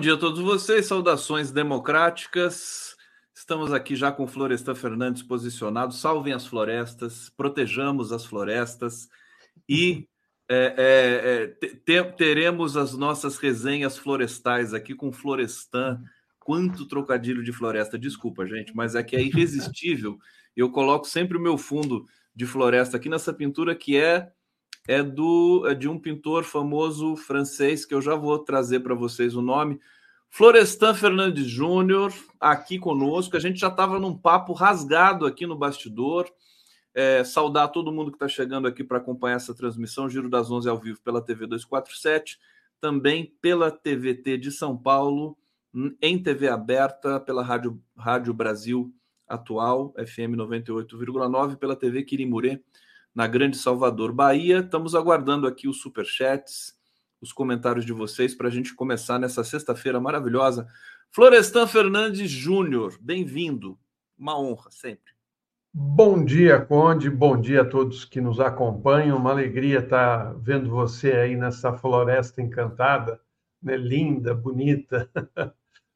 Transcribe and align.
dia 0.00 0.14
a 0.14 0.16
todos 0.16 0.40
vocês, 0.40 0.86
saudações 0.86 1.50
democráticas. 1.50 2.96
Estamos 3.34 3.70
aqui 3.70 3.94
já 3.94 4.10
com 4.10 4.26
Florestan 4.26 4.74
Fernandes 4.74 5.22
posicionado. 5.22 5.92
Salvem 5.92 6.32
as 6.32 6.46
florestas, 6.46 7.30
protejamos 7.36 8.10
as 8.10 8.24
florestas 8.24 9.10
e 9.68 10.08
é, 10.48 10.74
é, 10.78 11.42
é, 11.42 11.46
te, 11.84 12.02
teremos 12.16 12.78
as 12.78 12.96
nossas 12.96 13.36
resenhas 13.36 13.98
florestais 13.98 14.72
aqui 14.72 14.94
com 14.94 15.12
Florestan. 15.12 16.02
Quanto 16.38 16.88
trocadilho 16.88 17.44
de 17.44 17.52
floresta, 17.52 17.98
desculpa, 17.98 18.46
gente, 18.46 18.74
mas 18.74 18.94
é 18.94 19.02
que 19.02 19.14
é 19.14 19.22
irresistível. 19.22 20.18
Eu 20.56 20.70
coloco 20.70 21.06
sempre 21.06 21.36
o 21.36 21.42
meu 21.42 21.58
fundo 21.58 22.06
de 22.34 22.46
floresta 22.46 22.96
aqui 22.96 23.10
nessa 23.10 23.34
pintura 23.34 23.74
que 23.76 23.98
é 23.98 24.32
é 24.90 25.04
do 25.04 25.68
é 25.68 25.74
de 25.74 25.88
um 25.88 25.96
pintor 25.96 26.42
famoso 26.42 27.14
francês 27.14 27.86
que 27.86 27.94
eu 27.94 28.02
já 28.02 28.16
vou 28.16 28.36
trazer 28.40 28.80
para 28.80 28.92
vocês 28.92 29.36
o 29.36 29.40
nome. 29.40 29.78
Florestan 30.28 30.94
Fernandes 30.94 31.46
Júnior, 31.46 32.12
aqui 32.40 32.76
conosco. 32.76 33.36
A 33.36 33.40
gente 33.40 33.60
já 33.60 33.68
estava 33.68 34.00
num 34.00 34.18
papo 34.18 34.52
rasgado 34.52 35.26
aqui 35.26 35.46
no 35.46 35.56
bastidor. 35.56 36.28
É, 36.92 37.22
saudar 37.22 37.68
todo 37.68 37.92
mundo 37.92 38.10
que 38.10 38.16
está 38.16 38.26
chegando 38.26 38.66
aqui 38.66 38.82
para 38.82 38.98
acompanhar 38.98 39.36
essa 39.36 39.54
transmissão, 39.54 40.08
Giro 40.08 40.28
das 40.28 40.50
11 40.50 40.68
ao 40.68 40.76
vivo 40.76 41.00
pela 41.02 41.22
TV 41.22 41.46
247, 41.46 42.40
também 42.80 43.32
pela 43.40 43.70
TVT 43.70 44.38
de 44.38 44.50
São 44.50 44.76
Paulo, 44.76 45.38
em 46.02 46.20
TV 46.20 46.48
aberta, 46.48 47.20
pela 47.20 47.44
Rádio, 47.44 47.80
Rádio 47.96 48.34
Brasil 48.34 48.92
Atual, 49.28 49.94
FM 50.04 50.34
98,9, 50.34 51.54
pela 51.58 51.76
TV 51.76 52.02
Quirimurê 52.02 52.60
na 53.14 53.26
Grande 53.26 53.56
Salvador, 53.56 54.12
Bahia. 54.12 54.60
Estamos 54.60 54.94
aguardando 54.94 55.46
aqui 55.46 55.68
os 55.68 55.80
superchats, 55.80 56.74
os 57.20 57.32
comentários 57.32 57.84
de 57.84 57.92
vocês 57.92 58.34
para 58.34 58.48
a 58.48 58.50
gente 58.50 58.74
começar 58.74 59.18
nessa 59.18 59.44
sexta-feira 59.44 60.00
maravilhosa. 60.00 60.66
Florestan 61.10 61.66
Fernandes 61.66 62.30
Júnior, 62.30 62.96
bem-vindo. 63.00 63.78
Uma 64.16 64.38
honra, 64.38 64.70
sempre. 64.70 65.10
Bom 65.72 66.24
dia, 66.24 66.60
Conde. 66.60 67.08
Bom 67.08 67.40
dia 67.40 67.62
a 67.62 67.64
todos 67.64 68.04
que 68.04 68.20
nos 68.20 68.40
acompanham. 68.40 69.16
Uma 69.16 69.30
alegria 69.30 69.78
estar 69.78 70.34
vendo 70.34 70.68
você 70.68 71.12
aí 71.12 71.36
nessa 71.36 71.72
floresta 71.72 72.42
encantada, 72.42 73.20
né? 73.62 73.76
linda, 73.76 74.34
bonita, 74.34 75.08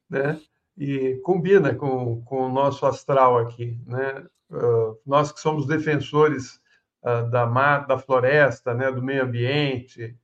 né? 0.09 0.39
E 0.77 1.15
combina 1.23 1.73
com, 1.73 2.21
com 2.23 2.47
o 2.47 2.51
nosso 2.51 2.85
astral 2.85 3.37
aqui, 3.37 3.77
né? 3.85 4.25
Uh, 4.49 4.97
nós 5.05 5.31
que 5.31 5.39
somos 5.39 5.65
defensores 5.65 6.59
da, 7.05 7.79
da 7.79 7.99
floresta, 7.99 8.73
né, 8.73 8.91
do 8.91 9.03
meio 9.03 9.23
ambiente. 9.23 10.17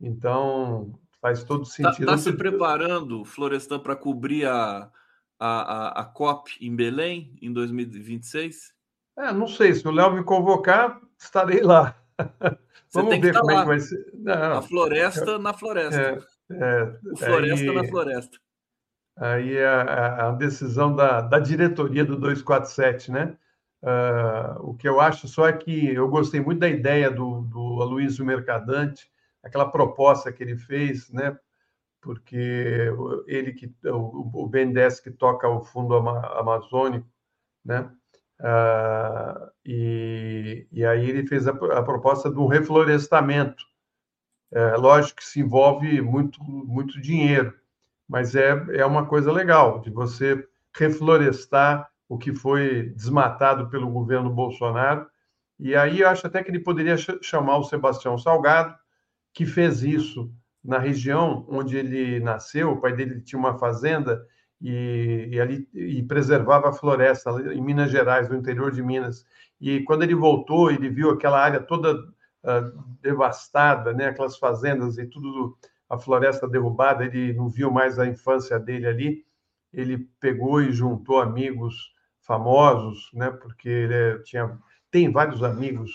Então, 0.00 0.98
faz 1.20 1.44
todo 1.44 1.64
tá, 1.64 1.70
sentido. 1.70 2.00
Está 2.00 2.12
tá 2.12 2.18
se 2.18 2.32
preparando, 2.32 3.24
Florestan, 3.24 3.78
para 3.78 3.94
cobrir 3.94 4.46
a, 4.46 4.90
a, 5.38 6.00
a, 6.00 6.04
COP 6.04 6.56
em 6.60 6.74
Belém 6.74 7.36
em 7.40 7.52
2026? 7.52 8.74
É, 9.16 9.32
não 9.32 9.46
sei, 9.46 9.72
se 9.72 9.86
o 9.86 9.92
Léo 9.92 10.12
me 10.12 10.24
convocar, 10.24 11.00
estarei 11.18 11.62
lá. 11.62 11.96
Vamos 12.92 13.18
ver 13.18 13.34
como 13.34 13.46
lá. 13.46 13.58
é 13.58 13.62
que 13.62 13.68
vai 13.68 13.80
ser. 13.80 14.12
Não, 14.14 14.58
a 14.58 14.62
floresta 14.62 15.38
na 15.38 15.52
floresta. 15.52 16.26
É, 16.50 16.54
é, 16.54 16.98
o 17.12 17.16
floresta 17.16 17.70
aí, 17.70 17.74
na 17.74 17.84
floresta. 17.88 18.38
Aí 19.16 19.56
é 19.56 19.66
a, 19.66 20.28
a, 20.28 20.32
decisão 20.32 20.94
da, 20.94 21.20
da 21.20 21.38
diretoria 21.38 22.04
do 22.04 22.16
247, 22.16 23.10
né? 23.10 23.36
Uh, 23.84 24.70
o 24.70 24.74
que 24.74 24.88
eu 24.88 24.98
acho 24.98 25.28
só 25.28 25.46
é 25.46 25.52
que 25.52 25.92
eu 25.92 26.08
gostei 26.08 26.40
muito 26.40 26.60
da 26.60 26.68
ideia 26.68 27.10
do, 27.10 27.42
do 27.42 27.82
Aloysio 27.82 28.24
Mercadante, 28.24 29.10
aquela 29.42 29.70
proposta 29.70 30.32
que 30.32 30.42
ele 30.42 30.56
fez, 30.56 31.10
né? 31.10 31.38
Porque 32.00 32.90
ele 33.26 33.52
que 33.52 33.70
o, 33.84 34.42
o 34.42 34.48
BNDES 34.48 35.00
que 35.00 35.10
toca 35.10 35.46
o 35.46 35.62
Fundo 35.62 35.94
Amazônico, 35.94 37.06
né? 37.62 37.90
Uh, 38.40 39.50
e, 39.66 40.66
e 40.72 40.84
aí 40.84 41.08
ele 41.10 41.26
fez 41.26 41.46
a, 41.46 41.50
a 41.50 41.82
proposta 41.82 42.30
do 42.30 42.46
reflorestamento. 42.46 43.62
É, 44.50 44.76
lógico 44.76 45.16
que 45.16 45.26
se 45.26 45.40
envolve 45.40 46.00
muito, 46.00 46.42
muito 46.42 47.00
dinheiro, 47.00 47.52
mas 48.08 48.36
é, 48.36 48.50
é 48.74 48.86
uma 48.86 49.04
coisa 49.04 49.32
legal 49.32 49.80
de 49.80 49.90
você 49.90 50.46
reflorestar 50.72 51.90
o 52.08 52.18
que 52.18 52.34
foi 52.34 52.90
desmatado 52.90 53.68
pelo 53.68 53.90
governo 53.90 54.30
Bolsonaro. 54.30 55.06
E 55.58 55.74
aí 55.74 56.00
eu 56.00 56.08
acho 56.08 56.26
até 56.26 56.42
que 56.42 56.50
ele 56.50 56.60
poderia 56.60 56.96
chamar 57.22 57.58
o 57.58 57.64
Sebastião 57.64 58.18
Salgado, 58.18 58.74
que 59.32 59.46
fez 59.46 59.82
isso 59.82 60.32
na 60.62 60.78
região 60.78 61.46
onde 61.48 61.76
ele 61.76 62.20
nasceu. 62.20 62.72
O 62.72 62.80
pai 62.80 62.92
dele 62.94 63.20
tinha 63.20 63.38
uma 63.38 63.58
fazenda 63.58 64.26
e, 64.60 65.28
e 65.32 65.40
ali 65.40 65.68
e 65.74 66.02
preservava 66.02 66.68
a 66.68 66.72
floresta 66.72 67.30
em 67.52 67.60
Minas 67.60 67.90
Gerais, 67.90 68.28
no 68.28 68.36
interior 68.36 68.70
de 68.70 68.82
Minas. 68.82 69.26
E 69.60 69.80
quando 69.82 70.02
ele 70.02 70.14
voltou, 70.14 70.70
ele 70.70 70.88
viu 70.88 71.10
aquela 71.10 71.40
área 71.40 71.60
toda 71.60 71.94
uh, 71.94 72.96
devastada, 73.00 73.92
né? 73.92 74.06
aquelas 74.06 74.36
fazendas 74.36 74.98
e 74.98 75.06
tudo, 75.06 75.56
a 75.88 75.98
floresta 75.98 76.48
derrubada. 76.48 77.04
Ele 77.04 77.32
não 77.32 77.48
viu 77.48 77.70
mais 77.70 77.98
a 77.98 78.06
infância 78.06 78.58
dele 78.58 78.86
ali. 78.86 79.24
Ele 79.72 80.08
pegou 80.20 80.62
e 80.62 80.72
juntou 80.72 81.20
amigos 81.20 81.93
famosos, 82.26 83.10
né? 83.12 83.30
Porque 83.30 83.68
ele 83.68 83.94
é, 83.94 84.18
tinha 84.18 84.58
tem 84.90 85.10
vários 85.10 85.42
amigos 85.42 85.90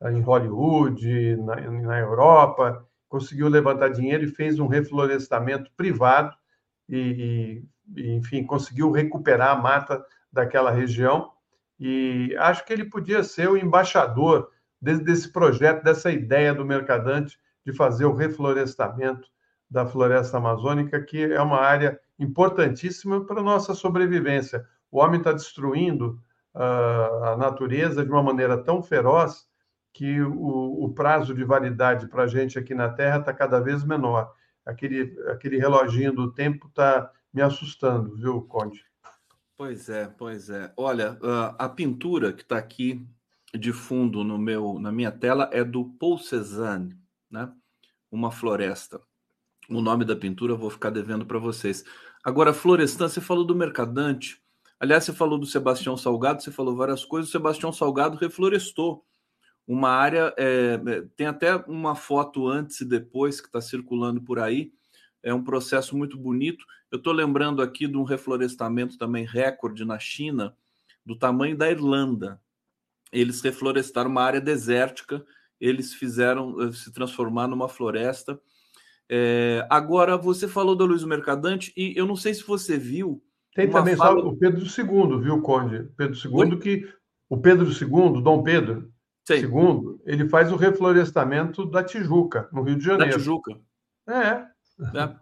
ah, 0.00 0.10
em 0.10 0.20
Hollywood, 0.20 1.36
na, 1.36 1.56
na 1.56 1.98
Europa, 1.98 2.82
conseguiu 3.08 3.48
levantar 3.48 3.88
dinheiro 3.88 4.24
e 4.24 4.34
fez 4.34 4.58
um 4.58 4.66
reflorestamento 4.66 5.70
privado 5.76 6.34
e, 6.88 7.62
e, 7.94 8.10
enfim, 8.14 8.44
conseguiu 8.44 8.90
recuperar 8.90 9.50
a 9.50 9.60
mata 9.60 10.02
daquela 10.32 10.70
região. 10.70 11.30
E 11.78 12.34
acho 12.38 12.64
que 12.64 12.72
ele 12.72 12.84
podia 12.84 13.22
ser 13.22 13.48
o 13.48 13.56
embaixador 13.56 14.50
desse, 14.80 15.04
desse 15.04 15.32
projeto, 15.32 15.84
dessa 15.84 16.10
ideia 16.10 16.54
do 16.54 16.64
Mercadante 16.64 17.38
de 17.64 17.72
fazer 17.72 18.06
o 18.06 18.14
reflorestamento 18.14 19.28
da 19.70 19.84
floresta 19.84 20.38
amazônica, 20.38 21.02
que 21.02 21.22
é 21.22 21.40
uma 21.42 21.60
área 21.60 22.00
importantíssima 22.18 23.24
para 23.26 23.40
a 23.40 23.44
nossa 23.44 23.74
sobrevivência. 23.74 24.66
O 24.90 24.98
homem 24.98 25.18
está 25.18 25.32
destruindo 25.32 26.20
uh, 26.54 27.24
a 27.24 27.36
natureza 27.36 28.04
de 28.04 28.10
uma 28.10 28.22
maneira 28.22 28.56
tão 28.56 28.82
feroz 28.82 29.46
que 29.92 30.20
o, 30.20 30.84
o 30.84 30.92
prazo 30.94 31.34
de 31.34 31.44
validade 31.44 32.08
para 32.08 32.24
a 32.24 32.26
gente 32.26 32.58
aqui 32.58 32.74
na 32.74 32.88
Terra 32.88 33.18
está 33.18 33.32
cada 33.32 33.60
vez 33.60 33.84
menor. 33.84 34.32
Aquele, 34.64 35.18
aquele 35.30 35.58
reloginho 35.58 36.12
do 36.12 36.32
tempo 36.32 36.68
está 36.68 37.10
me 37.32 37.42
assustando, 37.42 38.14
viu, 38.16 38.42
Conde? 38.42 38.84
Pois 39.56 39.88
é, 39.88 40.06
pois 40.06 40.50
é. 40.50 40.72
Olha, 40.76 41.18
a 41.58 41.68
pintura 41.68 42.32
que 42.32 42.42
está 42.42 42.56
aqui 42.56 43.04
de 43.52 43.72
fundo 43.72 44.22
no 44.22 44.38
meu, 44.38 44.78
na 44.78 44.92
minha 44.92 45.10
tela 45.10 45.50
é 45.52 45.64
do 45.64 45.84
Paul 45.98 46.18
Cézanne, 46.18 46.96
né? 47.30 47.52
Uma 48.10 48.30
floresta. 48.30 49.00
O 49.68 49.80
nome 49.80 50.04
da 50.04 50.14
pintura 50.14 50.52
eu 50.52 50.58
vou 50.58 50.70
ficar 50.70 50.90
devendo 50.90 51.26
para 51.26 51.38
vocês. 51.38 51.84
Agora, 52.24 52.54
Florestan, 52.54 53.08
você 53.08 53.20
falou 53.20 53.44
do 53.44 53.54
Mercadante. 53.54 54.42
Aliás, 54.80 55.04
você 55.04 55.12
falou 55.12 55.38
do 55.38 55.46
Sebastião 55.46 55.96
Salgado, 55.96 56.42
você 56.42 56.52
falou 56.52 56.76
várias 56.76 57.04
coisas. 57.04 57.28
O 57.28 57.32
Sebastião 57.32 57.72
Salgado 57.72 58.16
reflorestou 58.16 59.04
uma 59.66 59.90
área. 59.90 60.32
É, 60.36 60.80
é 60.86 61.02
tem 61.16 61.26
até 61.26 61.56
uma 61.56 61.96
foto 61.96 62.46
antes 62.46 62.80
e 62.80 62.84
depois 62.84 63.40
que 63.40 63.48
está 63.48 63.60
circulando 63.60 64.22
por 64.22 64.38
aí. 64.38 64.72
É 65.22 65.34
um 65.34 65.42
processo 65.42 65.96
muito 65.96 66.16
bonito. 66.16 66.64
Eu 66.90 66.98
estou 66.98 67.12
lembrando 67.12 67.60
aqui 67.60 67.88
de 67.88 67.96
um 67.96 68.04
reflorestamento 68.04 68.96
também 68.96 69.26
recorde 69.26 69.84
na 69.84 69.98
China, 69.98 70.56
do 71.04 71.16
tamanho 71.16 71.56
da 71.56 71.68
Irlanda. 71.68 72.40
Eles 73.12 73.40
reflorestaram 73.40 74.10
uma 74.10 74.22
área 74.22 74.40
desértica, 74.40 75.24
eles 75.60 75.92
fizeram 75.92 76.60
eh, 76.62 76.72
se 76.72 76.92
transformar 76.92 77.48
numa 77.48 77.68
floresta. 77.68 78.40
É, 79.08 79.66
agora, 79.70 80.16
você 80.16 80.46
falou 80.46 80.76
da 80.76 80.84
Luiz 80.84 81.02
Mercadante, 81.02 81.72
e 81.76 81.94
eu 81.96 82.06
não 82.06 82.14
sei 82.14 82.34
se 82.34 82.44
você 82.44 82.78
viu 82.78 83.22
tem 83.58 83.68
também 83.68 83.96
fala... 83.96 84.20
só 84.20 84.28
o 84.28 84.36
Pedro 84.36 84.60
II, 84.60 85.20
viu, 85.20 85.42
Conde? 85.42 85.82
Pedro 85.96 86.16
II, 86.16 86.32
Oi? 86.32 86.58
que 86.58 86.88
o 87.28 87.36
Pedro 87.36 87.66
II, 87.66 88.22
Dom 88.22 88.44
Pedro 88.44 88.88
Sei. 89.26 89.40
II, 89.40 89.98
ele 90.06 90.28
faz 90.28 90.52
o 90.52 90.56
reflorestamento 90.56 91.66
da 91.66 91.82
Tijuca, 91.82 92.48
no 92.52 92.62
Rio 92.62 92.76
de 92.76 92.84
Janeiro. 92.84 93.10
Da 93.10 93.18
Tijuca. 93.18 93.58
É. 94.06 94.46
é. 94.96 95.16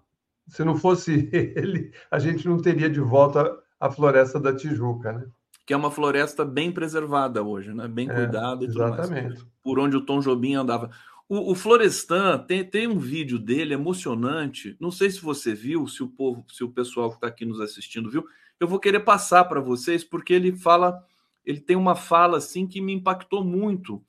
Se 0.49 0.63
não 0.65 0.77
fosse 0.77 1.31
ele, 1.33 1.91
a 2.11 2.19
gente 2.19 2.47
não 2.47 2.59
teria 2.59 2.91
de 2.91 3.01
volta 3.01 3.51
a 3.81 3.91
floresta 3.91 4.39
da 4.39 4.55
Tijuca, 4.55 5.13
né? 5.15 5.27
Que 5.65 5.73
é 5.73 5.77
uma 5.77 5.91
floresta 5.91 6.45
bem 6.45 6.71
preservada 6.71 7.43
hoje, 7.43 7.73
né? 7.73 7.89
Bem 7.89 8.11
é, 8.11 8.15
cuidada 8.15 8.63
e 8.65 8.69
tudo 8.69 8.85
exatamente. 8.85 9.29
mais. 9.29 9.47
Por 9.63 9.79
onde 9.79 9.97
o 9.97 10.05
Tom 10.05 10.21
Jobim 10.21 10.55
andava. 10.57 10.91
O, 11.29 11.53
o 11.53 11.55
Florestan 11.55 12.39
tem, 12.47 12.65
tem 12.65 12.87
um 12.87 12.99
vídeo 12.99 13.39
dele 13.39 13.75
emocionante. 13.75 14.77
Não 14.81 14.91
sei 14.91 15.11
se 15.11 15.21
você 15.21 15.55
viu, 15.55 15.87
se 15.89 16.03
o 16.03 16.09
povo, 16.09 16.45
se 16.51 16.63
o 16.63 16.71
pessoal 16.71 17.11
que 17.11 17.17
está 17.17 17.27
aqui 17.27 17.45
nos 17.45 17.61
assistindo 17.61 18.11
viu. 18.11 18.27
Eu 18.59 18.69
vou 18.69 18.79
querer 18.79 19.01
passar 19.01 19.45
para 19.45 19.61
vocês, 19.61 20.03
porque 20.05 20.33
ele 20.33 20.57
fala, 20.57 21.05
ele 21.45 21.61
tem 21.61 21.77
uma 21.77 21.95
fala 21.97 22.39
assim 22.39 22.67
que 22.67 22.81
me 22.81 22.93
impactou 22.93 23.45
muito 23.45 24.05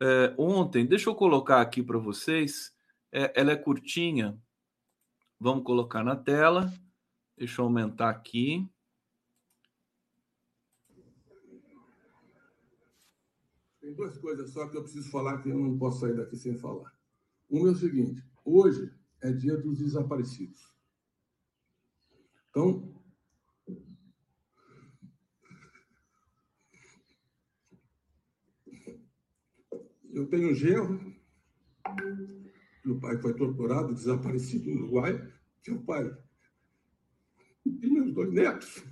é, 0.00 0.34
ontem. 0.36 0.86
Deixa 0.86 1.08
eu 1.08 1.14
colocar 1.14 1.60
aqui 1.60 1.82
para 1.82 1.98
vocês. 1.98 2.72
É, 3.12 3.32
ela 3.36 3.52
é 3.52 3.56
curtinha. 3.56 4.36
Vamos 5.38 5.64
colocar 5.64 6.02
na 6.02 6.16
tela. 6.16 6.72
Deixa 7.36 7.60
eu 7.60 7.66
aumentar 7.66 8.10
aqui. 8.10 8.66
Tem 13.92 13.96
duas 13.96 14.16
coisas 14.16 14.50
só 14.50 14.66
que 14.68 14.76
eu 14.76 14.82
preciso 14.82 15.10
falar 15.10 15.42
que 15.42 15.50
eu 15.50 15.58
não 15.58 15.76
posso 15.76 16.00
sair 16.00 16.16
daqui 16.16 16.34
sem 16.34 16.56
falar. 16.56 16.90
Uma 17.50 17.68
é 17.68 17.72
o 17.72 17.76
seguinte: 17.76 18.24
hoje 18.42 18.90
é 19.20 19.30
dia 19.30 19.54
dos 19.58 19.78
desaparecidos. 19.78 20.74
Então, 22.48 22.94
eu 30.10 30.26
tenho 30.28 30.50
um 30.50 30.54
genro, 30.54 31.14
meu 32.84 32.98
pai 32.98 33.18
foi 33.18 33.34
torturado, 33.34 33.94
desaparecido 33.94 34.70
no 34.70 34.84
Uruguai, 34.84 35.32
que 35.62 35.70
é 35.70 35.74
o 35.74 35.82
pai 35.82 36.10
e 37.66 37.90
meus 37.90 38.14
dois 38.14 38.32
netos. 38.32 38.82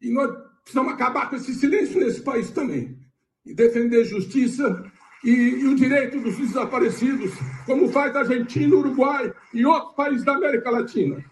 E 0.00 0.10
nós 0.10 0.36
precisamos 0.62 0.92
acabar 0.92 1.30
com 1.30 1.36
esse 1.36 1.54
silêncio 1.54 2.00
nesse 2.00 2.22
país 2.22 2.50
também. 2.50 2.97
Defender 3.54 4.04
justiça 4.04 4.84
e, 5.24 5.30
e, 5.30 5.66
o 5.66 5.74
direito 5.74 6.20
dos 6.20 6.36
desaparecidos, 6.36 7.32
como 7.66 7.88
faz 7.88 8.14
a 8.14 8.20
Argentina, 8.20 8.74
Uruguai 8.76 9.32
e 9.52 9.64
outros 9.64 9.94
países 9.94 10.24
da 10.24 10.34
América 10.34 10.70
Latina. 10.70 11.24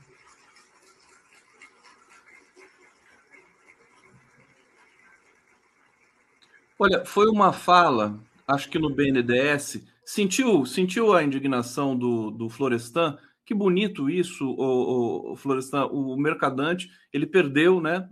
Olha, 6.78 7.04
foi 7.04 7.26
uma 7.28 7.52
fala, 7.52 8.20
acho 8.46 8.69
que 8.69 8.78
no 8.78 8.94
BNDES, 8.94 9.82
sentiu, 10.04 10.66
sentiu 10.66 11.14
a 11.14 11.22
indignação 11.22 11.96
do, 11.96 12.30
do 12.30 12.50
Florestan 12.50 13.16
que 13.46 13.54
bonito 13.54 14.10
isso, 14.10 14.44
o, 14.44 15.32
o 15.32 15.36
Florestan. 15.36 15.86
O 15.86 16.16
Mercadante 16.16 16.90
ele 17.12 17.26
perdeu, 17.26 17.80
né, 17.80 18.08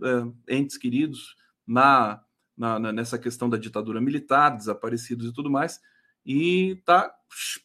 é, 0.47 0.55
entes 0.55 0.77
queridos 0.77 1.35
na, 1.67 2.21
na, 2.57 2.79
nessa 2.91 3.17
questão 3.17 3.49
da 3.49 3.57
ditadura 3.57 3.99
militar, 3.99 4.55
desaparecidos 4.55 5.27
e 5.27 5.33
tudo 5.33 5.49
mais, 5.49 5.79
e 6.25 6.71
está 6.71 7.13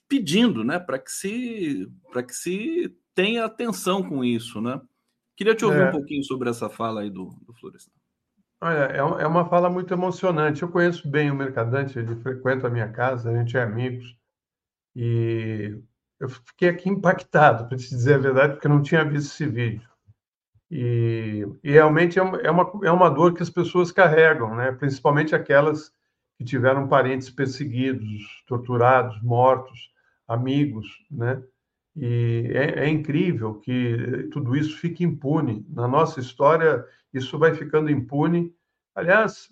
pedindo, 0.09 0.63
né, 0.65 0.79
para 0.79 0.99
que 0.99 1.11
se 1.11 1.91
que 2.27 2.35
se 2.35 2.97
tenha 3.15 3.45
atenção 3.45 4.03
com 4.03 4.25
isso, 4.25 4.61
né? 4.61 4.81
Queria 5.37 5.55
te 5.55 5.65
ouvir 5.65 5.81
é. 5.81 5.89
um 5.89 5.93
pouquinho 5.93 6.23
sobre 6.23 6.51
essa 6.51 6.69
fala 6.69 7.01
aí 7.01 7.11
do, 7.11 7.35
do 7.47 7.55
Florestan. 7.55 7.91
Olha, 8.61 8.93
é, 8.93 8.99
é 8.99 9.27
uma 9.27 9.49
fala 9.49 9.71
muito 9.71 9.93
emocionante. 9.95 10.63
Eu 10.63 10.71
conheço 10.71 11.09
bem 11.09 11.31
o 11.31 11.35
Mercadante, 11.35 11.99
ele 11.99 12.15
frequenta 12.17 12.67
a 12.67 12.71
minha 12.71 12.91
casa, 12.93 13.31
a 13.31 13.37
gente 13.37 13.57
é 13.57 13.63
amigos. 13.63 14.15
E 14.95 15.79
eu 16.21 16.29
fiquei 16.29 16.69
aqui 16.69 16.91
impactado, 16.91 17.67
para 17.67 17.79
te 17.79 17.89
dizer 17.89 18.15
a 18.15 18.19
verdade, 18.19 18.53
porque 18.53 18.67
eu 18.67 18.71
não 18.71 18.83
tinha 18.83 19.03
visto 19.03 19.33
esse 19.33 19.47
vídeo. 19.47 19.90
E, 20.71 21.47
e 21.65 21.73
realmente 21.73 22.19
é 22.19 22.23
uma, 22.23 22.39
é, 22.41 22.51
uma, 22.51 22.73
é 22.85 22.93
uma 22.93 23.11
dor 23.11 23.35
que 23.35 23.43
as 23.43 23.51
pessoas 23.51 23.91
carregam, 23.91 24.55
né? 24.55 24.71
principalmente 24.73 25.35
aquelas 25.35 25.93
que 26.39 26.45
tiveram 26.45 26.87
parentes 26.87 27.29
perseguidos, 27.29 28.23
torturados, 28.47 29.21
mortos, 29.23 29.91
amigos, 30.27 30.87
né? 31.11 31.43
E 31.97 32.51
é, 32.55 32.85
é, 32.85 32.89
incrível 32.89 33.57
que 33.57 34.29
tudo 34.33 34.57
isso 34.57 34.79
fique 34.79 35.05
impune. 35.05 35.67
Na 35.69 35.89
nossa 35.89 36.21
história, 36.21 36.85
isso 37.13 37.37
vai 37.39 37.53
ficando 37.53 37.91
impune. 37.91 38.55
Aliás, 38.95 39.49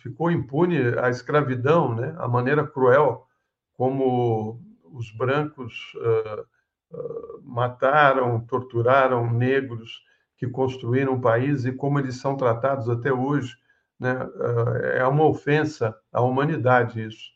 ficou 0.00 0.30
impune 0.30 0.78
a 0.98 1.10
escravidão, 1.10 1.94
né? 1.94 2.14
a 2.18 2.28
maneira 2.28 2.66
cruel 2.66 3.26
como 3.74 4.60
os 4.84 5.10
brancos 5.10 5.92
uh, 5.96 6.46
mataram, 7.54 8.40
torturaram 8.40 9.32
negros 9.32 10.02
que 10.36 10.48
construíram 10.48 11.14
o 11.14 11.20
país 11.20 11.64
e 11.64 11.72
como 11.72 12.00
eles 12.00 12.16
são 12.16 12.36
tratados 12.36 12.90
até 12.90 13.12
hoje. 13.12 13.56
Né? 13.98 14.12
Uh, 14.12 14.76
é 14.96 15.06
uma 15.06 15.24
ofensa 15.24 15.96
à 16.12 16.20
humanidade 16.20 17.00
isso. 17.00 17.32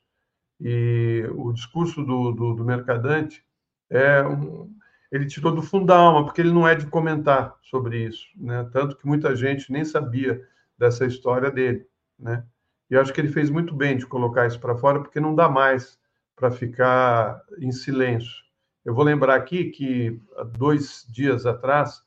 E 0.60 1.24
o 1.36 1.52
discurso 1.52 2.04
do, 2.04 2.32
do, 2.32 2.54
do 2.54 2.64
Mercadante 2.64 3.44
é 3.88 4.22
um, 4.26 4.68
ele 5.10 5.24
tirou 5.24 5.54
do 5.54 5.62
fundo 5.62 5.86
da 5.86 5.96
alma, 5.96 6.24
porque 6.24 6.40
ele 6.40 6.52
não 6.52 6.66
é 6.66 6.74
de 6.74 6.86
comentar 6.86 7.54
sobre 7.62 8.04
isso, 8.04 8.26
né? 8.36 8.68
Tanto 8.72 8.96
que 8.96 9.06
muita 9.06 9.36
gente 9.36 9.70
nem 9.70 9.84
sabia 9.84 10.42
dessa 10.76 11.06
história 11.06 11.48
dele, 11.48 11.86
né? 12.18 12.44
E 12.90 12.96
acho 12.96 13.12
que 13.12 13.20
ele 13.20 13.28
fez 13.28 13.50
muito 13.50 13.72
bem 13.72 13.96
de 13.96 14.06
colocar 14.06 14.48
isso 14.48 14.58
para 14.58 14.76
fora, 14.76 15.00
porque 15.00 15.20
não 15.20 15.34
dá 15.34 15.48
mais 15.48 15.96
para 16.34 16.50
ficar 16.50 17.40
em 17.58 17.70
silêncio. 17.70 18.47
Eu 18.88 18.94
vou 18.94 19.05
lembrar 19.05 19.35
aqui 19.35 19.67
que 19.67 20.19
dois 20.56 21.06
dias 21.11 21.44
atrás, 21.44 22.02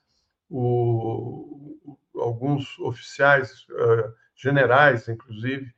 o, 0.49 1.77
alguns 2.15 2.79
oficiais, 2.79 3.67
uh, 3.69 4.11
generais, 4.35 5.07
inclusive, 5.07 5.71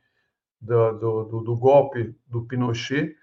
do, 0.58 0.92
do, 0.92 1.40
do, 1.42 1.56
golpe 1.58 2.16
do 2.26 2.46
Pinochet, 2.46 3.14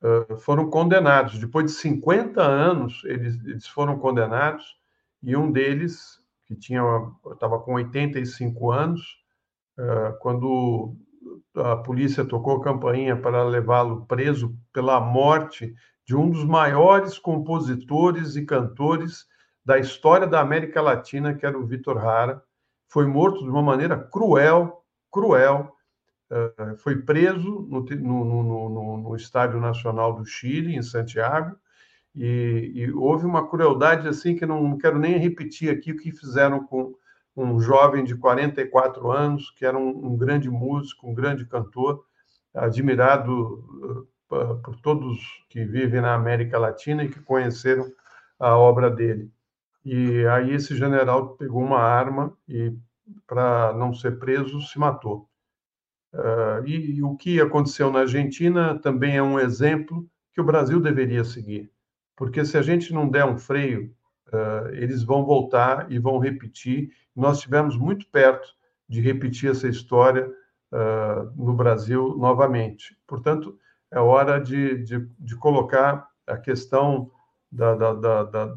uh, 0.00 0.38
foram 0.38 0.70
condenados. 0.70 1.38
Depois 1.38 1.66
de 1.66 1.72
50 1.72 2.40
anos, 2.40 3.02
eles, 3.04 3.38
eles 3.44 3.66
foram 3.66 3.98
condenados, 3.98 4.78
e 5.22 5.36
um 5.36 5.52
deles, 5.52 6.22
que 6.46 6.56
tinha 6.56 6.80
estava 7.30 7.60
com 7.60 7.74
85 7.74 8.70
anos, 8.70 9.02
uh, 9.78 10.18
quando 10.20 10.96
a 11.54 11.76
polícia 11.76 12.24
tocou 12.24 12.62
campainha 12.62 13.20
para 13.20 13.44
levá-lo 13.44 14.06
preso 14.06 14.58
pela 14.72 14.98
morte 14.98 15.74
de 16.08 16.16
um 16.16 16.30
dos 16.30 16.42
maiores 16.42 17.18
compositores 17.18 18.34
e 18.34 18.46
cantores 18.46 19.26
da 19.62 19.78
história 19.78 20.26
da 20.26 20.40
América 20.40 20.80
Latina, 20.80 21.34
que 21.34 21.44
era 21.44 21.58
o 21.58 21.66
Vitor 21.66 21.98
Hara. 21.98 22.42
Foi 22.88 23.06
morto 23.06 23.44
de 23.44 23.50
uma 23.50 23.62
maneira 23.62 23.98
cruel, 23.98 24.82
cruel. 25.12 25.70
Eh, 26.30 26.76
foi 26.78 27.02
preso 27.02 27.68
no, 27.68 27.82
no, 27.82 28.70
no, 28.70 28.96
no 28.96 29.16
Estádio 29.16 29.60
Nacional 29.60 30.14
do 30.14 30.24
Chile, 30.24 30.74
em 30.74 30.82
Santiago, 30.82 31.54
e, 32.16 32.72
e, 32.74 32.90
houve 32.92 33.26
uma 33.26 33.46
crueldade 33.46 34.08
assim 34.08 34.34
que 34.34 34.46
não, 34.46 34.62
não 34.62 34.78
quero 34.78 34.98
nem 34.98 35.18
repetir 35.18 35.70
aqui 35.70 35.92
o 35.92 35.96
que 35.98 36.10
fizeram 36.10 36.64
com 36.64 36.94
um 37.36 37.60
jovem 37.60 38.02
de 38.02 38.16
44 38.16 39.12
anos, 39.12 39.50
que 39.50 39.66
era 39.66 39.76
um, 39.76 40.06
um 40.06 40.16
grande 40.16 40.48
músico, 40.48 41.06
um 41.06 41.12
grande 41.12 41.44
cantor, 41.44 42.02
admirado 42.54 43.62
uh, 43.82 44.17
por 44.28 44.76
todos 44.82 45.18
que 45.48 45.64
vivem 45.64 46.00
na 46.00 46.14
América 46.14 46.58
Latina 46.58 47.04
e 47.04 47.08
que 47.08 47.20
conheceram 47.20 47.90
a 48.38 48.56
obra 48.56 48.90
dele. 48.90 49.30
E 49.84 50.26
aí 50.26 50.52
esse 50.52 50.76
general 50.76 51.36
pegou 51.36 51.62
uma 51.62 51.80
arma 51.80 52.36
e, 52.48 52.72
para 53.26 53.72
não 53.72 53.94
ser 53.94 54.18
preso, 54.18 54.60
se 54.60 54.78
matou. 54.78 55.28
Uh, 56.12 56.66
e, 56.66 56.96
e 56.96 57.02
o 57.02 57.16
que 57.16 57.40
aconteceu 57.40 57.90
na 57.90 58.00
Argentina 58.00 58.78
também 58.78 59.16
é 59.16 59.22
um 59.22 59.38
exemplo 59.38 60.08
que 60.32 60.40
o 60.40 60.44
Brasil 60.44 60.80
deveria 60.80 61.22
seguir, 61.22 61.70
porque 62.16 62.44
se 62.44 62.56
a 62.56 62.62
gente 62.62 62.94
não 62.94 63.08
der 63.08 63.26
um 63.26 63.36
freio 63.36 63.94
uh, 64.32 64.68
eles 64.72 65.02
vão 65.02 65.24
voltar 65.24 65.90
e 65.90 65.98
vão 65.98 66.18
repetir. 66.18 66.90
Nós 67.14 67.38
estivemos 67.38 67.76
muito 67.76 68.06
perto 68.08 68.48
de 68.88 69.00
repetir 69.00 69.50
essa 69.50 69.68
história 69.68 70.28
uh, 70.72 71.32
no 71.36 71.54
Brasil 71.54 72.16
novamente. 72.16 72.96
Portanto, 73.06 73.58
é 73.90 73.98
hora 73.98 74.40
de, 74.40 74.82
de, 74.84 75.08
de 75.18 75.36
colocar 75.36 76.06
a 76.26 76.36
questão 76.36 77.10
da, 77.50 77.74
da, 77.74 78.24
da, 78.24 78.54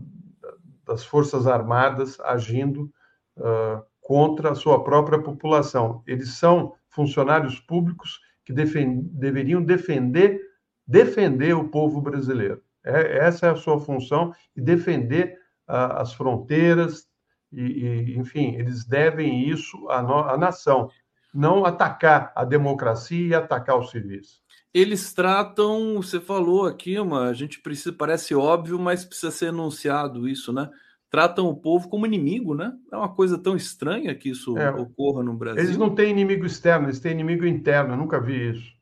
das 0.85 1.05
Forças 1.05 1.47
Armadas 1.47 2.19
agindo 2.19 2.91
uh, 3.37 3.83
contra 4.01 4.51
a 4.51 4.55
sua 4.55 4.83
própria 4.83 5.21
população. 5.21 6.03
Eles 6.05 6.33
são 6.37 6.73
funcionários 6.89 7.59
públicos 7.59 8.19
que 8.43 8.51
deveriam 8.51 9.63
defender 9.63 10.41
defender 10.85 11.53
o 11.53 11.69
povo 11.69 12.01
brasileiro. 12.01 12.61
É, 12.83 13.19
essa 13.19 13.47
é 13.47 13.51
a 13.51 13.55
sua 13.55 13.79
função 13.79 14.33
e 14.55 14.61
defender 14.61 15.37
as 15.67 16.13
fronteiras, 16.13 17.07
e, 17.49 17.61
e, 17.61 18.17
enfim, 18.17 18.55
eles 18.55 18.83
devem 18.83 19.47
isso 19.47 19.87
à, 19.89 20.33
à 20.33 20.37
nação, 20.37 20.89
não 21.33 21.63
atacar 21.63 22.33
a 22.35 22.43
democracia 22.43 23.27
e 23.27 23.33
atacar 23.33 23.79
os 23.79 23.89
civis. 23.89 24.40
Eles 24.73 25.13
tratam, 25.13 25.95
você 25.95 26.19
falou 26.19 26.65
aqui, 26.65 26.97
uma, 26.99 27.27
a 27.27 27.33
gente 27.33 27.59
precisa, 27.59 27.91
parece 27.91 28.33
óbvio, 28.33 28.79
mas 28.79 29.03
precisa 29.03 29.31
ser 29.31 29.47
enunciado 29.47 30.27
isso, 30.27 30.53
né? 30.53 30.69
tratam 31.11 31.47
o 31.47 31.55
povo 31.55 31.89
como 31.89 32.05
inimigo, 32.05 32.55
né? 32.55 32.73
É 32.89 32.95
uma 32.95 33.13
coisa 33.13 33.37
tão 33.37 33.55
estranha 33.55 34.15
que 34.15 34.29
isso 34.29 34.57
é, 34.57 34.71
ocorra 34.71 35.21
no 35.21 35.33
Brasil. 35.33 35.61
Eles 35.61 35.77
não 35.77 35.93
têm 35.93 36.09
inimigo 36.09 36.45
externo, 36.45 36.85
eles 36.87 37.01
têm 37.01 37.11
inimigo 37.11 37.45
interno. 37.45 37.93
Eu 37.93 37.97
nunca 37.97 38.19
vi 38.19 38.51
isso. 38.51 38.73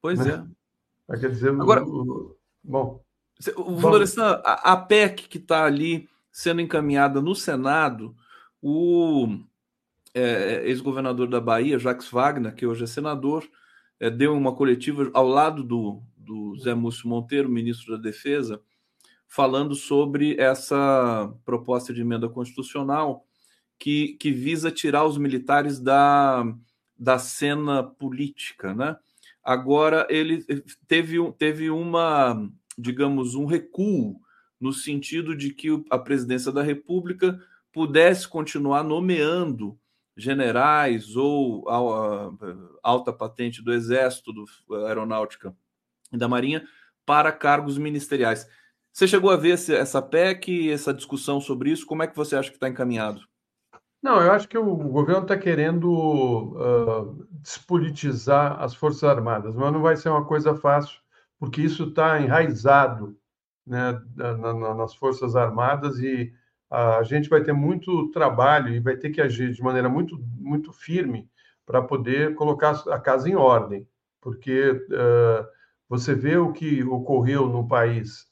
Pois 0.00 0.18
né? 0.18 0.48
é. 1.10 1.18
Quer 1.18 1.30
dizer, 1.30 1.50
agora, 1.50 1.84
o, 1.84 2.34
bom. 2.64 3.04
O 3.56 3.78
Florestan, 3.78 4.40
a, 4.42 4.72
a 4.72 4.76
PEC 4.78 5.28
que 5.28 5.36
está 5.36 5.66
ali 5.66 6.08
sendo 6.32 6.62
encaminhada 6.62 7.20
no 7.20 7.34
Senado, 7.34 8.16
o 8.62 9.38
é, 10.14 10.62
ex-governador 10.64 11.28
da 11.28 11.40
Bahia, 11.42 11.78
Jacques 11.78 12.08
Wagner, 12.10 12.54
que 12.54 12.66
hoje 12.66 12.84
é 12.84 12.86
senador, 12.86 13.46
é, 14.00 14.10
deu 14.10 14.34
uma 14.34 14.54
coletiva 14.54 15.10
ao 15.14 15.26
lado 15.26 15.62
do, 15.62 16.02
do 16.16 16.56
Zé 16.58 16.74
Múcio 16.74 17.08
Monteiro, 17.08 17.48
ministro 17.48 17.96
da 17.96 18.02
Defesa, 18.02 18.60
falando 19.26 19.74
sobre 19.74 20.36
essa 20.38 21.32
proposta 21.44 21.92
de 21.92 22.00
emenda 22.00 22.28
constitucional 22.28 23.26
que, 23.78 24.14
que 24.14 24.30
visa 24.30 24.70
tirar 24.70 25.04
os 25.04 25.18
militares 25.18 25.78
da, 25.78 26.44
da 26.98 27.18
cena 27.18 27.82
política, 27.82 28.74
né? 28.74 28.96
Agora 29.42 30.06
ele 30.10 30.44
teve, 30.88 31.16
teve 31.38 31.70
uma, 31.70 32.50
digamos, 32.76 33.36
um 33.36 33.46
recuo 33.46 34.20
no 34.60 34.72
sentido 34.72 35.36
de 35.36 35.50
que 35.52 35.68
a 35.88 35.98
presidência 35.98 36.50
da 36.50 36.62
República 36.62 37.38
pudesse 37.72 38.26
continuar 38.26 38.82
nomeando 38.82 39.78
generais 40.16 41.14
ou 41.14 41.64
alta 42.82 43.12
patente 43.12 43.62
do 43.62 43.72
Exército, 43.72 44.32
do 44.32 44.46
Aeronáutica 44.86 45.54
e 46.12 46.16
da 46.16 46.28
Marinha 46.28 46.66
para 47.04 47.30
cargos 47.30 47.76
ministeriais. 47.78 48.48
Você 48.92 49.06
chegou 49.06 49.30
a 49.30 49.36
ver 49.36 49.52
essa 49.52 50.00
PEC, 50.00 50.70
essa 50.70 50.94
discussão 50.94 51.40
sobre 51.40 51.70
isso? 51.70 51.86
Como 51.86 52.02
é 52.02 52.06
que 52.06 52.16
você 52.16 52.34
acha 52.34 52.48
que 52.48 52.56
está 52.56 52.68
encaminhado? 52.68 53.20
Não, 54.02 54.22
eu 54.22 54.32
acho 54.32 54.48
que 54.48 54.56
o 54.56 54.74
governo 54.74 55.22
está 55.22 55.36
querendo 55.36 55.90
uh, 55.90 57.28
despolitizar 57.42 58.62
as 58.62 58.74
Forças 58.74 59.04
Armadas, 59.04 59.54
mas 59.54 59.72
não 59.72 59.82
vai 59.82 59.96
ser 59.96 60.08
uma 60.08 60.24
coisa 60.24 60.54
fácil, 60.54 60.98
porque 61.38 61.60
isso 61.60 61.84
está 61.84 62.20
enraizado 62.20 63.18
né, 63.66 64.00
na, 64.14 64.54
na, 64.54 64.74
nas 64.74 64.94
Forças 64.94 65.34
Armadas 65.34 65.98
e 65.98 66.32
a 66.70 67.02
gente 67.02 67.28
vai 67.28 67.42
ter 67.42 67.52
muito 67.52 68.10
trabalho 68.10 68.74
e 68.74 68.80
vai 68.80 68.96
ter 68.96 69.10
que 69.10 69.20
agir 69.20 69.52
de 69.52 69.62
maneira 69.62 69.88
muito, 69.88 70.18
muito 70.38 70.72
firme 70.72 71.28
para 71.64 71.82
poder 71.82 72.34
colocar 72.34 72.82
a 72.88 72.98
casa 72.98 73.28
em 73.28 73.34
ordem, 73.34 73.86
porque 74.20 74.70
uh, 74.70 75.46
você 75.88 76.14
vê 76.14 76.36
o 76.36 76.52
que 76.52 76.82
ocorreu 76.84 77.48
no 77.48 77.66
país 77.66 78.26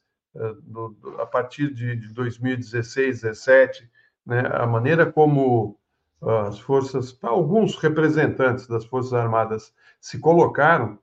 do, 0.63 0.89
do, 0.91 1.21
a 1.21 1.27
partir 1.27 1.73
de, 1.73 1.97
de 1.97 2.13
2016, 2.13 3.23
2017, 3.23 3.91
né, 4.27 4.43
a 4.53 4.67
maneira 4.67 5.11
como 5.11 5.79
as 6.47 6.59
forças, 6.59 7.19
alguns 7.23 7.77
representantes 7.77 8.67
das 8.67 8.85
Forças 8.87 9.13
Armadas 9.13 9.75
se 10.01 10.19
colocaram, 10.19 10.99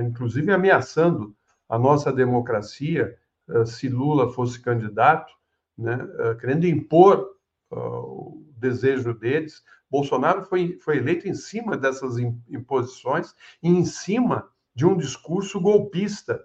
inclusive 0.00 0.52
ameaçando 0.52 1.34
a 1.68 1.76
nossa 1.76 2.12
democracia, 2.12 3.18
se 3.64 3.88
Lula 3.88 4.32
fosse 4.32 4.60
candidato, 4.60 5.32
né, 5.76 5.98
querendo 6.40 6.66
impor 6.66 7.28
o 7.70 8.44
desejo 8.56 9.14
deles. 9.14 9.62
Bolsonaro 9.90 10.44
foi, 10.44 10.78
foi 10.80 10.98
eleito 10.98 11.28
em 11.28 11.34
cima 11.34 11.76
dessas 11.76 12.18
imposições 12.48 13.34
e 13.62 13.68
em 13.68 13.84
cima 13.84 14.48
de 14.74 14.84
um 14.84 14.96
discurso 14.96 15.60
golpista, 15.60 16.44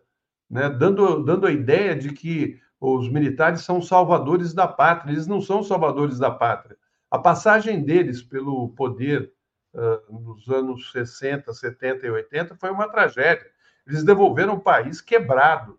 né, 0.50 0.70
dando, 0.70 1.24
dando 1.24 1.48
a 1.48 1.52
ideia 1.52 1.96
de 1.96 2.14
que 2.14 2.60
os 2.80 3.10
militares 3.10 3.62
são 3.62 3.82
salvadores 3.82 4.54
da 4.54 4.68
pátria. 4.68 5.12
Eles 5.12 5.28
não 5.28 5.42
são 5.42 5.62
salvadores 5.62 6.18
da 6.18 6.32
pátria. 6.32 6.78
A 7.12 7.20
passagem 7.20 7.84
deles 7.84 8.24
pelo 8.24 8.70
poder 8.70 9.34
uh, 9.74 10.20
nos 10.20 10.50
anos 10.50 10.92
60, 10.92 11.54
70 11.54 12.08
e 12.08 12.10
80 12.10 12.56
foi 12.56 12.72
uma 12.72 12.90
tragédia. 12.90 13.46
Eles 13.86 14.04
devolveram 14.04 14.54
o 14.54 14.62
país 14.62 15.02
quebrado, 15.02 15.78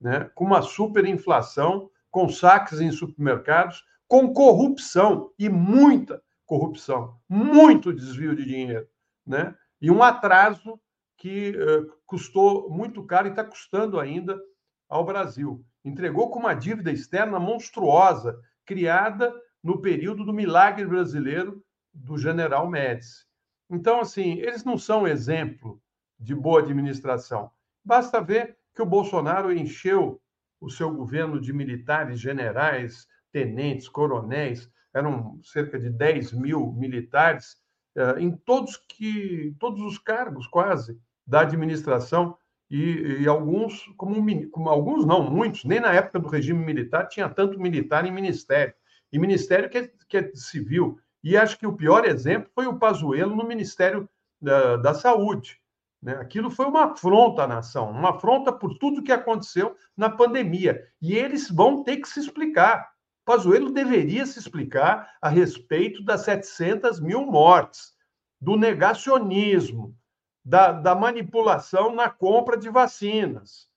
né, 0.00 0.30
com 0.34 0.44
uma 0.44 0.60
superinflação, 0.60 1.90
com 2.10 2.28
saques 2.28 2.80
em 2.80 2.90
supermercados, 2.90 3.84
com 4.08 4.32
corrupção 4.32 5.32
e 5.38 5.48
muita 5.48 6.22
corrupção, 6.44 7.18
muito 7.28 7.92
desvio 7.92 8.34
de 8.34 8.44
dinheiro, 8.44 8.86
né? 9.26 9.54
E 9.80 9.90
um 9.90 10.02
atraso 10.02 10.80
que 11.18 11.50
uh, 11.50 11.92
custou 12.06 12.70
muito 12.70 13.02
caro 13.04 13.26
e 13.26 13.30
está 13.30 13.42
custando 13.42 13.98
ainda 13.98 14.40
ao 14.88 15.04
Brasil. 15.04 15.64
Entregou 15.84 16.30
com 16.30 16.38
uma 16.38 16.54
dívida 16.54 16.92
externa 16.92 17.40
monstruosa, 17.40 18.38
criada 18.64 19.34
no 19.62 19.80
período 19.80 20.24
do 20.24 20.32
milagre 20.32 20.86
brasileiro 20.86 21.64
do 21.92 22.16
general 22.16 22.68
Médici. 22.68 23.26
Então, 23.68 24.00
assim, 24.00 24.34
eles 24.38 24.64
não 24.64 24.78
são 24.78 25.08
exemplo 25.08 25.80
de 26.18 26.34
boa 26.34 26.60
administração. 26.60 27.50
Basta 27.84 28.20
ver 28.20 28.56
que 28.74 28.82
o 28.82 28.86
Bolsonaro 28.86 29.52
encheu 29.52 30.20
o 30.60 30.70
seu 30.70 30.90
governo 30.92 31.40
de 31.40 31.52
militares, 31.52 32.20
generais, 32.20 33.06
tenentes, 33.32 33.88
coronéis, 33.88 34.70
eram 34.94 35.38
cerca 35.42 35.78
de 35.78 35.90
10 35.90 36.32
mil 36.32 36.72
militares, 36.72 37.56
eh, 37.94 38.14
em 38.18 38.30
todos, 38.30 38.76
que, 38.76 39.54
todos 39.58 39.82
os 39.82 39.98
cargos, 39.98 40.46
quase, 40.46 40.98
da 41.26 41.40
administração 41.40 42.36
e, 42.70 43.22
e 43.22 43.28
alguns, 43.28 43.86
como, 43.96 44.50
como, 44.50 44.68
alguns 44.68 45.04
não, 45.04 45.30
muitos, 45.30 45.64
nem 45.64 45.80
na 45.80 45.92
época 45.92 46.18
do 46.18 46.28
regime 46.28 46.64
militar 46.64 47.08
tinha 47.08 47.28
tanto 47.28 47.60
militar 47.60 48.04
em 48.06 48.12
ministério. 48.12 48.74
E 49.12 49.18
ministério 49.18 49.70
que 49.70 49.78
é, 49.78 49.90
que 50.08 50.16
é 50.16 50.30
civil. 50.34 50.98
E 51.22 51.36
acho 51.36 51.58
que 51.58 51.66
o 51.66 51.76
pior 51.76 52.04
exemplo 52.04 52.50
foi 52.54 52.66
o 52.66 52.78
Pazuello 52.78 53.36
no 53.36 53.46
Ministério 53.46 54.08
da, 54.40 54.76
da 54.76 54.94
Saúde. 54.94 55.60
Né? 56.02 56.14
Aquilo 56.16 56.50
foi 56.50 56.66
uma 56.66 56.92
afronta 56.92 57.44
à 57.44 57.46
nação, 57.46 57.90
uma 57.90 58.10
afronta 58.10 58.52
por 58.52 58.76
tudo 58.78 59.02
que 59.02 59.12
aconteceu 59.12 59.76
na 59.96 60.10
pandemia. 60.10 60.86
E 61.00 61.14
eles 61.14 61.50
vão 61.50 61.82
ter 61.82 61.96
que 61.98 62.08
se 62.08 62.20
explicar. 62.20 62.90
Pazuello 63.24 63.72
deveria 63.72 64.24
se 64.24 64.38
explicar 64.38 65.16
a 65.20 65.28
respeito 65.28 66.04
das 66.04 66.22
700 66.22 67.00
mil 67.00 67.26
mortes, 67.26 67.94
do 68.40 68.56
negacionismo, 68.56 69.96
da, 70.44 70.70
da 70.70 70.94
manipulação 70.94 71.92
na 71.92 72.08
compra 72.08 72.56
de 72.56 72.70
vacinas, 72.70 73.68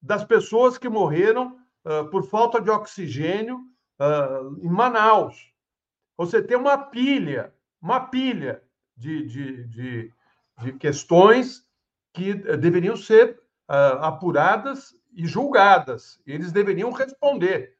das 0.00 0.24
pessoas 0.24 0.78
que 0.78 0.88
morreram 0.88 1.58
uh, 1.84 2.08
por 2.10 2.26
falta 2.26 2.58
de 2.58 2.70
oxigênio 2.70 3.58
uh, 4.00 4.58
em 4.62 4.70
Manaus. 4.70 5.52
Você 6.16 6.42
tem 6.42 6.56
uma 6.56 6.78
pilha, 6.78 7.52
uma 7.82 8.00
pilha 8.00 8.62
de, 8.96 9.26
de, 9.26 9.64
de, 9.64 10.14
de 10.62 10.72
questões 10.72 11.66
que 12.12 12.34
deveriam 12.34 12.96
ser 12.96 13.38
uh, 13.68 14.00
apuradas 14.00 14.94
e 15.12 15.26
julgadas. 15.26 16.20
Eles 16.26 16.52
deveriam 16.52 16.90
responder, 16.90 17.76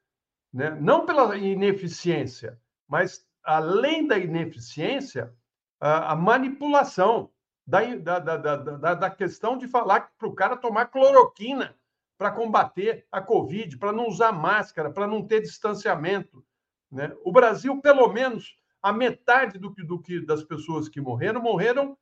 né? 0.52 0.70
não 0.80 1.06
pela 1.06 1.36
ineficiência, 1.36 2.58
mas 2.88 3.26
além 3.44 4.06
da 4.06 4.18
ineficiência, 4.18 5.32
a 5.78 6.16
manipulação 6.16 7.30
da, 7.66 7.80
da, 7.96 8.18
da, 8.18 8.36
da, 8.56 8.94
da 8.94 9.10
questão 9.10 9.58
de 9.58 9.68
falar 9.68 10.12
para 10.18 10.28
o 10.28 10.34
cara 10.34 10.56
tomar 10.56 10.86
cloroquina 10.86 11.76
para 12.16 12.30
combater 12.30 13.06
a 13.12 13.20
Covid, 13.20 13.76
para 13.76 13.92
não 13.92 14.08
usar 14.08 14.32
máscara, 14.32 14.90
para 14.90 15.06
não 15.06 15.26
ter 15.26 15.42
distanciamento. 15.42 16.44
Né? 16.90 17.14
O 17.24 17.30
Brasil, 17.30 17.80
pelo 17.80 18.10
menos, 18.10 18.56
a 18.82 18.92
metade 18.92 19.58
do 19.58 19.72
que, 19.72 19.82
do 19.82 20.00
que 20.00 20.24
das 20.24 20.42
pessoas 20.42 20.88
que 20.88 21.00
morreram, 21.00 21.42
morreram 21.42 21.96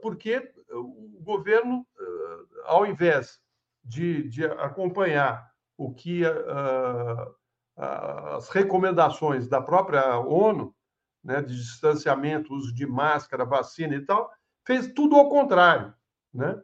porque 0.00 0.52
o 0.70 1.20
governo, 1.22 1.80
uh, 1.80 2.60
ao 2.64 2.86
invés 2.86 3.38
de, 3.84 4.28
de 4.28 4.44
acompanhar 4.44 5.50
o 5.76 5.92
que 5.94 6.22
as 7.76 8.48
recomendações 8.50 9.48
da 9.48 9.60
própria 9.60 10.18
ONU, 10.18 10.74
né, 11.24 11.40
de 11.40 11.56
distanciamento, 11.56 12.54
uso 12.54 12.74
de 12.74 12.86
máscara, 12.86 13.44
vacina 13.44 13.94
e 13.94 14.04
tal, 14.04 14.30
fez 14.66 14.92
tudo 14.92 15.16
ao 15.16 15.28
contrário, 15.28 15.94
né? 16.32 16.60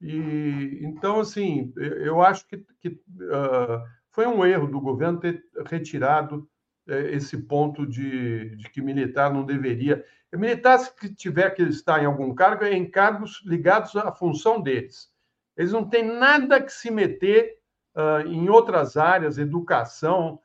E 0.00 0.80
então 0.82 1.20
assim, 1.20 1.72
eu 1.76 2.22
acho 2.22 2.46
que, 2.46 2.58
que 2.80 2.88
uh, 2.88 3.82
foi 4.10 4.26
um 4.26 4.44
erro 4.44 4.68
do 4.68 4.80
governo 4.80 5.18
ter 5.18 5.42
retirado 5.66 6.48
esse 6.88 7.36
ponto 7.36 7.86
de, 7.86 8.56
de, 8.56 8.70
que 8.70 8.80
militar 8.80 9.32
não 9.32 9.44
deveria. 9.44 10.04
Militar, 10.32 10.78
se 10.78 11.14
tiver 11.14 11.50
que 11.50 11.62
estar 11.62 12.02
em 12.02 12.06
algum 12.06 12.34
cargo, 12.34 12.64
é 12.64 12.72
em 12.72 12.90
cargos 12.90 13.42
ligados 13.44 13.94
à 13.96 14.12
função 14.12 14.60
deles. 14.60 15.10
Eles 15.56 15.72
não 15.72 15.88
têm 15.88 16.04
nada 16.04 16.62
que 16.62 16.72
se 16.72 16.90
meter 16.90 17.58
uh, 17.94 18.26
em 18.26 18.48
outras 18.48 18.96
áreas, 18.96 19.38
educação, 19.38 20.40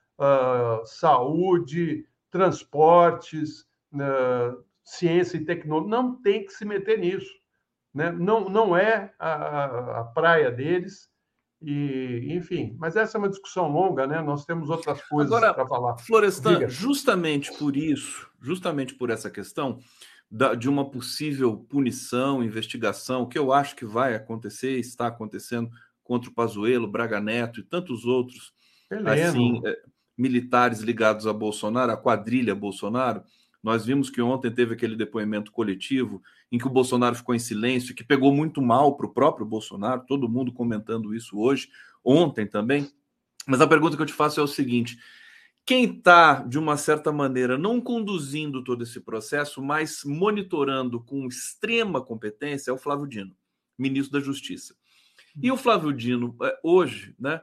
saúde, 0.86 2.06
transportes, 2.30 3.68
ciência 4.84 5.38
e 5.38 5.46
tecnologia, 5.46 5.90
não 5.90 6.22
tem 6.22 6.46
que 6.46 6.54
se 6.54 6.66
meter 6.66 6.98
nisso. 7.00 7.32
Né? 7.94 8.12
Não, 8.12 8.50
não 8.50 8.76
é 8.76 9.14
a, 9.20 10.00
a 10.00 10.04
praia 10.06 10.52
deles. 10.52 11.10
E, 11.66 12.34
enfim, 12.34 12.76
mas 12.78 12.98
essa 12.98 13.18
é 13.18 13.20
uma 13.20 13.30
discussão 13.30 13.72
longa, 13.72 14.06
né? 14.06 14.22
Nós 14.22 14.44
temos 14.44 14.70
outras 14.70 15.02
coisas 15.08 15.40
para 15.40 15.66
falar. 15.66 15.98
Florestan, 15.98 16.56
Diga. 16.56 16.70
justamente 16.70 17.58
por 17.58 17.78
isso, 17.78 18.30
justamente 18.42 18.94
por 18.96 19.10
essa 19.10 19.30
questão 19.30 19.80
da, 20.30 20.56
de 20.56 20.68
uma 20.68 20.90
possível 20.90 21.56
punição, 21.56 22.44
investigação, 22.44 23.26
que 23.26 23.40
eu 23.40 23.54
acho 23.54 23.78
que 23.78 23.86
vai 23.86 24.14
acontecer, 24.14 24.78
está 24.78 25.08
acontecendo 25.08 25.70
contra 26.04 26.30
o 26.30 26.34
Pazuello, 26.34 26.86
Braga 26.86 27.22
Neto 27.22 27.62
e 27.62 27.64
tantos 27.64 28.04
outros 28.04 28.54
assim, 29.06 29.62
é, 29.66 29.80
militares 30.18 30.80
ligados 30.80 31.26
a 31.26 31.32
Bolsonaro, 31.32 31.94
a 31.94 31.98
quadrilha 31.98 32.54
Bolsonaro. 32.54 33.24
Nós 33.64 33.86
vimos 33.86 34.10
que 34.10 34.22
ontem 34.22 34.52
teve 34.52 34.74
aquele 34.74 34.98
depoimento 34.98 35.50
coletivo 35.50 36.22
em 36.54 36.60
que 36.60 36.68
o 36.68 36.70
Bolsonaro 36.70 37.16
ficou 37.16 37.34
em 37.34 37.40
silêncio, 37.40 37.96
que 37.96 38.04
pegou 38.04 38.32
muito 38.32 38.62
mal 38.62 38.96
para 38.96 39.08
o 39.08 39.12
próprio 39.12 39.44
Bolsonaro, 39.44 40.06
todo 40.08 40.30
mundo 40.30 40.54
comentando 40.54 41.16
isso 41.16 41.40
hoje, 41.40 41.68
ontem 42.06 42.46
também. 42.46 42.92
Mas 43.48 43.60
a 43.60 43.66
pergunta 43.66 43.98
que 43.98 44.04
eu 44.04 44.06
te 44.06 44.14
faço 44.14 44.40
é 44.40 44.44
o 44.44 44.48
seguinte: 44.48 44.96
quem 45.66 45.86
está, 45.86 46.44
de 46.44 46.60
uma 46.60 46.78
certa 46.78 47.12
maneira, 47.12 47.58
não 47.58 47.82
conduzindo 47.82 48.64
todo 48.64 48.84
esse 48.84 49.02
processo, 49.02 49.64
mas 49.64 50.04
monitorando 50.06 51.02
com 51.02 51.26
extrema 51.26 52.00
competência 52.00 52.70
é 52.70 52.74
o 52.74 52.78
Flávio 52.78 53.08
Dino, 53.08 53.36
ministro 53.76 54.14
da 54.14 54.24
Justiça. 54.24 54.76
E 55.42 55.52
o 55.52 55.58
Flávio 55.58 55.92
Dino, 55.92 56.36
é, 56.44 56.60
hoje, 56.62 57.16
né, 57.20 57.42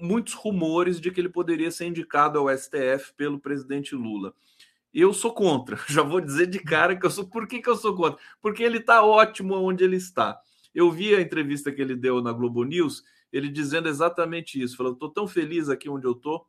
muitos 0.00 0.32
rumores 0.32 0.98
de 0.98 1.10
que 1.10 1.20
ele 1.20 1.28
poderia 1.28 1.70
ser 1.70 1.84
indicado 1.84 2.38
ao 2.38 2.48
STF 2.48 3.12
pelo 3.14 3.38
presidente 3.38 3.94
Lula. 3.94 4.32
Eu 4.94 5.12
sou 5.12 5.32
contra. 5.32 5.76
Já 5.88 6.02
vou 6.02 6.20
dizer 6.20 6.46
de 6.46 6.60
cara 6.60 6.96
que 6.96 7.04
eu 7.04 7.10
sou. 7.10 7.26
Por 7.26 7.48
que, 7.48 7.60
que 7.60 7.68
eu 7.68 7.76
sou 7.76 7.96
contra? 7.96 8.18
Porque 8.40 8.62
ele 8.62 8.78
está 8.78 9.02
ótimo 9.02 9.54
onde 9.54 9.82
ele 9.82 9.96
está. 9.96 10.40
Eu 10.72 10.90
vi 10.90 11.14
a 11.14 11.20
entrevista 11.20 11.72
que 11.72 11.82
ele 11.82 11.96
deu 11.96 12.22
na 12.22 12.32
Globo 12.32 12.62
News, 12.64 13.02
ele 13.32 13.48
dizendo 13.48 13.88
exatamente 13.88 14.62
isso. 14.62 14.76
Falou: 14.76 14.92
estou 14.92 15.10
tão 15.10 15.26
feliz 15.26 15.68
aqui 15.68 15.88
onde 15.88 16.06
eu 16.06 16.12
estou, 16.12 16.46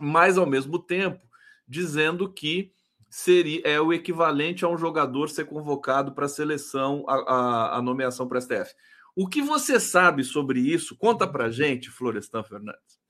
mas 0.00 0.38
ao 0.38 0.46
mesmo 0.46 0.78
tempo 0.78 1.20
dizendo 1.68 2.32
que 2.32 2.72
seria 3.08 3.60
é 3.64 3.78
o 3.78 3.92
equivalente 3.92 4.64
a 4.64 4.68
um 4.68 4.78
jogador 4.78 5.28
ser 5.28 5.44
convocado 5.44 6.12
para 6.12 6.24
a 6.24 6.28
seleção, 6.28 7.04
a, 7.06 7.76
a, 7.76 7.82
nomeação 7.82 8.26
para 8.26 8.38
a 8.38 8.40
STF. 8.40 8.74
O 9.14 9.28
que 9.28 9.42
você 9.42 9.78
sabe 9.78 10.24
sobre 10.24 10.60
isso? 10.60 10.96
Conta 10.96 11.26
para 11.26 11.50
gente, 11.50 11.90
Florestan 11.90 12.42
Fernandes. 12.42 13.00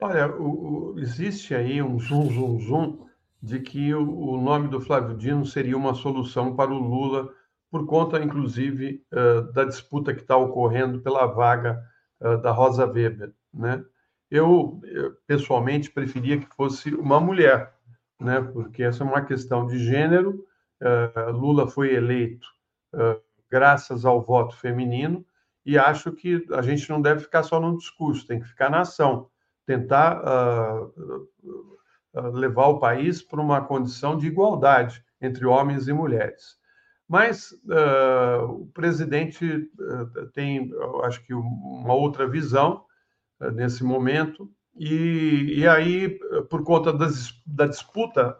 Olha, 0.00 0.34
o, 0.34 0.94
o, 0.94 0.98
existe 0.98 1.54
aí 1.54 1.82
um 1.82 2.00
zoom, 2.00 2.32
zoom, 2.32 2.60
zoom 2.60 3.09
de 3.42 3.58
que 3.58 3.94
o, 3.94 4.36
nome 4.40 4.68
do 4.68 4.80
Flávio 4.80 5.16
Dino 5.16 5.46
seria 5.46 5.76
uma 5.76 5.94
solução 5.94 6.54
para 6.54 6.70
o 6.70 6.78
Lula, 6.78 7.32
por 7.70 7.86
conta, 7.86 8.22
inclusive, 8.22 9.02
uh, 9.12 9.52
da 9.52 9.64
disputa 9.64 10.12
que 10.12 10.20
está 10.20 10.36
ocorrendo 10.36 11.00
pela 11.00 11.26
vaga 11.26 11.82
uh, 12.20 12.36
da 12.38 12.50
Rosa 12.50 12.84
Weber. 12.84 13.32
Né? 13.52 13.82
Eu, 14.30 14.80
pessoalmente, 15.26 15.90
preferia 15.90 16.38
que 16.38 16.54
fosse 16.54 16.94
uma 16.94 17.18
mulher, 17.18 17.72
né? 18.20 18.40
porque 18.42 18.82
essa 18.82 19.02
é 19.02 19.06
uma 19.06 19.22
questão 19.22 19.66
de 19.66 19.78
gênero. 19.78 20.44
Uh, 20.80 21.30
Lula 21.32 21.66
foi 21.66 21.94
eleito 21.94 22.46
graças 23.48 24.04
ao 24.04 24.20
voto 24.20 24.56
feminino, 24.56 25.24
e 25.64 25.78
acho 25.78 26.10
que 26.10 26.44
a 26.50 26.60
gente 26.60 26.90
não 26.90 27.00
deve 27.00 27.20
ficar 27.20 27.44
só 27.44 27.60
no 27.60 27.76
discurso, 27.78 28.26
tem 28.26 28.40
que 28.40 28.48
ficar 28.48 28.68
na 28.68 28.80
ação, 28.80 29.28
tentar 29.64 30.20
levar 32.14 32.66
o 32.68 32.78
país 32.78 33.22
para 33.22 33.40
uma 33.40 33.60
condição 33.60 34.16
de 34.16 34.26
igualdade 34.26 35.04
entre 35.20 35.46
homens 35.46 35.86
e 35.88 35.92
mulheres. 35.92 36.58
Mas 37.08 37.52
uh, 37.64 38.44
o 38.44 38.66
presidente 38.72 39.44
uh, 39.80 40.26
tem, 40.32 40.72
acho 41.02 41.24
que, 41.24 41.34
uma 41.34 41.92
outra 41.92 42.28
visão 42.28 42.84
uh, 43.40 43.50
nesse 43.50 43.82
momento, 43.82 44.50
e, 44.76 45.58
e, 45.58 45.68
aí, 45.68 46.20
por 46.48 46.62
conta 46.62 46.92
das, 46.92 47.34
da 47.44 47.66
disputa 47.66 48.38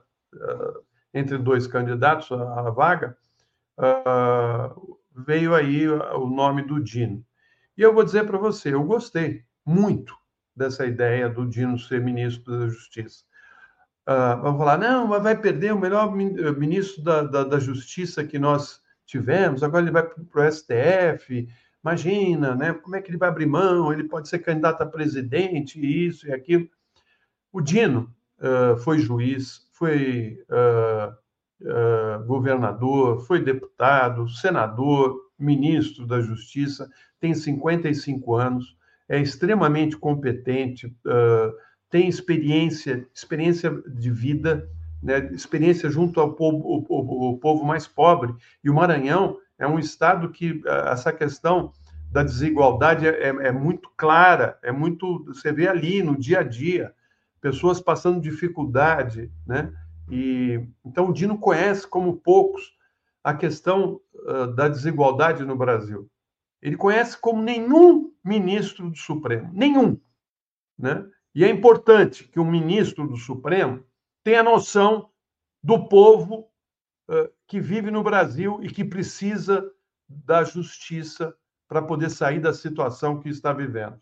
entre 1.13 1.37
dois 1.37 1.67
candidatos 1.67 2.31
à, 2.31 2.61
à 2.61 2.71
vaga, 2.71 3.19
veio 5.27 5.55
aí 5.55 5.89
o 5.89 6.27
nome 6.29 6.63
do 6.63 6.81
Dino. 6.81 7.23
E 7.77 7.83
eu 7.83 7.93
vou 7.93 8.05
dizer 8.05 8.25
para 8.27 8.39
você, 8.39 8.73
eu 8.73 8.85
gostei 8.85 9.43
muito 9.67 10.15
dessa 10.55 10.87
ideia 10.87 11.29
do 11.29 11.47
Dino 11.49 11.77
ser 11.77 12.01
ministro 12.01 12.59
da 12.61 12.69
Justiça 12.69 13.25
uh, 14.11 14.43
vão 14.43 14.59
falar, 14.59 14.77
não, 14.77 15.07
mas 15.07 15.23
vai 15.23 15.37
perder 15.37 15.73
o 15.73 15.79
melhor 15.79 16.09
eh, 16.09 16.51
ministro 16.53 17.03
da, 17.03 17.23
da, 17.23 17.45
da 17.45 17.59
Justiça 17.61 18.25
que 18.25 18.39
nós 18.39 18.81
tivemos, 19.07 19.63
agora 19.63 19.85
ele 19.85 19.93
vai 19.93 20.03
para 20.03 20.49
o 20.49 20.53
STF, 20.53 21.49
imagina, 21.83 22.55
né? 22.55 22.73
Como 22.73 22.97
é 22.97 23.01
que 23.01 23.11
ele 23.11 23.19
vai 23.19 23.29
abrir 23.29 23.47
mão? 23.47 23.93
Ele 23.93 24.05
pode 24.05 24.29
ser 24.29 24.41
candidato 24.41 24.83
a 24.83 24.87
presidente, 24.87 25.81
isso 25.81 26.29
e 26.29 26.33
aquilo. 26.33 26.69
O 27.53 27.61
Dino 27.61 28.13
uh, 28.39 28.77
foi 28.79 28.99
juiz, 28.99 29.69
foi 29.73 30.39
uh, 30.49 31.13
uh, 31.63 32.25
governador, 32.27 33.25
foi 33.27 33.43
deputado, 33.43 34.29
senador, 34.29 35.19
ministro 35.39 36.07
da 36.07 36.21
Justiça, 36.21 36.89
tem 37.19 37.35
55 37.35 38.37
anos, 38.37 38.77
é 39.09 39.19
extremamente 39.21 39.97
competente, 39.97 40.87
uh, 40.87 41.53
tem 41.91 42.09
experiência, 42.09 43.07
experiência 43.13 43.71
de 43.87 44.11
vida, 44.11 44.69
né, 45.03 45.31
experiência 45.33 45.91
junto 45.91 46.21
ao 46.21 46.33
povo, 46.35 46.59
o, 46.59 46.87
o, 46.89 47.31
o 47.33 47.39
povo 47.39 47.65
mais 47.65 47.87
pobre. 47.87 48.35
E 48.63 48.71
o 48.71 48.75
Maranhão 48.75 49.39
é 49.59 49.67
um 49.67 49.79
estado 49.79 50.31
que 50.31 50.63
essa 50.87 51.13
questão 51.13 51.73
da 52.11 52.23
desigualdade 52.23 53.07
é, 53.07 53.11
é, 53.11 53.29
é, 53.29 53.53
muito 53.53 53.91
clara, 53.97 54.59
é 54.63 54.73
muito 54.73 55.25
você 55.27 55.53
vê 55.53 55.69
ali 55.69 56.03
no 56.03 56.19
dia 56.19 56.41
a 56.41 56.43
dia 56.43 56.93
pessoas 57.41 57.81
passando 57.81 58.21
dificuldade, 58.21 59.31
né? 59.47 59.73
E 60.11 60.61
então 60.85 61.09
o 61.09 61.13
Dino 61.13 61.39
conhece 61.39 61.87
como 61.87 62.17
poucos 62.17 62.75
a 63.23 63.33
questão 63.33 64.01
uh, 64.15 64.47
da 64.49 64.69
desigualdade 64.69 65.45
no 65.45 65.57
Brasil. 65.57 66.11
Ele 66.61 66.77
conhece 66.77 67.19
como 67.19 67.43
nenhum 67.43 68.13
ministro 68.25 68.91
do 68.91 68.97
Supremo, 68.97 69.51
nenhum, 69.53 69.99
né? 70.79 71.07
E 71.35 71.45
é 71.45 71.49
importante 71.49 72.25
que 72.25 72.41
o 72.41 72.45
ministro 72.45 73.07
do 73.07 73.17
Supremo 73.17 73.85
tenha 74.25 74.43
noção 74.43 75.11
do 75.63 75.87
povo 75.89 76.51
uh, 77.09 77.31
que 77.47 77.61
vive 77.61 77.91
no 77.91 78.03
Brasil 78.03 78.59
e 78.63 78.71
que 78.71 78.85
precisa 78.85 79.71
da 80.09 80.43
justiça 80.43 81.37
para 81.69 81.83
poder 81.83 82.11
sair 82.11 82.41
da 82.41 82.53
situação 82.53 83.21
que 83.21 83.29
está 83.29 83.53
vivendo. 83.53 84.01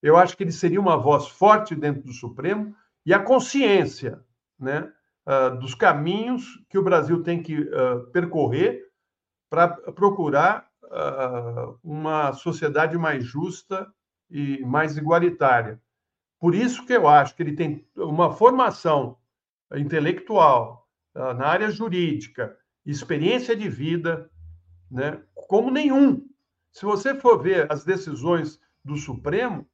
Eu 0.00 0.16
acho 0.16 0.36
que 0.36 0.44
ele 0.44 0.52
seria 0.52 0.80
uma 0.80 0.96
voz 0.96 1.26
forte 1.26 1.74
dentro 1.74 2.02
do 2.02 2.12
Supremo 2.12 2.74
e 3.04 3.12
a 3.12 3.18
consciência 3.18 4.24
né, 4.58 4.92
uh, 5.26 5.58
dos 5.58 5.74
caminhos 5.74 6.44
que 6.68 6.78
o 6.78 6.84
Brasil 6.84 7.22
tem 7.22 7.42
que 7.42 7.58
uh, 7.58 8.06
percorrer 8.12 8.84
para 9.50 9.68
procurar 9.68 10.68
uma 11.82 12.32
sociedade 12.32 12.96
mais 12.96 13.24
justa 13.24 13.92
e 14.30 14.60
mais 14.64 14.96
igualitária. 14.96 15.80
Por 16.44 16.54
isso 16.54 16.84
que 16.84 16.92
eu 16.92 17.08
acho 17.08 17.34
que 17.34 17.42
ele 17.42 17.56
tem 17.56 17.88
uma 17.96 18.30
formação 18.30 19.16
intelectual 19.74 20.86
ah, 21.14 21.32
na 21.32 21.46
área 21.46 21.70
jurídica, 21.70 22.54
experiência 22.84 23.56
de 23.56 23.66
vida, 23.66 24.30
né, 24.90 25.22
como 25.34 25.70
nenhum. 25.70 26.28
Se 26.70 26.84
você 26.84 27.14
for 27.14 27.42
ver 27.42 27.72
as 27.72 27.82
decisões 27.82 28.60
do 28.84 28.94
Supremo, 28.98 29.66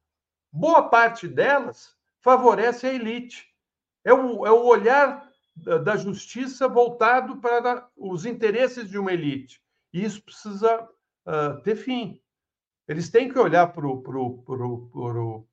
boa 0.49 0.87
parte 0.87 1.27
delas 1.27 1.93
favorece 2.21 2.87
a 2.87 2.93
elite. 2.93 3.53
É 4.05 4.13
o, 4.13 4.47
é 4.47 4.51
o 4.51 4.63
olhar 4.63 5.29
da 5.83 5.97
justiça 5.97 6.69
voltado 6.69 7.41
para 7.41 7.85
os 7.97 8.25
interesses 8.25 8.89
de 8.89 8.97
uma 8.97 9.11
elite. 9.11 9.61
E 9.91 10.05
isso 10.05 10.23
precisa 10.23 10.87
uh, 11.27 11.61
ter 11.63 11.75
fim. 11.75 12.21
Eles 12.87 13.09
têm 13.09 13.27
que 13.27 13.37
olhar 13.37 13.67
para 13.73 13.85
o 13.85 15.45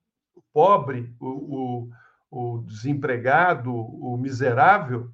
pobre, 0.52 1.14
o, 1.20 1.90
o, 2.30 2.56
o 2.56 2.58
desempregado, 2.62 3.74
o 3.74 4.16
miserável, 4.16 5.10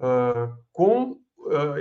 uh, 0.00 0.56
com 0.72 1.20
uh, 1.38 1.78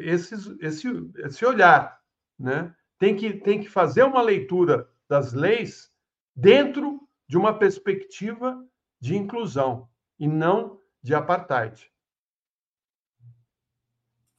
esse, 0.00 0.34
esse 0.60 1.44
olhar. 1.44 2.00
Né? 2.38 2.74
Tem, 2.98 3.16
que, 3.16 3.34
tem 3.34 3.60
que 3.60 3.68
fazer 3.68 4.02
uma 4.02 4.22
leitura 4.22 4.88
das 5.08 5.32
leis 5.32 5.90
dentro 6.34 7.00
de 7.28 7.36
uma 7.36 7.58
perspectiva 7.58 8.64
de 9.00 9.16
inclusão 9.16 9.88
e 10.18 10.26
não 10.26 10.80
de 11.02 11.14
apartheid. 11.14 11.91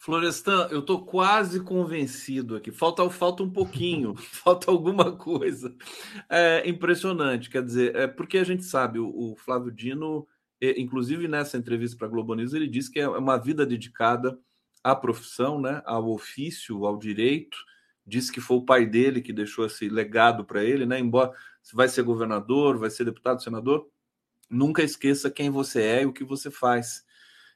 Florestan, 0.03 0.67
eu 0.69 0.79
estou 0.81 1.05
quase 1.05 1.61
convencido 1.61 2.57
aqui. 2.57 2.73
Falta, 2.73 3.09
falta 3.09 3.41
um 3.41 3.49
pouquinho, 3.49 4.13
falta 4.19 4.69
alguma 4.69 5.15
coisa. 5.15 5.73
É 6.29 6.67
impressionante, 6.67 7.49
quer 7.49 7.63
dizer, 7.63 7.95
é 7.95 8.05
porque 8.05 8.37
a 8.37 8.43
gente 8.43 8.65
sabe, 8.65 8.99
o, 8.99 9.07
o 9.07 9.35
Flávio 9.37 9.71
Dino, 9.71 10.27
inclusive 10.61 11.25
nessa 11.29 11.57
entrevista 11.57 11.95
para 11.95 12.07
a 12.07 12.09
Globo 12.09 12.35
News, 12.35 12.53
ele 12.53 12.67
disse 12.67 12.91
que 12.91 12.99
é 12.99 13.07
uma 13.07 13.37
vida 13.37 13.65
dedicada 13.65 14.37
à 14.83 14.93
profissão, 14.93 15.61
né, 15.61 15.81
ao 15.85 16.11
ofício, 16.11 16.85
ao 16.85 16.97
direito, 16.97 17.57
disse 18.05 18.29
que 18.29 18.41
foi 18.41 18.57
o 18.57 18.65
pai 18.65 18.85
dele 18.85 19.21
que 19.21 19.31
deixou 19.31 19.65
esse 19.65 19.87
legado 19.87 20.43
para 20.43 20.61
ele, 20.65 20.85
né? 20.85 20.99
Embora 20.99 21.31
se 21.61 21.73
vai 21.73 21.87
ser 21.87 22.03
governador, 22.03 22.77
vai 22.77 22.89
ser 22.89 23.05
deputado, 23.05 23.41
senador, 23.41 23.87
nunca 24.49 24.83
esqueça 24.83 25.31
quem 25.31 25.49
você 25.49 25.81
é 25.81 26.03
e 26.03 26.05
o 26.05 26.11
que 26.11 26.25
você 26.25 26.51
faz. 26.51 27.05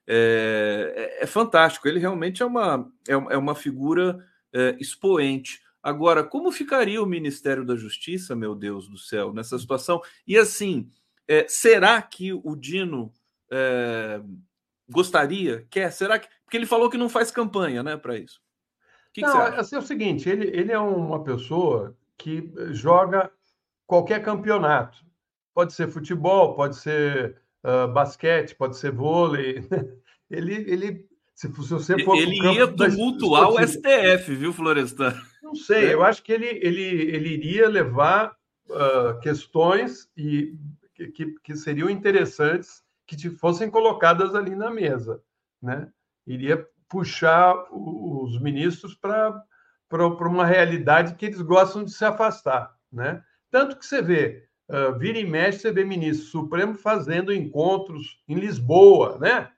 É, 0.07 1.17
é, 1.19 1.23
é 1.23 1.27
fantástico. 1.27 1.87
Ele 1.87 1.99
realmente 1.99 2.41
é 2.41 2.45
uma, 2.45 2.89
é, 3.07 3.13
é 3.13 3.37
uma 3.37 3.53
figura 3.53 4.25
é, 4.53 4.75
expoente. 4.79 5.61
Agora, 5.83 6.23
como 6.23 6.51
ficaria 6.51 7.01
o 7.01 7.05
Ministério 7.05 7.65
da 7.65 7.75
Justiça, 7.75 8.35
meu 8.35 8.55
Deus 8.55 8.87
do 8.87 8.97
céu, 8.97 9.33
nessa 9.33 9.59
situação? 9.59 10.01
E 10.25 10.37
assim, 10.37 10.89
é, 11.27 11.45
será 11.47 12.01
que 12.01 12.33
o 12.33 12.55
Dino 12.55 13.11
gostaria, 14.89 15.65
quer? 15.69 15.91
Será 15.91 16.19
que. 16.19 16.27
Porque 16.43 16.57
ele 16.57 16.65
falou 16.65 16.89
que 16.89 16.97
não 16.97 17.09
faz 17.09 17.29
campanha 17.29 17.83
né, 17.83 17.97
para 17.97 18.17
isso. 18.17 18.41
Que 19.13 19.21
não, 19.21 19.51
que 19.51 19.59
assim, 19.59 19.75
é 19.75 19.79
o 19.79 19.81
seguinte: 19.81 20.29
ele, 20.29 20.47
ele 20.47 20.71
é 20.71 20.79
uma 20.79 21.23
pessoa 21.23 21.95
que 22.17 22.51
joga 22.71 23.31
qualquer 23.85 24.21
campeonato. 24.21 25.05
Pode 25.53 25.73
ser 25.73 25.87
futebol, 25.87 26.55
pode 26.55 26.75
ser 26.75 27.41
uh, 27.63 27.91
basquete, 27.91 28.55
pode 28.55 28.77
ser 28.77 28.91
vôlei. 28.91 29.63
ele, 30.29 30.55
ele, 30.71 31.05
se, 31.33 31.47
se 31.47 31.73
você 31.73 32.03
for 32.03 32.17
ele 32.17 32.35
ia 32.35 32.67
tumultuar 32.67 33.49
o 33.49 33.59
STF, 33.65 34.35
viu, 34.35 34.53
Florestan? 34.53 35.13
Não 35.41 35.55
sei, 35.55 35.87
é. 35.87 35.93
eu 35.93 36.03
acho 36.03 36.23
que 36.23 36.31
ele, 36.31 36.47
ele, 36.61 36.81
ele 36.81 37.29
iria 37.29 37.69
levar 37.69 38.35
uh, 38.69 39.19
questões 39.21 40.09
e, 40.17 40.53
que, 41.13 41.35
que 41.43 41.55
seriam 41.55 41.89
interessantes 41.89 42.83
que 43.05 43.29
fossem 43.29 43.69
colocadas 43.69 44.35
ali 44.35 44.55
na 44.55 44.69
mesa, 44.69 45.21
né? 45.61 45.89
Iria 46.25 46.67
puxar 46.89 47.55
os 47.71 48.39
ministros 48.41 48.95
para 48.95 49.43
uma 50.21 50.45
realidade 50.45 51.15
que 51.15 51.25
eles 51.25 51.41
gostam 51.41 51.83
de 51.83 51.91
se 51.91 52.03
afastar, 52.03 52.75
né? 52.91 53.23
Tanto 53.49 53.77
que 53.77 53.85
você 53.85 54.01
vê, 54.01 54.46
uh, 54.69 54.97
vira 54.97 55.19
e 55.19 55.25
mexe, 55.25 55.59
você 55.59 55.71
vê 55.71 55.83
ministro 55.83 56.27
Supremo 56.27 56.75
fazendo 56.75 57.33
encontros 57.33 58.21
em 58.27 58.35
Lisboa, 58.35 59.17
né? 59.19 59.51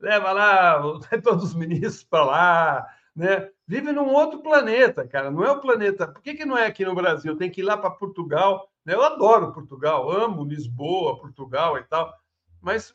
Leva 0.00 0.32
lá 0.32 0.80
todos 1.22 1.44
os 1.44 1.54
ministros 1.54 2.04
para 2.04 2.24
lá, 2.24 2.86
né? 3.14 3.50
Vive 3.66 3.90
num 3.92 4.12
outro 4.12 4.40
planeta, 4.42 5.06
cara. 5.08 5.30
Não 5.30 5.44
é 5.44 5.50
o 5.50 5.60
planeta. 5.60 6.06
Por 6.06 6.22
que, 6.22 6.34
que 6.34 6.44
não 6.44 6.56
é 6.56 6.66
aqui 6.66 6.84
no 6.84 6.94
Brasil? 6.94 7.36
Tem 7.36 7.50
que 7.50 7.60
ir 7.60 7.64
lá 7.64 7.76
para 7.76 7.90
Portugal. 7.90 8.70
Né? 8.84 8.94
Eu 8.94 9.02
adoro 9.02 9.52
Portugal, 9.52 10.08
amo 10.10 10.44
Lisboa, 10.44 11.18
Portugal 11.18 11.76
e 11.76 11.82
tal. 11.84 12.14
Mas 12.60 12.94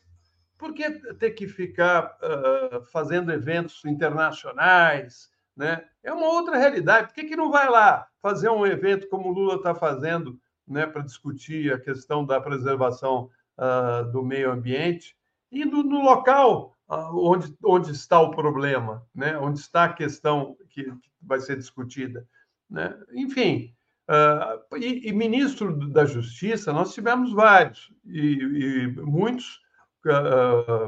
por 0.56 0.72
que 0.72 0.90
ter 1.14 1.32
que 1.32 1.46
ficar 1.46 2.16
uh, 2.22 2.84
fazendo 2.86 3.32
eventos 3.32 3.84
internacionais? 3.84 5.28
Né? 5.54 5.84
É 6.02 6.12
uma 6.12 6.28
outra 6.28 6.56
realidade. 6.56 7.08
Por 7.08 7.14
que, 7.14 7.24
que 7.24 7.36
não 7.36 7.50
vai 7.50 7.68
lá 7.68 8.06
fazer 8.22 8.48
um 8.48 8.64
evento 8.64 9.08
como 9.08 9.28
o 9.28 9.32
Lula 9.32 9.56
está 9.56 9.74
fazendo 9.74 10.40
né, 10.66 10.86
para 10.86 11.02
discutir 11.02 11.72
a 11.72 11.78
questão 11.78 12.24
da 12.24 12.40
preservação 12.40 13.30
uh, 13.58 14.10
do 14.10 14.22
meio 14.22 14.50
ambiente, 14.50 15.16
indo 15.50 15.82
no 15.82 16.02
local 16.02 16.76
uh, 16.88 17.30
onde, 17.30 17.54
onde 17.64 17.90
está 17.92 18.20
o 18.20 18.30
problema, 18.30 19.06
né, 19.14 19.36
onde 19.38 19.58
está 19.58 19.84
a 19.84 19.92
questão 19.92 20.56
que, 20.70 20.84
que 20.84 21.10
vai 21.20 21.40
ser 21.40 21.56
discutida. 21.56 22.26
Né? 22.70 22.94
Enfim, 23.12 23.74
uh, 24.08 24.76
e, 24.76 25.08
e, 25.08 25.12
ministro 25.12 25.90
da 25.90 26.04
Justiça, 26.04 26.72
nós 26.72 26.94
tivemos 26.94 27.32
vários, 27.32 27.92
e, 28.04 28.34
e 28.34 28.86
muitos 28.96 29.60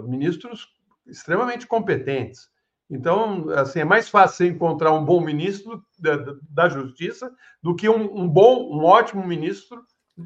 ministros 0.09 0.69
extremamente 1.07 1.69
competentes. 1.69 2.51
Então, 2.91 3.49
assim, 3.51 3.81
é 3.81 3.85
mais 3.85 4.09
fácil 4.09 4.47
encontrar 4.47 4.93
um 4.93 5.05
bom 5.05 5.21
ministro 5.21 5.83
da, 5.99 6.17
da 6.49 6.69
Justiça 6.69 7.35
do 7.63 7.75
que 7.75 7.89
um, 7.89 8.23
um 8.23 8.29
bom, 8.29 8.71
um 8.71 8.85
ótimo 8.85 9.27
ministro 9.27 9.83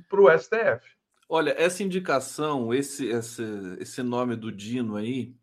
para 0.08 0.20
o 0.20 0.38
STF. 0.38 0.98
Olha, 1.28 1.54
essa 1.56 1.82
indicação, 1.82 2.72
esse, 2.74 3.06
esse, 3.06 3.42
esse 3.78 4.02
nome 4.02 4.34
do 4.34 4.50
Dino 4.50 4.96
aí, 4.96 5.34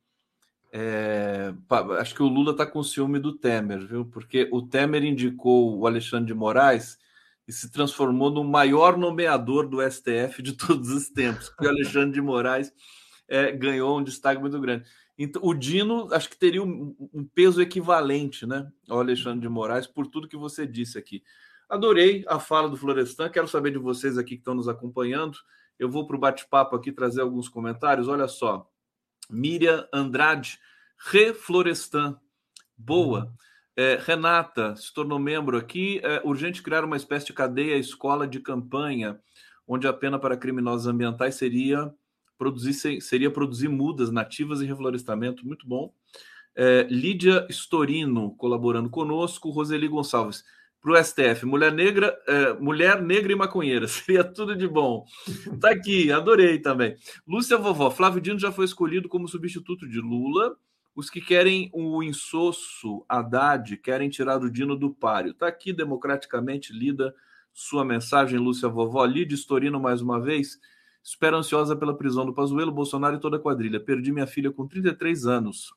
é, 0.74 1.54
acho 2.00 2.14
que 2.14 2.24
o 2.24 2.28
Lula 2.28 2.52
está 2.52 2.66
com 2.66 2.84
ciúme 2.84 3.18
do 3.18 3.32
Temer, 3.38 3.86
viu? 3.88 4.06
Porque 4.06 4.50
o 4.52 4.62
Temer 4.62 5.06
indicou 5.06 5.78
o 5.78 5.88
Alexandre 5.88 6.26
de 6.26 6.34
Moraes 6.34 6.98
e 7.48 7.54
se 7.54 7.72
transformou 7.72 8.30
no 8.30 8.44
maior 8.44 8.98
nomeador 8.98 9.70
do 9.70 9.80
STF 9.90 10.42
de 10.42 10.54
todos 10.54 10.90
os 10.90 11.08
tempos, 11.10 11.50
porque 11.50 11.68
o 11.68 11.70
Alexandre 11.70 12.12
de 12.12 12.22
Moraes 12.22 12.74
é, 13.28 13.52
ganhou 13.52 13.98
um 13.98 14.04
destaque 14.04 14.42
muito 14.42 14.60
grande. 14.60 14.86
Então, 15.18 15.42
o 15.46 15.54
Dino 15.54 16.10
acho 16.12 16.30
que 16.30 16.38
teria 16.38 16.62
um, 16.62 16.96
um, 17.14 17.24
peso 17.24 17.62
equivalente, 17.62 18.46
né, 18.46 18.70
ao 18.90 19.00
Alexandre 19.00 19.40
de 19.40 19.50
Moraes, 19.50 19.88
por 19.88 20.08
tudo 20.08 20.28
que 20.28 20.36
você 20.36 20.68
disse 20.68 20.98
aqui. 20.98 21.24
Adorei 21.70 22.24
a 22.28 22.38
fala 22.38 22.70
do 22.70 22.76
Florestan, 22.76 23.30
quero 23.30 23.48
saber 23.48 23.72
de 23.72 23.78
vocês 23.78 24.18
aqui 24.18 24.36
que 24.36 24.42
estão 24.42 24.54
nos 24.54 24.68
acompanhando. 24.68 25.38
Eu 25.80 25.90
vou 25.90 26.06
para 26.06 26.16
o 26.16 26.20
bate-papo 26.20 26.76
aqui 26.76 26.92
trazer 26.92 27.22
alguns 27.22 27.48
comentários. 27.48 28.08
Olha 28.08 28.28
só, 28.28 28.70
Miriam 29.30 29.88
Andrade, 29.92 30.60
Re 30.98 31.34
Florestan, 31.34 32.20
boa. 32.78 33.34
É, 33.76 34.00
Renata 34.02 34.76
se 34.76 34.94
tornou 34.94 35.18
membro 35.18 35.58
aqui. 35.58 36.00
É 36.04 36.22
urgente 36.24 36.62
criar 36.62 36.84
uma 36.86 36.98
espécie 36.98 37.28
de 37.28 37.34
cadeia 37.34 37.78
escola 37.78 38.28
de 38.28 38.40
campanha, 38.40 39.20
onde 39.68 39.88
a 39.88 39.94
pena 39.94 40.20
para 40.20 40.38
criminosos 40.38 40.88
ambientais 40.88 41.36
seria 41.36 41.94
produzir, 42.38 43.02
seria 43.02 43.32
produzir 43.32 43.68
mudas 43.68 44.12
nativas 44.12 44.62
e 44.62 44.66
reflorestamento, 44.66 45.46
muito 45.46 45.68
bom. 45.68 45.94
É, 46.56 46.88
Lídia 46.90 47.46
Storino 47.50 48.36
colaborando 48.36 48.90
conosco, 48.90 49.50
Roseli 49.50 49.88
Gonçalves. 49.88 50.44
Para 50.82 50.92
o 50.92 51.04
STF, 51.04 51.48
mulher 51.48 51.72
negra, 51.72 52.16
é, 52.28 52.54
mulher 52.54 53.02
negra 53.02 53.34
e 53.34 53.36
maconheira, 53.36 53.88
seria 53.90 54.24
tudo 54.24 54.56
de 54.56 54.68
bom. 54.68 55.04
Tá 55.60 55.72
aqui, 55.72 56.12
adorei 56.12 56.60
também. 56.60 56.96
Lúcia 57.28 57.58
Vovó, 57.58 57.90
Flávio 57.90 58.22
Dino 58.22 58.38
já 58.38 58.52
foi 58.52 58.66
escolhido 58.66 59.10
como 59.10 59.28
substituto 59.28 59.90
de 59.90 60.00
Lula. 60.00 60.56
Os 60.96 61.10
que 61.10 61.20
querem 61.20 61.70
o 61.74 62.02
insosso 62.04 63.04
Haddad 63.10 63.76
querem 63.78 64.10
tirar 64.10 64.42
o 64.42 64.50
Dino 64.50 64.78
do 64.78 64.94
páreo. 64.94 65.34
Tá 65.34 65.48
aqui 65.48 65.74
democraticamente 65.74 66.72
lida 66.72 67.14
sua 67.52 67.84
mensagem, 67.84 68.38
Lúcia 68.38 68.70
Vovó. 68.70 69.04
Lídia 69.06 69.36
Storino 69.36 69.80
mais 69.80 70.02
uma 70.02 70.22
vez. 70.22 70.60
Espero 71.06 71.38
ansiosa 71.38 71.76
pela 71.76 71.96
prisão 71.96 72.26
do 72.26 72.34
Pazuello, 72.34 72.72
Bolsonaro 72.72 73.18
e 73.18 73.20
toda 73.20 73.38
a 73.38 73.40
quadrilha. 73.40 73.80
Perdi 73.80 74.12
minha 74.12 74.26
filha 74.26 74.52
com 74.52 74.68
33 74.68 75.28
anos. 75.28 75.72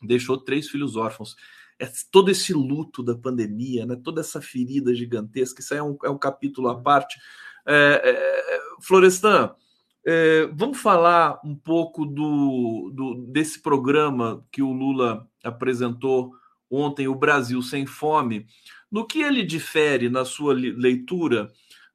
Deixou 0.00 0.38
três 0.38 0.68
filhos 0.68 0.94
órfãos. 0.94 1.34
É 1.76 1.90
todo 2.12 2.30
esse 2.30 2.52
luto 2.52 3.02
da 3.02 3.16
pandemia, 3.16 3.84
né? 3.84 3.96
toda 3.96 4.20
essa 4.20 4.40
ferida 4.40 4.94
gigantesca, 4.94 5.60
isso 5.60 5.74
aí 5.74 5.80
é 5.80 5.82
um, 5.82 5.98
é 6.04 6.08
um 6.08 6.18
capítulo 6.18 6.68
à 6.68 6.80
parte. 6.80 7.18
É, 7.66 8.00
é, 8.04 8.60
Florestan, 8.80 9.52
é, 10.06 10.46
vamos 10.54 10.78
falar 10.78 11.40
um 11.44 11.56
pouco 11.56 12.06
do, 12.06 12.92
do, 12.94 13.26
desse 13.26 13.60
programa 13.60 14.46
que 14.52 14.62
o 14.62 14.72
Lula 14.72 15.28
apresentou 15.42 16.32
ontem, 16.70 17.08
o 17.08 17.14
Brasil 17.14 17.60
Sem 17.60 17.86
Fome. 17.86 18.46
No 18.90 19.04
que 19.04 19.20
ele 19.20 19.42
difere 19.42 20.08
na 20.08 20.24
sua 20.24 20.54
leitura 20.54 21.50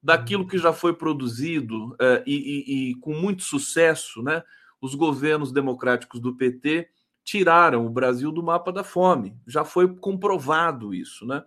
daquilo 0.05 0.45
que 0.45 0.59
já 0.59 0.71
foi 0.71 0.93
produzido 0.93 1.93
uh, 1.93 2.21
e, 2.27 2.35
e, 2.35 2.91
e, 2.91 2.95
com 2.97 3.11
muito 3.11 3.41
sucesso, 3.41 4.21
né? 4.21 4.43
Os 4.79 4.93
governos 4.93 5.51
democráticos 5.51 6.19
do 6.19 6.35
PT 6.35 6.87
tiraram 7.23 7.87
o 7.87 7.89
Brasil 7.89 8.31
do 8.31 8.43
mapa 8.43 8.71
da 8.71 8.83
fome. 8.83 9.35
Já 9.47 9.65
foi 9.65 9.95
comprovado 9.95 10.93
isso, 10.93 11.25
né? 11.25 11.43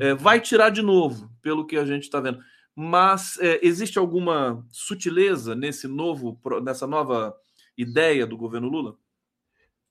É, 0.00 0.12
vai 0.12 0.40
tirar 0.40 0.70
de 0.70 0.82
novo, 0.82 1.30
pelo 1.40 1.64
que 1.64 1.76
a 1.76 1.84
gente 1.84 2.02
está 2.02 2.18
vendo. 2.18 2.40
Mas 2.74 3.38
é, 3.38 3.64
existe 3.64 3.96
alguma 3.96 4.66
sutileza 4.72 5.54
nesse 5.54 5.86
novo, 5.86 6.36
nessa 6.64 6.88
nova 6.88 7.32
ideia 7.78 8.26
do 8.26 8.36
governo 8.36 8.68
Lula? 8.68 8.96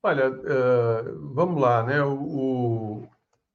Olha, 0.04 0.30
uh, 0.30 1.34
vamos 1.34 1.62
lá, 1.62 1.84
né? 1.84 2.04
O, 2.04 3.08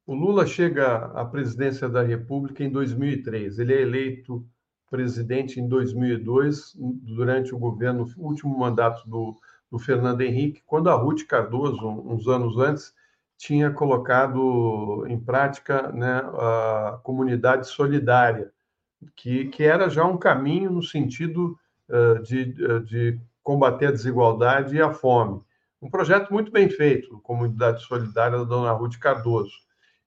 o 0.07 0.15
Lula 0.15 0.47
chega 0.47 1.05
à 1.15 1.23
presidência 1.23 1.87
da 1.87 2.03
República 2.03 2.65
em 2.65 2.71
2003. 2.71 3.59
Ele 3.59 3.75
é 3.75 3.83
eleito 3.83 4.47
presidente 4.95 5.59
em 5.59 5.67
2002, 5.67 6.77
durante 6.77 7.53
o 7.53 7.59
governo, 7.59 8.09
o 8.17 8.29
último 8.29 8.57
mandato 8.57 9.03
do, 9.11 9.37
do 9.69 9.77
Fernando 9.77 10.21
Henrique, 10.21 10.63
quando 10.65 10.89
a 10.89 10.95
Ruth 10.95 11.27
Cardoso, 11.27 11.85
uns 11.85 12.29
anos 12.29 12.57
antes, 12.59 12.95
tinha 13.37 13.73
colocado 13.73 15.05
em 15.09 15.19
prática 15.19 15.91
né, 15.91 16.19
a 16.19 17.01
comunidade 17.03 17.67
solidária, 17.67 18.53
que, 19.17 19.47
que 19.47 19.65
era 19.65 19.91
já 19.91 20.05
um 20.05 20.17
caminho 20.17 20.71
no 20.71 20.81
sentido 20.81 21.59
uh, 21.89 22.23
de, 22.23 22.55
de 22.85 23.21
combater 23.43 23.87
a 23.87 23.91
desigualdade 23.93 24.77
e 24.77 24.81
a 24.81 24.93
fome. 24.93 25.43
Um 25.83 25.91
projeto 25.91 26.33
muito 26.33 26.53
bem 26.53 26.71
feito, 26.71 27.19
Comunidade 27.19 27.83
Solidária 27.83 28.39
da 28.39 28.45
Dona 28.45 28.71
Ruth 28.71 28.97
Cardoso. 29.01 29.57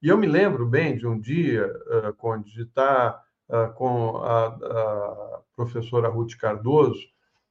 E 0.02 0.08
eu 0.08 0.18
me 0.18 0.28
lembro 0.28 0.66
bem 0.66 0.98
de 0.98 1.06
um 1.06 1.20
dia, 1.20 1.68
uh, 1.88 2.14
Conde, 2.14 2.54
de 2.54 2.62
estar 2.62 3.27
uh, 3.50 3.74
com 3.74 4.18
a, 4.18 4.48
a, 4.48 5.40
professora 5.56 6.10
Ruth 6.10 6.36
Cardoso, 6.38 7.02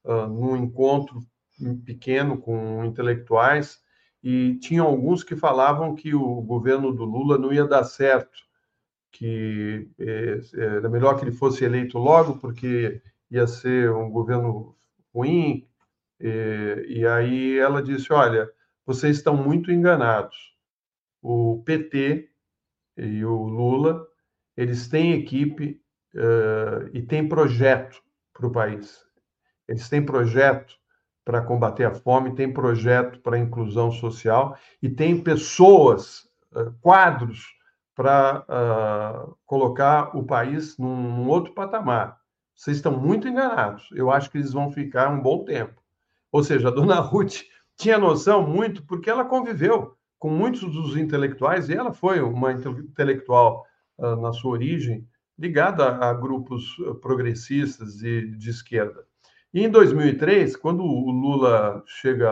uh, 0.04 0.26
num 0.26 0.56
encontro 0.56 1.20
pequeno 1.84 2.38
com 2.38 2.84
intelectuais, 2.84 3.80
e 4.22 4.56
tinha 4.58 4.82
alguns 4.82 5.22
que 5.22 5.36
falavam 5.36 5.94
que 5.94 6.14
o 6.14 6.42
governo 6.42 6.92
do 6.92 7.04
Lula 7.04 7.38
não 7.38 7.52
ia 7.52 7.64
dar 7.66 7.84
certo, 7.84 8.36
que 9.12 9.88
é, 9.98 10.40
era 10.54 10.88
melhor 10.90 11.16
que 11.16 11.24
ele 11.24 11.32
fosse 11.32 11.64
eleito 11.64 11.96
logo, 11.98 12.38
porque 12.38 13.00
ia 13.30 13.46
ser 13.46 13.90
um 13.92 14.10
governo 14.10 14.76
ruim. 15.14 15.66
E, 16.20 16.86
e 16.88 17.06
aí 17.06 17.58
ela 17.58 17.82
disse: 17.82 18.12
Olha, 18.12 18.50
vocês 18.84 19.16
estão 19.16 19.36
muito 19.36 19.72
enganados. 19.72 20.54
O 21.22 21.62
PT 21.64 22.28
e 22.96 23.24
o 23.24 23.44
Lula, 23.44 24.06
eles 24.56 24.88
têm 24.88 25.12
equipe 25.12 25.80
uh, 26.16 26.88
e 26.92 27.02
têm 27.02 27.28
projeto 27.28 28.02
para 28.32 28.46
o 28.46 28.52
país. 28.52 29.04
Eles 29.68 29.88
têm 29.88 30.04
projeto 30.04 30.74
para 31.24 31.42
combater 31.42 31.84
a 31.84 31.94
fome, 31.94 32.34
têm 32.34 32.52
projeto 32.52 33.20
para 33.20 33.36
a 33.36 33.40
inclusão 33.40 33.90
social 33.90 34.56
e 34.82 34.88
têm 34.88 35.20
pessoas, 35.20 36.28
uh, 36.54 36.72
quadros 36.80 37.44
para 37.94 38.44
uh, 38.48 39.36
colocar 39.46 40.16
o 40.16 40.24
país 40.24 40.76
num, 40.78 40.96
num 40.96 41.28
outro 41.28 41.54
patamar. 41.54 42.18
Vocês 42.54 42.76
estão 42.76 42.92
muito 42.92 43.26
enganados. 43.26 43.88
Eu 43.92 44.10
acho 44.10 44.30
que 44.30 44.38
eles 44.38 44.52
vão 44.52 44.70
ficar 44.70 45.08
um 45.08 45.20
bom 45.20 45.44
tempo. 45.44 45.82
Ou 46.30 46.42
seja, 46.42 46.68
a 46.68 46.70
dona 46.70 47.00
Ruth 47.00 47.42
tinha 47.76 47.98
noção 47.98 48.46
muito 48.46 48.84
porque 48.86 49.10
ela 49.10 49.24
conviveu 49.24 49.96
com 50.18 50.30
muitos 50.30 50.60
dos 50.60 50.96
intelectuais, 50.96 51.68
e 51.68 51.74
ela 51.74 51.92
foi 51.92 52.20
uma 52.20 52.52
intelectual 52.52 53.66
uh, 53.98 54.16
na 54.16 54.32
sua 54.32 54.52
origem, 54.52 55.06
ligada 55.38 55.96
a, 55.96 56.12
grupos 56.14 56.76
progressistas 57.00 58.02
e 58.02 58.26
de 58.26 58.50
esquerda. 58.50 59.04
E 59.52 59.64
em 59.64 59.70
2003, 59.70 60.56
quando 60.56 60.82
o 60.82 61.10
Lula 61.10 61.82
chega 61.86 62.30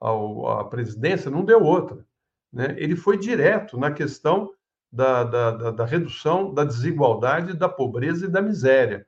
à 0.00 0.64
presidência, 0.70 1.30
não 1.30 1.44
deu 1.44 1.62
outra. 1.62 2.04
Né? 2.52 2.74
Ele 2.78 2.96
foi 2.96 3.18
direto 3.18 3.78
na 3.78 3.90
questão 3.90 4.50
da, 4.90 5.24
da, 5.24 5.50
da, 5.50 5.70
da 5.72 5.84
redução 5.84 6.54
da 6.54 6.64
desigualdade, 6.64 7.52
da 7.52 7.68
pobreza 7.68 8.26
e 8.26 8.30
da 8.30 8.40
miséria. 8.40 9.06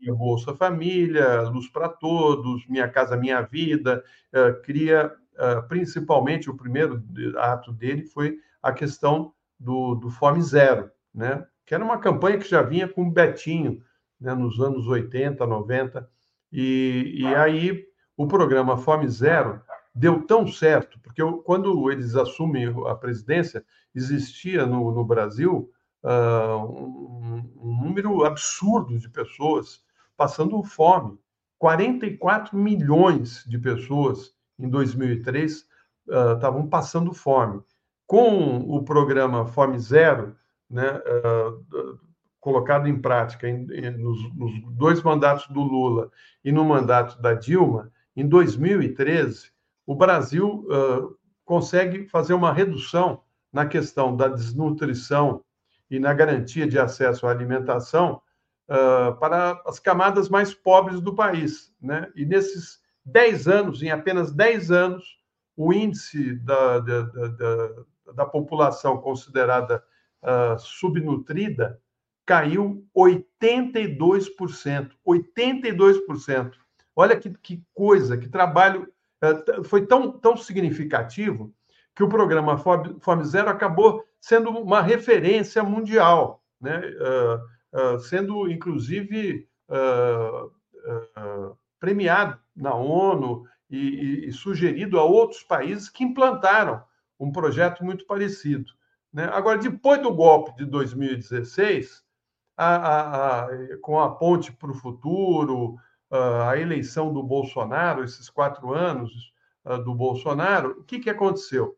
E 0.00 0.10
Bolsa 0.12 0.54
Família, 0.54 1.42
Luz 1.42 1.68
para 1.68 1.88
Todos, 1.88 2.66
Minha 2.68 2.88
Casa 2.88 3.16
Minha 3.16 3.40
Vida, 3.42 4.04
uh, 4.32 4.62
cria 4.62 5.12
uh, 5.34 5.66
principalmente 5.68 6.50
o 6.50 6.56
primeiro 6.56 7.02
ato 7.38 7.72
dele 7.72 8.04
foi 8.06 8.38
a 8.62 8.72
questão 8.72 9.32
do, 9.58 9.94
do 9.94 10.10
Fome 10.10 10.42
Zero, 10.42 10.90
né? 11.14 11.46
Que 11.72 11.74
era 11.74 11.82
uma 11.82 11.96
campanha 11.96 12.36
que 12.36 12.50
já 12.50 12.60
vinha 12.60 12.86
com 12.86 13.10
Betinho 13.10 13.82
né, 14.20 14.34
nos 14.34 14.60
anos 14.60 14.86
80, 14.86 15.46
90, 15.46 16.06
e, 16.52 17.14
e 17.16 17.26
aí 17.34 17.86
o 18.14 18.26
programa 18.26 18.76
Fome 18.76 19.08
Zero 19.08 19.58
deu 19.94 20.20
tão 20.26 20.46
certo, 20.46 21.00
porque 21.00 21.22
eu, 21.22 21.38
quando 21.38 21.90
eles 21.90 22.14
assumem 22.14 22.66
a 22.86 22.94
presidência, 22.94 23.64
existia 23.94 24.66
no, 24.66 24.92
no 24.92 25.02
Brasil 25.02 25.72
uh, 26.02 26.62
um, 26.62 27.50
um, 27.56 27.82
número 27.84 28.22
absurdo 28.26 28.98
de 28.98 29.08
pessoas 29.08 29.82
passando 30.14 30.62
fome. 30.62 31.18
44 31.58 32.54
milhões 32.54 33.46
de 33.48 33.58
pessoas 33.58 34.34
em 34.58 34.68
2003 34.68 35.62
uh, 36.08 36.34
estavam 36.34 36.68
passando 36.68 37.14
fome. 37.14 37.62
Com 38.06 38.58
o 38.58 38.84
programa 38.84 39.46
Fome 39.46 39.78
Zero, 39.78 40.36
né, 40.72 40.90
uh, 40.90 41.98
colocado 42.40 42.88
em 42.88 43.00
prática 43.00 43.48
em, 43.48 43.66
em, 43.70 43.90
nos, 43.90 44.34
nos, 44.34 44.52
dois 44.72 45.02
mandatos 45.02 45.46
do 45.48 45.60
Lula 45.60 46.10
e 46.44 46.50
no 46.50 46.64
mandato 46.64 47.20
da 47.20 47.34
Dilma, 47.34 47.92
em 48.16 48.26
2013, 48.26 49.52
o 49.86 49.94
Brasil 49.94 50.66
uh, 50.68 51.16
consegue 51.44 52.08
fazer 52.08 52.34
uma 52.34 52.52
redução 52.52 53.22
na 53.52 53.66
questão 53.66 54.16
da 54.16 54.28
desnutrição 54.28 55.44
e 55.90 55.98
na 56.00 56.14
garantia 56.14 56.66
de 56.66 56.78
acesso 56.78 57.26
à 57.26 57.30
alimentação 57.30 58.20
uh, 58.68 59.14
para 59.18 59.62
as 59.66 59.78
camadas 59.78 60.28
mais 60.28 60.54
pobres 60.54 61.00
do 61.00 61.14
país. 61.14 61.72
Né? 61.80 62.10
E 62.16 62.24
nesses 62.24 62.80
10 63.04 63.46
anos, 63.46 63.82
em 63.82 63.90
apenas 63.90 64.32
10 64.32 64.70
anos, 64.70 65.04
o 65.56 65.72
índice 65.72 66.34
da, 66.36 66.78
da, 66.80 67.02
da, 67.02 67.68
da 68.14 68.26
população 68.26 68.98
considerada 68.98 69.82
uh, 70.22 70.58
subnutrida 70.58 71.80
caiu 72.24 72.84
82%. 72.96 74.90
82%. 75.06 76.52
Olha 76.94 77.16
que, 77.16 77.30
que 77.30 77.62
coisa, 77.74 78.16
que 78.16 78.28
trabalho. 78.28 78.88
Uh, 79.22 79.64
foi 79.64 79.86
tão, 79.86 80.12
tão 80.12 80.36
significativo 80.36 81.52
que 81.94 82.02
o 82.02 82.08
programa 82.08 82.56
Fome 82.56 83.24
Zero 83.24 83.50
acabou 83.50 84.04
sendo 84.20 84.50
uma 84.50 84.80
referência 84.80 85.62
mundial, 85.62 86.42
né? 86.60 86.80
Uh, 86.80 87.98
sendo, 88.00 88.50
inclusive, 88.50 89.48
premiado 91.80 92.38
na 92.54 92.74
ONU 92.74 93.46
e, 93.70 93.78
e, 93.78 94.28
e, 94.28 94.32
sugerido 94.32 95.00
a 95.00 95.04
outros 95.04 95.42
países 95.42 95.88
que 95.88 96.04
implantaram 96.04 96.82
um 97.18 97.32
projeto 97.32 97.82
muito 97.82 98.04
parecido. 98.04 98.70
Né? 99.12 99.24
Agora, 99.32 99.58
depois 99.58 100.00
do 100.00 100.12
golpe 100.12 100.56
de 100.56 100.64
2016, 100.64 102.02
a, 102.56 102.76
a, 102.76 103.44
a, 103.44 103.48
com 103.80 104.00
a 104.00 104.14
ponte 104.14 104.52
para 104.52 104.70
o 104.70 104.74
futuro, 104.74 105.76
a 106.10 106.58
eleição 106.58 107.12
do 107.12 107.22
Bolsonaro, 107.22 108.04
esses 108.04 108.28
quatro 108.28 108.74
anos 108.74 109.32
do 109.84 109.94
Bolsonaro, 109.94 110.80
o 110.80 110.84
que, 110.84 111.00
que 111.00 111.08
aconteceu? 111.08 111.76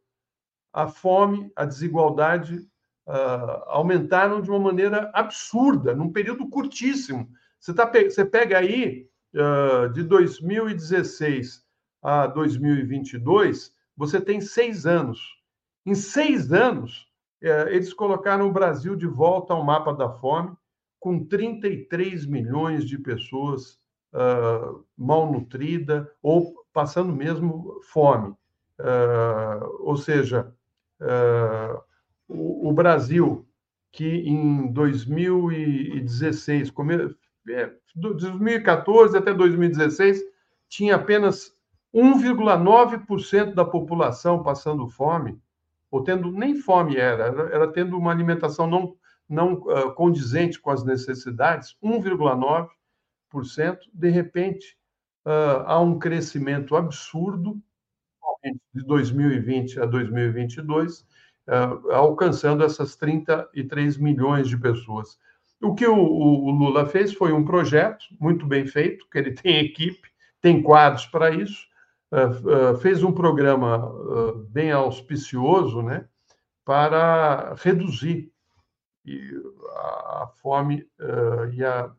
A 0.72 0.88
fome, 0.88 1.52
a 1.54 1.64
desigualdade 1.64 2.66
aumentaram 3.66 4.40
de 4.40 4.50
uma 4.50 4.58
maneira 4.58 5.10
absurda, 5.14 5.94
num 5.94 6.10
período 6.10 6.48
curtíssimo. 6.48 7.28
Você, 7.60 7.72
tá, 7.72 7.86
você 7.86 8.24
pega 8.24 8.58
aí 8.58 9.08
de 9.92 10.02
2016 10.02 11.64
a 12.02 12.26
2022, 12.26 13.72
você 13.96 14.20
tem 14.20 14.40
seis 14.40 14.84
anos. 14.84 15.20
Em 15.86 15.94
seis 15.94 16.52
anos, 16.52 17.06
eles 17.48 17.92
colocaram 17.92 18.48
o 18.48 18.52
Brasil 18.52 18.96
de 18.96 19.06
volta 19.06 19.52
ao 19.52 19.64
mapa 19.64 19.92
da 19.92 20.08
fome, 20.08 20.56
com 20.98 21.22
33 21.22 22.24
milhões 22.24 22.86
de 22.86 22.96
pessoas 22.98 23.78
uh, 24.14 24.82
malnutridas 24.96 26.06
ou 26.22 26.54
passando 26.72 27.12
mesmo 27.12 27.78
fome. 27.82 28.34
Uh, 28.80 29.60
ou 29.80 29.96
seja, 29.96 30.50
uh, 31.00 31.78
o, 32.26 32.70
o, 32.70 32.72
Brasil, 32.72 33.46
que 33.92 34.06
em 34.06 34.72
2016 34.72 36.70
come, 36.70 37.14
é, 37.50 37.70
2014 37.94 39.18
até 39.18 39.34
2016, 39.34 40.22
tinha 40.68 40.96
apenas 40.96 41.52
1,9% 41.94 43.54
da 43.54 43.64
população 43.64 44.42
passando 44.42 44.88
fome, 44.88 45.38
ou 45.94 46.02
tendo 46.02 46.32
nem 46.32 46.56
fome 46.56 46.96
era, 46.96 47.26
era, 47.26 47.54
era 47.54 47.72
tendo 47.72 47.96
uma 47.96 48.10
alimentação 48.10 48.66
não, 48.66 48.96
não 49.28 49.52
uh, 49.52 49.94
condizente 49.94 50.60
com 50.60 50.72
as 50.72 50.84
necessidades, 50.84 51.76
1,9%. 51.80 53.78
De 53.92 54.10
repente, 54.10 54.76
uh, 55.24 55.62
há 55.64 55.78
um 55.78 55.96
crescimento 55.96 56.74
absurdo 56.74 57.62
de 58.74 58.84
2020 58.84 59.78
a 59.78 59.86
2022, 59.86 61.02
uh, 61.46 61.92
alcançando 61.92 62.64
essas 62.64 62.96
33 62.96 63.96
milhões 63.96 64.48
de 64.48 64.56
pessoas. 64.58 65.16
O 65.62 65.76
que 65.76 65.86
o, 65.86 65.96
o, 65.96 66.50
Lula 66.50 66.86
fez 66.86 67.12
foi 67.12 67.32
um 67.32 67.44
projeto 67.44 68.04
muito 68.18 68.44
bem 68.46 68.66
feito, 68.66 69.08
que 69.08 69.16
ele 69.16 69.30
tem 69.30 69.60
equipe, 69.60 70.08
tem 70.40 70.60
quadros 70.60 71.06
para 71.06 71.30
isso, 71.30 71.68
fez 72.80 73.02
um 73.02 73.12
programa 73.12 73.86
uh, 73.86 74.38
bem 74.48 74.70
auspicioso 74.70 75.82
né, 75.82 76.08
para 76.64 77.54
reduzir 77.54 78.32
a, 79.76 80.30
fome 80.40 80.88
e, 81.52 81.62
a, 81.62 81.92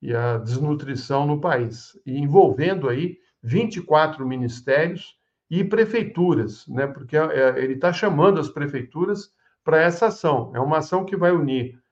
e 0.00 0.14
a 0.14 0.38
desnutrição 0.38 1.26
no 1.26 1.40
país, 1.40 1.98
envolvendo 2.06 2.88
aí 2.88 3.18
24 3.42 4.24
ministérios 4.24 5.16
e 5.50 5.64
prefeituras, 5.64 6.66
né, 6.68 6.86
porque 6.86 7.16
ele 7.56 7.74
está 7.74 7.92
chamando 7.92 8.38
as 8.38 8.48
prefeituras 8.48 9.32
para 9.64 9.80
essa 9.80 10.06
ação. 10.06 10.52
É 10.54 10.60
uma 10.60 10.78
ação 10.78 11.04
que 11.04 11.16
vai 11.16 11.32
unir 11.32 11.82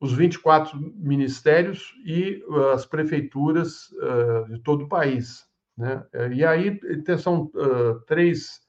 os 0.00 0.12
24 0.12 0.78
ministérios 0.94 1.92
e 2.06 2.44
as 2.72 2.86
prefeituras 2.86 3.88
de 4.48 4.58
todo 4.60 4.84
o 4.84 4.88
país. 4.88 5.49
Né? 5.80 6.04
E 6.30 6.44
aí 6.44 6.78
são 7.18 7.50
uh, 7.54 8.00
três 8.06 8.60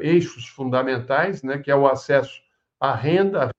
eixos 0.00 0.48
fundamentais, 0.48 1.44
né? 1.44 1.58
que 1.58 1.70
é 1.70 1.76
o 1.76 1.86
acesso 1.86 2.40
à 2.80 2.92
renda, 2.92 3.44
à 3.44 3.50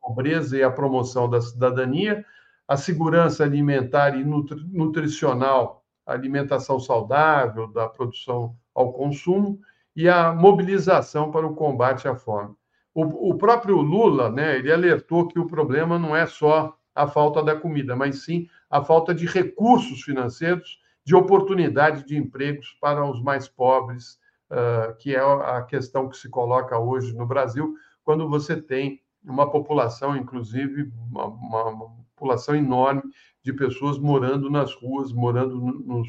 pobreza 0.00 0.56
e 0.56 0.62
à 0.62 0.70
promoção 0.70 1.28
da 1.28 1.40
cidadania, 1.40 2.24
a 2.66 2.78
segurança 2.78 3.44
alimentar 3.44 4.16
e 4.16 4.24
nutri 4.24 4.64
nutricional, 4.72 5.84
alimentação 6.06 6.80
saudável, 6.80 7.66
da 7.66 7.88
produção 7.88 8.56
ao 8.74 8.94
consumo, 8.94 9.60
e 9.94 10.08
a 10.08 10.32
mobilização 10.32 11.30
para 11.30 11.46
o 11.46 11.54
combate 11.54 12.08
à 12.08 12.14
fome. 12.14 12.54
o, 12.94 13.32
o 13.32 13.34
próprio 13.36 13.76
Lula, 13.82 14.30
né, 14.30 14.56
ele 14.56 14.72
alertou 14.72 15.28
que 15.28 15.38
o 15.38 15.46
problema 15.46 15.98
não 15.98 16.16
é 16.16 16.24
só 16.26 16.74
a 16.94 17.06
falta 17.06 17.42
da 17.42 17.54
comida, 17.54 17.94
mas 17.94 18.24
sim 18.24 18.48
a 18.70 18.82
falta 18.82 19.14
de 19.14 19.26
recursos 19.26 20.00
financeiros, 20.02 20.81
de 21.04 21.14
oportunidade 21.14 22.04
de 22.06 22.16
empregos 22.16 22.76
para 22.80 23.04
os 23.04 23.20
mais 23.22 23.48
pobres, 23.48 24.18
uh, 24.50 24.96
que 24.98 25.14
é 25.14 25.20
a 25.20 25.62
questão 25.62 26.08
que 26.08 26.16
se 26.16 26.28
coloca 26.28 26.78
hoje 26.78 27.14
no 27.14 27.26
Brasil, 27.26 27.74
quando 28.04 28.28
você 28.28 28.60
tem 28.60 29.00
uma 29.24 29.50
população, 29.50 30.16
inclusive, 30.16 30.92
uma, 31.10 31.26
uma, 31.26 32.02
população 32.14 32.54
enorme 32.54 33.02
de 33.42 33.52
pessoas 33.52 33.98
morando 33.98 34.48
nas 34.48 34.74
ruas, 34.74 35.12
morando 35.12 35.56
nos, 35.56 36.08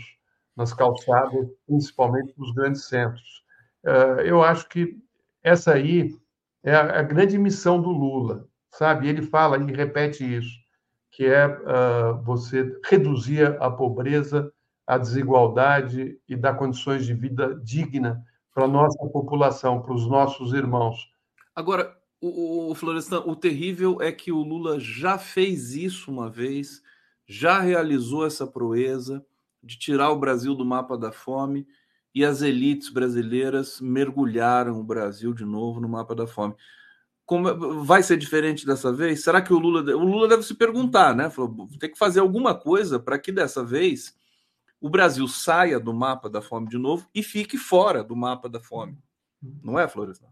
nas 0.56 0.73
calçadas, 0.73 1.47
principalmente 1.65 2.34
nos 2.38 2.51
grandes 2.53 2.86
centros. 2.86 3.43
Uh, 3.84 4.21
eu 4.21 4.43
acho 4.43 4.69
que 4.69 4.97
essa 5.41 5.73
aí 5.73 6.15
é 6.63 6.73
a, 6.73 6.99
a, 6.99 7.03
grande 7.03 7.38
missão 7.38 7.82
do 7.82 7.89
Lula, 7.89 8.47
sabe? 8.69 9.10
Ele 9.10 9.21
fala, 9.21 9.58
ele 9.58 9.73
repete 9.73 10.23
isso, 10.23 10.58
que 11.12 11.25
é 11.25 11.47
uh, 11.47 12.21
você 12.23 12.79
reduzir 12.86 13.58
a 13.62 13.69
pobreza, 13.69 14.51
a 14.86 14.98
desigualdade 14.98 16.19
e 16.28 16.36
dar 16.36 16.56
condições 16.56 17.06
de 17.06 17.13
vida 17.13 17.60
digna 17.63 18.24
para 18.54 18.65
a 18.65 18.67
nossa 18.67 18.98
população, 19.08 19.82
para 19.82 19.93
os 19.93 20.08
nossos 20.08 20.54
irmãos. 20.54 21.10
Agora, 21.56 21.96
o, 22.22 22.72
o 22.72 22.76
Florestan, 22.76 23.19
o 23.22 23.36
terrível 23.36 24.02
é 24.02 24.12
que 24.12 24.32
o 24.32 24.41
Lula 24.41 24.80
já 24.80 25.17
fez 25.17 25.74
isso 25.76 26.12
uma 26.12 26.30
vez, 26.30 26.82
já 27.26 27.60
realizou 27.60 28.26
essa 28.26 28.46
proeza 28.46 29.26
de 29.62 29.78
tirar 29.78 30.12
o 30.12 30.19
Brasil 30.19 30.54
do 30.56 30.65
mapa 30.65 30.98
da 30.98 31.12
fome 31.12 31.67
e 32.13 32.24
as 32.24 32.41
elites 32.41 32.89
brasileiras 32.89 33.82
mergulharam 33.82 34.80
o 34.80 34.84
Brasil 34.84 35.34
de 35.34 35.46
novo 35.46 35.80
no 35.80 35.89
mapa 35.89 36.13
da 36.13 36.28
fome. 36.28 36.54
Como 37.26 37.84
vai 37.84 38.04
ser 38.04 38.17
diferente 38.17 38.65
dessa 38.65 38.91
vez? 38.91 39.24
Será 39.24 39.41
que 39.41 39.54
o 39.54 39.58
Lula 39.58 39.82
o 39.96 40.04
Lula 40.04 40.28
deve 40.28 40.43
se 40.43 40.54
perguntar, 40.54 41.15
né? 41.15 41.30
Falou, 41.30 41.69
tem 41.80 41.89
que 41.89 41.98
fazer 41.98 42.19
alguma 42.19 42.54
coisa 42.54 43.00
para 43.00 43.17
que 43.17 43.32
dessa 43.32 43.63
vez 43.63 44.15
o 44.84 44.89
Brasil 44.89 45.26
saia 45.30 45.80
do 45.80 45.93
mapa 45.93 46.30
da 46.30 46.41
fome 46.41 46.67
de 46.67 46.78
novo 46.78 47.08
e 47.15 47.24
fique 47.24 47.58
fora 47.58 48.04
do 48.04 48.17
mapa 48.17 48.50
da 48.50 48.60
fome. 48.60 48.98
Não 49.63 49.80
é, 49.80 49.88
Florestan? 49.88 50.28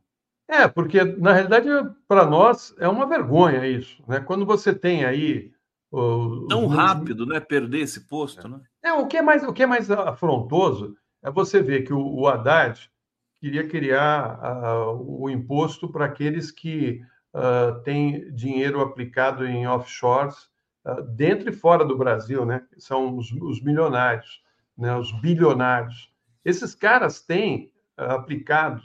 É, 0.46 0.68
porque 0.68 1.02
na 1.02 1.32
realidade 1.32 1.70
para 2.06 2.26
nós 2.26 2.76
é 2.78 2.86
uma 2.90 3.06
vergonha 3.06 3.66
isso, 3.66 4.04
né? 4.06 4.20
Quando 4.20 4.46
você 4.46 4.76
tem 4.76 5.06
aí 5.06 5.54
tão 6.50 6.68
rápido, 6.68 7.26
né? 7.26 7.40
Perder 7.40 7.80
esse 7.80 8.02
posto, 8.02 8.46
é. 8.46 8.50
né? 8.50 8.62
É 8.84 8.92
o 8.92 9.08
que 9.08 9.16
é 9.16 9.22
mais 9.22 9.42
o 9.44 9.54
que 9.54 9.64
é 9.64 9.66
mais 9.66 9.90
afrontoso 9.90 10.98
é 11.24 11.32
você 11.32 11.62
ver 11.62 11.84
que 11.84 11.94
o, 11.94 12.06
o 12.06 12.28
Haddad 12.28 12.92
queria 13.40 13.66
criar 13.66 14.38
uh, 14.38 15.24
o 15.24 15.30
imposto 15.30 15.88
para 15.90 16.04
aqueles 16.04 16.52
que 16.52 17.02
uh, 17.34 17.82
têm 17.84 18.30
dinheiro 18.34 18.82
aplicado 18.82 19.48
em 19.48 19.66
offshores 19.66 20.50
uh, 20.86 21.02
dentro 21.04 21.50
e 21.50 21.54
fora 21.54 21.86
do 21.86 21.98
Brasil, 21.98 22.46
né? 22.46 22.66
São 22.78 23.16
os, 23.16 23.32
os 23.32 23.62
milionários, 23.64 24.41
né? 24.78 24.96
Os 24.96 25.12
bilionários. 25.22 26.12
Esses 26.44 26.74
caras 26.74 27.22
têm 27.22 27.72
aplicado 27.98 28.82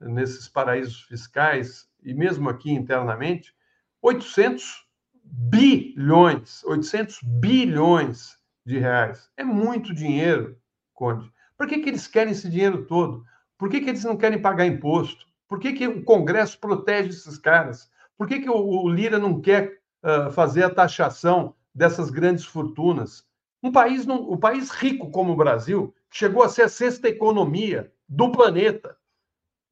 nesses 0.00 0.48
paraísos 0.48 1.02
fiscais 1.02 1.88
e 2.02 2.14
mesmo 2.14 2.48
aqui 2.48 2.70
internamente, 2.70 3.54
800 4.00 4.86
bilhões, 5.24 6.62
800 6.64 7.20
bilhões 7.22 8.38
de 8.64 8.78
reais. 8.78 9.28
É 9.36 9.42
muito 9.42 9.92
dinheiro, 9.92 10.56
Conde. 10.94 11.30
Por 11.56 11.66
que, 11.66 11.78
que 11.78 11.88
eles 11.88 12.06
querem 12.06 12.32
esse 12.32 12.48
dinheiro 12.48 12.86
todo? 12.86 13.24
Por 13.58 13.68
que, 13.68 13.80
que 13.80 13.90
eles 13.90 14.04
não 14.04 14.16
querem 14.16 14.40
pagar 14.40 14.66
imposto? 14.66 15.26
Por 15.48 15.58
que, 15.58 15.72
que 15.72 15.88
o 15.88 16.04
Congresso 16.04 16.58
protege 16.58 17.08
esses 17.08 17.38
caras? 17.38 17.90
Por 18.16 18.28
que, 18.28 18.40
que 18.40 18.50
o, 18.50 18.54
o 18.54 18.88
Lira 18.88 19.18
não 19.18 19.40
quer 19.40 19.80
uh, 20.02 20.30
fazer 20.30 20.64
a 20.64 20.70
taxação 20.70 21.54
dessas 21.74 22.10
grandes 22.10 22.44
fortunas? 22.44 23.25
Um 23.66 23.72
país, 23.72 24.06
não, 24.06 24.30
um 24.30 24.36
país 24.36 24.70
rico 24.70 25.10
como 25.10 25.32
o 25.32 25.36
Brasil, 25.36 25.92
que 26.08 26.18
chegou 26.18 26.44
a 26.44 26.48
ser 26.48 26.62
a 26.62 26.68
sexta 26.68 27.08
economia 27.08 27.92
do 28.08 28.30
planeta, 28.30 28.96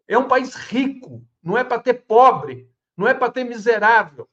é 0.08 0.18
um 0.18 0.26
país 0.26 0.56
rico, 0.56 1.24
não 1.40 1.56
é 1.56 1.62
para 1.62 1.80
ter 1.80 1.94
pobre, 1.94 2.68
não 2.96 3.06
é 3.06 3.14
para 3.14 3.30
ter 3.30 3.44
miserável. 3.44 4.28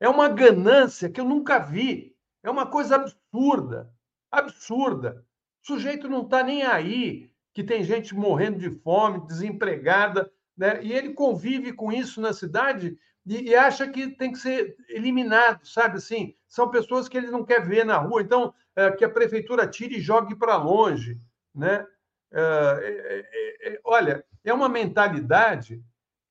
É 0.00 0.08
uma 0.08 0.28
ganância 0.28 1.08
que 1.08 1.20
eu 1.20 1.24
nunca 1.24 1.60
vi. 1.60 2.16
É 2.42 2.50
uma 2.50 2.66
coisa 2.66 2.96
absurda, 2.96 3.94
absurda. 4.28 5.24
O 5.62 5.68
sujeito 5.68 6.08
não 6.08 6.22
está 6.22 6.42
nem 6.42 6.64
aí, 6.64 7.30
que 7.54 7.62
tem 7.62 7.84
gente 7.84 8.12
morrendo 8.12 8.58
de 8.58 8.70
fome, 8.80 9.24
desempregada, 9.24 10.32
né? 10.56 10.82
e 10.82 10.92
ele 10.92 11.14
convive 11.14 11.72
com 11.72 11.92
isso 11.92 12.20
na 12.20 12.32
cidade 12.32 12.98
e, 13.24 13.50
e, 13.50 13.54
acha 13.54 13.86
que 13.86 14.08
tem 14.08 14.32
que 14.32 14.38
ser 14.38 14.74
eliminado, 14.88 15.64
sabe 15.64 15.98
assim? 15.98 16.34
São 16.48 16.68
pessoas 16.68 17.08
que 17.08 17.16
ele 17.16 17.30
não 17.30 17.44
quer 17.44 17.64
ver 17.64 17.84
na 17.84 17.96
rua, 17.96 18.22
então 18.22 18.52
é, 18.76 18.90
que 18.92 19.04
a 19.04 19.10
prefeitura 19.10 19.66
tire 19.66 19.96
e 19.96 20.00
jogue 20.00 20.34
para 20.34 20.56
longe, 20.56 21.18
né? 21.54 21.86
É, 22.32 23.26
é, 23.62 23.72
é, 23.72 23.80
olha, 23.84 24.24
é 24.44 24.54
uma 24.54 24.68
mentalidade 24.68 25.82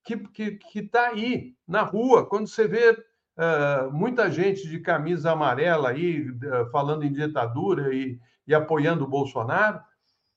que 0.06 0.14
está 0.14 0.30
que, 0.34 0.52
que 0.52 0.82
tá 0.82 1.08
aí 1.10 1.54
na 1.68 1.82
rua. 1.82 2.26
Quando 2.26 2.48
você 2.48 2.68
vê 2.68 2.98
muita 3.92 4.30
gente 4.30 4.68
de 4.68 4.80
camisa 4.80 5.32
amarela 5.32 5.90
aí 5.90 6.26
falando 6.72 7.04
em 7.04 7.12
ditadura 7.12 7.94
e, 7.94 8.20
e 8.48 8.54
apoiando 8.54 9.04
o 9.04 9.10
Bolsonaro, 9.10 9.82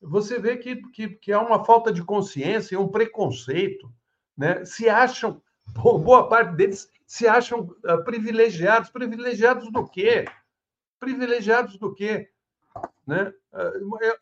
você 0.01 0.38
vê 0.38 0.57
que, 0.57 0.77
que, 0.91 1.09
que 1.09 1.33
há 1.33 1.41
uma 1.41 1.65
falta 1.65 1.93
de 1.93 2.05
consciência, 2.05 2.79
um 2.79 2.88
preconceito. 2.88 3.93
Né? 4.37 4.65
Se 4.65 4.88
acham, 4.88 5.41
boa 5.75 6.29
parte 6.29 6.55
deles 6.55 6.88
se 7.07 7.27
acham 7.27 7.69
privilegiados. 8.05 8.91
Privilegiados 8.91 9.71
do 9.71 9.88
quê? 9.88 10.25
Privilegiados 11.03 11.77
do 11.79 11.93
quê? 11.93 12.29
Né? 13.05 13.35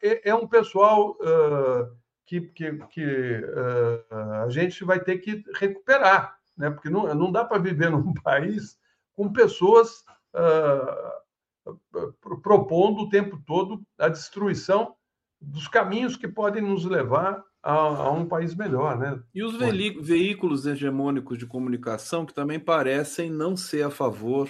É, 0.01 0.31
é, 0.31 0.35
um 0.35 0.49
pessoal 0.49 1.11
uh, 1.21 1.95
que, 2.25 2.41
que, 2.41 2.73
que 2.89 3.05
uh, 3.05 4.15
a 4.47 4.49
gente 4.49 4.83
vai 4.83 4.99
ter 4.99 5.19
que 5.19 5.45
recuperar, 5.57 6.39
né? 6.57 6.71
porque 6.71 6.89
não, 6.89 7.15
não 7.15 7.31
dá 7.31 7.45
para 7.45 7.59
viver 7.59 7.91
num 7.93 8.15
país 8.15 8.79
com 9.15 9.31
pessoas 9.31 10.03
uh, 10.35 12.11
propondo 12.43 13.03
o 13.03 13.11
tempo 13.11 13.39
todo 13.47 13.83
a 13.99 14.09
destruição 14.09 14.95
dos 15.39 15.69
caminhos 15.69 16.17
que 16.17 16.27
podem 16.27 16.63
nos 16.63 16.87
levar 16.87 17.45
a, 17.63 17.73
a 17.73 18.11
um 18.11 18.25
país 18.25 18.55
melhor. 18.55 18.99
Né? 18.99 19.23
E 19.35 19.43
os 19.43 19.55
veículos 19.59 20.65
hegemônicos 20.65 21.37
de 21.37 21.47
comunicação 21.47 22.25
que 22.25 22.33
também 22.33 22.59
parecem 22.59 23.29
não 23.29 23.55
ser 23.55 23.83
a 23.83 23.91
favor 23.91 24.49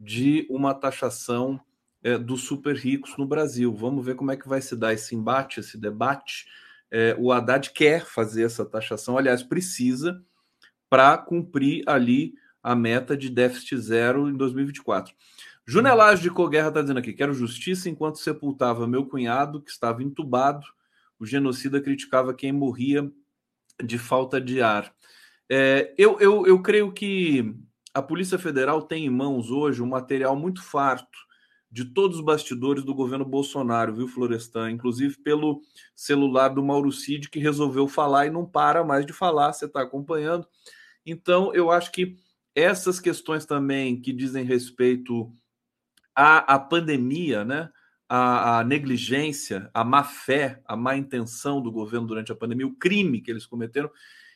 de 0.00 0.46
uma 0.48 0.74
taxação 0.74 1.60
é, 2.02 2.16
dos 2.16 2.42
super 2.44 2.74
ricos 2.74 3.16
no 3.18 3.26
Brasil. 3.26 3.72
Vamos 3.74 4.04
ver 4.04 4.16
como 4.16 4.32
é 4.32 4.36
que 4.36 4.48
vai 4.48 4.62
se 4.62 4.74
dar 4.74 4.94
esse 4.94 5.14
embate, 5.14 5.60
esse 5.60 5.78
debate 5.78 6.46
é, 6.90 7.14
o 7.18 7.30
Haddad 7.30 7.70
quer 7.70 8.04
fazer 8.04 8.42
essa 8.42 8.64
taxação, 8.64 9.16
aliás, 9.16 9.42
precisa 9.42 10.20
para 10.88 11.16
cumprir 11.16 11.84
ali 11.86 12.34
a 12.62 12.74
meta 12.74 13.16
de 13.16 13.30
déficit 13.30 13.78
zero 13.78 14.28
em 14.28 14.36
2024. 14.36 15.14
Junelage 15.64 16.22
de 16.22 16.30
Coguerra 16.30 16.68
está 16.68 16.82
dizendo 16.82 16.98
aqui: 16.98 17.12
quero 17.12 17.32
justiça 17.32 17.88
enquanto 17.88 18.18
sepultava 18.18 18.88
meu 18.88 19.06
cunhado, 19.06 19.62
que 19.62 19.70
estava 19.70 20.02
entubado. 20.02 20.66
O 21.18 21.24
genocida 21.24 21.80
criticava 21.80 22.34
quem 22.34 22.50
morria 22.50 23.10
de 23.82 23.98
falta 23.98 24.40
de 24.40 24.60
ar. 24.60 24.92
É, 25.48 25.94
eu, 25.96 26.18
eu, 26.18 26.46
eu 26.46 26.60
creio 26.60 26.92
que 26.92 27.54
a 27.94 28.02
Polícia 28.02 28.38
Federal 28.38 28.82
tem 28.82 29.06
em 29.06 29.10
mãos 29.10 29.50
hoje 29.50 29.82
um 29.82 29.86
material 29.86 30.36
muito 30.36 30.62
farto 30.62 31.18
de 31.70 31.84
todos 31.84 32.18
os 32.18 32.24
bastidores 32.24 32.82
do 32.82 32.94
governo 32.94 33.24
Bolsonaro, 33.24 33.94
viu, 33.94 34.08
Florestan? 34.08 34.72
Inclusive 34.72 35.16
pelo 35.18 35.60
celular 35.94 36.48
do 36.48 36.62
Mauro 36.62 36.90
Cid, 36.90 37.30
que 37.30 37.38
resolveu 37.38 37.86
falar 37.86 38.26
e 38.26 38.30
não 38.30 38.44
para 38.44 38.82
mais 38.82 39.06
de 39.06 39.12
falar, 39.12 39.52
você 39.52 39.66
está 39.66 39.82
acompanhando. 39.82 40.46
Então, 41.06 41.54
eu 41.54 41.70
acho 41.70 41.92
que 41.92 42.16
essas 42.54 42.98
questões 42.98 43.46
também 43.46 44.00
que 44.00 44.12
dizem 44.12 44.44
respeito 44.44 45.32
à, 46.14 46.54
à 46.54 46.58
pandemia, 46.58 47.44
né? 47.44 47.70
A, 48.12 48.58
a, 48.58 48.64
negligência, 48.64 49.70
a 49.72 49.84
má 49.84 50.02
fé, 50.02 50.60
a 50.64 50.74
má 50.74 50.96
intenção 50.96 51.62
do 51.62 51.70
governo 51.70 52.08
durante 52.08 52.32
a 52.32 52.34
pandemia, 52.34 52.66
o 52.66 52.74
crime 52.74 53.20
que 53.20 53.30
eles 53.30 53.46
cometeram, 53.46 53.88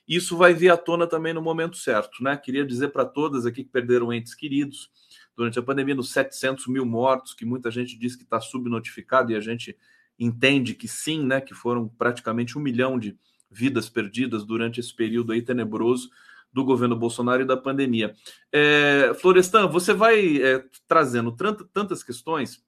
isso 0.06 0.36
vai 0.36 0.52
vir 0.52 0.70
à 0.70 0.76
tona 0.76 1.06
também 1.06 1.32
no 1.32 1.40
momento 1.40 1.76
certo, 1.76 2.22
né? 2.22 2.36
Queria 2.36 2.64
dizer 2.64 2.88
para 2.88 3.04
todas 3.04 3.46
aqui 3.46 3.64
que 3.64 3.70
perderam 3.70 4.12
entes 4.12 4.34
queridos, 4.34 4.90
durante 5.36 5.58
a 5.58 5.62
pandemia, 5.62 5.94
nos 5.94 6.12
700 6.12 6.66
mil 6.68 6.84
mortos, 6.84 7.34
que 7.34 7.44
muita 7.44 7.70
gente 7.70 7.98
diz 7.98 8.14
que 8.14 8.22
está 8.22 8.40
subnotificado 8.40 9.32
e 9.32 9.36
a 9.36 9.40
gente 9.40 9.76
entende 10.18 10.74
que 10.74 10.86
sim, 10.86 11.24
né, 11.24 11.40
que 11.40 11.54
foram 11.54 11.88
praticamente 11.88 12.56
um 12.56 12.60
milhão 12.60 12.98
de 12.98 13.18
vidas 13.50 13.88
perdidas 13.88 14.44
durante 14.44 14.80
esse 14.80 14.94
período 14.94 15.32
aí 15.32 15.42
tenebroso 15.42 16.08
do 16.52 16.64
governo 16.64 16.94
Bolsonaro 16.94 17.42
e 17.42 17.46
da 17.46 17.56
pandemia. 17.56 18.14
É, 18.52 19.12
Florestan, 19.20 19.66
você 19.66 19.92
vai 19.92 20.40
é, 20.40 20.64
trazendo 20.86 21.32
tantas 21.72 22.02
questões 22.02 22.64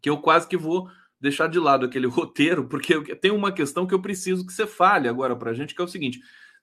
que 0.00 0.08
eu 0.08 0.18
quase 0.18 0.48
que 0.48 0.56
vou 0.56 0.88
deixar 1.20 1.48
de 1.48 1.58
lado 1.58 1.84
aquele 1.84 2.06
roteiro, 2.08 2.66
porque 2.66 3.14
tem 3.16 3.30
uma 3.30 3.52
questão 3.52 3.86
que 3.86 3.92
eu 3.92 4.00
preciso 4.00 4.46
que 4.46 4.52
você 4.52 4.66
fale 4.66 5.06
agora 5.06 5.36
para 5.36 5.50
a 5.50 5.54
gente, 5.54 5.74
que 5.74 5.80
é 5.82 5.84
o 5.84 5.88
seguinte: 5.88 6.18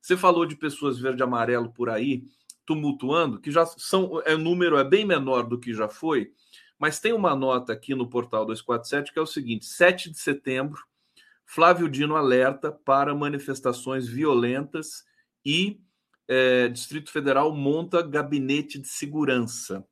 Você 0.08 0.16
falou 0.16 0.46
de 0.46 0.56
pessoas 0.56 0.98
verde 0.98 1.22
e 1.22 1.26
amarelo 1.26 1.70
por 1.70 1.90
aí 1.90 2.24
tumultuando, 2.66 3.42
que 3.42 3.52
já 3.52 3.66
são 3.66 4.22
é 4.24 4.36
o 4.36 4.38
número 4.38 4.78
é 4.78 4.84
bem 4.86 5.04
menor 5.04 5.44
do 5.44 5.60
que 5.60 5.74
já 5.74 5.90
foi, 5.90 6.32
mas 6.80 7.02
tem 7.02 7.12
uma 7.12 7.36
nota 7.36 7.74
aqui 7.74 7.94
no 7.94 8.10
portal 8.10 8.46
247 8.46 9.12
que 9.12 9.20
é 9.20 9.22
o 9.22 9.26
seguinte: 9.26 9.66
7 9.66 10.10
de 10.10 10.18
setembro, 10.18 10.82
Flávio 11.46 11.90
Dino 11.90 12.16
alerta 12.16 12.72
para 12.72 13.14
manifestações 13.14 14.08
violentas 14.08 15.04
e 15.46 15.82
é, 16.26 16.70
Distrito 16.70 17.12
Federal 17.12 17.54
monta 17.54 18.02
gabinete 18.02 18.80
de 18.80 18.88
segurança. 18.88 19.86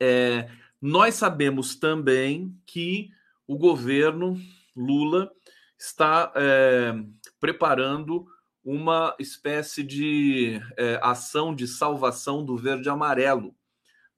É, 0.00 0.50
nós 0.82 1.14
sabemos 1.14 1.76
também 1.76 2.60
que 2.66 3.08
o 3.46 3.56
governo 3.56 4.36
Lula 4.74 5.30
está 5.78 6.32
é, 6.34 6.92
preparando 7.38 8.33
uma 8.64 9.14
espécie 9.18 9.82
de 9.82 10.60
é, 10.76 10.98
ação 11.02 11.54
de 11.54 11.68
salvação 11.68 12.44
do 12.44 12.56
verde 12.56 12.88
amarelo 12.88 13.54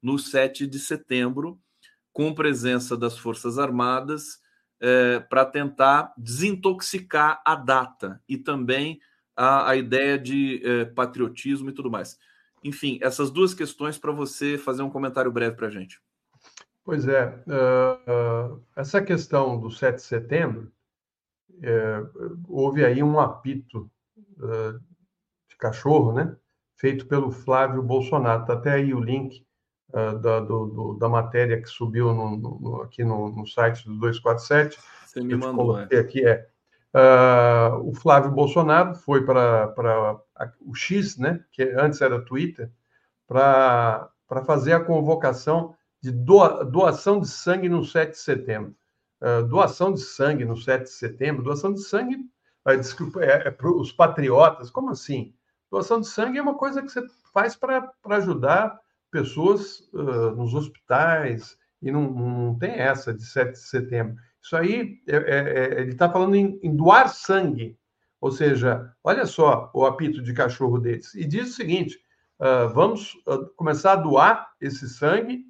no 0.00 0.18
7 0.18 0.66
de 0.66 0.78
setembro, 0.78 1.58
com 2.12 2.32
presença 2.32 2.96
das 2.96 3.18
Forças 3.18 3.58
Armadas, 3.58 4.40
é, 4.80 5.20
para 5.20 5.44
tentar 5.44 6.14
desintoxicar 6.16 7.42
a 7.44 7.54
data 7.56 8.22
e 8.28 8.38
também 8.38 9.00
a, 9.34 9.70
a 9.70 9.76
ideia 9.76 10.18
de 10.18 10.62
é, 10.64 10.84
patriotismo 10.84 11.70
e 11.70 11.72
tudo 11.72 11.90
mais. 11.90 12.18
Enfim, 12.62 12.98
essas 13.02 13.30
duas 13.30 13.52
questões 13.52 13.98
para 13.98 14.12
você 14.12 14.56
fazer 14.56 14.82
um 14.82 14.90
comentário 14.90 15.30
breve 15.32 15.56
para 15.56 15.66
a 15.66 15.70
gente. 15.70 16.00
Pois 16.84 17.06
é, 17.08 17.26
uh, 17.48 18.54
uh, 18.54 18.64
essa 18.76 19.02
questão 19.02 19.58
do 19.58 19.72
7 19.72 19.96
de 19.96 20.02
setembro, 20.02 20.72
uh, 21.50 22.38
houve 22.48 22.84
aí 22.84 23.02
um 23.02 23.18
apito 23.18 23.90
de 24.36 25.56
cachorro, 25.58 26.12
né? 26.12 26.36
Feito 26.76 27.06
pelo 27.06 27.30
Flávio 27.30 27.82
Bolsonaro. 27.82 28.42
Está 28.42 28.54
até 28.54 28.72
aí 28.72 28.92
o 28.92 29.00
link 29.00 29.44
da, 30.20 30.40
do, 30.40 30.66
do, 30.66 30.94
da 30.94 31.08
matéria 31.08 31.60
que 31.60 31.68
subiu 31.68 32.12
no, 32.12 32.36
no, 32.36 32.82
aqui 32.82 33.02
no, 33.02 33.30
no, 33.30 33.46
site 33.46 33.84
do 33.86 33.94
247. 33.98 34.78
Você 35.06 35.20
me 35.22 35.34
mandou, 35.36 35.78
é. 35.78 35.98
Aqui 35.98 36.26
é. 36.26 36.46
o 37.82 37.94
Flávio 37.94 38.30
Bolsonaro 38.30 38.94
foi 38.94 39.24
para 39.24 40.20
o 40.60 40.74
X, 40.74 41.16
né? 41.16 41.42
Que 41.50 41.62
antes 41.62 42.02
era 42.02 42.20
Twitter, 42.20 42.70
para 43.26 44.10
fazer 44.44 44.74
a 44.74 44.84
convocação 44.84 45.74
de 46.02 46.12
doação 46.12 47.20
de 47.20 47.28
sangue 47.28 47.68
no 47.68 47.84
7 47.84 48.12
de 48.12 48.18
setembro. 48.18 48.74
Uh, 49.20 49.42
doação 49.48 49.92
de 49.92 50.00
sangue 50.00 50.44
no 50.44 50.56
7 50.56 50.84
de 50.84 50.90
setembro, 50.90 51.42
doação 51.42 51.72
de 51.72 51.80
sangue, 51.80 52.16
uh, 52.16 52.26
desculpa, 52.74 53.22
é, 53.22 53.46
é 53.46 53.56
os 53.62 53.92
patriotas, 53.92 54.70
como 54.70 54.90
assim? 54.90 55.32
Doação 55.70 56.00
de 56.00 56.08
sangue 56.08 56.38
é 56.38 56.42
uma 56.42 56.54
coisa 56.54 56.82
que 56.82 56.88
você 56.88 57.02
faz 57.32 57.54
para 57.54 57.92
ajudar 58.10 58.80
pessoas 59.10 59.80
uh, 59.92 60.34
nos 60.34 60.54
hospitais, 60.54 61.56
e 61.80 61.92
não, 61.92 62.10
não, 62.10 62.58
tem 62.58 62.72
essa 62.72 63.14
de 63.14 63.24
7 63.24 63.52
de 63.52 63.58
setembro. 63.58 64.16
Isso 64.42 64.56
aí, 64.56 65.00
é, 65.06 65.16
é, 65.16 65.76
é 65.76 65.80
ele 65.80 65.92
está 65.92 66.10
falando 66.10 66.34
em, 66.34 66.58
em, 66.62 66.74
doar 66.74 67.08
sangue, 67.08 67.78
ou 68.20 68.30
seja, 68.30 68.92
olha 69.04 69.26
só 69.26 69.70
o 69.72 69.84
apito 69.84 70.22
de 70.22 70.32
cachorro 70.32 70.78
deles, 70.78 71.14
e 71.14 71.24
diz 71.24 71.50
o 71.50 71.52
seguinte: 71.52 72.00
vamos 72.72 73.16
começar 73.56 73.92
a 73.92 73.96
doar 73.96 74.50
esse 74.60 74.88
sangue 74.88 75.44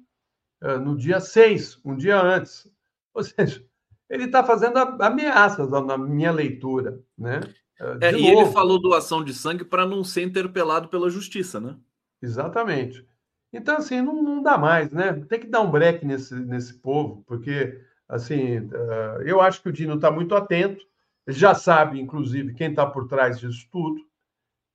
no 0.83 0.95
dia 0.95 1.19
6, 1.19 1.79
um 1.83 1.95
dia 1.95 2.21
antes. 2.21 2.69
Ou 3.13 3.23
seja, 3.23 3.65
ele 4.09 4.25
está 4.25 4.43
fazendo 4.43 4.77
ameaças 4.77 5.69
na 5.69 5.97
minha 5.97 6.31
leitura. 6.31 6.99
Né? 7.17 7.41
Eh, 7.79 7.97
é, 8.01 8.13
e 8.13 8.27
ele 8.27 8.45
falou 8.47 8.81
doação 8.81 9.23
de 9.23 9.33
sangue 9.33 9.65
para 9.65 9.85
não 9.85 10.03
ser 10.03 10.23
interpelado 10.23 10.87
pela 10.89 11.09
justiça, 11.09 11.59
né? 11.59 11.75
Exatamente. 12.21 13.05
Então, 13.51 13.77
assim, 13.77 14.01
não, 14.01 14.21
não 14.21 14.41
dá 14.41 14.57
mais, 14.57 14.91
né? 14.91 15.13
Tem 15.29 15.39
que 15.39 15.47
dar 15.47 15.61
um 15.61 15.71
break 15.71 16.05
nesse, 16.05 16.35
nesse 16.35 16.73
povo, 16.75 17.23
porque, 17.25 17.79
assim, 18.07 18.59
uh, 18.59 19.21
eu 19.25 19.39
acho 19.39 19.61
que 19.61 19.69
o 19.69 19.71
Dino 19.71 19.95
está 19.95 20.11
muito 20.11 20.35
atento, 20.35 20.85
ele 21.25 21.37
já 21.37 21.53
sabe, 21.53 21.99
inclusive, 21.99 22.53
quem 22.53 22.69
está 22.69 22.85
por 22.85 23.07
trás 23.07 23.39
disso 23.39 23.67
tudo, 23.71 24.01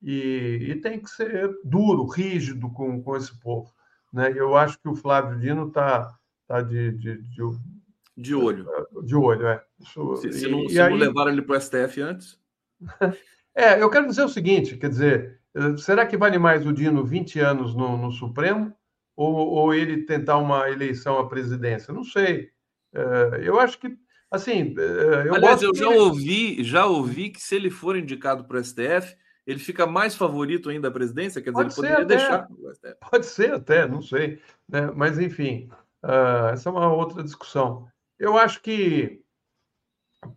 e, 0.03 0.67
e, 0.69 0.75
tem 0.81 1.01
que 1.01 1.09
ser 1.09 1.55
duro, 1.65 2.07
rígido 2.07 2.69
com, 2.71 3.01
com 3.03 3.17
esse 3.17 3.39
povo. 3.39 3.73
Né? 4.13 4.33
Eu 4.35 4.57
acho 4.57 4.79
que 4.81 4.89
o 4.89 4.97
Flávio 4.97 5.39
Dino 5.39 5.69
está 5.69 6.13
tá 6.49 6.61
de, 6.61 6.91
de, 6.93 7.23
de, 7.23 7.43
de, 8.23 8.35
olho. 8.35 8.67
De 9.03 9.15
olho, 9.15 9.47
é. 9.47 9.63
Isso, 9.81 10.17
se, 10.17 10.33
se, 10.33 10.49
não, 10.49 10.69
se 10.69 10.81
aí... 10.81 10.91
não 10.91 10.97
levaram 10.97 11.31
ele 11.31 11.43
para 11.43 11.59
o 11.59 11.61
STF 11.61 12.01
antes? 12.01 12.41
é, 13.55 13.83
eu 13.83 13.91
quero 13.91 14.07
dizer 14.07 14.25
o 14.25 14.29
seguinte: 14.29 14.77
quer 14.77 14.89
dizer, 14.89 15.41
eh, 15.55 15.77
será 15.77 16.07
que 16.07 16.17
vale 16.17 16.39
mais 16.39 16.67
o 16.67 16.73
Dino 16.73 17.05
20 17.05 17.41
anos 17.41 17.75
no, 17.75 17.97
no 17.97 18.11
Supremo 18.11 18.75
ou, 19.15 19.35
ou, 19.35 19.75
ele 19.75 20.05
tentar 20.05 20.39
uma 20.39 20.71
eleição 20.71 21.19
à 21.19 21.29
presidência? 21.29 21.93
Não 21.93 22.05
sei. 22.05 22.51
É, 22.95 23.41
eu 23.43 23.61
acho 23.61 23.79
que. 23.79 23.97
Assim, 24.31 24.75
eh, 24.79 25.25
eu 25.27 25.35
Aliás, 25.35 25.63
eu 25.63 25.75
já 25.75 25.89
ouvi, 25.89 26.65
já 26.65 26.87
ouvi 26.87 27.31
que 27.31 27.41
se 27.41 27.55
ele 27.55 27.71
for 27.71 27.97
indicado 27.97 28.45
para 28.45 28.59
o 28.59 28.65
STF, 28.65 29.15
ele 29.47 29.59
fica 29.59 29.87
mais 29.87 30.15
favorito 30.15 30.71
ainda 30.71 30.89
à 30.89 30.91
presidência? 30.91 31.43
Quer 31.43 31.51
dizer, 31.51 31.65
Pode 31.65 31.75
ele 31.75 31.75
poderia 31.75 32.05
até. 32.05 32.17
deixar. 32.17 32.49
Pode 33.11 33.27
ser 33.27 33.53
até, 33.53 33.87
não 33.87 34.01
sei. 34.01 34.41
Né? 34.69 34.91
Mas, 34.95 35.19
enfim, 35.19 35.69
uh, 36.03 36.49
essa 36.53 36.69
é 36.69 36.73
uma 36.73 36.93
outra 36.93 37.23
discussão. 37.23 37.87
Eu 38.23 38.39
acho 38.39 38.63
que 38.63 39.21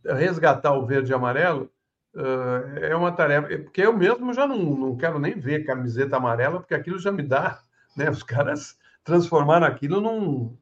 resgatar 0.04 0.74
o 0.74 0.88
verde 0.88 1.12
e 1.12 1.14
amarelo 1.14 1.72
uh, 2.16 2.80
é 2.82 2.96
uma 2.96 3.12
tarefa, 3.12 3.48
porque 3.60 3.82
eu 3.82 3.96
mesmo 3.96 4.34
já 4.34 4.48
não, 4.48 4.58
não 4.58 4.98
quero 4.98 5.20
nem 5.20 5.40
ver 5.40 5.68
camiseta 5.68 6.18
amarela, 6.18 6.60
porque 6.60 6.74
aquilo 6.74 6.98
já 6.98 7.12
me 7.12 7.22
dá. 7.22 7.62
Né? 7.96 8.10
Os 8.10 8.24
caras 8.24 8.78
transformaram 9.06 9.66
aquilo 9.66 10.02
num, 10.02 10.58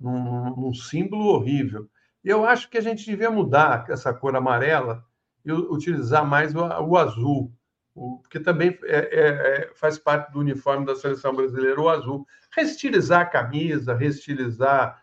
num, 0.00 0.56
num 0.56 0.74
símbolo 0.74 1.26
horrível. 1.26 1.88
E 2.24 2.28
eu 2.28 2.44
acho 2.44 2.68
que 2.68 2.76
a 2.76 2.80
gente 2.80 3.04
devia 3.04 3.30
mudar 3.30 3.84
essa 3.88 4.12
cor 4.12 4.34
amarela 4.34 5.04
e 5.44 5.52
utilizar 5.52 6.26
mais 6.26 6.56
o, 6.56 6.58
o 6.60 6.96
azul 6.98 7.52
porque 7.94 8.40
também 8.40 8.78
é, 8.84 8.96
é, 8.96 9.28
é, 9.28 9.70
faz 9.74 9.98
parte 9.98 10.32
do 10.32 10.40
uniforme 10.40 10.86
da 10.86 10.96
seleção 10.96 11.34
brasileira 11.34 11.80
o 11.80 11.88
azul. 11.88 12.26
Restilizar 12.50 13.20
a 13.20 13.26
camisa, 13.26 13.94
restilizar 13.94 15.01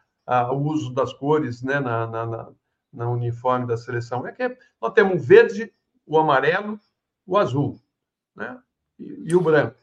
o 0.52 0.58
uso 0.58 0.94
das 0.94 1.12
cores 1.14 1.62
né, 1.62 1.80
na, 1.80 2.06
na, 2.06 2.26
na, 2.26 2.50
na, 2.94 3.10
uniforme 3.10 3.66
da 3.66 3.78
seleção. 3.78 4.28
É 4.28 4.32
que 4.32 4.58
nós 4.82 4.94
temos 4.94 5.22
o 5.22 5.26
verde, 5.26 5.74
o 6.06 6.18
amarelo, 6.18 6.80
o 7.26 7.38
azul 7.38 7.80
né, 8.36 8.60
e, 8.98 9.32
e 9.32 9.36
o 9.36 9.42
branco. 9.42 9.76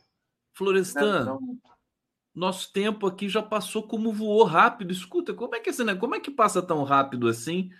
Florestan, 0.55 1.19
é, 1.19 1.23
então... 1.23 1.41
nosso 2.35 2.73
tempo 2.73 3.07
aqui 3.07 3.29
já 3.29 3.43
passou 3.43 3.83
como 3.83 4.13
voou 4.13 4.45
rápido. 4.45 4.93
Escuta, 4.93 5.35
como 5.35 5.55
é 5.55 5.61
que, 5.61 5.71
esse, 5.71 5.97
como 5.97 6.15
é 6.15 6.21
que 6.21 6.31
passa 6.31 6.63
tão 6.63 6.83
rápido 6.85 7.29
assim? 7.29 7.71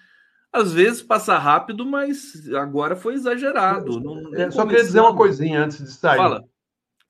Às 0.53 0.73
vezes 0.73 1.03
passa 1.03 1.39
rápido, 1.39 1.85
mas 1.85 2.49
agora 2.55 2.97
foi 2.97 3.15
exagerado. 3.15 4.01
Não, 4.01 4.35
é, 4.35 4.51
só 4.51 4.67
queria 4.67 4.83
dizer 4.83 5.01
uma 5.01 5.17
coisinha 5.17 5.65
antes 5.65 5.79
de 5.79 5.91
sair. 5.91 6.17
Fala. 6.17 6.45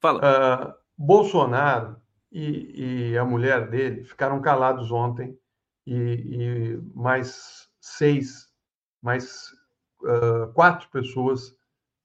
Fala. 0.00 0.20
Uh, 0.20 0.74
Bolsonaro 0.96 1.96
e, 2.30 3.10
e, 3.12 3.18
a 3.18 3.24
mulher 3.24 3.68
dele 3.68 4.04
ficaram 4.04 4.40
calados 4.40 4.90
ontem 4.90 5.38
e, 5.86 5.94
e 5.94 6.76
mais 6.94 7.68
seis, 7.80 8.52
mais 9.00 9.52
uh, 10.02 10.52
quatro 10.52 10.88
pessoas 10.90 11.56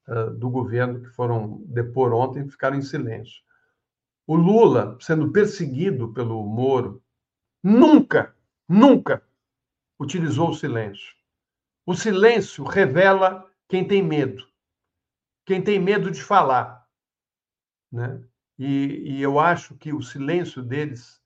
uh, 0.07 0.29
do 0.37 0.49
governo 0.49 1.01
que 1.01 1.09
foram 1.09 1.63
depor 1.65 2.13
ontem 2.13 2.47
ficaram 2.47 2.77
em 2.77 2.81
silêncio. 2.81 3.41
O 4.27 4.35
Lula, 4.35 4.97
sendo 5.01 5.31
perseguido 5.31 6.13
pelo 6.13 6.45
Moro, 6.45 7.03
nunca, 7.63 8.35
nunca 8.69 9.25
utilizou 9.99 10.49
o 10.49 10.55
silêncio. 10.55 11.15
O 11.85 11.95
silêncio 11.95 12.63
revela 12.63 13.49
quem 13.67 13.87
tem 13.87 14.03
medo, 14.03 14.47
quem 15.45 15.61
tem 15.61 15.79
medo 15.79 16.11
de 16.11 16.21
falar. 16.21 16.87
Né? 17.91 18.23
E, 18.59 19.15
e 19.15 19.21
eu 19.21 19.39
acho 19.39 19.75
que 19.75 19.91
o 19.91 20.01
silêncio 20.01 20.61
deles 20.61 21.21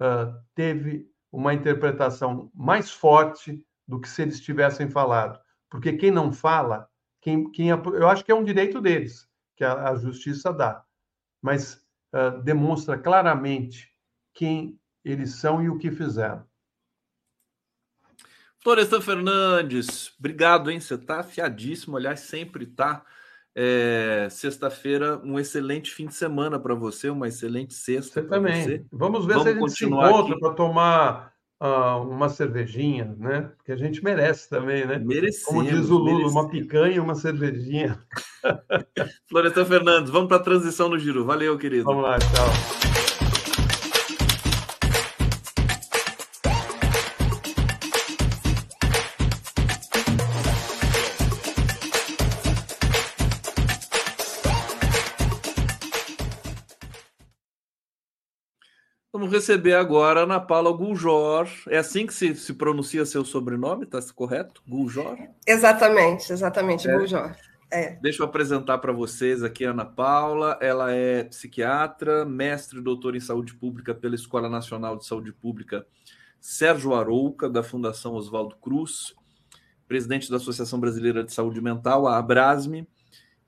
uh, 0.00 0.34
teve 0.54 1.11
uma 1.32 1.54
interpretação 1.54 2.50
mais 2.54 2.90
forte 2.90 3.64
do 3.88 3.98
que 3.98 4.08
se 4.08 4.22
eles 4.22 4.40
tivessem 4.40 4.90
falado. 4.90 5.40
Porque 5.70 5.94
quem 5.94 6.10
não 6.10 6.32
fala, 6.32 6.86
quem, 7.20 7.50
quem 7.50 7.68
eu 7.70 8.08
acho 8.08 8.22
que 8.22 8.30
é 8.30 8.34
um 8.34 8.44
direito 8.44 8.80
deles, 8.80 9.26
que 9.56 9.64
a, 9.64 9.88
a 9.88 9.96
justiça 9.96 10.52
dá, 10.52 10.84
mas 11.40 11.82
uh, 12.12 12.42
demonstra 12.42 12.98
claramente 12.98 13.90
quem 14.34 14.78
eles 15.02 15.36
são 15.36 15.62
e 15.62 15.70
o 15.70 15.78
que 15.78 15.90
fizeram. 15.90 16.46
Florestan 18.60 19.00
Fernandes, 19.00 20.14
obrigado, 20.18 20.70
hein? 20.70 20.78
Você 20.78 20.96
tá 20.96 21.20
afiadíssimo, 21.20 21.96
aliás, 21.96 22.20
sempre 22.20 22.66
tá. 22.66 23.04
É, 23.54 24.28
Sexta-feira, 24.30 25.20
um 25.24 25.38
excelente 25.38 25.90
fim 25.90 26.06
de 26.06 26.14
semana 26.14 26.58
para 26.58 26.74
você, 26.74 27.10
uma 27.10 27.28
excelente 27.28 27.74
sexta. 27.74 28.22
Você 28.22 28.28
também. 28.28 28.64
Você. 28.64 28.84
Vamos 28.90 29.26
ver 29.26 29.34
Vamos 29.34 29.42
se 29.44 29.48
a 29.48 29.60
gente 29.60 29.72
se 29.72 29.84
encontra 29.84 30.38
para 30.38 30.54
tomar 30.54 31.32
uh, 31.62 32.02
uma 32.08 32.28
cervejinha, 32.28 33.14
né? 33.18 33.50
Porque 33.56 33.72
a 33.72 33.76
gente 33.76 34.02
merece 34.02 34.48
também, 34.48 34.86
né? 34.86 34.98
Merecemos, 34.98 35.44
Como 35.44 35.64
diz 35.64 35.90
o 35.90 35.98
Lula, 35.98 36.04
merecemos. 36.04 36.32
uma 36.32 36.48
picanha 36.48 36.96
e 36.96 37.00
uma 37.00 37.14
cervejinha. 37.14 37.98
Florestan 39.28 39.64
Fernandes, 39.64 40.10
vamos 40.10 40.28
para 40.28 40.38
a 40.38 40.42
transição 40.42 40.88
no 40.88 40.98
giro. 40.98 41.24
Valeu, 41.24 41.56
querido. 41.58 41.84
Vamos 41.84 42.02
lá, 42.02 42.18
tchau. 42.18 43.01
Receber 59.32 59.74
agora 59.74 60.20
a 60.20 60.22
Ana 60.24 60.40
Paula 60.40 60.72
Guljor. 60.72 61.48
É 61.68 61.78
assim 61.78 62.06
que 62.06 62.14
se, 62.14 62.34
se 62.34 62.54
pronuncia 62.54 63.04
seu 63.04 63.24
sobrenome, 63.24 63.84
está 63.84 63.98
correto? 64.14 64.62
Guljor? 64.66 65.16
Exatamente, 65.46 66.32
exatamente, 66.32 66.88
é. 66.88 66.96
Guljor. 66.96 67.34
É. 67.70 67.96
Deixa 68.02 68.22
eu 68.22 68.26
apresentar 68.26 68.78
para 68.78 68.92
vocês 68.92 69.42
aqui 69.42 69.64
a 69.64 69.70
Ana 69.70 69.86
Paula. 69.86 70.58
Ela 70.60 70.92
é 70.92 71.24
psiquiatra, 71.24 72.24
mestre 72.24 72.78
e 72.78 72.82
doutora 72.82 73.16
em 73.16 73.20
saúde 73.20 73.54
pública 73.54 73.94
pela 73.94 74.14
Escola 74.14 74.48
Nacional 74.48 74.96
de 74.96 75.06
Saúde 75.06 75.32
Pública 75.32 75.86
Sérgio 76.38 76.94
Arouca, 76.94 77.48
da 77.48 77.62
Fundação 77.62 78.14
Oswaldo 78.14 78.56
Cruz, 78.56 79.14
presidente 79.86 80.28
da 80.28 80.36
Associação 80.36 80.80
Brasileira 80.80 81.22
de 81.22 81.32
Saúde 81.32 81.60
Mental, 81.60 82.06
a 82.06 82.18
Abrasme, 82.18 82.86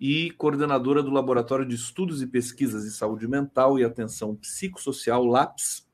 e 0.01 0.31
coordenadora 0.33 1.03
do 1.03 1.11
Laboratório 1.11 1.67
de 1.67 1.75
Estudos 1.75 2.21
e 2.23 2.27
Pesquisas 2.27 2.85
em 2.85 2.91
Saúde 2.91 3.29
Mental 3.29 3.79
e 3.79 3.85
Atenção 3.85 4.35
Psicossocial, 4.35 5.25
LAPS, 5.25 5.87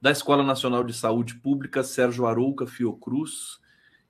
da 0.00 0.10
Escola 0.10 0.42
Nacional 0.42 0.84
de 0.84 0.92
Saúde 0.92 1.34
Pública 1.36 1.82
Sérgio 1.82 2.26
Arouca 2.26 2.66
Fiocruz, 2.66 3.58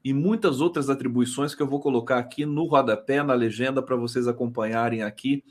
e 0.05 0.13
muitas 0.13 0.61
outras 0.61 0.89
atribuições 0.89 1.55
que 1.55 1.63
eu 1.63 1.67
vou 1.67 1.81
colocar 1.81 2.19
aqui 2.19 2.47
no 2.47 2.65
rodapé, 2.65 3.23
na 3.23 3.35
legenda, 3.35 3.83
para 3.83 3.97
vocês 3.97 4.29
acompanharem 4.29 5.03
aqui 5.03 5.43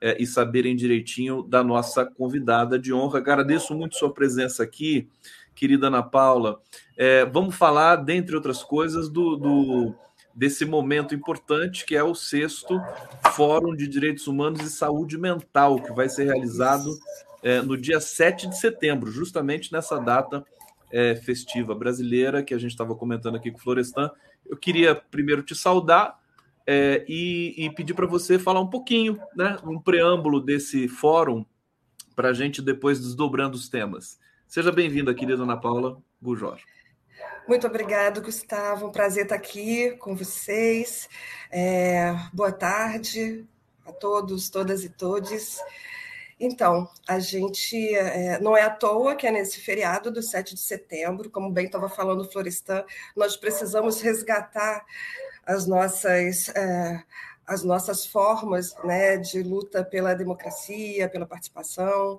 é, 0.00 0.20
e 0.20 0.26
saberem 0.26 0.76
direitinho 0.76 1.42
da 1.42 1.62
nossa 1.62 2.04
convidada 2.04 2.78
de 2.78 2.92
honra. 2.92 3.18
Agradeço 3.18 3.74
muito 3.74 3.96
sua 3.96 4.12
presença 4.12 4.62
aqui, 4.62 5.08
querida 5.54 5.86
Ana 5.86 6.02
Paula. 6.02 6.60
É, 6.96 7.24
vamos 7.24 7.54
falar, 7.54 7.96
dentre 7.96 8.34
outras 8.34 8.62
coisas, 8.62 9.08
do, 9.08 9.36
do 9.36 9.94
desse 10.34 10.64
momento 10.64 11.14
importante 11.14 11.86
que 11.86 11.94
é 11.94 12.02
o 12.02 12.14
sexto 12.14 12.80
Fórum 13.32 13.74
de 13.74 13.86
Direitos 13.86 14.26
Humanos 14.26 14.60
e 14.62 14.70
Saúde 14.70 15.16
Mental, 15.16 15.80
que 15.80 15.92
vai 15.92 16.08
ser 16.08 16.24
realizado 16.24 16.90
é, 17.42 17.62
no 17.62 17.76
dia 17.76 18.00
7 18.00 18.48
de 18.48 18.58
setembro, 18.58 19.10
justamente 19.10 19.72
nessa 19.72 19.98
data 19.98 20.44
é, 20.90 21.14
festiva 21.14 21.74
brasileira 21.74 22.42
que 22.42 22.54
a 22.54 22.58
gente 22.58 22.70
estava 22.70 22.94
comentando 22.94 23.36
aqui 23.36 23.50
com 23.50 23.58
o 23.58 23.60
Florestan. 23.60 24.10
Eu 24.46 24.56
queria 24.56 24.94
primeiro 24.94 25.42
te 25.42 25.54
saudar 25.54 26.18
é, 26.66 27.04
e, 27.08 27.54
e, 27.58 27.70
pedir 27.70 27.94
para 27.94 28.06
você 28.06 28.38
falar 28.38 28.60
um 28.60 28.70
pouquinho, 28.70 29.18
né, 29.36 29.58
um 29.64 29.78
preâmbulo 29.78 30.40
desse 30.40 30.88
fórum, 30.88 31.44
para 32.16 32.30
a 32.30 32.32
gente 32.32 32.62
depois 32.62 33.00
desdobrando 33.00 33.56
os 33.56 33.68
temas. 33.68 34.18
Seja 34.46 34.72
bem-vinda, 34.72 35.12
querida 35.12 35.42
Ana 35.42 35.56
Paula 35.56 35.98
Bujor. 36.20 36.58
Muito 37.46 37.66
obrigado, 37.66 38.22
Gustavo. 38.22 38.86
Um 38.86 38.90
prazer 38.90 39.24
estar 39.24 39.34
aqui 39.34 39.90
com 39.98 40.16
vocês. 40.16 41.10
É, 41.50 42.10
boa 42.32 42.50
tarde 42.50 43.46
a 43.84 43.92
todos, 43.92 44.48
todas 44.48 44.82
e 44.82 44.88
todes. 44.88 45.58
Então, 46.40 46.88
a 47.06 47.18
gente 47.18 47.94
é, 47.94 48.40
não 48.40 48.56
é 48.56 48.62
à 48.62 48.70
toa 48.70 49.14
que 49.14 49.26
é 49.26 49.30
nesse 49.30 49.60
feriado 49.60 50.10
do 50.10 50.22
7 50.22 50.54
de 50.54 50.60
setembro, 50.62 51.30
como 51.30 51.50
bem 51.50 51.66
estava 51.66 51.86
falando 51.86 52.22
o 52.22 52.32
Florestan, 52.32 52.82
nós 53.14 53.36
precisamos 53.36 54.00
resgatar 54.00 54.82
as 55.44 55.66
nossas. 55.66 56.48
É, 56.48 57.02
as 57.46 57.62
nossas 57.62 58.06
formas 58.06 58.74
né, 58.84 59.18
de 59.18 59.42
luta 59.42 59.84
pela 59.84 60.14
democracia, 60.14 61.10
pela 61.10 61.26
participação, 61.26 62.18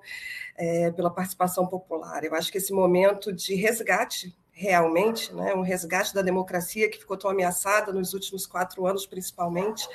é, 0.56 0.92
pela 0.92 1.10
participação 1.10 1.66
popular. 1.66 2.22
Eu 2.22 2.32
acho 2.32 2.52
que 2.52 2.58
esse 2.58 2.72
momento 2.72 3.32
de 3.32 3.56
resgate 3.56 4.32
realmente, 4.58 5.34
né, 5.34 5.54
um 5.54 5.60
resgate 5.60 6.14
da 6.14 6.22
democracia 6.22 6.88
que 6.90 6.98
ficou 6.98 7.16
tão 7.16 7.30
ameaçada 7.30 7.92
nos 7.92 8.14
últimos 8.14 8.46
quatro 8.46 8.86
anos, 8.86 9.06
principalmente, 9.06 9.86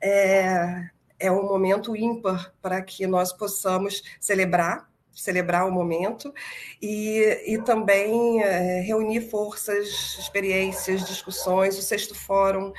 é, 0.00 0.88
é 1.20 1.30
um 1.30 1.42
momento 1.44 1.94
ímpar 1.94 2.54
para 2.62 2.80
que 2.80 3.06
nós 3.06 3.32
possamos 3.32 4.02
celebrar 4.18 4.90
celebrar 5.14 5.68
o 5.68 5.70
momento 5.70 6.32
e, 6.80 7.42
e 7.46 7.58
também 7.58 8.42
é, 8.42 8.80
reunir 8.80 9.20
forças, 9.20 10.16
experiências, 10.18 11.06
discussões. 11.06 11.76
O 11.76 11.82
sexto 11.82 12.14
fórum 12.14 12.72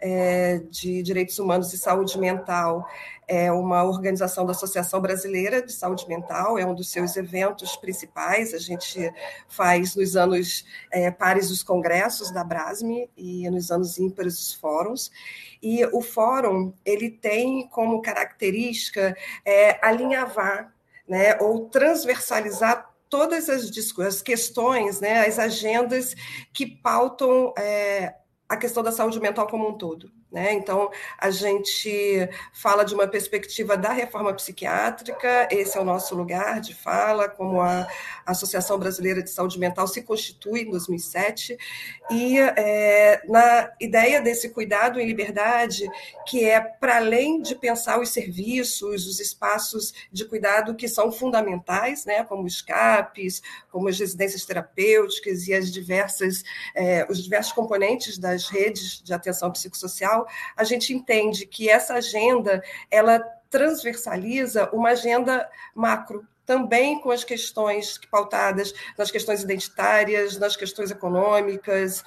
é, 0.00 0.58
de 0.70 1.02
Direitos 1.02 1.38
Humanos 1.38 1.72
e 1.72 1.78
Saúde 1.78 2.18
Mental 2.18 2.86
é 3.28 3.50
uma 3.50 3.82
organização 3.82 4.46
da 4.46 4.52
Associação 4.52 5.00
Brasileira 5.00 5.60
de 5.60 5.72
Saúde 5.72 6.06
Mental, 6.08 6.58
é 6.58 6.64
um 6.64 6.74
dos 6.74 6.88
seus 6.90 7.16
eventos 7.16 7.76
principais. 7.76 8.54
A 8.54 8.58
gente 8.58 9.12
faz 9.48 9.96
nos 9.96 10.16
anos 10.16 10.64
é, 10.92 11.10
pares 11.10 11.50
os 11.50 11.62
congressos 11.62 12.30
da 12.30 12.44
Brasme 12.44 13.10
e 13.16 13.48
nos 13.50 13.70
anos 13.70 13.98
ímpares 13.98 14.38
os 14.38 14.54
fóruns. 14.54 15.10
E 15.60 15.84
o 15.86 16.00
fórum 16.00 16.72
ele 16.84 17.10
tem 17.10 17.66
como 17.68 18.00
característica 18.00 19.16
é, 19.44 19.84
alinhavar 19.84 20.72
né, 21.08 21.36
ou 21.40 21.68
transversalizar 21.68 22.90
todas 23.08 23.48
as, 23.48 23.70
as 23.98 24.22
questões, 24.22 25.00
né, 25.00 25.26
as 25.26 25.38
agendas 25.38 26.14
que 26.52 26.66
pautam 26.66 27.52
é, 27.56 28.14
a 28.48 28.56
questão 28.56 28.82
da 28.82 28.92
saúde 28.92 29.20
mental 29.20 29.46
como 29.48 29.68
um 29.68 29.76
todo. 29.76 30.10
Né? 30.30 30.54
Então, 30.54 30.90
a 31.16 31.30
gente 31.30 32.28
fala 32.52 32.84
de 32.84 32.94
uma 32.94 33.06
perspectiva 33.06 33.76
da 33.76 33.92
reforma 33.92 34.34
psiquiátrica, 34.34 35.48
esse 35.50 35.78
é 35.78 35.80
o 35.80 35.84
nosso 35.84 36.16
lugar 36.16 36.60
de 36.60 36.74
fala, 36.74 37.28
como 37.28 37.60
a 37.60 37.86
Associação 38.24 38.76
Brasileira 38.76 39.22
de 39.22 39.30
Saúde 39.30 39.58
Mental 39.58 39.86
se 39.86 40.02
constitui 40.02 40.62
em 40.62 40.70
2007, 40.70 41.56
e 42.10 42.38
é, 42.38 43.22
na 43.28 43.72
ideia 43.80 44.20
desse 44.20 44.50
cuidado 44.50 44.98
em 44.98 45.06
liberdade, 45.06 45.88
que 46.26 46.44
é 46.44 46.60
para 46.60 46.96
além 46.96 47.40
de 47.40 47.54
pensar 47.54 48.00
os 48.00 48.08
serviços, 48.08 49.06
os 49.06 49.20
espaços 49.20 49.92
de 50.10 50.24
cuidado 50.24 50.74
que 50.74 50.88
são 50.88 51.12
fundamentais, 51.12 52.04
né? 52.04 52.24
como 52.24 52.44
os 52.44 52.60
CAPs, 52.60 53.42
como 53.70 53.88
as 53.88 53.98
residências 53.98 54.44
terapêuticas 54.44 55.46
e 55.46 55.54
as 55.54 55.70
diversas, 55.70 56.42
é, 56.74 57.06
os 57.08 57.22
diversos 57.22 57.52
componentes 57.52 58.18
das 58.18 58.48
redes 58.48 59.00
de 59.02 59.12
atenção 59.12 59.50
psicossocial, 59.50 60.15
a 60.56 60.64
gente 60.64 60.94
entende 60.94 61.46
que 61.46 61.68
essa 61.68 61.94
agenda 61.94 62.62
ela 62.90 63.18
transversaliza 63.50 64.70
uma 64.72 64.90
agenda 64.90 65.48
macro, 65.74 66.26
também 66.44 67.00
com 67.00 67.10
as 67.10 67.24
questões 67.24 67.98
pautadas 68.10 68.72
nas 68.96 69.10
questões 69.10 69.42
identitárias, 69.42 70.38
nas 70.38 70.56
questões 70.56 70.92
econômicas, 70.92 72.04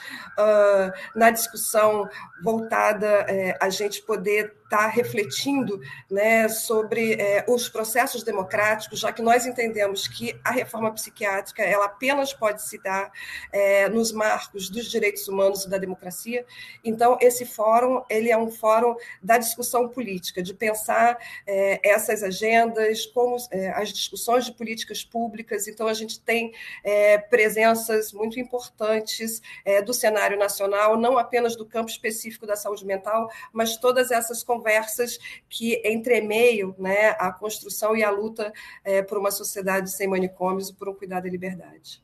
na 1.14 1.30
discussão 1.30 2.08
voltada 2.42 3.26
uh, 3.26 3.58
a 3.60 3.70
gente 3.70 4.02
poder 4.02 4.59
estar 4.70 4.84
tá 4.84 4.88
refletindo 4.88 5.82
né, 6.10 6.48
sobre 6.48 7.14
é, 7.14 7.44
os 7.48 7.68
processos 7.68 8.24
democráticos, 8.24 9.00
já 9.00 9.12
que 9.12 9.22
nós 9.22 9.48
entendemos 9.48 10.08
que 10.08 10.40
a 10.44 10.52
reforma 10.52 10.92
psiquiátrica 10.94 11.64
ela 11.64 11.86
apenas 11.86 12.32
pode 12.32 12.62
se 12.62 12.82
dar 12.82 13.12
é, 13.52 13.90
nos 13.90 14.12
marcos 14.12 14.70
dos 14.70 14.90
direitos 14.90 15.28
humanos 15.28 15.66
e 15.66 15.70
da 15.70 15.80
democracia. 15.80 16.46
Então, 16.86 17.18
esse 17.20 17.46
fórum 17.46 18.04
ele 18.10 18.30
é 18.30 18.38
um 18.38 18.52
fórum 18.52 18.96
da 19.22 19.40
discussão 19.40 19.90
política, 19.90 20.44
de 20.44 20.54
pensar 20.54 21.18
é, 21.48 21.80
essas 21.84 22.22
agendas, 22.22 23.08
como 23.08 23.38
é, 23.52 23.72
as 23.72 23.92
discussões 23.92 24.46
de 24.46 24.54
políticas 24.54 25.04
públicas. 25.04 25.68
Então, 25.68 25.88
a 25.88 25.94
gente 25.94 26.20
tem 26.20 26.54
é, 26.84 27.18
presenças 27.18 28.14
muito 28.14 28.40
importantes 28.40 29.42
é, 29.66 29.82
do 29.82 29.94
cenário 29.94 30.38
nacional, 30.38 30.96
não 30.96 31.18
apenas 31.18 31.56
do 31.56 31.66
campo 31.66 31.90
específico 31.90 32.46
da 32.46 32.56
saúde 32.56 32.86
mental, 32.86 33.32
mas 33.52 33.78
todas 33.78 34.12
essas 34.12 34.44
conversas 34.44 34.59
conversas 34.60 35.18
que 35.50 35.82
entremeiam 35.86 36.76
né, 36.78 37.16
a 37.20 37.32
construção 37.32 37.96
e 37.96 38.04
a 38.04 38.10
luta 38.10 38.52
é, 38.84 39.02
por 39.02 39.18
uma 39.18 39.32
sociedade 39.32 39.92
sem 39.92 40.08
manicômios 40.08 40.70
e 40.70 40.76
por 40.76 40.90
um 40.90 40.94
cuidado 40.94 41.28
e 41.28 41.30
liberdade. 41.30 42.04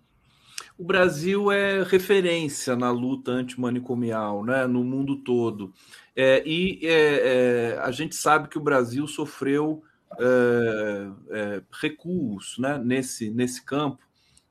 O 0.77 0.83
Brasil 0.83 1.51
é 1.51 1.83
referência 1.83 2.75
na 2.75 2.91
luta 2.91 3.31
antimanicomial 3.31 4.43
né, 4.43 4.65
no 4.65 4.83
mundo 4.83 5.17
todo. 5.17 5.73
É, 6.15 6.43
e 6.45 6.79
é, 6.83 7.75
é, 7.75 7.79
a 7.79 7.91
gente 7.91 8.15
sabe 8.15 8.49
que 8.49 8.57
o 8.57 8.61
Brasil 8.61 9.07
sofreu 9.07 9.83
é, 10.19 11.07
é, 11.31 11.61
recuos 11.81 12.57
né, 12.57 12.77
nesse, 12.77 13.29
nesse 13.29 13.63
campo 13.63 14.03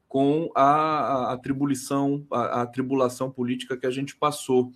com 0.09 0.50
a, 0.55 0.62
a, 0.62 1.32
a 1.32 1.38
tribulação, 1.38 2.24
a, 2.30 2.62
a, 2.62 2.66
tribulação 2.66 3.30
política 3.30 3.76
que 3.76 3.86
a 3.86 3.90
gente 3.90 4.14
passou, 4.14 4.72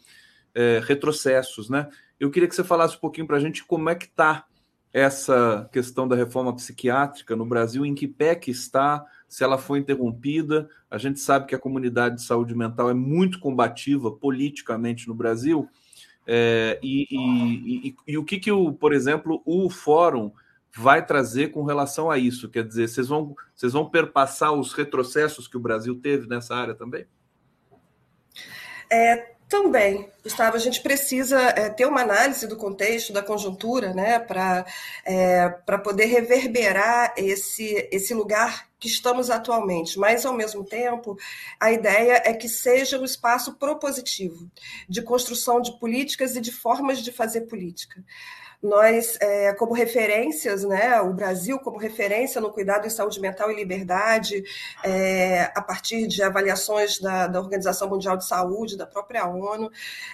é, 0.54 0.80
retrocessos, 0.82 1.70
né? 1.70 1.88
Eu 2.18 2.30
queria 2.30 2.48
que 2.48 2.54
você 2.54 2.64
falasse 2.64 2.96
um 2.96 3.00
pouquinho 3.00 3.26
para 3.26 3.36
a 3.36 3.40
gente 3.40 3.64
como 3.64 3.88
é 3.88 3.94
que 3.94 4.06
está 4.06 4.46
essa 4.92 5.68
questão 5.72 6.08
da 6.08 6.16
reforma 6.16 6.54
psiquiátrica 6.54 7.36
no 7.36 7.44
Brasil, 7.44 7.84
em 7.84 7.94
que 7.94 8.08
pé 8.08 8.34
que 8.34 8.50
está, 8.50 9.04
se 9.28 9.44
ela 9.44 9.58
foi 9.58 9.78
interrompida. 9.78 10.68
A 10.90 10.98
gente 10.98 11.20
sabe 11.20 11.46
que 11.46 11.54
a 11.54 11.58
comunidade 11.58 12.16
de 12.16 12.22
saúde 12.22 12.54
mental 12.54 12.90
é 12.90 12.94
muito 12.94 13.38
combativa 13.38 14.10
politicamente 14.10 15.06
no 15.06 15.14
Brasil. 15.14 15.68
É, 16.26 16.78
e, 16.82 17.06
e, 17.10 17.88
e, 17.88 17.96
e, 18.06 18.18
o 18.18 18.24
que, 18.24 18.38
que 18.38 18.50
o, 18.50 18.72
por 18.72 18.92
exemplo, 18.92 19.42
o 19.44 19.70
fórum 19.70 20.32
vai 20.76 21.04
trazer 21.04 21.48
com 21.48 21.64
relação 21.64 22.10
a 22.10 22.18
isso? 22.18 22.48
Quer 22.48 22.66
dizer, 22.66 22.88
vocês 22.88 23.08
vão, 23.08 23.34
vocês 23.54 23.72
vão 23.72 23.88
perpassar 23.88 24.52
os 24.52 24.72
retrocessos 24.72 25.48
que 25.48 25.56
o 25.56 25.60
Brasil 25.60 25.98
teve 25.98 26.26
nessa 26.26 26.54
área 26.54 26.74
também? 26.74 27.06
É, 28.90 29.36
também, 29.48 30.10
Gustavo, 30.22 30.56
a 30.56 30.60
gente 30.60 30.82
precisa 30.82 31.40
é, 31.40 31.70
ter 31.70 31.86
uma 31.86 32.02
análise 32.02 32.46
do 32.46 32.56
contexto, 32.56 33.14
da 33.14 33.22
conjuntura, 33.22 33.94
né, 33.94 34.18
para 34.18 34.66
é, 35.04 35.48
poder 35.82 36.04
reverberar 36.04 37.14
esse, 37.16 37.88
esse 37.90 38.12
lugar 38.12 38.68
que 38.78 38.86
estamos 38.86 39.30
atualmente. 39.30 39.98
Mas, 39.98 40.26
ao 40.26 40.34
mesmo 40.34 40.62
tempo, 40.64 41.16
a 41.58 41.72
ideia 41.72 42.22
é 42.26 42.34
que 42.34 42.48
seja 42.48 42.98
um 42.98 43.04
espaço 43.04 43.54
propositivo 43.54 44.50
de 44.86 45.00
construção 45.00 45.60
de 45.62 45.78
políticas 45.80 46.36
e 46.36 46.40
de 46.40 46.52
formas 46.52 46.98
de 46.98 47.10
fazer 47.10 47.42
política 47.42 48.04
nós, 48.62 49.16
é, 49.20 49.52
como 49.54 49.72
referências, 49.72 50.64
né, 50.64 51.00
o 51.00 51.12
Brasil 51.12 51.58
como 51.60 51.78
referência 51.78 52.40
no 52.40 52.50
cuidado 52.50 52.86
em 52.86 52.90
saúde 52.90 53.20
mental 53.20 53.50
e 53.52 53.54
liberdade, 53.54 54.42
é, 54.84 55.50
a 55.54 55.62
partir 55.62 56.08
de 56.08 56.22
avaliações 56.22 56.98
da, 56.98 57.28
da, 57.28 57.40
Organização 57.40 57.88
Mundial 57.88 58.16
de 58.16 58.26
Saúde, 58.26 58.76
da 58.76 58.86
própria 58.86 59.26
ONU, 59.28 59.70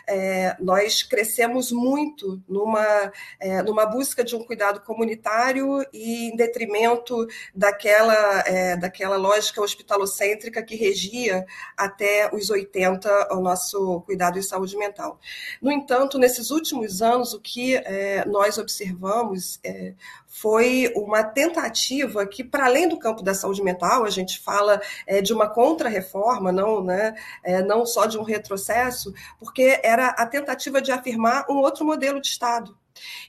é, 0.06 0.54
nós 0.60 1.02
crescemos 1.02 1.72
muito 1.72 2.42
numa, 2.46 3.12
é, 3.40 3.62
numa 3.62 3.86
busca 3.86 4.22
de 4.22 4.36
um 4.36 4.44
cuidado 4.44 4.80
comunitário 4.80 5.84
e 5.92 6.30
em 6.30 6.36
detrimento 6.36 7.26
daquela, 7.54 8.40
é, 8.46 8.76
daquela 8.76 9.16
lógica 9.16 9.62
hospitalocêntrica 9.62 10.62
que 10.62 10.76
regia 10.76 11.46
até 11.76 12.28
os 12.32 12.50
80 12.50 13.34
o 13.34 13.40
nosso 13.40 14.02
cuidado 14.02 14.38
em 14.38 14.42
saúde 14.42 14.76
mental. 14.76 15.18
No 15.62 15.72
entanto, 15.72 16.18
nesses 16.18 16.50
últimos 16.50 17.00
anos, 17.00 17.32
o 17.32 17.40
que 17.40 17.76
é, 17.76 18.24
nós 18.34 18.58
observamos 18.58 19.60
é, 19.62 19.94
foi 20.26 20.92
uma 20.96 21.22
tentativa 21.22 22.26
que, 22.26 22.42
para 22.42 22.66
além 22.66 22.88
do 22.88 22.98
campo 22.98 23.22
da 23.22 23.32
saúde 23.32 23.62
mental, 23.62 24.04
a 24.04 24.10
gente 24.10 24.40
fala 24.40 24.82
é, 25.06 25.22
de 25.22 25.32
uma 25.32 25.48
contra-reforma, 25.48 26.50
não, 26.50 26.82
né, 26.82 27.14
é, 27.44 27.62
não 27.62 27.86
só 27.86 28.06
de 28.06 28.18
um 28.18 28.24
retrocesso, 28.24 29.14
porque 29.38 29.80
era 29.84 30.08
a 30.08 30.26
tentativa 30.26 30.82
de 30.82 30.90
afirmar 30.90 31.46
um 31.48 31.58
outro 31.58 31.84
modelo 31.84 32.20
de 32.20 32.26
Estado. 32.26 32.76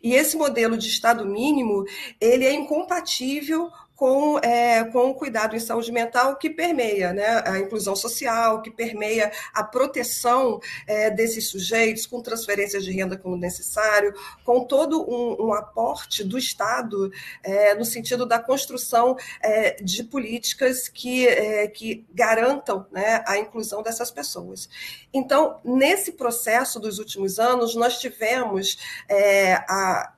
E 0.02 0.16
esse 0.16 0.36
modelo 0.36 0.76
de 0.76 0.88
Estado 0.88 1.24
mínimo, 1.24 1.86
ele 2.20 2.46
é 2.46 2.54
incompatível 2.54 3.72
com, 3.96 4.38
é, 4.40 4.84
com 4.86 5.10
o 5.10 5.16
cuidado 5.16 5.56
em 5.56 5.60
saúde 5.60 5.92
mental 5.92 6.36
que 6.36 6.50
permeia 6.50 7.14
né, 7.14 7.44
a 7.46 7.58
inclusão 7.60 7.96
social, 7.96 8.62
que 8.62 8.70
permeia 8.70 9.32
a 9.54 9.64
proteção 9.64 10.60
é, 10.86 11.10
desses 11.10 11.50
sujeitos 11.50 12.06
com 12.06 12.22
transferências 12.22 12.84
de 12.84 12.92
renda 12.92 13.18
quando 13.18 13.38
necessário, 13.38 14.14
com 14.44 14.66
todo 14.66 15.02
um, 15.10 15.48
um 15.48 15.54
aporte 15.54 16.24
do 16.24 16.38
Estado 16.38 17.12
é, 17.44 17.74
no 17.76 17.86
sentido 17.86 18.26
da 18.26 18.40
construção 18.40 19.16
é, 19.42 19.82
de 19.82 20.04
políticas 20.04 20.90
que, 20.90 21.28
é, 21.28 21.68
que 21.68 22.06
garantam 22.14 22.86
né, 22.92 23.24
a 23.28 23.38
inclusão 23.38 23.82
dessas 23.82 24.12
pessoas. 24.12 24.70
Então, 25.14 25.60
nesse 25.64 26.14
processo 26.14 26.80
dos 26.80 27.00
últimos 27.00 27.40
anos, 27.40 27.76
nós 27.76 28.00
tivemos 28.00 28.78
é, 29.08 29.54
a 29.54 30.15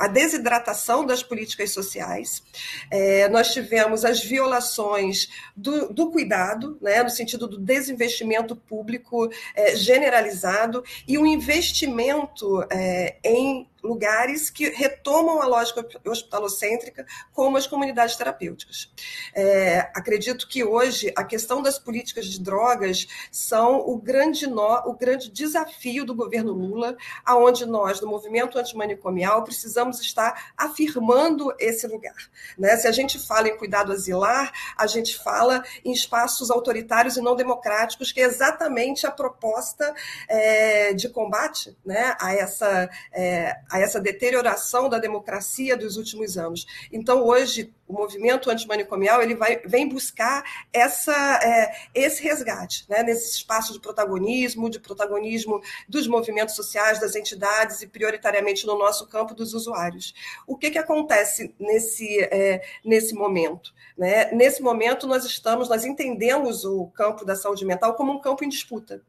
a 0.00 0.08
desidratação 0.08 1.04
das 1.04 1.22
políticas 1.22 1.70
sociais, 1.72 2.42
é, 2.90 3.28
nós 3.28 3.52
tivemos 3.52 4.04
as 4.04 4.22
violações 4.22 5.28
do, 5.56 5.92
do, 5.92 6.10
cuidado, 6.10 6.78
né, 6.80 7.02
no 7.02 7.10
sentido 7.10 7.46
do 7.46 7.58
desinvestimento 7.58 8.54
público 8.54 9.30
é, 9.54 9.76
generalizado 9.76 10.84
e 11.06 11.18
o 11.18 11.26
investimento 11.26 12.64
é, 12.70 13.16
em 13.24 13.66
lugares 13.86 14.50
que 14.50 14.68
retomam 14.68 15.40
a 15.40 15.46
lógica 15.46 15.86
hospitalocêntrica 16.04 17.06
como 17.32 17.56
as 17.56 17.66
comunidades 17.66 18.16
terapêuticas. 18.16 18.90
É, 19.34 19.90
acredito 19.94 20.48
que 20.48 20.64
hoje 20.64 21.12
a 21.16 21.24
questão 21.24 21.62
das 21.62 21.78
políticas 21.78 22.26
de 22.26 22.40
drogas 22.40 23.06
são 23.30 23.80
o 23.80 23.96
grande 23.96 24.46
nó, 24.46 24.82
o 24.86 24.94
grande 24.94 25.30
desafio 25.30 26.04
do 26.04 26.14
governo 26.14 26.52
Lula, 26.52 26.96
aonde 27.24 27.64
nós, 27.66 28.00
do 28.00 28.06
movimento 28.08 28.58
antimanicomial, 28.58 29.44
precisamos 29.44 30.00
estar 30.00 30.52
afirmando 30.56 31.54
esse 31.58 31.86
lugar. 31.86 32.16
Né? 32.58 32.76
Se 32.76 32.88
a 32.88 32.92
gente 32.92 33.18
fala 33.18 33.48
em 33.48 33.56
cuidado 33.56 33.92
asilar, 33.92 34.52
a 34.76 34.86
gente 34.86 35.16
fala 35.16 35.62
em 35.84 35.92
espaços 35.92 36.50
autoritários 36.50 37.16
e 37.16 37.20
não 37.20 37.36
democráticos, 37.36 38.12
que 38.12 38.20
é 38.20 38.24
exatamente 38.24 39.06
a 39.06 39.10
proposta 39.10 39.94
é, 40.28 40.92
de 40.92 41.08
combate 41.08 41.76
né, 41.84 42.16
a 42.20 42.34
essa 42.34 42.88
é, 43.12 43.56
a 43.70 43.75
essa 43.78 44.00
deterioração 44.00 44.88
da 44.88 44.98
democracia 44.98 45.76
dos 45.76 45.96
últimos 45.96 46.36
anos. 46.36 46.66
Então, 46.92 47.24
hoje, 47.24 47.72
o 47.88 47.92
movimento 47.92 48.50
antimanicomial 48.50 49.22
ele 49.22 49.34
vai, 49.34 49.60
vem 49.64 49.88
buscar 49.88 50.44
essa, 50.72 51.40
é, 51.42 51.72
esse 51.94 52.22
resgate, 52.22 52.84
né, 52.88 53.02
nesse 53.02 53.36
espaço 53.36 53.72
de 53.72 53.80
protagonismo, 53.80 54.68
de 54.68 54.80
protagonismo 54.80 55.60
dos 55.88 56.06
movimentos 56.06 56.54
sociais, 56.54 57.00
das 57.00 57.14
entidades 57.14 57.82
e, 57.82 57.86
prioritariamente, 57.86 58.66
no 58.66 58.76
nosso 58.76 59.06
campo 59.06 59.34
dos 59.34 59.54
usuários. 59.54 60.14
O 60.46 60.56
que, 60.56 60.70
que 60.70 60.78
acontece 60.78 61.54
nesse, 61.58 62.20
é, 62.24 62.62
nesse 62.84 63.14
momento? 63.14 63.72
Né? 63.96 64.30
Nesse 64.32 64.62
momento, 64.62 65.06
nós 65.06 65.24
estamos, 65.24 65.68
nós 65.68 65.84
entendemos 65.84 66.64
o 66.64 66.86
campo 66.88 67.24
da 67.24 67.36
saúde 67.36 67.64
mental 67.64 67.94
como 67.94 68.12
um 68.12 68.20
campo 68.20 68.44
em 68.44 68.48
disputa. 68.48 69.00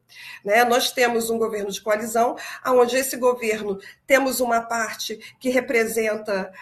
Né? 0.44 0.64
Nós 0.64 0.92
temos 0.92 1.30
um 1.30 1.38
governo 1.38 1.70
de 1.70 1.80
coalizão, 1.80 2.36
onde 2.64 2.96
esse 2.96 3.16
governo 3.16 3.78
temos 4.06 4.40
uma 4.48 4.62
parte 4.62 5.18
que 5.38 5.50
representa 5.50 6.52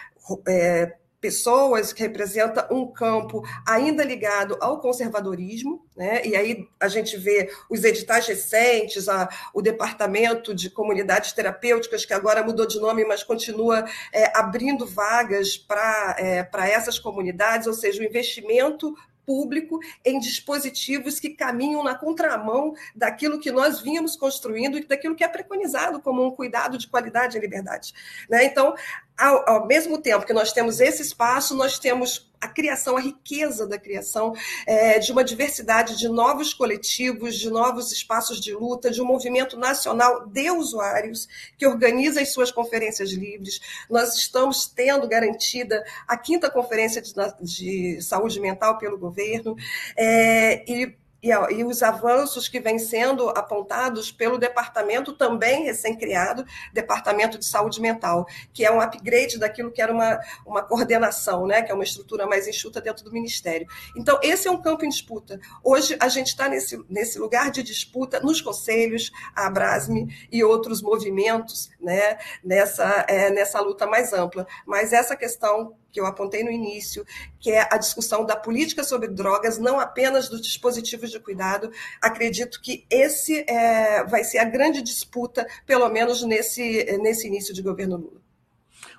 é, 0.47 0.93
pessoas 1.19 1.91
que 1.91 2.01
representa 2.01 2.71
um 2.71 2.85
campo 2.85 3.41
ainda 3.67 4.03
ligado 4.03 4.55
ao 4.61 4.79
conservadorismo, 4.79 5.83
né? 5.95 6.21
e 6.23 6.35
aí 6.35 6.67
a 6.79 6.87
gente 6.87 7.17
vê 7.17 7.49
os 7.69 7.83
editais 7.83 8.27
recentes, 8.27 9.09
a, 9.09 9.27
o 9.53 9.61
Departamento 9.61 10.53
de 10.53 10.69
Comunidades 10.69 11.31
Terapêuticas, 11.31 12.05
que 12.05 12.13
agora 12.13 12.43
mudou 12.43 12.67
de 12.67 12.79
nome, 12.79 13.03
mas 13.03 13.23
continua 13.23 13.83
é, 14.13 14.37
abrindo 14.37 14.85
vagas 14.85 15.57
para 15.57 16.15
é, 16.19 16.47
essas 16.71 16.99
comunidades, 16.99 17.67
ou 17.67 17.73
seja, 17.73 18.01
o 18.01 18.05
investimento 18.05 18.95
público 19.27 19.79
em 20.05 20.19
dispositivos 20.19 21.19
que 21.19 21.31
caminham 21.31 21.83
na 21.83 21.93
contramão 21.93 22.73
daquilo 22.95 23.39
que 23.39 23.51
nós 23.51 23.81
vínhamos 23.81 24.15
construindo 24.15 24.77
e 24.77 24.85
daquilo 24.85 25.15
que 25.15 25.23
é 25.23 25.27
preconizado 25.27 25.99
como 25.99 26.25
um 26.25 26.31
cuidado 26.31 26.77
de 26.77 26.87
qualidade 26.87 27.37
e 27.37 27.41
liberdade. 27.41 27.93
Né? 28.29 28.45
Então, 28.45 28.73
ao, 29.17 29.49
ao 29.49 29.67
mesmo 29.67 29.97
tempo 29.97 30.25
que 30.25 30.33
nós 30.33 30.53
temos 30.53 30.79
esse 30.79 31.01
espaço, 31.01 31.55
nós 31.55 31.79
temos 31.79 32.27
a 32.39 32.47
criação, 32.47 32.97
a 32.97 33.01
riqueza 33.01 33.65
da 33.65 33.79
criação 33.79 34.33
é, 34.65 34.99
de 34.99 35.11
uma 35.11 35.23
diversidade 35.23 35.97
de 35.97 36.07
novos 36.07 36.53
coletivos, 36.53 37.35
de 37.35 37.49
novos 37.49 37.91
espaços 37.91 38.39
de 38.39 38.53
luta, 38.53 38.91
de 38.91 39.01
um 39.01 39.05
movimento 39.05 39.57
nacional 39.57 40.27
de 40.27 40.51
usuários 40.51 41.27
que 41.57 41.65
organiza 41.65 42.21
as 42.21 42.31
suas 42.31 42.51
conferências 42.51 43.11
livres. 43.11 43.59
Nós 43.89 44.15
estamos 44.15 44.67
tendo 44.67 45.07
garantida 45.07 45.83
a 46.07 46.15
quinta 46.15 46.49
conferência 46.49 47.01
de, 47.01 47.13
de 47.41 48.01
saúde 48.01 48.39
mental 48.39 48.77
pelo 48.77 48.99
governo 48.99 49.55
é, 49.97 50.63
e 50.71 50.95
e, 51.21 51.29
e, 51.29 51.63
os 51.63 51.81
avanços 51.81 52.47
que 52.47 52.59
vêm 52.59 52.77
sendo 52.77 53.29
apontados 53.29 54.11
pelo 54.11 54.37
departamento 54.37 55.13
também 55.13 55.63
recém-criado, 55.63 56.45
Departamento 56.73 57.37
de 57.37 57.45
Saúde 57.45 57.81
Mental, 57.81 58.25
que 58.53 58.63
é 58.63 58.71
um 58.71 58.79
upgrade 58.79 59.39
daquilo 59.39 59.71
que 59.71 59.81
era 59.81 59.91
uma, 59.91 60.19
uma 60.45 60.61
coordenação, 60.61 61.47
né, 61.47 61.61
que 61.61 61.71
é 61.71 61.75
uma 61.75 61.83
estrutura 61.83 62.27
mais 62.27 62.47
enxuta 62.47 62.79
dentro 62.79 63.03
do 63.03 63.11
Ministério. 63.11 63.67
Então, 63.95 64.19
esse 64.21 64.47
é 64.47 64.51
um 64.51 64.61
campo 64.61 64.85
em 64.85 64.89
disputa. 64.89 65.39
Hoje, 65.63 65.97
a 65.99 66.07
gente 66.07 66.27
está 66.27 66.47
nesse, 66.47 66.83
nesse 66.89 67.17
lugar 67.17 67.49
de 67.51 67.63
disputa 67.63 68.19
nos 68.19 68.41
conselhos, 68.41 69.11
a 69.35 69.47
Abrasme 69.47 70.07
e 70.31 70.43
outros 70.43 70.81
movimentos 70.81 71.69
né, 71.81 72.17
nessa, 72.43 73.05
é, 73.07 73.29
nessa 73.29 73.59
luta 73.59 73.87
mais 73.87 74.13
ampla. 74.13 74.45
Mas 74.65 74.93
essa 74.93 75.15
questão 75.15 75.75
que 75.97 76.01
eu 76.01 76.05
apontei 76.05 76.43
no 76.43 76.51
início, 76.51 77.03
que 77.39 77.49
é 77.49 77.67
a 77.71 77.77
discussão 77.77 78.23
da 78.23 78.35
política 78.35 78.83
sobre 78.83 79.07
drogas, 79.07 79.57
não 79.57 79.79
apenas 79.79 80.29
dos 80.29 80.39
dispositivos 80.39 81.09
de 81.09 81.19
cuidado. 81.19 81.71
Acredito 81.99 82.61
que 82.61 82.85
esse 82.87 83.43
é, 83.49 84.03
vai 84.03 84.23
ser 84.23 84.37
a 84.37 84.45
grande 84.45 84.83
disputa, 84.83 85.47
pelo 85.65 85.89
menos 85.89 86.21
nesse, 86.21 86.85
nesse 87.01 87.25
início 87.25 87.51
de 87.51 87.63
governo 87.63 87.97
Lula. 87.97 88.21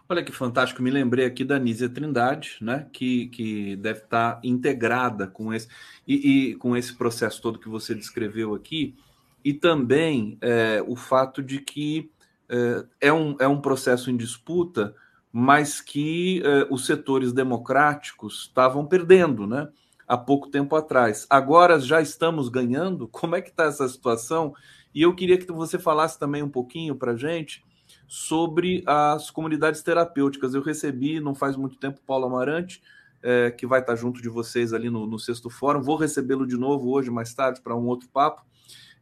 Olha 0.08 0.24
que 0.24 0.32
fantástico, 0.32 0.82
me 0.82 0.90
lembrei 0.90 1.24
aqui 1.24 1.44
da 1.44 1.56
Nízia 1.56 1.88
Trindade, 1.88 2.56
né, 2.60 2.88
que, 2.92 3.28
que 3.28 3.76
deve 3.76 4.00
estar 4.00 4.40
integrada 4.42 5.28
com 5.28 5.54
esse, 5.54 5.68
e, 6.04 6.48
e 6.48 6.54
com 6.56 6.76
esse 6.76 6.96
processo 6.96 7.40
todo 7.40 7.60
que 7.60 7.68
você 7.68 7.94
descreveu 7.94 8.56
aqui, 8.56 8.96
e 9.44 9.54
também 9.54 10.36
é, 10.40 10.82
o 10.84 10.96
fato 10.96 11.44
de 11.44 11.60
que 11.60 12.10
é, 12.48 12.84
é, 13.02 13.12
um, 13.12 13.36
é 13.38 13.46
um 13.46 13.60
processo 13.60 14.10
em 14.10 14.16
disputa, 14.16 14.96
mas 15.32 15.80
que 15.80 16.42
eh, 16.44 16.66
os 16.70 16.86
setores 16.86 17.32
democráticos 17.32 18.42
estavam 18.42 18.86
perdendo, 18.86 19.46
né? 19.46 19.68
Há 20.06 20.16
pouco 20.16 20.48
tempo 20.48 20.74
atrás. 20.74 21.26
Agora 21.28 21.78
já 21.78 22.00
estamos 22.00 22.48
ganhando. 22.48 23.06
Como 23.08 23.36
é 23.36 23.42
que 23.42 23.50
está 23.50 23.64
essa 23.64 23.86
situação? 23.88 24.54
E 24.94 25.02
eu 25.02 25.14
queria 25.14 25.36
que 25.36 25.52
você 25.52 25.78
falasse 25.78 26.18
também 26.18 26.42
um 26.42 26.48
pouquinho 26.48 26.96
para 26.96 27.14
gente 27.14 27.62
sobre 28.06 28.82
as 28.86 29.30
comunidades 29.30 29.82
terapêuticas. 29.82 30.54
Eu 30.54 30.62
recebi, 30.62 31.20
não 31.20 31.34
faz 31.34 31.56
muito 31.56 31.76
tempo, 31.76 32.00
Paulo 32.06 32.26
Amarante, 32.26 32.82
é, 33.22 33.50
que 33.50 33.66
vai 33.66 33.80
estar 33.80 33.96
junto 33.96 34.22
de 34.22 34.30
vocês 34.30 34.72
ali 34.72 34.88
no, 34.88 35.06
no 35.06 35.18
sexto 35.18 35.50
fórum. 35.50 35.82
Vou 35.82 35.96
recebê-lo 35.96 36.46
de 36.46 36.56
novo 36.56 36.90
hoje, 36.90 37.10
mais 37.10 37.34
tarde, 37.34 37.60
para 37.60 37.76
um 37.76 37.86
outro 37.86 38.08
papo. 38.08 38.42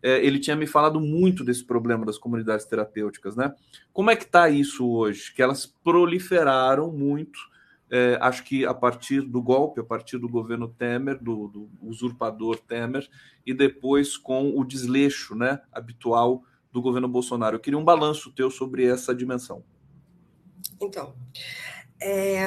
É, 0.02 0.24
ele 0.24 0.38
tinha 0.38 0.56
me 0.56 0.66
falado 0.66 1.00
muito 1.00 1.44
desse 1.44 1.64
problema 1.64 2.04
das 2.04 2.18
comunidades 2.18 2.66
terapêuticas, 2.66 3.36
né? 3.36 3.54
Como 3.92 4.10
é 4.10 4.16
que 4.16 4.24
está 4.24 4.48
isso 4.48 4.88
hoje? 4.88 5.32
Que 5.34 5.42
elas 5.42 5.66
proliferaram 5.66 6.92
muito, 6.92 7.38
é, 7.90 8.18
acho 8.20 8.44
que 8.44 8.64
a 8.64 8.74
partir 8.74 9.22
do 9.22 9.40
golpe, 9.40 9.80
a 9.80 9.84
partir 9.84 10.18
do 10.18 10.28
governo 10.28 10.68
Temer, 10.68 11.22
do, 11.22 11.48
do 11.48 11.70
usurpador 11.82 12.58
Temer, 12.58 13.08
e 13.44 13.54
depois 13.54 14.16
com 14.16 14.58
o 14.58 14.64
desleixo 14.64 15.34
né, 15.34 15.60
habitual 15.72 16.42
do 16.72 16.82
governo 16.82 17.08
Bolsonaro. 17.08 17.56
Eu 17.56 17.60
queria 17.60 17.78
um 17.78 17.84
balanço 17.84 18.32
teu 18.32 18.50
sobre 18.50 18.84
essa 18.84 19.14
dimensão. 19.14 19.64
Então, 20.80 21.14
é, 22.00 22.44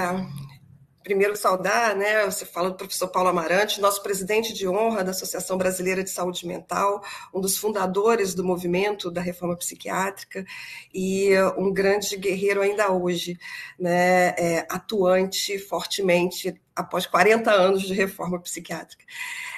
primeiro 1.10 1.36
saudar, 1.36 1.96
né? 1.96 2.24
Você 2.26 2.46
fala 2.46 2.70
do 2.70 2.76
professor 2.76 3.08
Paulo 3.08 3.30
Amarante, 3.30 3.82
nosso 3.82 4.04
presidente 4.04 4.54
de 4.54 4.68
honra 4.68 5.04
da 5.04 5.10
Associação 5.10 5.58
Brasileira 5.58 6.04
de 6.04 6.12
Saúde 6.12 6.46
Mental, 6.46 7.04
um 7.34 7.42
dos 7.42 7.58
fundadores 7.58 8.36
do 8.36 8.44
movimento 8.44 9.10
da 9.10 9.20
reforma 9.20 9.58
psiquiátrica 9.58 10.46
e 10.94 11.32
um 11.58 11.74
grande 11.74 12.16
guerreiro 12.16 12.62
ainda 12.62 12.92
hoje, 12.92 13.40
né? 13.80 14.36
É, 14.38 14.68
atuante 14.70 15.58
fortemente 15.58 16.62
após 16.76 17.08
40 17.08 17.50
anos 17.50 17.82
de 17.82 17.94
reforma 17.96 18.40
psiquiátrica. 18.40 19.04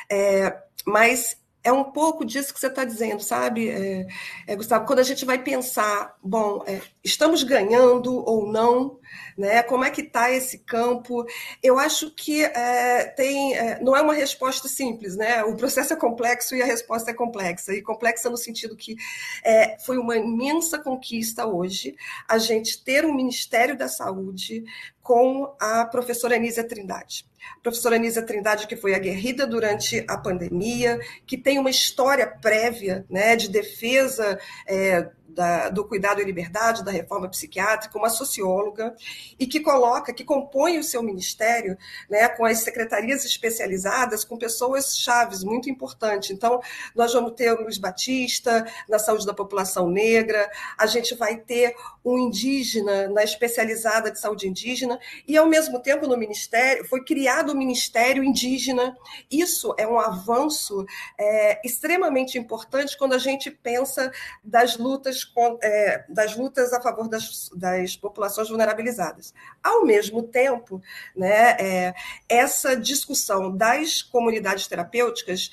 É, 0.09 0.57
mas 0.85 1.35
é 1.65 1.71
um 1.73 1.83
pouco 1.83 2.23
disso 2.23 2.53
que 2.53 2.61
você 2.61 2.67
está 2.67 2.85
dizendo, 2.85 3.21
sabe, 3.21 3.67
é, 3.67 4.07
é, 4.47 4.55
Gustavo? 4.55 4.85
Quando 4.85 4.99
a 4.99 5.03
gente 5.03 5.25
vai 5.25 5.43
pensar, 5.43 6.15
bom, 6.23 6.63
é, 6.65 6.79
estamos 7.03 7.43
ganhando 7.43 8.15
ou 8.25 8.49
não, 8.49 9.00
né? 9.37 9.63
Como 9.63 9.83
é 9.83 9.89
que 9.89 10.01
está 10.01 10.31
esse 10.31 10.59
campo? 10.59 11.25
Eu 11.61 11.79
acho 11.79 12.11
que 12.11 12.43
é, 12.43 13.05
tem, 13.05 13.55
é, 13.55 13.79
não 13.81 13.95
é 13.95 14.01
uma 14.01 14.13
resposta 14.13 14.67
simples, 14.67 15.15
né? 15.15 15.43
O 15.43 15.55
processo 15.55 15.93
é 15.93 15.95
complexo 15.95 16.55
e 16.55 16.61
a 16.61 16.65
resposta 16.65 17.11
é 17.11 17.13
complexa. 17.13 17.73
E 17.73 17.81
complexa 17.81 18.29
no 18.29 18.37
sentido 18.37 18.75
que 18.75 18.95
é, 19.43 19.77
foi 19.79 19.97
uma 19.97 20.17
imensa 20.17 20.79
conquista 20.79 21.45
hoje 21.45 21.95
a 22.27 22.37
gente 22.37 22.83
ter 22.83 23.05
um 23.05 23.13
Ministério 23.13 23.77
da 23.77 23.87
Saúde 23.87 24.63
com 25.01 25.55
a 25.59 25.85
professora 25.85 26.35
Anísia 26.35 26.63
Trindade. 26.63 27.25
A 27.57 27.61
professora 27.61 27.95
Anísia 27.95 28.21
Trindade, 28.21 28.67
que 28.67 28.75
foi 28.75 28.93
aguerrida 28.93 29.47
durante 29.47 30.05
a 30.07 30.17
pandemia, 30.17 30.99
que 31.25 31.37
tem 31.37 31.57
uma 31.57 31.69
história 31.69 32.27
prévia 32.27 33.05
né, 33.09 33.35
de 33.35 33.49
defesa 33.49 34.39
é, 34.67 35.09
da, 35.33 35.69
do 35.69 35.85
cuidado 35.85 36.21
e 36.21 36.23
liberdade, 36.23 36.83
da 36.83 36.91
reforma 36.91 37.29
psiquiátrica, 37.29 37.97
uma 37.97 38.09
socióloga, 38.09 38.95
e 39.39 39.47
que 39.47 39.59
coloca, 39.59 40.13
que 40.13 40.23
compõe 40.23 40.77
o 40.77 40.83
seu 40.83 41.01
ministério 41.01 41.77
né, 42.09 42.27
com 42.29 42.45
as 42.45 42.59
secretarias 42.59 43.25
especializadas, 43.25 44.23
com 44.23 44.37
pessoas 44.37 44.97
chaves, 44.97 45.43
muito 45.43 45.69
importante. 45.69 46.33
Então, 46.33 46.61
nós 46.95 47.13
vamos 47.13 47.33
ter 47.33 47.51
o 47.53 47.63
Luiz 47.63 47.77
Batista 47.77 48.65
na 48.87 48.99
saúde 48.99 49.25
da 49.25 49.33
população 49.33 49.89
negra, 49.89 50.49
a 50.77 50.85
gente 50.85 51.15
vai 51.15 51.37
ter 51.37 51.75
um 52.03 52.17
indígena 52.17 53.07
na 53.09 53.23
especializada 53.23 54.11
de 54.11 54.19
saúde 54.19 54.47
indígena, 54.47 54.99
e 55.27 55.37
ao 55.37 55.47
mesmo 55.47 55.79
tempo 55.79 56.07
no 56.07 56.17
ministério, 56.17 56.85
foi 56.85 57.03
criado 57.03 57.51
o 57.51 57.57
Ministério 57.57 58.23
Indígena. 58.23 58.97
Isso 59.29 59.73
é 59.77 59.87
um 59.87 59.99
avanço 59.99 60.85
é, 61.17 61.61
extremamente 61.65 62.37
importante 62.37 62.97
quando 62.97 63.13
a 63.13 63.17
gente 63.17 63.51
pensa 63.51 64.11
das 64.43 64.77
lutas 64.77 65.20
é, 65.61 66.05
das 66.09 66.35
lutas 66.35 66.73
a 66.73 66.81
favor 66.81 67.07
das, 67.07 67.49
das, 67.55 67.95
populações 67.95 68.49
vulnerabilizadas. 68.49 69.33
Ao 69.63 69.85
mesmo 69.85 70.23
tempo, 70.23 70.81
né, 71.15 71.57
é, 71.59 71.93
essa 72.29 72.75
discussão 72.75 73.55
das 73.55 74.01
comunidades 74.01 74.67
terapêuticas 74.67 75.51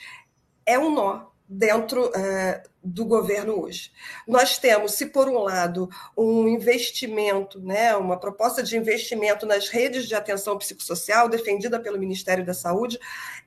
é 0.65 0.79
um 0.79 0.95
nó 0.95 1.29
dentro 1.49 2.13
é, 2.15 2.63
do 2.85 3.07
governo 3.07 3.63
hoje. 3.63 3.91
Nós 4.27 4.59
temos, 4.59 4.93
se 4.93 5.07
por 5.07 5.29
um 5.29 5.39
lado, 5.39 5.89
um 6.15 6.47
investimento, 6.47 7.59
né, 7.61 7.97
uma 7.97 8.19
proposta 8.19 8.63
de 8.63 8.77
investimento 8.77 9.47
nas 9.47 9.69
redes 9.69 10.07
de 10.07 10.15
atenção 10.15 10.59
psicossocial 10.59 11.29
defendida 11.29 11.81
pelo 11.81 11.99
Ministério 11.99 12.45
da 12.45 12.53
Saúde, 12.53 12.99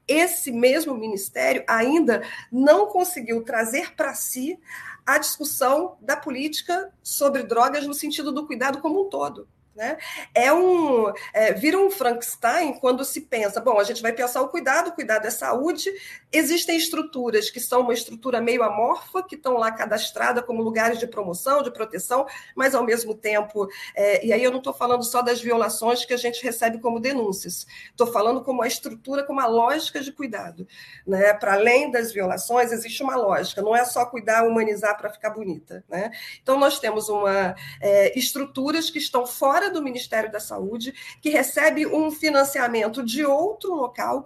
esse 0.07 0.51
mesmo 0.51 0.95
ministério 0.95 1.63
ainda 1.67 2.23
não 2.51 2.87
conseguiu 2.87 3.43
trazer 3.43 3.95
para 3.95 4.15
si 4.15 4.59
a 5.05 5.17
discussão 5.17 5.97
da 6.01 6.15
política 6.15 6.91
sobre 7.01 7.43
drogas 7.43 7.85
no 7.85 7.93
sentido 7.93 8.31
do 8.31 8.45
cuidado 8.45 8.79
como 8.79 9.05
um 9.05 9.09
todo. 9.09 9.47
Né? 9.73 9.97
É 10.35 10.51
um 10.51 11.13
é, 11.33 11.53
vira 11.53 11.77
um 11.77 11.89
Frankenstein 11.89 12.73
quando 12.73 13.05
se 13.05 13.21
pensa, 13.21 13.61
bom, 13.61 13.79
a 13.79 13.83
gente 13.85 14.01
vai 14.01 14.11
pensar 14.11 14.41
o 14.41 14.49
cuidado, 14.49 14.89
o 14.89 14.91
cuidado 14.91 15.25
é 15.25 15.29
saúde. 15.29 15.89
Existem 16.31 16.77
estruturas 16.77 17.49
que 17.49 17.59
são 17.59 17.81
uma 17.81 17.93
estrutura 17.93 18.41
meio 18.41 18.63
amorfa, 18.63 19.23
que 19.23 19.35
estão 19.35 19.53
lá 19.53 19.71
cadastradas 19.71 20.43
como 20.45 20.61
lugares 20.61 20.99
de 20.99 21.07
promoção, 21.07 21.63
de 21.63 21.71
proteção, 21.71 22.25
mas 22.53 22.75
ao 22.75 22.83
mesmo 22.83 23.15
tempo, 23.15 23.67
é, 23.95 24.25
e 24.25 24.33
aí 24.33 24.43
eu 24.43 24.51
não 24.51 24.57
estou 24.57 24.73
falando 24.73 25.03
só 25.03 25.21
das 25.21 25.41
violações 25.41 26.03
que 26.03 26.13
a 26.13 26.17
gente 26.17 26.43
recebe 26.43 26.79
como 26.79 26.99
denúncias, 26.99 27.65
estou 27.89 28.07
falando 28.07 28.41
como 28.43 28.61
a 28.61 28.67
estrutura, 28.67 29.23
como 29.23 29.39
a 29.39 29.47
lógica 29.47 30.01
de 30.01 30.11
cuidado. 30.11 30.67
Né? 31.07 31.33
Para 31.33 31.53
além 31.53 31.89
das 31.89 32.11
violações, 32.11 32.73
existe 32.73 33.01
uma 33.03 33.15
lógica, 33.15 33.61
não 33.61 33.75
é 33.75 33.85
só 33.85 34.05
cuidar, 34.05 34.45
humanizar 34.45 34.97
para 34.97 35.09
ficar 35.09 35.29
bonita. 35.29 35.83
Né? 35.87 36.11
Então, 36.41 36.59
nós 36.59 36.79
temos 36.79 37.07
uma 37.07 37.55
é, 37.79 38.17
estruturas 38.17 38.89
que 38.89 38.97
estão 38.97 39.25
fora 39.25 39.60
fora 39.61 39.69
do 39.69 39.83
Ministério 39.83 40.31
da 40.31 40.39
Saúde, 40.39 40.93
que 41.21 41.29
recebe 41.29 41.85
um 41.85 42.09
financiamento 42.09 43.03
de 43.03 43.23
outro 43.23 43.75
local 43.75 44.25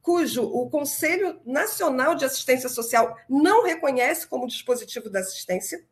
cujo 0.00 0.42
o 0.42 0.68
Conselho 0.68 1.40
Nacional 1.44 2.14
de 2.14 2.24
Assistência 2.24 2.68
Social 2.68 3.16
não 3.28 3.64
reconhece 3.64 4.26
como 4.26 4.48
dispositivo 4.48 5.08
da 5.08 5.20
assistência, 5.20 5.84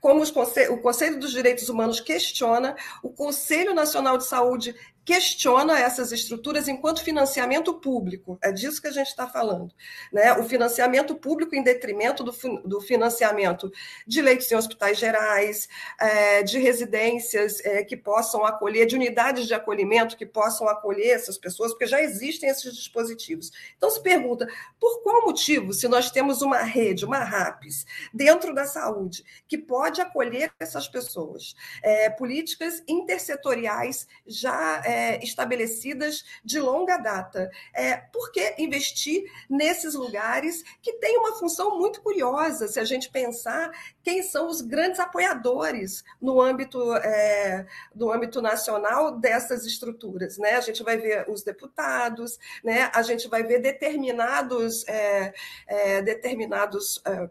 como 0.00 0.22
o 0.22 0.78
Conselho 0.78 1.18
dos 1.18 1.32
Direitos 1.32 1.68
Humanos 1.68 2.00
questiona, 2.00 2.74
o 3.02 3.10
Conselho 3.10 3.74
Nacional 3.74 4.16
de 4.16 4.24
Saúde 4.24 4.74
questiona 5.04 5.78
essas 5.78 6.12
estruturas 6.12 6.68
enquanto 6.68 7.02
financiamento 7.02 7.74
público. 7.74 8.38
É 8.42 8.52
disso 8.52 8.80
que 8.80 8.88
a 8.88 8.92
gente 8.92 9.08
está 9.08 9.26
falando. 9.26 9.72
Né? 10.12 10.32
O 10.34 10.44
financiamento 10.44 11.14
público 11.14 11.54
em 11.54 11.62
detrimento 11.62 12.22
do, 12.22 12.32
do 12.64 12.80
financiamento 12.80 13.70
de 14.06 14.20
leitos 14.20 14.50
em 14.50 14.56
hospitais 14.56 14.98
gerais, 14.98 15.68
é, 15.98 16.42
de 16.42 16.58
residências 16.58 17.64
é, 17.64 17.82
que 17.82 17.96
possam 17.96 18.44
acolher, 18.44 18.86
de 18.86 18.94
unidades 18.94 19.46
de 19.46 19.54
acolhimento 19.54 20.16
que 20.16 20.26
possam 20.26 20.68
acolher 20.68 21.14
essas 21.14 21.38
pessoas, 21.38 21.72
porque 21.72 21.86
já 21.86 22.00
existem 22.00 22.48
esses 22.48 22.74
dispositivos. 22.74 23.50
Então 23.76 23.90
se 23.90 24.02
pergunta, 24.02 24.46
por 24.78 25.02
qual 25.02 25.24
motivo, 25.24 25.72
se 25.72 25.88
nós 25.88 26.10
temos 26.10 26.42
uma 26.42 26.58
rede, 26.58 27.04
uma 27.04 27.18
RAPS, 27.18 27.86
dentro 28.12 28.54
da 28.54 28.66
saúde, 28.66 29.24
que 29.48 29.56
pode 29.56 30.00
acolher 30.00 30.52
essas 30.60 30.86
pessoas, 30.88 31.54
é, 31.82 32.10
políticas 32.10 32.82
intersetoriais 32.86 34.06
já 34.26 34.82
é, 34.90 35.22
estabelecidas 35.22 36.24
de 36.44 36.58
longa 36.58 36.96
data. 36.96 37.48
É, 37.72 37.96
por 37.96 38.32
que 38.32 38.56
investir 38.58 39.22
nesses 39.48 39.94
lugares 39.94 40.64
que 40.82 40.94
têm 40.94 41.16
uma 41.16 41.38
função 41.38 41.78
muito 41.78 42.02
curiosa, 42.02 42.66
se 42.66 42.80
a 42.80 42.84
gente 42.84 43.08
pensar 43.08 43.70
quem 44.02 44.20
são 44.22 44.48
os 44.48 44.60
grandes 44.60 44.98
apoiadores 44.98 46.02
no 46.20 46.40
âmbito, 46.40 46.92
é, 46.96 47.66
no 47.94 48.10
âmbito 48.10 48.42
nacional 48.42 49.12
dessas 49.12 49.64
estruturas? 49.64 50.38
Né? 50.38 50.54
A 50.54 50.60
gente 50.60 50.82
vai 50.82 50.96
ver 50.96 51.30
os 51.30 51.44
deputados, 51.44 52.36
né? 52.64 52.90
a 52.92 53.02
gente 53.02 53.28
vai 53.28 53.44
ver 53.44 53.60
determinados, 53.60 54.86
é, 54.88 55.32
é, 55.68 56.02
determinados 56.02 57.00
é, 57.06 57.30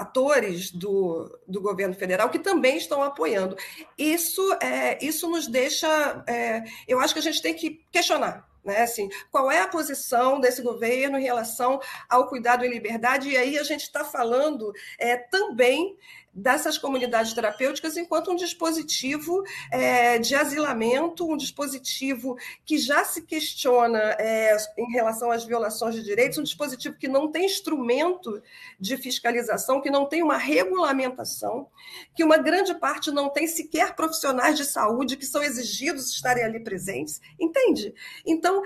atores 0.00 0.70
do, 0.70 1.38
do 1.46 1.60
governo 1.60 1.94
federal 1.94 2.30
que 2.30 2.38
também 2.38 2.76
estão 2.76 3.02
apoiando. 3.02 3.56
Isso, 3.96 4.42
é, 4.60 5.04
isso 5.04 5.28
nos 5.28 5.46
deixa. 5.46 6.24
É, 6.26 6.64
eu 6.86 7.00
acho 7.00 7.14
que 7.14 7.20
a 7.20 7.22
gente 7.22 7.42
tem 7.42 7.54
que 7.54 7.82
questionar. 7.90 8.46
Né? 8.66 8.82
Assim, 8.82 9.08
qual 9.30 9.48
é 9.50 9.60
a 9.60 9.68
posição 9.68 10.40
desse 10.40 10.60
governo 10.60 11.16
em 11.16 11.22
relação 11.22 11.80
ao 12.08 12.28
cuidado 12.28 12.64
e 12.64 12.68
liberdade? 12.68 13.28
E 13.28 13.36
aí 13.36 13.56
a 13.56 13.62
gente 13.62 13.82
está 13.82 14.04
falando 14.04 14.72
é, 14.98 15.16
também 15.16 15.96
dessas 16.36 16.76
comunidades 16.76 17.32
terapêuticas 17.32 17.96
enquanto 17.96 18.30
um 18.30 18.36
dispositivo 18.36 19.42
é, 19.70 20.18
de 20.18 20.34
asilamento, 20.34 21.26
um 21.26 21.36
dispositivo 21.36 22.36
que 22.64 22.76
já 22.76 23.04
se 23.06 23.22
questiona 23.22 23.98
é, 24.18 24.54
em 24.76 24.92
relação 24.92 25.30
às 25.30 25.44
violações 25.44 25.94
de 25.94 26.02
direitos, 26.02 26.36
um 26.36 26.42
dispositivo 26.42 26.98
que 26.98 27.08
não 27.08 27.32
tem 27.32 27.46
instrumento 27.46 28.42
de 28.78 28.98
fiscalização, 28.98 29.80
que 29.80 29.88
não 29.90 30.04
tem 30.04 30.22
uma 30.22 30.36
regulamentação, 30.36 31.68
que 32.14 32.22
uma 32.22 32.36
grande 32.36 32.74
parte 32.74 33.10
não 33.10 33.30
tem 33.30 33.46
sequer 33.46 33.94
profissionais 33.94 34.58
de 34.58 34.66
saúde 34.66 35.16
que 35.16 35.24
são 35.24 35.42
exigidos 35.42 36.10
estarem 36.10 36.44
ali 36.44 36.60
presentes, 36.60 37.18
entende? 37.40 37.94
Então, 38.26 38.62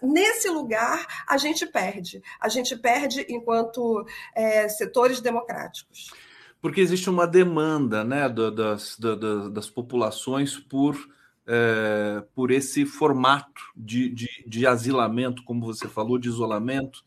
nesse 0.00 0.48
lugar, 0.48 1.24
a 1.26 1.36
gente 1.36 1.66
perde. 1.66 2.22
A 2.38 2.48
gente 2.48 2.76
perde 2.76 3.26
enquanto 3.28 4.06
é, 4.36 4.68
setores 4.68 5.20
democráticos. 5.20 6.12
Porque 6.62 6.80
existe 6.80 7.10
uma 7.10 7.26
demanda 7.26 8.04
né, 8.04 8.28
das, 8.28 8.96
das, 8.96 9.50
das 9.52 9.68
populações 9.68 10.56
por, 10.56 10.96
é, 11.44 12.22
por 12.36 12.52
esse 12.52 12.86
formato 12.86 13.60
de, 13.76 14.08
de, 14.08 14.28
de, 14.46 14.64
asilamento, 14.64 15.42
como 15.42 15.66
você 15.66 15.88
falou, 15.88 16.18
de 16.18 16.28
isolamento, 16.28 17.02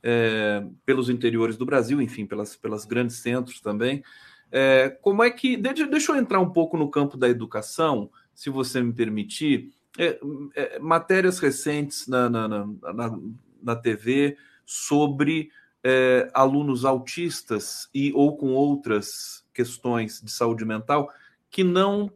é, 0.00 0.64
pelos 0.86 1.10
interiores 1.10 1.56
do 1.56 1.66
Brasil, 1.66 2.00
enfim, 2.00 2.24
pelas, 2.24 2.54
pelas 2.54 2.84
grandes 2.84 3.16
centros 3.16 3.60
também. 3.60 4.04
É, 4.52 4.88
como 5.02 5.24
é 5.24 5.30
que. 5.30 5.56
Deixa 5.56 6.12
eu 6.12 6.16
entrar 6.16 6.38
um 6.38 6.50
pouco 6.50 6.76
no 6.76 6.88
campo 6.88 7.16
da 7.16 7.28
educação, 7.28 8.08
se 8.32 8.48
você 8.48 8.80
me 8.80 8.92
permitir. 8.92 9.72
É, 9.98 10.20
é, 10.54 10.78
matérias 10.78 11.40
recentes 11.40 12.06
na, 12.06 12.30
na, 12.30 12.46
na, 12.46 12.66
na, 12.94 13.18
na 13.60 13.76
TV 13.76 14.36
sobre 14.64 15.50
é, 15.84 16.30
alunos 16.34 16.84
autistas 16.84 17.88
e 17.94 18.12
ou 18.12 18.36
com 18.36 18.52
outras 18.52 19.44
questões 19.52 20.20
de 20.20 20.30
saúde 20.30 20.64
mental 20.64 21.10
que 21.50 21.64
não 21.64 22.10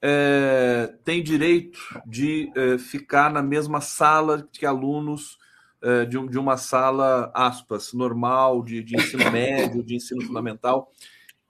é, 0.00 0.94
têm 1.04 1.22
direito 1.22 1.78
de 2.06 2.50
é, 2.54 2.78
ficar 2.78 3.32
na 3.32 3.42
mesma 3.42 3.80
sala 3.80 4.48
que 4.52 4.64
alunos 4.64 5.38
é, 5.82 6.04
de, 6.04 6.28
de, 6.28 6.38
uma 6.38 6.56
sala, 6.56 7.30
aspas, 7.34 7.92
normal, 7.92 8.62
de, 8.62 8.82
de 8.82 8.96
ensino 8.96 9.30
médio, 9.30 9.82
de 9.82 9.96
ensino 9.96 10.22
fundamental. 10.22 10.92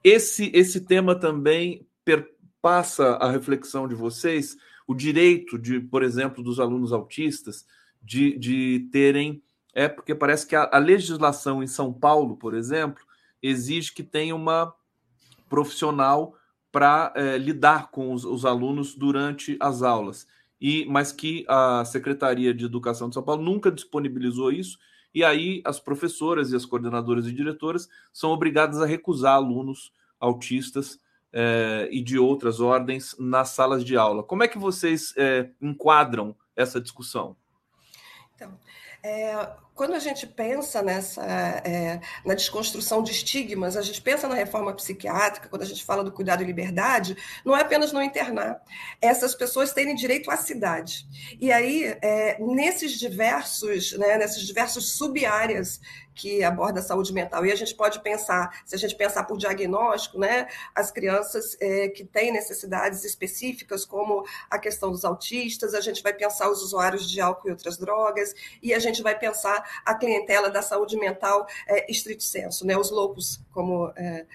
Esse, 0.03 0.51
esse 0.53 0.81
tema 0.81 1.15
também 1.15 1.85
perpassa 2.03 3.15
a 3.15 3.31
reflexão 3.31 3.87
de 3.87 3.95
vocês, 3.95 4.55
o 4.87 4.93
direito 4.93 5.57
de, 5.57 5.79
por 5.79 6.03
exemplo, 6.03 6.43
dos 6.43 6.59
alunos 6.59 6.91
autistas 6.91 7.65
de, 8.01 8.37
de 8.37 8.87
terem 8.91 9.41
é 9.73 9.87
porque 9.87 10.15
parece 10.15 10.47
que 10.47 10.55
a, 10.55 10.69
a 10.71 10.77
legislação 10.77 11.63
em 11.63 11.67
São 11.67 11.93
Paulo, 11.93 12.35
por 12.37 12.53
exemplo, 12.53 13.03
exige 13.41 13.93
que 13.93 14.03
tenha 14.03 14.35
uma 14.35 14.73
profissional 15.47 16.35
para 16.71 17.11
é, 17.15 17.37
lidar 17.37 17.89
com 17.89 18.13
os, 18.13 18.23
os, 18.25 18.45
alunos 18.45 18.95
durante 18.95 19.57
as 19.59 19.81
aulas. 19.81 20.27
E, 20.61 20.85
mas 20.85 21.11
que 21.11 21.45
a 21.47 21.83
Secretaria 21.85 22.53
de 22.53 22.65
Educação 22.65 23.09
de 23.09 23.15
São 23.15 23.23
Paulo 23.23 23.41
nunca 23.41 23.71
disponibilizou 23.71 24.51
isso, 24.51 24.77
e 25.13 25.23
aí 25.23 25.61
as 25.65 25.79
professoras 25.79 26.51
e 26.51 26.55
as 26.55 26.65
coordenadoras 26.65 27.25
e 27.25 27.31
diretoras 27.31 27.89
são 28.13 28.31
obrigadas 28.31 28.79
a 28.81 28.85
recusar 28.85 29.35
alunos 29.35 29.91
autistas 30.19 30.99
é, 31.31 31.87
e 31.91 32.01
de 32.01 32.19
outras 32.19 32.59
ordens 32.59 33.15
nas 33.17 33.49
salas 33.49 33.83
de 33.83 33.95
aula. 33.95 34.23
Como 34.23 34.43
é 34.43 34.47
que 34.47 34.57
vocês 34.57 35.13
é, 35.17 35.49
enquadram 35.61 36.35
essa 36.55 36.79
discussão? 36.79 37.35
Então, 38.35 38.57
é, 39.03 39.47
quando 39.79 39.93
a 39.93 39.99
gente 39.99 40.27
pensa 40.27 40.81
nessa 40.81 41.23
é, 41.23 42.01
na 42.25 42.33
desconstrução 42.33 43.01
de 43.01 43.13
estigmas, 43.13 43.77
a 43.77 43.81
gente 43.81 44.01
pensa 44.01 44.27
na 44.27 44.35
reforma 44.35 44.73
psiquiátrica, 44.73 45.47
quando 45.47 45.61
a 45.61 45.65
gente 45.65 45.85
fala 45.85 46.03
do 46.03 46.11
cuidado 46.11 46.43
e 46.43 46.45
liberdade, 46.45 47.15
não 47.45 47.55
é 47.55 47.61
apenas 47.61 47.93
no 47.93 48.03
internar. 48.03 48.61
Essas 49.01 49.33
pessoas 49.33 49.71
terem 49.71 49.95
direito 49.95 50.29
à 50.29 50.35
cidade. 50.35 51.07
E 51.39 51.49
aí, 51.49 51.97
é, 52.01 52.37
nesses 52.41 52.99
diversos, 52.99 53.93
né, 53.93 54.17
nessas 54.17 54.45
diversas 54.45 54.83
sub-áreas 54.83 55.79
que 56.19 56.43
aborda 56.43 56.81
a 56.81 56.83
saúde 56.83 57.13
mental. 57.13 57.45
E 57.45 57.51
a 57.51 57.55
gente 57.55 57.73
pode 57.73 58.01
pensar, 58.01 58.61
se 58.65 58.75
a 58.75 58.77
gente 58.77 58.93
pensar 58.95 59.23
por 59.23 59.37
diagnóstico, 59.37 60.19
né, 60.19 60.47
as 60.75 60.91
crianças 60.91 61.55
é, 61.61 61.87
que 61.87 62.03
têm 62.03 62.33
necessidades 62.33 63.05
específicas, 63.05 63.85
como 63.85 64.25
a 64.49 64.59
questão 64.59 64.91
dos 64.91 65.05
autistas, 65.05 65.73
a 65.73 65.79
gente 65.79 66.03
vai 66.03 66.13
pensar 66.13 66.49
os 66.49 66.61
usuários 66.61 67.09
de 67.09 67.21
álcool 67.21 67.47
e 67.47 67.51
outras 67.51 67.77
drogas, 67.77 68.33
e 68.61 68.73
a 68.73 68.79
gente 68.79 69.01
vai 69.01 69.17
pensar 69.17 69.63
a 69.85 69.95
clientela 69.95 70.49
da 70.49 70.61
saúde 70.61 70.97
mental 70.97 71.47
é, 71.67 71.89
estrito 71.91 72.23
senso, 72.23 72.65
né, 72.65 72.77
os 72.77 72.91
loucos, 72.91 73.39
como, 73.51 73.91
é, 73.95 74.25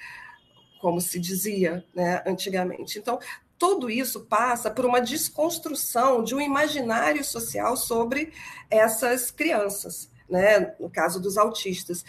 como 0.81 1.01
se 1.01 1.19
dizia 1.19 1.85
né, 1.95 2.23
antigamente. 2.27 2.99
Então, 2.99 3.19
tudo 3.59 3.89
isso 3.89 4.27
passa 4.27 4.71
por 4.71 4.85
uma 4.85 5.01
desconstrução 5.01 6.25
de 6.25 6.35
um 6.35 6.41
imaginário 6.41 7.25
social 7.25 7.77
sobre 7.77 8.33
essas 8.71 9.31
crianças 9.31 10.13
né, 10.29 10.75
no 10.79 10.91
caso 10.91 11.21
dos 11.21 11.37
autistas. 11.37 12.05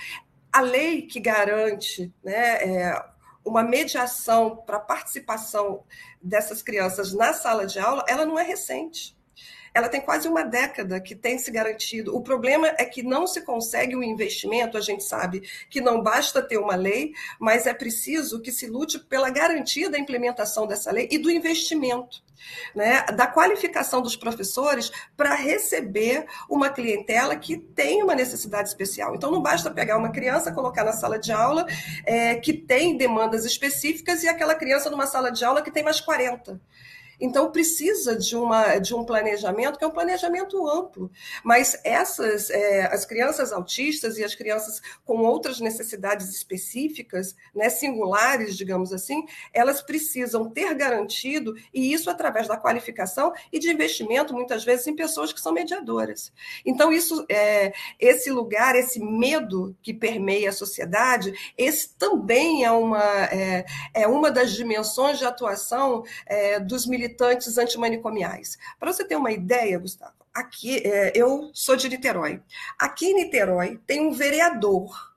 A 0.51 0.61
lei 0.61 1.03
que 1.03 1.19
garante 1.19 2.13
né, 2.23 2.63
é, 2.63 3.05
uma 3.43 3.63
mediação 3.63 4.55
para 4.55 4.77
a 4.77 4.81
participação 4.81 5.83
dessas 6.21 6.61
crianças 6.61 7.13
na 7.13 7.33
sala 7.33 7.65
de 7.65 7.79
aula, 7.79 8.03
ela 8.07 8.25
não 8.25 8.39
é 8.39 8.43
recente. 8.43 9.15
Ela 9.75 9.89
tem 9.89 9.99
quase 10.01 10.27
uma 10.27 10.43
década 10.43 10.99
que 11.01 11.13
tem 11.13 11.37
se 11.37 11.51
garantido. 11.51 12.15
O 12.15 12.21
problema 12.21 12.73
é 12.77 12.85
que 12.85 13.03
não 13.03 13.27
se 13.27 13.41
consegue 13.41 13.95
o 13.95 13.99
um 13.99 14.03
investimento, 14.03 14.77
a 14.77 14.81
gente 14.81 15.03
sabe 15.03 15.43
que 15.69 15.81
não 15.81 16.01
basta 16.01 16.41
ter 16.41 16.57
uma 16.57 16.75
lei, 16.75 17.13
mas 17.39 17.67
é 17.67 17.73
preciso 17.73 18.41
que 18.41 18.51
se 18.51 18.67
lute 18.67 18.97
pela 18.99 19.29
garantia 19.29 19.89
da 19.89 19.99
implementação 19.99 20.65
dessa 20.65 20.91
lei 20.91 21.09
e 21.11 21.17
do 21.17 21.29
investimento 21.29 22.23
né, 22.73 23.03
da 23.15 23.27
qualificação 23.27 24.01
dos 24.01 24.15
professores 24.15 24.91
para 25.15 25.33
receber 25.33 26.25
uma 26.49 26.69
clientela 26.69 27.35
que 27.35 27.57
tem 27.57 28.03
uma 28.03 28.15
necessidade 28.15 28.69
especial. 28.69 29.15
Então, 29.15 29.31
não 29.31 29.41
basta 29.41 29.71
pegar 29.71 29.97
uma 29.97 30.11
criança, 30.11 30.51
colocar 30.51 30.83
na 30.83 30.93
sala 30.93 31.17
de 31.17 31.31
aula 31.31 31.65
é, 32.05 32.35
que 32.35 32.53
tem 32.53 32.97
demandas 32.97 33.45
específicas 33.45 34.23
e 34.23 34.27
aquela 34.27 34.55
criança 34.55 34.89
numa 34.89 35.07
sala 35.07 35.31
de 35.31 35.43
aula 35.43 35.61
que 35.61 35.71
tem 35.71 35.83
mais 35.83 35.99
40. 35.99 36.59
Então, 37.19 37.51
precisa 37.51 38.15
de, 38.15 38.35
uma, 38.35 38.77
de 38.77 38.93
um 38.93 39.05
planejamento, 39.05 39.77
que 39.77 39.85
é 39.85 39.87
um 39.87 39.91
planejamento 39.91 40.67
amplo. 40.67 41.09
Mas 41.43 41.79
essas, 41.83 42.49
é, 42.49 42.85
as 42.85 43.05
crianças 43.05 43.51
autistas 43.51 44.17
e 44.17 44.23
as 44.23 44.35
crianças 44.35 44.81
com 45.05 45.19
outras 45.19 45.59
necessidades 45.59 46.29
específicas, 46.29 47.35
né, 47.53 47.69
singulares, 47.69 48.57
digamos 48.57 48.91
assim, 48.91 49.25
elas 49.53 49.81
precisam 49.81 50.49
ter 50.49 50.73
garantido, 50.73 51.55
e 51.73 51.93
isso 51.93 52.09
através 52.09 52.47
da 52.47 52.57
qualificação 52.57 53.33
e 53.51 53.59
de 53.59 53.71
investimento, 53.71 54.33
muitas 54.33 54.63
vezes, 54.63 54.87
em 54.87 54.95
pessoas 54.95 55.31
que 55.31 55.41
são 55.41 55.53
mediadoras. 55.53 56.33
Então, 56.65 56.91
isso, 56.91 57.25
é, 57.29 57.73
esse 57.99 58.29
lugar, 58.29 58.75
esse 58.75 58.99
medo 58.99 59.75
que 59.81 59.93
permeia 59.93 60.49
a 60.49 60.53
sociedade, 60.53 61.33
esse 61.57 61.95
também 61.95 62.63
é 62.65 62.71
uma, 62.71 63.25
é, 63.25 63.65
é 63.93 64.07
uma 64.07 64.29
das 64.29 64.51
dimensões 64.51 65.17
de 65.17 65.25
atuação 65.25 66.03
é, 66.25 66.59
dos 66.59 66.85
militares 66.85 67.04
militantes 67.05 67.57
antimanicomiais. 67.57 68.57
Para 68.79 68.91
você 68.91 69.05
ter 69.05 69.15
uma 69.15 69.31
ideia, 69.31 69.77
Gustavo, 69.77 70.13
aqui 70.33 70.77
é, 70.85 71.11
eu 71.15 71.51
sou 71.53 71.75
de 71.75 71.87
Niterói. 71.87 72.41
Aqui 72.77 73.07
em 73.07 73.15
Niterói 73.15 73.79
tem 73.85 74.01
um 74.01 74.11
vereador 74.11 75.13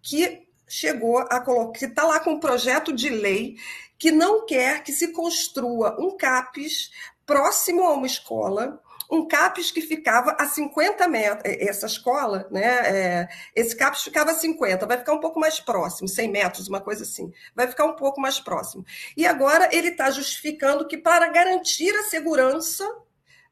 que 0.00 0.46
chegou 0.68 1.18
a 1.18 1.40
colocar, 1.40 1.78
que 1.78 1.84
está 1.84 2.04
lá 2.04 2.20
com 2.20 2.32
um 2.32 2.40
projeto 2.40 2.92
de 2.92 3.08
lei 3.08 3.56
que 3.98 4.10
não 4.10 4.46
quer 4.46 4.82
que 4.82 4.92
se 4.92 5.08
construa 5.08 6.00
um 6.00 6.16
CAPES 6.16 6.90
próximo 7.26 7.84
a 7.84 7.92
uma 7.92 8.06
escola 8.06 8.80
um 9.12 9.28
CAPES 9.28 9.70
que 9.70 9.82
ficava 9.82 10.34
a 10.40 10.46
50 10.46 11.06
metros, 11.06 11.42
é, 11.44 11.68
essa 11.68 11.84
escola, 11.84 12.48
né, 12.50 12.64
é, 12.64 13.28
esse 13.54 13.76
CAPES 13.76 14.04
ficava 14.04 14.30
a 14.30 14.34
50, 14.34 14.86
vai 14.86 14.96
ficar 14.96 15.12
um 15.12 15.20
pouco 15.20 15.38
mais 15.38 15.60
próximo, 15.60 16.08
100 16.08 16.30
metros, 16.30 16.66
uma 16.66 16.80
coisa 16.80 17.02
assim, 17.02 17.30
vai 17.54 17.68
ficar 17.68 17.84
um 17.84 17.94
pouco 17.94 18.18
mais 18.18 18.40
próximo. 18.40 18.86
E 19.14 19.26
agora 19.26 19.68
ele 19.70 19.88
está 19.88 20.10
justificando 20.10 20.88
que 20.88 20.96
para 20.96 21.28
garantir 21.28 21.94
a 21.94 22.04
segurança 22.04 22.88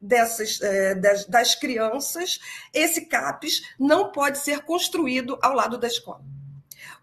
dessas, 0.01 0.63
é, 0.63 0.95
das, 0.95 1.27
das 1.27 1.55
crianças, 1.55 2.41
esse 2.73 3.03
CAPES 3.03 3.61
não 3.79 4.11
pode 4.11 4.39
ser 4.39 4.61
construído 4.61 5.39
ao 5.43 5.53
lado 5.53 5.77
da 5.77 5.87
escola 5.87 6.25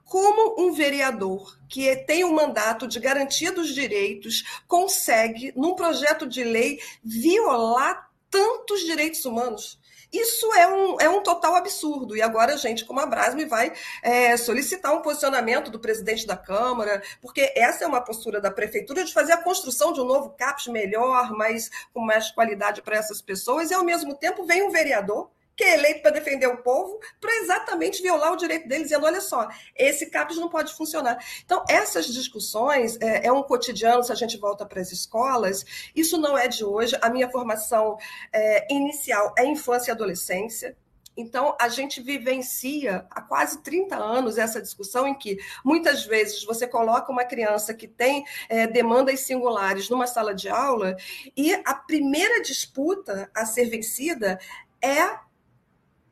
como 0.03 0.55
um 0.57 0.71
vereador 0.71 1.57
que 1.67 1.93
tem 2.05 2.23
um 2.23 2.33
mandato 2.33 2.87
de 2.87 2.97
garantia 2.97 3.51
dos 3.51 3.73
direitos 3.73 4.61
consegue, 4.65 5.51
num 5.53 5.75
projeto 5.75 6.25
de 6.25 6.45
lei, 6.45 6.79
violar 7.03 8.06
tantos 8.29 8.81
direitos 8.81 9.23
humanos. 9.25 9.79
Isso 10.11 10.53
é 10.53 10.67
um, 10.67 11.01
é 11.01 11.09
um 11.09 11.21
total 11.21 11.55
absurdo. 11.55 12.15
E 12.15 12.21
agora 12.21 12.53
a 12.53 12.57
gente, 12.57 12.85
como 12.85 12.99
a 12.99 13.05
Brasme, 13.05 13.45
vai 13.45 13.73
é, 14.01 14.37
solicitar 14.37 14.93
um 14.93 15.01
posicionamento 15.01 15.69
do 15.69 15.79
presidente 15.79 16.25
da 16.25 16.37
Câmara, 16.37 17.01
porque 17.21 17.51
essa 17.55 17.83
é 17.83 17.87
uma 17.87 18.01
postura 18.01 18.39
da 18.39 18.49
Prefeitura 18.49 19.03
de 19.03 19.13
fazer 19.13 19.33
a 19.33 19.43
construção 19.43 19.91
de 19.91 19.99
um 19.99 20.05
novo 20.05 20.29
CAPS 20.31 20.67
melhor, 20.67 21.31
mais, 21.31 21.69
com 21.93 21.99
mais 21.99 22.31
qualidade 22.31 22.81
para 22.81 22.97
essas 22.97 23.21
pessoas, 23.21 23.69
e 23.69 23.73
ao 23.73 23.83
mesmo 23.83 24.15
tempo 24.15 24.45
vem 24.45 24.63
um 24.63 24.71
vereador 24.71 25.29
que 25.57 25.63
é 25.63 25.73
eleito 25.73 26.03
para 26.03 26.11
defender 26.11 26.45
o 26.45 26.61
povo, 26.61 26.99
para 27.19 27.35
exatamente 27.41 28.01
violar 28.01 28.31
o 28.31 28.37
direito 28.37 28.67
deles, 28.67 28.83
dizendo: 28.83 29.07
olha 29.07 29.19
só, 29.19 29.49
esse 29.75 30.05
CAPES 30.05 30.37
não 30.37 30.47
pode 30.47 30.73
funcionar. 30.73 31.17
Então, 31.43 31.65
essas 31.67 32.05
discussões 32.05 32.95
é, 33.01 33.25
é 33.25 33.31
um 33.31 33.41
cotidiano, 33.41 34.03
se 34.03 34.11
a 34.11 34.15
gente 34.15 34.37
volta 34.37 34.65
para 34.65 34.79
as 34.79 34.91
escolas, 34.91 35.65
isso 35.95 36.17
não 36.19 36.37
é 36.37 36.47
de 36.47 36.63
hoje. 36.63 36.95
A 37.01 37.09
minha 37.09 37.29
formação 37.29 37.97
é, 38.31 38.71
inicial 38.71 39.33
é 39.37 39.45
infância 39.45 39.89
e 39.89 39.93
adolescência. 39.93 40.77
Então, 41.19 41.57
a 41.59 41.67
gente 41.67 41.99
vivencia 41.99 43.07
há 43.09 43.19
quase 43.23 43.63
30 43.63 43.95
anos 43.95 44.37
essa 44.37 44.61
discussão 44.61 45.07
em 45.07 45.15
que, 45.15 45.39
muitas 45.65 46.05
vezes, 46.05 46.43
você 46.43 46.67
coloca 46.67 47.11
uma 47.11 47.25
criança 47.25 47.73
que 47.73 47.87
tem 47.87 48.23
é, 48.47 48.67
demandas 48.67 49.21
singulares 49.21 49.89
numa 49.89 50.05
sala 50.05 50.35
de 50.35 50.47
aula 50.47 50.95
e 51.35 51.51
a 51.65 51.73
primeira 51.73 52.39
disputa 52.43 53.31
a 53.33 53.47
ser 53.47 53.65
vencida 53.65 54.37
é 54.79 55.26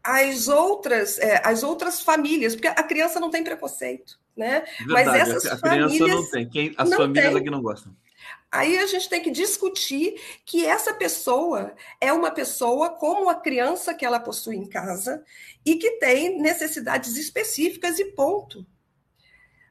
as 0.06 0.47
outras, 0.47 1.18
é, 1.18 1.41
as 1.43 1.64
outras 1.64 1.99
famílias, 1.99 2.53
porque 2.53 2.68
a 2.68 2.84
criança 2.84 3.20
não 3.20 3.32
tem 3.32 3.43
preconceito, 3.43 4.20
né? 4.38 4.64
Verdade, 4.78 4.88
Mas 4.88 5.08
essas 5.08 5.45
a, 5.47 5.56
a 5.56 5.58
criança 5.58 5.97
famílias 5.97 6.22
não 6.22 6.30
tem, 6.30 6.47
Quem, 6.47 6.74
as 6.78 6.93
famílias 6.93 7.32
tem. 7.32 7.38
é 7.38 7.43
que 7.43 7.49
não 7.49 7.62
gostam. 7.64 7.91
Aí 8.51 8.78
a 8.78 8.86
gente 8.86 9.10
tem 9.10 9.20
que 9.20 9.32
discutir 9.32 10.22
que 10.45 10.64
essa 10.64 10.93
pessoa 10.93 11.74
é 11.99 12.14
uma 12.14 12.30
pessoa 12.30 12.91
como 12.91 13.30
a 13.32 13.36
criança 13.36 13.95
que 13.95 14.06
ela 14.06 14.20
possui 14.20 14.58
em 14.58 14.70
casa 14.70 15.26
e 15.66 15.76
que 15.76 15.93
tem 15.93 16.39
necessidades 16.39 17.18
específicas 17.18 17.97
e 17.97 18.06
ponto. 18.06 18.64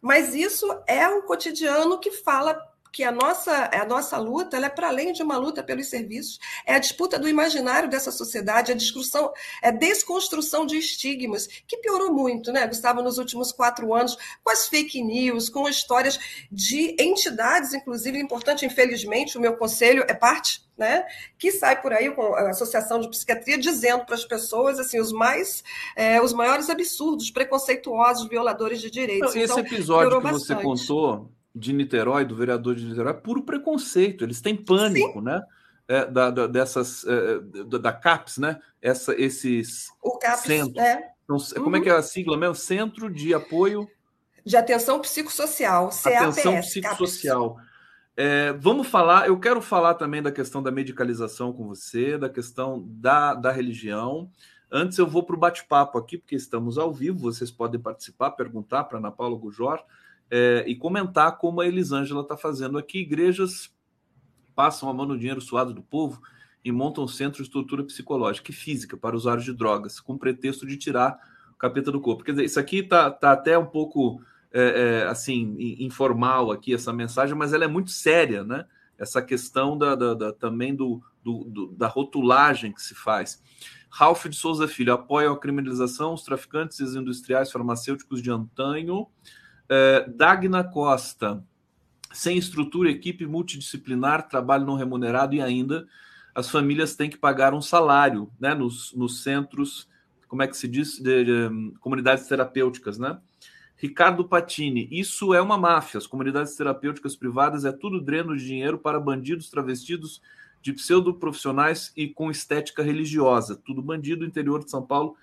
Mas 0.03 0.35
isso 0.35 0.67
é 0.89 1.09
um 1.09 1.23
cotidiano 1.23 2.01
que 2.01 2.11
fala 2.11 2.61
que 2.95 3.03
a 3.03 3.11
nossa, 3.11 3.71
a 3.73 3.85
nossa 3.85 4.17
luta 4.17 4.57
é 4.57 4.69
para 4.69 4.87
além 4.87 5.13
de 5.13 5.21
uma 5.21 5.37
luta 5.37 5.65
pelos 5.65 5.89
serviços, 5.89 6.39
é 6.65 6.77
a 6.77 6.79
disputa 6.79 7.19
do 7.19 7.29
imaginário 7.29 7.91
dessa 7.91 8.13
sociedade, 8.13 8.71
a 8.71 8.75
discussão, 8.75 9.33
é 9.61 9.73
desconstrução 9.73 10.65
de 10.65 10.79
estigmas, 10.79 11.49
que 11.67 11.79
piorou 11.79 12.13
muito, 12.13 12.53
né, 12.53 12.65
Gustavo, 12.65 13.03
nos 13.03 13.19
últimos 13.19 13.51
quatro 13.51 13.93
anos, 13.93 14.17
com 14.45 14.53
as 14.53 14.69
fake 14.69 15.03
news, 15.03 15.49
com 15.49 15.69
histórias 15.69 16.21
de 16.53 16.95
entidades, 16.97 17.75
inclusive, 17.75 18.17
importante, 18.17 18.65
infelizmente, 18.65 19.37
o 19.37 19.41
meu 19.41 19.57
conselho 19.57 20.05
é 20.07 20.15
parte 20.15 20.63
né, 20.79 21.05
que 21.37 21.51
sai 21.51 21.81
por 21.83 21.93
aí 21.93 22.13
com 22.13 22.35
a 22.35 22.51
Associação 22.51 23.01
de 23.01 23.09
Psiquiatria 23.09 23.59
dizendo 23.59 24.05
para 24.05 24.17
as 24.17 24.25
pessoas 24.25 24.81
assim 24.81 24.99
os 24.99 25.13
mais 25.13 25.63
é, 25.95 26.21
os 26.21 26.33
maiores 26.33 26.69
absurdos, 26.69 27.31
preconceituosos, 27.31 28.29
violadores 28.29 28.81
de 28.81 28.91
direitos. 28.91 29.35
Não, 29.35 29.43
esse 29.43 29.53
então, 29.53 29.65
episódio 29.65 30.17
que 30.17 30.23
bastante. 30.25 30.47
você 30.47 30.55
contou 30.57 31.31
de 31.55 31.73
Niterói, 31.73 32.25
do 32.25 32.35
vereador 32.35 32.75
de 32.75 32.85
Niterói, 32.85 33.13
é 33.13 33.15
puro 33.15 33.43
preconceito. 33.43 34.25
Eles 34.25 34.41
têm 34.41 34.57
pânico, 34.57 35.19
Sim. 35.19 35.25
né? 35.25 35.43
É, 35.87 36.07
da, 36.07 36.31
da, 36.31 36.47
dessas 36.47 37.05
é, 37.07 37.41
da, 37.67 37.79
da, 37.79 37.93
CAPES, 37.93 38.39
né? 38.39 38.61
Essa, 38.81 39.15
esses 39.21 39.89
o 40.03 40.19
CAPES, 40.19 40.41
centros. 40.41 40.79
É. 40.79 41.13
Então, 41.25 41.37
uhum. 41.37 41.65
Como 41.65 41.77
é 41.77 41.81
que 41.81 41.91
é 41.91 41.93
a 41.93 42.03
sigla 42.03 42.37
mesmo? 42.37 42.55
Centro 42.55 43.13
de 43.13 43.35
Apoio 43.35 43.89
de 44.45 44.57
Atenção 44.57 45.01
Psicossocial, 45.01 45.89
CAPS. 45.89 46.07
Atenção 46.07 46.61
Psicossocial. 46.61 47.57
É, 48.17 48.53
vamos 48.53 48.87
falar, 48.87 49.27
eu 49.27 49.39
quero 49.39 49.61
falar 49.61 49.95
também 49.95 50.23
da 50.23 50.31
questão 50.31 50.63
da 50.63 50.71
medicalização 50.71 51.53
com 51.53 51.67
você, 51.67 52.17
da 52.17 52.29
questão 52.29 52.85
da, 52.87 53.35
da 53.35 53.51
religião. 53.51 54.31
Antes 54.71 54.99
eu 54.99 55.07
vou 55.07 55.23
para 55.23 55.35
o 55.35 55.39
bate-papo 55.39 55.99
aqui, 55.99 56.17
porque 56.17 56.37
estamos 56.37 56.79
ao 56.79 56.93
vivo, 56.93 57.19
vocês 57.19 57.51
podem 57.51 57.81
participar, 57.81 58.31
perguntar 58.33 58.85
para 58.85 58.99
Ana 58.99 59.11
Paula 59.11 59.37
Gujor 59.37 59.83
é, 60.31 60.65
e 60.67 60.75
comentar 60.75 61.39
como 61.39 61.61
a 61.61 61.67
Elisângela 61.67 62.23
está 62.23 62.37
fazendo 62.37 62.79
aqui. 62.79 63.01
Igrejas 63.01 63.73
passam 64.55 64.89
a 64.89 64.95
mão 64.95 65.07
no 65.07 65.19
dinheiro 65.19 65.41
suado 65.41 65.75
do 65.75 65.83
povo 65.83 66.21
e 66.65 66.73
montam 66.73 67.07
centros 67.07 67.45
de 67.45 67.49
estrutura 67.49 67.85
psicológica 67.85 68.51
e 68.51 68.55
física 68.55 68.97
para 68.97 69.17
usuários 69.17 69.45
de 69.45 69.53
drogas, 69.53 70.01
com 70.01 70.17
pretexto 70.17 70.67
de 70.67 70.77
tirar 70.77 71.19
o 71.53 71.57
capeta 71.57 71.93
do 71.93 72.01
corpo. 72.01 72.25
Quer 72.25 72.33
dizer, 72.33 72.45
isso 72.45 72.59
aqui 72.59 72.79
está 72.79 73.11
tá 73.11 73.33
até 73.33 73.59
um 73.59 73.67
pouco 73.67 74.21
é, 74.53 75.03
é, 75.03 75.07
assim 75.09 75.57
informal 75.59 76.51
aqui 76.51 76.73
essa 76.73 76.93
mensagem, 76.93 77.37
mas 77.37 77.53
ela 77.53 77.65
é 77.65 77.69
muito 77.69 77.91
séria, 77.91 78.45
né? 78.45 78.65
Essa 78.97 79.21
questão 79.21 79.77
da, 79.77 79.95
da, 79.95 80.15
da 80.15 80.33
também 80.33 80.75
do, 80.75 81.03
do, 81.23 81.45
do, 81.45 81.67
da 81.73 81.89
rotulagem 81.89 82.73
que 82.73 82.81
se 82.81 82.95
faz. 82.95 83.43
Ralph 83.91 84.27
de 84.27 84.37
Souza 84.37 84.67
Filho 84.67 84.93
apoia 84.93 85.31
a 85.31 85.39
criminalização, 85.39 86.15
os 86.15 86.23
traficantes 86.23 86.79
e 86.79 86.85
os 86.85 86.95
industriais 86.95 87.51
farmacêuticos 87.51 88.23
de 88.23 88.31
antanho. 88.31 89.07
É, 89.69 90.09
Dagna 90.09 90.63
Costa, 90.65 91.43
sem 92.13 92.39
estrutura, 92.39 92.91
equipe 92.91 93.27
multidisciplinar, 93.27 94.29
trabalho 94.29 94.67
não 94.67 94.77
remunerado 94.77 95.35
e 95.35 95.41
ainda 95.41 95.87
as 96.35 96.51
famílias 96.51 96.97
têm 96.97 97.09
que 97.09 97.17
pagar 97.17 97.55
um 97.55 97.63
salário 97.63 98.31
né, 98.41 98.55
nos, 98.55 98.93
nos 98.93 99.23
centros, 99.23 99.89
como 100.27 100.43
é 100.43 100.49
que 100.49 100.57
se 100.57 100.67
diz, 100.67 100.99
de, 100.99 101.25
de, 101.25 101.75
comunidades 101.79 102.27
terapêuticas, 102.27 102.99
né? 102.99 103.19
Ricardo 103.77 104.25
Patini, 104.25 104.89
isso 104.91 105.35
é 105.35 105.41
uma 105.41 105.59
máfia. 105.59 105.99
As 105.99 106.07
comunidades 106.07 106.57
terapêuticas 106.57 107.15
privadas 107.15 107.65
é 107.65 107.73
tudo 107.73 108.01
dreno 108.01 108.37
de 108.37 108.45
dinheiro 108.45 108.79
para 108.79 108.99
bandidos 108.99 109.51
travestidos 109.51 110.23
de 110.63 110.73
pseudo-profissionais 110.73 111.93
e 111.97 112.09
com 112.09 112.31
estética 112.31 112.83
religiosa. 112.83 113.61
Tudo 113.65 113.83
bandido, 113.83 114.25
interior 114.25 114.65
de 114.65 114.71
São 114.71 114.85
Paulo 114.85 115.17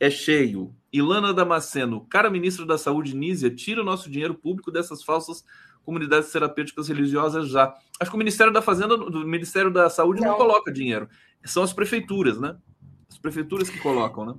é 0.00 0.10
cheio. 0.10 0.74
Ilana 0.92 1.34
Damasceno, 1.34 2.06
cara 2.08 2.30
ministra 2.30 2.64
da 2.64 2.78
Saúde, 2.78 3.14
Nízia, 3.14 3.50
tira 3.50 3.82
o 3.82 3.84
nosso 3.84 4.10
dinheiro 4.10 4.34
público 4.34 4.70
dessas 4.70 5.02
falsas 5.02 5.44
comunidades 5.84 6.30
terapêuticas 6.30 6.88
religiosas 6.88 7.48
já. 7.48 7.74
Acho 8.00 8.10
que 8.10 8.16
o 8.16 8.18
Ministério 8.18 8.52
da 8.52 8.60
Fazenda, 8.60 8.96
do 8.96 9.26
Ministério 9.26 9.70
da 9.70 9.88
Saúde 9.88 10.20
não, 10.20 10.28
não 10.28 10.36
coloca 10.36 10.72
dinheiro. 10.72 11.08
São 11.44 11.62
as 11.62 11.72
prefeituras, 11.72 12.38
né? 12.38 12.56
As 13.10 13.18
prefeituras 13.18 13.70
que 13.70 13.78
colocam, 13.78 14.26
né? 14.26 14.34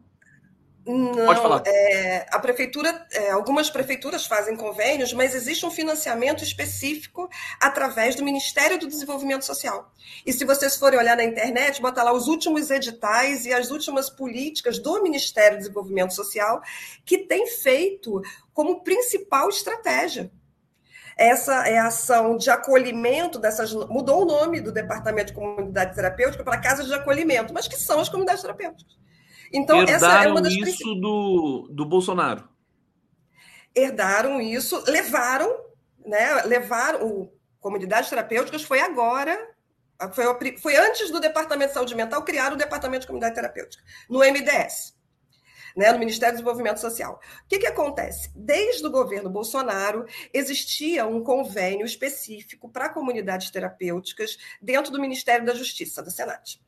Não, 0.86 1.26
Pode 1.26 1.42
falar. 1.42 1.64
É, 1.66 2.26
a 2.32 2.40
prefeitura, 2.40 3.06
é, 3.12 3.32
algumas 3.32 3.70
prefeituras 3.70 4.26
fazem 4.26 4.56
convênios, 4.56 5.14
mas 5.14 5.36
existe 5.36 5.66
um 5.66 5.72
financiamento 5.72 6.44
específico 6.44 7.30
através 7.62 8.16
do 8.16 8.24
Ministério 8.24 8.80
do 8.80 8.88
Desenvolvimento 8.88 9.46
Social. 9.46 9.92
E 10.26 10.34
se 10.34 10.46
vocês 10.46 10.76
forem 10.78 10.98
olhar 10.98 11.16
na 11.16 11.24
internet, 11.24 11.82
bota 11.82 12.02
lá 12.02 12.12
os 12.12 12.28
últimos 12.28 12.72
editais 12.72 13.46
e 13.46 13.54
as 13.54 13.70
últimas 13.72 14.10
políticas 14.10 14.80
do 14.80 15.04
Ministério 15.04 15.58
do 15.58 15.62
Desenvolvimento 15.62 16.14
Social 16.14 16.62
que 17.06 17.20
tem 17.20 17.46
feito 17.48 18.22
como 18.54 18.84
principal 18.84 19.50
estratégia 19.50 20.32
essa 21.20 21.68
é 21.68 21.78
a 21.78 21.88
ação 21.88 22.38
de 22.38 22.50
acolhimento 22.50 23.38
dessas. 23.38 23.74
Mudou 23.74 24.22
o 24.22 24.26
nome 24.26 24.62
do 24.62 24.72
Departamento 24.72 25.28
de 25.28 25.34
Comunidade 25.34 25.94
Terapêutica 25.94 26.46
para 26.46 26.58
Casa 26.62 26.86
de 26.86 26.94
Acolhimento, 26.94 27.54
mas 27.54 27.68
que 27.68 27.76
são 27.76 28.00
as 28.00 28.08
comunidades 28.08 28.42
terapêuticas. 28.42 28.98
Então, 29.54 29.80
Herdaram 29.82 29.96
essa 29.96 30.24
é 30.24 30.32
uma 30.32 30.42
das 30.42 30.54
isso 30.54 30.96
do, 30.96 31.70
do 31.72 31.86
Bolsonaro. 31.86 32.48
Herdaram 33.76 34.42
isso, 34.42 34.84
levaram, 34.88 35.50
né? 36.06 36.42
Levaram. 36.44 37.06
O, 37.06 37.40
comunidades 37.60 38.10
terapêuticas 38.10 38.64
foi 38.64 38.80
agora. 38.80 39.38
Foi, 40.14 40.58
foi 40.58 40.78
antes 40.78 41.12
do 41.12 41.20
Departamento 41.20 41.70
de 41.70 41.74
Saúde 41.74 41.96
Mental 41.96 42.24
criar 42.24 42.54
o 42.54 42.56
Departamento 42.56 43.02
de 43.02 43.08
Comunidade 43.08 43.36
Terapêutica, 43.36 43.84
no 44.10 44.20
MDS. 44.20 44.98
Né, 45.78 45.92
no 45.92 46.00
Ministério 46.00 46.34
do 46.34 46.38
Desenvolvimento 46.38 46.80
Social. 46.80 47.22
O 47.46 47.48
que, 47.48 47.60
que 47.60 47.68
acontece? 47.68 48.32
Desde 48.36 48.86
o 48.86 48.90
governo 48.90 49.30
Bolsonaro, 49.30 50.06
existia 50.34 51.06
um 51.06 51.24
convênio 51.24 51.86
específico 51.86 52.70
para 52.70 52.90
comunidades 52.90 53.52
terapêuticas 53.52 54.38
dentro 54.60 54.92
do 54.92 55.00
Ministério 55.00 55.46
da 55.46 55.54
Justiça, 55.54 56.02
da 56.02 56.10
Senat. 56.10 56.60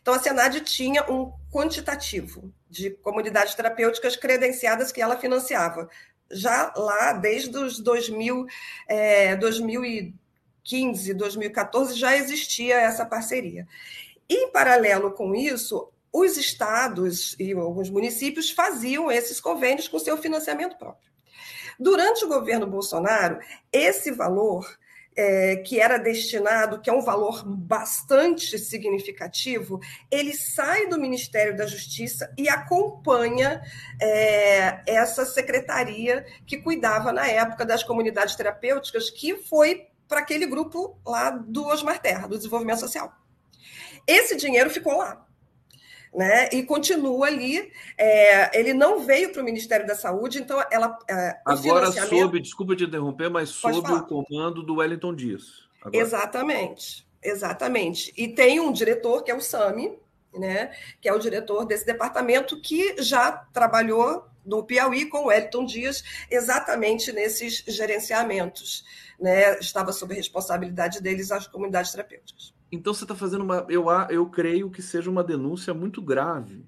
Então, 0.00 0.14
a 0.14 0.18
Senad 0.18 0.60
tinha 0.60 1.10
um 1.10 1.32
quantitativo 1.52 2.52
de 2.68 2.90
comunidades 2.90 3.54
terapêuticas 3.54 4.16
credenciadas 4.16 4.92
que 4.92 5.00
ela 5.00 5.16
financiava. 5.16 5.88
Já 6.30 6.72
lá, 6.76 7.12
desde 7.12 7.56
os 7.56 7.78
2000, 7.78 8.46
é, 8.88 9.36
2015, 9.36 11.14
2014, 11.14 11.94
já 11.94 12.16
existia 12.16 12.76
essa 12.80 13.04
parceria. 13.04 13.66
Em 14.28 14.50
paralelo 14.50 15.12
com 15.12 15.34
isso, 15.34 15.90
os 16.12 16.36
estados 16.36 17.34
e 17.38 17.52
alguns 17.52 17.90
municípios 17.90 18.50
faziam 18.50 19.10
esses 19.10 19.40
convênios 19.40 19.88
com 19.88 19.98
seu 19.98 20.16
financiamento 20.16 20.76
próprio. 20.76 21.10
Durante 21.78 22.24
o 22.24 22.28
governo 22.28 22.66
Bolsonaro, 22.66 23.38
esse 23.72 24.12
valor 24.12 24.64
é, 25.16 25.56
que 25.56 25.80
era 25.80 25.98
destinado, 25.98 26.80
que 26.80 26.90
é 26.90 26.92
um 26.92 27.02
valor 27.02 27.44
bastante 27.46 28.58
significativo, 28.58 29.80
ele 30.10 30.34
sai 30.34 30.86
do 30.86 30.98
Ministério 30.98 31.56
da 31.56 31.66
Justiça 31.66 32.32
e 32.36 32.48
acompanha 32.48 33.62
é, 34.00 34.82
essa 34.86 35.24
secretaria 35.24 36.24
que 36.46 36.58
cuidava 36.58 37.12
na 37.12 37.26
época 37.26 37.64
das 37.64 37.82
comunidades 37.82 38.34
terapêuticas, 38.34 39.10
que 39.10 39.36
foi 39.36 39.86
para 40.08 40.20
aquele 40.20 40.46
grupo 40.46 40.98
lá 41.06 41.30
do 41.30 41.66
Osmar 41.66 42.00
Terra, 42.00 42.26
do 42.26 42.36
Desenvolvimento 42.36 42.80
Social. 42.80 43.12
Esse 44.06 44.36
dinheiro 44.36 44.68
ficou 44.68 44.98
lá 44.98 45.23
né? 46.14 46.48
E 46.52 46.62
continua 46.62 47.26
ali. 47.26 47.72
É, 47.98 48.58
ele 48.58 48.72
não 48.72 49.00
veio 49.00 49.32
para 49.32 49.42
o 49.42 49.44
Ministério 49.44 49.86
da 49.86 49.94
Saúde, 49.94 50.38
então 50.38 50.62
ela. 50.70 50.96
É, 51.10 51.40
Agora 51.44 51.86
financiamento... 51.90 52.22
sob, 52.22 52.40
desculpa 52.40 52.76
te 52.76 52.84
interromper, 52.84 53.28
mas 53.28 53.48
sob 53.50 53.92
o 53.92 54.06
comando 54.06 54.62
do 54.62 54.76
Wellington 54.76 55.14
Dias. 55.14 55.64
Agora. 55.82 56.02
Exatamente, 56.02 57.06
exatamente. 57.22 58.12
E 58.16 58.28
tem 58.28 58.60
um 58.60 58.72
diretor 58.72 59.22
que 59.22 59.30
é 59.30 59.34
o 59.34 59.40
Sami, 59.40 59.98
né, 60.32 60.72
que 61.00 61.08
é 61.08 61.12
o 61.12 61.18
diretor 61.18 61.66
desse 61.66 61.84
departamento, 61.84 62.60
que 62.60 63.02
já 63.02 63.32
trabalhou 63.52 64.26
no 64.46 64.62
Piauí 64.62 65.06
com 65.06 65.24
o 65.24 65.26
Wellington 65.26 65.64
Dias 65.64 66.04
exatamente 66.30 67.12
nesses 67.12 67.64
gerenciamentos. 67.66 68.84
Né, 69.18 69.58
estava 69.58 69.92
sob 69.92 70.12
a 70.12 70.16
responsabilidade 70.16 71.00
deles 71.00 71.30
as 71.30 71.46
comunidades 71.46 71.92
terapêuticas. 71.92 72.53
Então 72.74 72.92
você 72.92 73.04
está 73.04 73.14
fazendo 73.14 73.42
uma. 73.42 73.66
Eu, 73.68 73.86
eu 74.10 74.26
creio 74.26 74.70
que 74.70 74.82
seja 74.82 75.10
uma 75.10 75.22
denúncia 75.22 75.72
muito 75.72 76.02
grave 76.02 76.66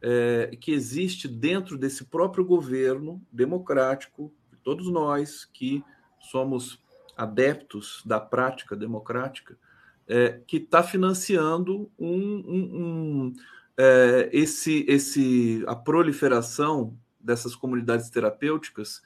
é, 0.00 0.56
que 0.60 0.72
existe 0.72 1.28
dentro 1.28 1.76
desse 1.76 2.04
próprio 2.04 2.44
governo 2.44 3.20
democrático, 3.30 4.32
todos 4.62 4.90
nós 4.90 5.44
que 5.44 5.84
somos 6.20 6.82
adeptos 7.16 8.02
da 8.04 8.20
prática 8.20 8.76
democrática, 8.76 9.58
é, 10.06 10.40
que 10.46 10.56
está 10.58 10.82
financiando 10.82 11.90
um, 11.98 12.16
um, 12.16 12.70
um 12.72 13.34
é, 13.76 14.28
esse, 14.32 14.84
esse, 14.88 15.64
a 15.66 15.74
proliferação 15.74 16.96
dessas 17.18 17.54
comunidades 17.54 18.08
terapêuticas, 18.10 19.02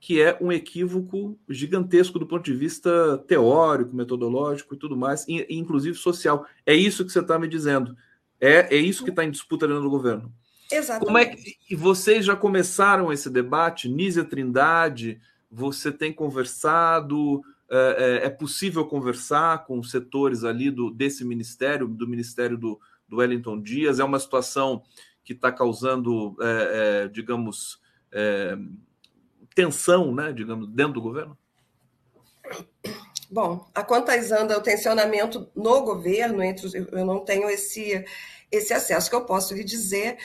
que 0.00 0.20
é 0.22 0.38
um 0.40 0.52
equívoco 0.52 1.38
gigantesco 1.48 2.18
do 2.18 2.26
ponto 2.26 2.44
de 2.44 2.54
vista 2.54 3.18
teórico, 3.26 3.94
metodológico 3.94 4.74
e 4.74 4.78
tudo 4.78 4.96
mais, 4.96 5.26
e, 5.26 5.46
inclusive 5.50 5.96
social. 5.96 6.46
É 6.64 6.74
isso 6.74 7.04
que 7.04 7.10
você 7.10 7.20
está 7.20 7.38
me 7.38 7.48
dizendo. 7.48 7.96
É, 8.40 8.74
é 8.74 8.78
isso 8.78 9.02
que 9.02 9.10
está 9.10 9.24
em 9.24 9.30
disputa 9.30 9.66
dentro 9.66 9.82
do 9.82 9.90
governo. 9.90 10.32
Exatamente. 10.70 11.06
Como 11.06 11.18
é 11.18 11.26
que, 11.26 11.56
e 11.68 11.74
vocês 11.74 12.24
já 12.24 12.36
começaram 12.36 13.12
esse 13.12 13.28
debate? 13.28 13.88
Nízia 13.88 14.24
Trindade, 14.24 15.20
você 15.50 15.90
tem 15.90 16.12
conversado? 16.12 17.42
É, 17.70 18.20
é, 18.22 18.26
é 18.26 18.30
possível 18.30 18.84
conversar 18.86 19.66
com 19.66 19.82
setores 19.82 20.44
ali 20.44 20.70
do, 20.70 20.90
desse 20.90 21.24
ministério, 21.24 21.88
do 21.88 22.06
Ministério 22.06 22.56
do, 22.56 22.78
do 23.08 23.16
Wellington 23.16 23.60
Dias? 23.60 23.98
É 23.98 24.04
uma 24.04 24.20
situação 24.20 24.82
que 25.24 25.32
está 25.32 25.50
causando, 25.50 26.36
é, 26.40 27.04
é 27.04 27.08
digamos, 27.08 27.80
é, 28.12 28.56
tensão, 29.58 30.14
né, 30.14 30.32
digamos, 30.32 30.68
dentro 30.68 30.92
do 30.92 31.02
governo? 31.02 31.36
Bom, 33.28 33.68
a 33.74 33.82
quantas 33.82 34.30
anda 34.30 34.56
o 34.56 34.62
tensionamento 34.62 35.50
no 35.54 35.82
governo, 35.82 36.40
entre 36.44 36.64
os, 36.64 36.74
eu 36.74 37.04
não 37.04 37.24
tenho 37.24 37.50
esse, 37.50 38.04
esse 38.52 38.72
acesso. 38.72 39.08
O 39.08 39.10
que 39.10 39.16
eu 39.16 39.24
posso 39.24 39.54
lhe 39.54 39.64
dizer 39.64 40.16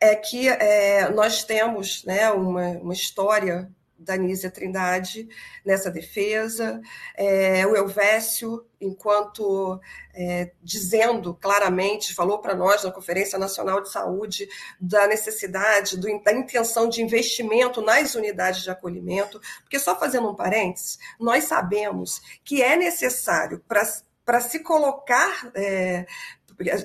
é 0.00 0.14
que 0.14 0.48
é, 0.48 1.10
nós 1.10 1.42
temos 1.42 2.04
né, 2.04 2.30
uma, 2.30 2.68
uma 2.78 2.94
história 2.94 3.68
da 3.98 4.16
Nízia 4.16 4.50
Trindade 4.50 5.28
nessa 5.64 5.90
defesa, 5.90 6.80
é, 7.14 7.66
o 7.66 7.74
Elvésio, 7.74 8.66
enquanto 8.80 9.80
é, 10.14 10.52
dizendo 10.62 11.34
claramente, 11.34 12.14
falou 12.14 12.38
para 12.38 12.54
nós 12.54 12.84
na 12.84 12.90
Conferência 12.90 13.38
Nacional 13.38 13.80
de 13.80 13.90
Saúde 13.90 14.48
da 14.80 15.06
necessidade, 15.06 15.96
do, 15.96 16.22
da 16.22 16.32
intenção 16.32 16.88
de 16.88 17.02
investimento 17.02 17.80
nas 17.80 18.14
unidades 18.14 18.62
de 18.62 18.70
acolhimento, 18.70 19.40
porque 19.62 19.78
só 19.78 19.98
fazendo 19.98 20.30
um 20.30 20.34
parênteses, 20.34 20.98
nós 21.18 21.44
sabemos 21.44 22.20
que 22.44 22.62
é 22.62 22.76
necessário 22.76 23.62
para 23.66 24.40
se 24.40 24.60
colocar 24.60 25.50
é, 25.54 26.06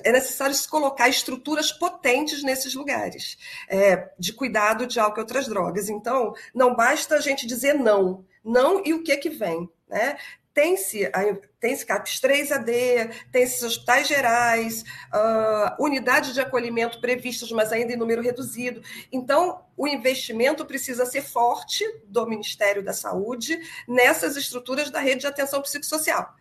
é 0.04 0.12
necessário 0.12 0.54
se 0.54 0.68
colocar 0.68 1.08
estruturas 1.08 1.72
potentes 1.72 2.42
nesses 2.42 2.74
lugares, 2.74 3.38
é, 3.68 4.10
de 4.18 4.32
cuidado 4.32 4.86
de 4.86 5.00
álcool 5.00 5.20
e 5.20 5.22
outras 5.22 5.46
drogas. 5.46 5.88
Então, 5.88 6.34
não 6.54 6.74
basta 6.74 7.16
a 7.16 7.20
gente 7.20 7.46
dizer 7.46 7.74
não, 7.74 8.24
não 8.44 8.82
e 8.84 8.92
o 8.92 9.02
que 9.02 9.16
que 9.16 9.30
vem, 9.30 9.68
né? 9.88 10.16
Tem-se 10.54 11.10
tem 11.58 11.74
CAPS 11.78 12.20
3AD, 12.20 13.14
tem-se 13.32 13.64
hospitais 13.64 14.06
gerais, 14.06 14.82
uh, 14.82 15.82
unidades 15.82 16.34
de 16.34 16.42
acolhimento 16.42 17.00
previstas, 17.00 17.50
mas 17.52 17.72
ainda 17.72 17.94
em 17.94 17.96
número 17.96 18.20
reduzido. 18.20 18.82
Então, 19.10 19.64
o 19.74 19.88
investimento 19.88 20.66
precisa 20.66 21.06
ser 21.06 21.22
forte 21.22 21.84
do 22.04 22.26
Ministério 22.26 22.84
da 22.84 22.92
Saúde 22.92 23.58
nessas 23.88 24.36
estruturas 24.36 24.90
da 24.90 25.00
rede 25.00 25.20
de 25.20 25.26
atenção 25.26 25.62
psicossocial 25.62 26.34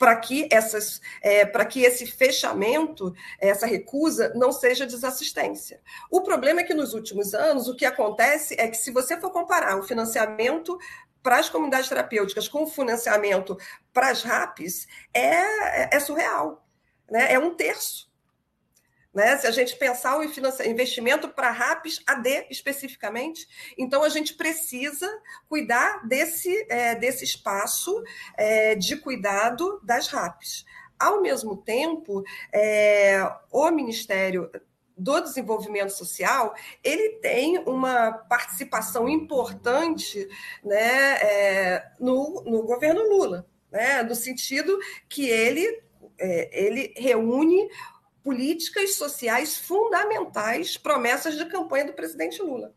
para 0.00 0.16
que 0.16 0.48
essas, 0.50 0.98
é, 1.20 1.44
que 1.66 1.82
esse 1.82 2.06
fechamento, 2.06 3.14
essa 3.38 3.66
recusa, 3.66 4.32
não 4.34 4.50
seja 4.50 4.86
desassistência. 4.86 5.78
O 6.10 6.22
problema 6.22 6.60
é 6.60 6.64
que 6.64 6.72
nos 6.72 6.94
últimos 6.94 7.34
anos 7.34 7.68
o 7.68 7.76
que 7.76 7.84
acontece 7.84 8.56
é 8.58 8.66
que 8.66 8.78
se 8.78 8.90
você 8.90 9.20
for 9.20 9.30
comparar 9.30 9.78
o 9.78 9.82
financiamento 9.82 10.78
para 11.22 11.38
as 11.38 11.50
comunidades 11.50 11.90
terapêuticas 11.90 12.48
com 12.48 12.62
o 12.62 12.66
financiamento 12.66 13.58
para 13.92 14.08
as 14.08 14.22
RAPs, 14.22 14.88
é, 15.12 15.94
é 15.94 16.00
surreal. 16.00 16.66
Né? 17.10 17.34
É 17.34 17.38
um 17.38 17.54
terço. 17.54 18.09
Né? 19.12 19.36
Se 19.38 19.46
a 19.46 19.50
gente 19.50 19.76
pensar 19.76 20.18
o 20.18 20.22
investimento 20.22 21.28
para 21.28 21.50
RAPs 21.50 22.00
AD 22.06 22.46
especificamente, 22.48 23.46
então 23.76 24.04
a 24.04 24.08
gente 24.08 24.34
precisa 24.34 25.08
cuidar 25.48 26.06
desse, 26.06 26.66
é, 26.70 26.94
desse 26.94 27.24
espaço 27.24 28.02
é, 28.36 28.74
de 28.76 28.96
cuidado 28.96 29.80
das 29.82 30.06
RAPs. 30.06 30.64
Ao 30.98 31.20
mesmo 31.20 31.56
tempo, 31.56 32.22
é, 32.52 33.20
o 33.50 33.70
Ministério 33.70 34.50
do 34.96 35.18
Desenvolvimento 35.20 35.90
Social 35.90 36.54
ele 36.84 37.16
tem 37.20 37.58
uma 37.60 38.12
participação 38.12 39.08
importante 39.08 40.28
né, 40.62 41.14
é, 41.22 41.90
no, 41.98 42.44
no 42.44 42.62
governo 42.62 43.02
Lula, 43.08 43.46
né, 43.72 44.02
no 44.02 44.14
sentido 44.14 44.78
que 45.08 45.26
ele, 45.26 45.82
é, 46.18 46.64
ele 46.64 46.92
reúne 46.96 47.66
políticas 48.22 48.94
sociais 48.94 49.56
fundamentais, 49.56 50.76
promessas 50.76 51.36
de 51.36 51.44
campanha 51.46 51.86
do 51.86 51.92
presidente 51.92 52.42
Lula. 52.42 52.74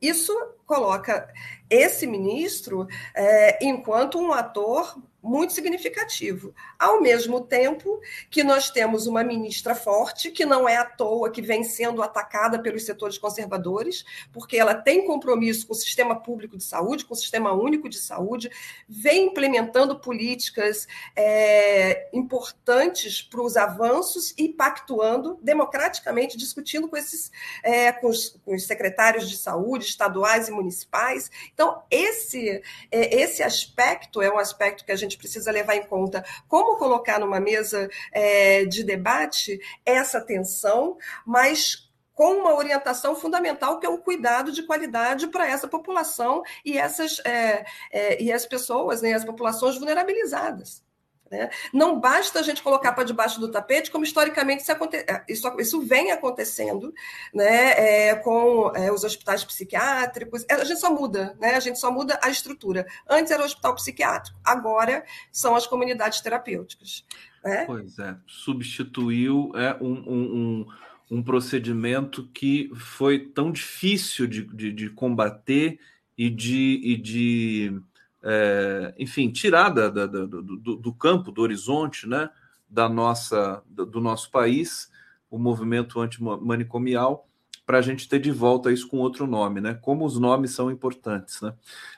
Isso 0.00 0.32
coloca 0.66 1.32
esse 1.68 2.06
ministro 2.06 2.86
é, 3.14 3.64
enquanto 3.64 4.18
um 4.18 4.32
ator 4.32 5.00
muito 5.22 5.52
significativo. 5.52 6.54
Ao 6.78 7.00
mesmo 7.00 7.40
tempo 7.40 8.00
que 8.30 8.42
nós 8.42 8.70
temos 8.70 9.06
uma 9.06 9.22
ministra 9.22 9.74
forte, 9.74 10.30
que 10.30 10.44
não 10.44 10.68
é 10.68 10.76
à 10.76 10.84
toa 10.84 11.30
que 11.30 11.42
vem 11.42 11.62
sendo 11.62 12.02
atacada 12.02 12.58
pelos 12.58 12.84
setores 12.84 13.18
conservadores, 13.18 14.04
porque 14.32 14.56
ela 14.56 14.74
tem 14.74 15.04
compromisso 15.04 15.66
com 15.66 15.72
o 15.72 15.76
sistema 15.76 16.18
público 16.18 16.56
de 16.56 16.64
saúde, 16.64 17.04
com 17.04 17.14
o 17.14 17.16
sistema 17.16 17.52
único 17.52 17.88
de 17.88 17.98
saúde, 17.98 18.50
vem 18.88 19.26
implementando 19.26 19.98
políticas 19.98 20.86
é, 21.14 22.08
importantes 22.12 23.22
para 23.22 23.42
os 23.42 23.56
avanços 23.56 24.34
e 24.36 24.48
pactuando 24.48 25.38
democraticamente, 25.42 26.36
discutindo 26.36 26.88
com 26.88 26.96
esses 26.96 27.30
é, 27.62 27.92
com, 27.92 28.08
os, 28.08 28.38
com 28.44 28.54
os 28.54 28.66
secretários 28.66 29.28
de 29.28 29.36
saúde 29.36 29.84
estaduais 29.84 30.48
e 30.48 30.50
municipais. 30.50 31.30
Então, 31.52 31.82
esse, 31.90 32.62
é, 32.90 33.22
esse 33.22 33.42
aspecto 33.42 34.22
é 34.22 34.32
um 34.32 34.38
aspecto 34.38 34.84
que 34.84 34.92
a 34.92 34.96
gente 34.96 35.09
precisa 35.16 35.50
levar 35.50 35.76
em 35.76 35.84
conta. 35.84 36.24
Como 36.48 36.76
colocar 36.76 37.18
numa 37.18 37.40
mesa 37.40 37.88
é, 38.12 38.64
de 38.64 38.82
debate 38.82 39.60
essa 39.84 40.20
tensão, 40.20 40.96
mas 41.26 41.90
com 42.14 42.34
uma 42.34 42.54
orientação 42.54 43.16
fundamental 43.16 43.78
que 43.78 43.86
é 43.86 43.88
o 43.88 43.96
cuidado 43.96 44.52
de 44.52 44.62
qualidade 44.64 45.28
para 45.28 45.48
essa 45.48 45.66
população 45.66 46.42
e 46.62 46.76
essas 46.76 47.18
é, 47.24 47.64
é, 47.90 48.22
e 48.22 48.30
as 48.30 48.44
pessoas, 48.44 49.00
né, 49.00 49.14
as 49.14 49.24
populações 49.24 49.78
vulnerabilizadas. 49.78 50.82
Né? 51.30 51.48
Não 51.72 52.00
basta 52.00 52.40
a 52.40 52.42
gente 52.42 52.62
colocar 52.62 52.92
para 52.92 53.04
debaixo 53.04 53.38
do 53.38 53.50
tapete, 53.50 53.90
como 53.90 54.04
historicamente 54.04 54.62
isso, 54.62 54.72
aconte... 54.72 54.96
É, 54.96 55.24
isso, 55.28 55.48
isso 55.60 55.80
vem 55.82 56.10
acontecendo 56.10 56.92
né? 57.32 58.08
É, 58.08 58.16
com 58.16 58.72
é, 58.74 58.90
os 58.90 59.04
hospitais 59.04 59.44
psiquiátricos. 59.44 60.44
A 60.50 60.64
gente 60.64 60.80
só 60.80 60.92
muda, 60.92 61.36
né? 61.40 61.54
a 61.54 61.60
gente 61.60 61.78
só 61.78 61.90
muda 61.92 62.18
a 62.22 62.28
estrutura. 62.28 62.84
Antes 63.08 63.30
era 63.30 63.42
o 63.42 63.46
hospital 63.46 63.74
psiquiátrico, 63.76 64.38
agora 64.44 65.04
são 65.30 65.54
as 65.54 65.66
comunidades 65.66 66.20
terapêuticas. 66.20 67.04
Né? 67.44 67.64
Pois 67.64 67.98
é, 67.98 68.16
substituiu 68.26 69.52
é, 69.54 69.76
um, 69.80 69.92
um, 69.92 70.66
um, 71.10 71.18
um 71.18 71.22
procedimento 71.22 72.28
que 72.34 72.70
foi 72.74 73.18
tão 73.18 73.52
difícil 73.52 74.26
de, 74.26 74.42
de, 74.42 74.72
de 74.72 74.90
combater 74.90 75.78
e 76.18 76.28
de, 76.28 76.80
e 76.84 76.96
de 76.96 77.80
é, 78.22 78.94
enfim, 78.98 79.30
tirada 79.30 79.90
da, 79.90 80.06
da, 80.06 80.24
do, 80.26 80.42
do, 80.76 80.92
campo, 80.92 81.30
do 81.30 81.42
horizonte, 81.42 82.08
né, 82.08 82.30
da 82.68 82.88
nossa, 82.88 83.62
do, 83.66 83.86
do 83.86 84.00
nosso 84.00 84.30
país, 84.30 84.90
o 85.30 85.38
movimento 85.38 86.00
antimanicomial, 86.00 87.26
para 87.64 87.78
a 87.78 87.82
gente 87.82 88.08
ter 88.08 88.18
de 88.18 88.30
volta 88.30 88.72
isso 88.72 88.88
com 88.88 88.98
outro 88.98 89.28
nome, 89.28 89.60
né? 89.60 89.74
Como 89.74 90.04
os 90.04 90.18
nomes 90.18 90.50
são 90.50 90.72
importantes, 90.72 91.40
né? 91.40 91.54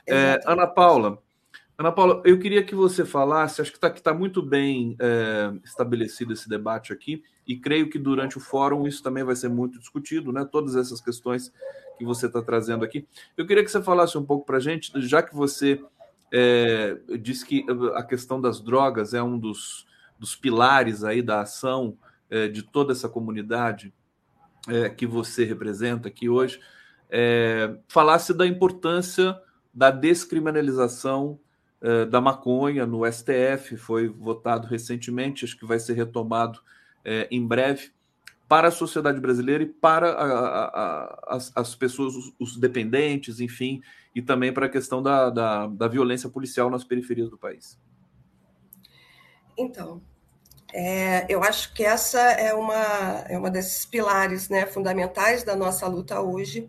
É, 0.06 0.38
Ana 0.44 0.66
Paula, 0.66 1.18
Ana 1.78 1.90
Paula, 1.90 2.22
eu 2.24 2.38
queria 2.38 2.62
que 2.62 2.74
você 2.74 3.04
falasse, 3.04 3.62
acho 3.62 3.70
que 3.72 3.78
está 3.78 3.88
tá 3.88 4.12
muito 4.12 4.42
bem 4.42 4.94
é, 5.00 5.52
estabelecido 5.64 6.32
esse 6.32 6.48
debate 6.48 6.92
aqui, 6.92 7.22
e 7.46 7.56
creio 7.56 7.88
que 7.88 7.98
durante 7.98 8.36
o 8.36 8.40
fórum 8.40 8.86
isso 8.86 9.02
também 9.02 9.24
vai 9.24 9.34
ser 9.34 9.48
muito 9.48 9.78
discutido, 9.78 10.30
né? 10.30 10.44
Todas 10.44 10.76
essas 10.76 11.00
questões 11.00 11.52
que 11.98 12.04
você 12.04 12.26
está 12.26 12.42
trazendo 12.42 12.84
aqui. 12.84 13.06
Eu 13.36 13.46
queria 13.46 13.64
que 13.64 13.70
você 13.70 13.82
falasse 13.82 14.16
um 14.16 14.24
pouco 14.24 14.44
para 14.44 14.58
a 14.58 14.60
gente, 14.60 14.92
já 15.00 15.22
que 15.22 15.34
você 15.34 15.82
é, 16.32 16.98
diz 17.20 17.44
que 17.44 17.66
a 17.94 18.02
questão 18.02 18.40
das 18.40 18.60
drogas 18.60 19.12
é 19.12 19.22
um 19.22 19.38
dos, 19.38 19.86
dos 20.18 20.34
pilares 20.34 21.04
aí 21.04 21.20
da 21.20 21.42
ação 21.42 21.98
é, 22.30 22.48
de 22.48 22.62
toda 22.62 22.92
essa 22.92 23.08
comunidade 23.08 23.92
é, 24.66 24.88
que 24.88 25.06
você 25.06 25.44
representa 25.44 26.08
aqui 26.08 26.30
hoje, 26.30 26.58
é, 27.10 27.76
falasse 27.88 28.32
da 28.32 28.46
importância 28.46 29.38
da 29.74 29.90
descriminalização 29.90 31.38
é, 31.82 32.06
da 32.06 32.20
maconha 32.20 32.86
no 32.86 33.04
STF, 33.10 33.76
foi 33.76 34.08
votado 34.08 34.66
recentemente, 34.66 35.44
acho 35.44 35.58
que 35.58 35.66
vai 35.66 35.78
ser 35.78 35.92
retomado 35.94 36.60
é, 37.04 37.28
em 37.30 37.46
breve, 37.46 37.90
para 38.52 38.68
a 38.68 38.70
sociedade 38.70 39.18
brasileira 39.18 39.62
e 39.62 39.66
para 39.66 40.10
a, 40.10 40.26
a, 40.26 40.64
a, 40.66 41.36
as, 41.36 41.50
as, 41.56 41.74
pessoas, 41.74 42.14
os, 42.14 42.34
os, 42.38 42.56
dependentes, 42.58 43.40
enfim, 43.40 43.80
e 44.14 44.20
também 44.20 44.52
para 44.52 44.66
a 44.66 44.68
questão 44.68 45.02
da, 45.02 45.30
da, 45.30 45.66
da 45.68 45.88
violência 45.88 46.28
policial 46.28 46.68
nas 46.68 46.84
periferias 46.84 47.30
do 47.30 47.38
país. 47.38 47.80
Então, 49.56 50.02
é, 50.70 51.24
eu 51.30 51.42
acho 51.42 51.72
que 51.72 51.82
essa 51.82 52.20
é 52.20 52.52
uma, 52.52 53.24
é 53.26 53.38
uma 53.38 53.50
desses 53.50 53.86
pilares 53.86 54.50
né, 54.50 54.66
fundamentais 54.66 55.44
da 55.44 55.56
nossa 55.56 55.86
luta 55.86 56.20
hoje. 56.20 56.68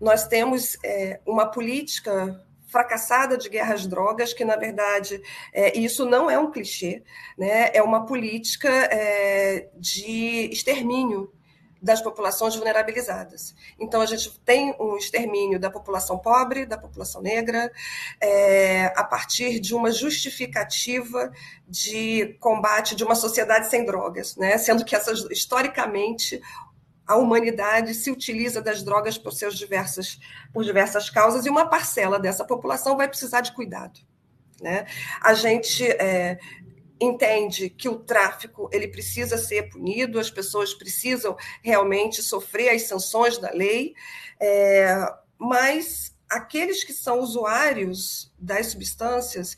Nós 0.00 0.28
temos 0.28 0.78
é, 0.84 1.20
uma 1.26 1.46
política 1.46 2.40
fracassada 2.76 3.38
de 3.38 3.48
guerras 3.48 3.86
drogas, 3.86 4.34
que, 4.34 4.44
na 4.44 4.54
verdade, 4.54 5.22
é, 5.50 5.78
isso 5.78 6.04
não 6.04 6.30
é 6.30 6.38
um 6.38 6.50
clichê, 6.50 7.02
né, 7.38 7.70
é 7.72 7.82
uma 7.82 8.04
política 8.04 8.68
é, 8.68 9.70
de 9.78 10.50
extermínio 10.52 11.32
das 11.80 12.02
populações 12.02 12.54
vulnerabilizadas. 12.54 13.54
Então, 13.78 14.00
a 14.02 14.06
gente 14.06 14.38
tem 14.40 14.74
um 14.78 14.96
extermínio 14.96 15.58
da 15.58 15.70
população 15.70 16.18
pobre, 16.18 16.66
da 16.66 16.76
população 16.76 17.22
negra, 17.22 17.72
é, 18.20 18.86
a 18.96 19.04
partir 19.04 19.58
de 19.60 19.74
uma 19.74 19.90
justificativa 19.90 21.32
de 21.66 22.36
combate 22.40 22.94
de 22.94 23.04
uma 23.04 23.14
sociedade 23.14 23.68
sem 23.70 23.84
drogas, 23.84 24.36
né? 24.36 24.58
sendo 24.58 24.84
que 24.84 24.96
essas, 24.96 25.20
historicamente 25.30 26.42
a 27.06 27.16
humanidade 27.16 27.94
se 27.94 28.10
utiliza 28.10 28.60
das 28.60 28.82
drogas 28.82 29.16
por, 29.16 29.32
seus 29.32 29.56
diversas, 29.56 30.18
por 30.52 30.64
diversas 30.64 31.08
causas 31.08 31.46
e 31.46 31.50
uma 31.50 31.68
parcela 31.68 32.18
dessa 32.18 32.44
população 32.44 32.96
vai 32.96 33.08
precisar 33.08 33.42
de 33.42 33.52
cuidado. 33.52 34.00
Né? 34.60 34.86
A 35.20 35.34
gente 35.34 35.84
é, 35.84 36.38
entende 37.00 37.70
que 37.70 37.88
o 37.88 37.96
tráfico 37.96 38.68
ele 38.72 38.88
precisa 38.88 39.36
ser 39.38 39.68
punido, 39.68 40.18
as 40.18 40.30
pessoas 40.30 40.74
precisam 40.74 41.36
realmente 41.62 42.22
sofrer 42.22 42.70
as 42.70 42.82
sanções 42.82 43.38
da 43.38 43.50
lei, 43.50 43.94
é, 44.40 45.06
mas 45.38 46.16
aqueles 46.28 46.82
que 46.82 46.92
são 46.92 47.20
usuários 47.20 48.32
das 48.38 48.68
substâncias, 48.68 49.56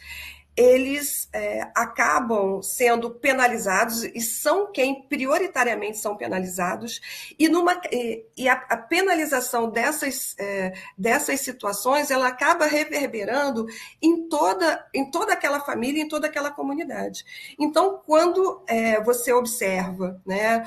eles 0.59 1.29
é, 1.33 1.71
acabam 1.73 2.61
sendo 2.61 3.13
penalizados 3.13 4.03
e 4.03 4.21
são 4.21 4.73
quem 4.73 5.03
prioritariamente 5.03 5.99
são 5.99 6.17
penalizados. 6.17 7.01
E 7.39 7.49
numa 7.49 7.81
e, 7.93 8.27
e 8.37 8.49
a, 8.49 8.55
a, 8.55 8.77
penalização 8.77 9.71
dessas 9.71 10.35
é, 10.37 10.73
dessas 10.99 11.41
situações 11.43 12.11
ela 12.11 12.27
acaba 12.27 12.67
reverberando 12.67 13.67
em 14.03 14.29
toda 14.29 14.85
em 14.93 15.09
toda 15.09 15.33
aquela 15.33 15.61
família 15.61 16.03
em 16.03 16.09
toda 16.09 16.27
aquela 16.27 16.51
comunidade. 16.51 17.25
Então 17.57 18.03
quando 18.05 18.65
é, 18.67 19.01
você 19.01 19.33
observa 19.33 20.21
né 20.27 20.65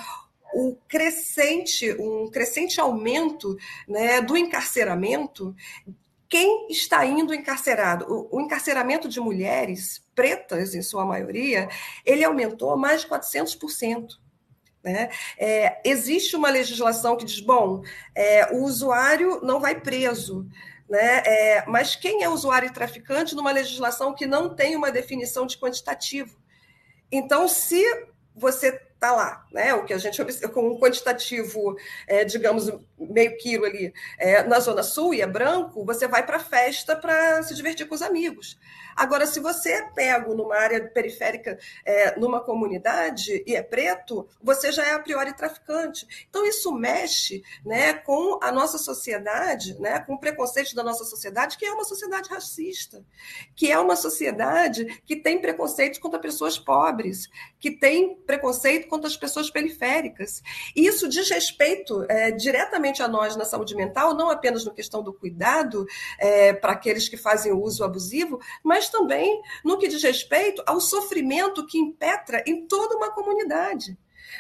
o 0.53 0.77
crescente, 0.87 1.93
um 1.93 2.29
crescente 2.29 2.79
aumento 2.79 3.57
né, 3.87 4.21
do 4.21 4.35
encarceramento, 4.35 5.55
quem 6.31 6.69
está 6.69 7.05
indo 7.05 7.33
encarcerado? 7.33 8.05
O, 8.31 8.39
encarceramento 8.39 9.09
de 9.09 9.19
mulheres 9.19 10.01
pretas, 10.15 10.73
em 10.73 10.81
sua 10.81 11.05
maioria, 11.05 11.67
ele 12.05 12.23
aumentou 12.23 12.77
mais 12.77 13.01
de 13.01 13.07
400%. 13.09 14.13
Né? 14.81 15.09
É, 15.37 15.81
existe 15.83 16.37
uma 16.37 16.49
legislação 16.49 17.17
que 17.17 17.25
diz, 17.25 17.41
bom, 17.41 17.83
é, 18.15 18.49
o 18.53 18.63
usuário 18.63 19.41
não 19.43 19.59
vai 19.59 19.81
preso, 19.81 20.47
né? 20.89 21.21
É, 21.25 21.65
mas 21.67 21.97
quem 21.97 22.23
é 22.23 22.29
usuário 22.29 22.69
e 22.69 22.73
traficante 22.73 23.35
numa 23.35 23.51
legislação 23.51 24.15
que 24.15 24.25
não 24.25 24.55
tem 24.55 24.75
uma 24.75 24.89
definição 24.89 25.45
de 25.45 25.57
quantitativo? 25.57 26.39
Então, 27.11 27.45
se 27.45 27.83
você 28.33 28.69
está 28.69 29.11
lá, 29.11 29.45
né? 29.51 29.73
O 29.73 29.83
que 29.83 29.93
a 29.93 29.97
gente 29.97 30.23
com 30.49 30.69
um 30.69 30.79
quantitativo, 30.79 31.75
é, 32.07 32.23
digamos, 32.23 32.71
meio 33.09 33.37
quilo 33.37 33.65
ali 33.65 33.93
é, 34.17 34.43
na 34.43 34.59
Zona 34.59 34.83
Sul 34.83 35.13
e 35.13 35.21
é 35.21 35.27
branco, 35.27 35.85
você 35.85 36.07
vai 36.07 36.25
para 36.25 36.37
a 36.37 36.43
festa 36.43 36.95
para 36.95 37.41
se 37.43 37.55
divertir 37.55 37.87
com 37.87 37.95
os 37.95 38.01
amigos. 38.01 38.57
Agora, 38.95 39.25
se 39.25 39.39
você 39.39 39.71
é 39.71 39.89
pego 39.89 40.33
numa 40.33 40.55
área 40.55 40.85
periférica, 40.89 41.57
é, 41.85 42.19
numa 42.19 42.41
comunidade 42.41 43.43
e 43.45 43.55
é 43.55 43.61
preto, 43.61 44.27
você 44.41 44.71
já 44.71 44.85
é 44.85 44.93
a 44.93 44.99
priori 44.99 45.33
traficante. 45.33 46.05
Então, 46.29 46.45
isso 46.45 46.71
mexe 46.73 47.43
né, 47.65 47.93
com 47.93 48.39
a 48.41 48.51
nossa 48.51 48.77
sociedade, 48.77 49.79
né, 49.79 49.99
com 49.99 50.13
o 50.13 50.19
preconceito 50.19 50.75
da 50.75 50.83
nossa 50.83 51.05
sociedade, 51.05 51.57
que 51.57 51.65
é 51.65 51.71
uma 51.71 51.85
sociedade 51.85 52.29
racista, 52.29 53.03
que 53.55 53.71
é 53.71 53.79
uma 53.79 53.95
sociedade 53.95 55.01
que 55.05 55.15
tem 55.15 55.39
preconceito 55.39 55.99
contra 55.99 56.19
pessoas 56.19 56.59
pobres, 56.59 57.29
que 57.59 57.71
tem 57.71 58.15
preconceito 58.15 58.87
contra 58.87 59.07
as 59.07 59.17
pessoas 59.17 59.49
periféricas. 59.49 60.41
E 60.75 60.85
isso 60.85 61.07
diz 61.07 61.29
respeito 61.29 62.05
é, 62.09 62.31
diretamente 62.31 62.90
a 62.99 63.07
nós 63.07 63.35
na 63.35 63.45
saúde 63.45 63.75
mental, 63.75 64.15
não 64.15 64.31
apenas 64.31 64.65
na 64.65 64.73
questão 64.73 65.03
do 65.03 65.13
cuidado 65.13 65.85
é, 66.17 66.51
para 66.51 66.71
aqueles 66.71 67.07
que 67.07 67.15
fazem 67.15 67.51
o 67.51 67.61
uso 67.61 67.83
abusivo, 67.83 68.39
mas 68.63 68.89
também 68.89 69.39
no 69.63 69.77
que 69.77 69.87
diz 69.87 70.01
respeito 70.01 70.63
ao 70.65 70.81
sofrimento 70.81 71.67
que 71.67 71.77
impetra 71.77 72.43
em 72.47 72.65
toda 72.65 72.97
uma 72.97 73.11
comunidade. 73.11 73.95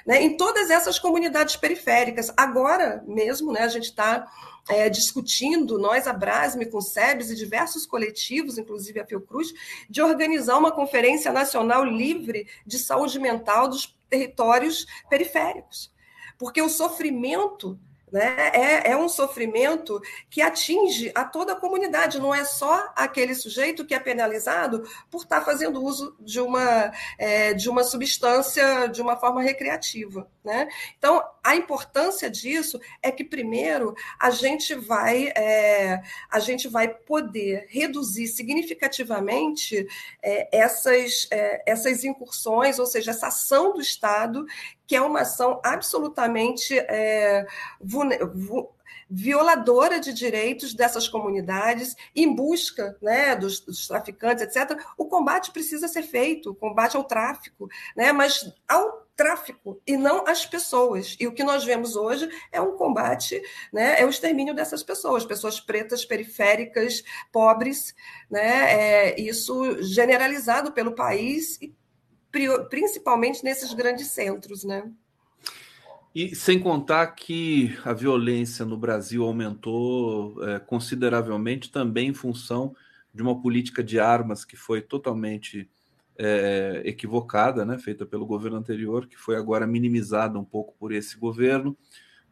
Né, 0.05 0.23
em 0.23 0.37
todas 0.37 0.69
essas 0.69 0.97
comunidades 0.97 1.57
periféricas. 1.57 2.31
Agora 2.37 3.03
mesmo, 3.05 3.51
né, 3.51 3.61
a 3.61 3.67
gente 3.67 3.89
está 3.89 4.25
é, 4.69 4.89
discutindo, 4.89 5.77
nós, 5.77 6.07
a 6.07 6.13
Brasme, 6.13 6.65
com 6.65 6.79
SEBS 6.79 7.29
e 7.29 7.35
diversos 7.35 7.85
coletivos, 7.85 8.57
inclusive 8.57 8.99
a 8.99 9.05
Fiocruz, 9.05 9.53
de 9.89 10.01
organizar 10.01 10.57
uma 10.57 10.71
conferência 10.71 11.31
nacional 11.31 11.83
livre 11.83 12.47
de 12.65 12.79
saúde 12.79 13.19
mental 13.19 13.67
dos 13.67 13.95
territórios 14.09 14.85
periféricos. 15.09 15.91
Porque 16.37 16.61
o 16.61 16.69
sofrimento 16.69 17.79
né? 18.11 18.51
É, 18.53 18.91
é 18.91 18.97
um 18.97 19.07
sofrimento 19.07 20.01
que 20.29 20.41
atinge 20.41 21.11
a 21.15 21.23
toda 21.23 21.53
a 21.53 21.55
comunidade, 21.55 22.19
não 22.19 22.33
é 22.33 22.43
só 22.43 22.91
aquele 22.95 23.33
sujeito 23.33 23.85
que 23.85 23.93
é 23.93 23.99
penalizado 23.99 24.83
por 25.09 25.23
estar 25.23 25.41
fazendo 25.41 25.83
uso 25.83 26.15
de 26.19 26.39
uma, 26.39 26.91
é, 27.17 27.53
de 27.53 27.69
uma 27.69 27.83
substância 27.83 28.87
de 28.87 29.01
uma 29.01 29.15
forma 29.15 29.41
recreativa. 29.41 30.29
Né? 30.43 30.67
Então, 30.97 31.23
a 31.43 31.55
importância 31.55 32.29
disso 32.29 32.79
é 33.01 33.11
que, 33.11 33.23
primeiro, 33.23 33.93
a 34.19 34.31
gente 34.31 34.73
vai, 34.73 35.27
é, 35.35 36.01
a 36.29 36.39
gente 36.39 36.67
vai 36.67 36.87
poder 36.87 37.67
reduzir 37.69 38.27
significativamente 38.27 39.87
é, 40.21 40.57
essas, 40.57 41.27
é, 41.31 41.63
essas 41.65 42.03
incursões, 42.03 42.79
ou 42.79 42.87
seja, 42.87 43.11
essa 43.11 43.27
ação 43.27 43.73
do 43.73 43.81
Estado, 43.81 44.45
que 44.91 44.95
é 44.97 45.01
uma 45.01 45.21
ação 45.21 45.61
absolutamente 45.63 46.77
é, 46.77 47.47
violadora 49.09 50.01
de 50.01 50.11
direitos 50.11 50.73
dessas 50.73 51.07
comunidades, 51.07 51.95
em 52.13 52.35
busca 52.35 52.97
né, 53.01 53.33
dos, 53.33 53.61
dos, 53.61 53.87
traficantes, 53.87 54.43
etc. 54.43 54.77
O 54.97 55.05
combate 55.05 55.51
precisa 55.51 55.87
ser 55.87 56.03
feito, 56.03 56.51
o 56.51 56.55
combate 56.55 56.97
ao 56.97 57.05
tráfico, 57.05 57.69
né, 57.95 58.11
mas 58.11 58.53
ao 58.67 59.07
tráfico 59.15 59.81
e 59.87 59.95
não 59.95 60.27
às 60.27 60.45
pessoas. 60.45 61.15
E 61.17 61.25
o 61.25 61.31
que 61.31 61.45
nós 61.45 61.63
vemos 61.63 61.95
hoje 61.95 62.29
é 62.51 62.59
um 62.59 62.75
combate, 62.75 63.41
né, 63.71 63.97
é 63.97 64.05
o 64.05 64.09
extermínio 64.09 64.53
dessas 64.53 64.83
pessoas, 64.83 65.23
pessoas 65.23 65.57
pretas, 65.57 66.03
periféricas, 66.03 67.01
pobres, 67.31 67.95
né, 68.29 68.73
é, 68.73 69.21
isso 69.21 69.81
generalizado 69.83 70.73
pelo 70.73 70.91
país 70.91 71.57
e 71.61 71.73
principalmente 72.69 73.43
nesses 73.43 73.73
grandes 73.73 74.07
centros, 74.07 74.63
né? 74.63 74.89
E 76.13 76.35
sem 76.35 76.59
contar 76.59 77.07
que 77.07 77.77
a 77.85 77.93
violência 77.93 78.65
no 78.65 78.77
Brasil 78.77 79.23
aumentou 79.23 80.43
é, 80.45 80.59
consideravelmente 80.59 81.71
também 81.71 82.09
em 82.09 82.13
função 82.13 82.75
de 83.13 83.21
uma 83.21 83.41
política 83.41 83.81
de 83.83 83.99
armas 83.99 84.43
que 84.43 84.57
foi 84.57 84.81
totalmente 84.81 85.69
é, 86.17 86.81
equivocada, 86.85 87.65
né, 87.65 87.77
feita 87.79 88.05
pelo 88.05 88.25
governo 88.25 88.57
anterior, 88.57 89.07
que 89.07 89.17
foi 89.17 89.35
agora 89.37 89.65
minimizada 89.65 90.37
um 90.37 90.43
pouco 90.43 90.75
por 90.77 90.91
esse 90.91 91.17
governo, 91.17 91.77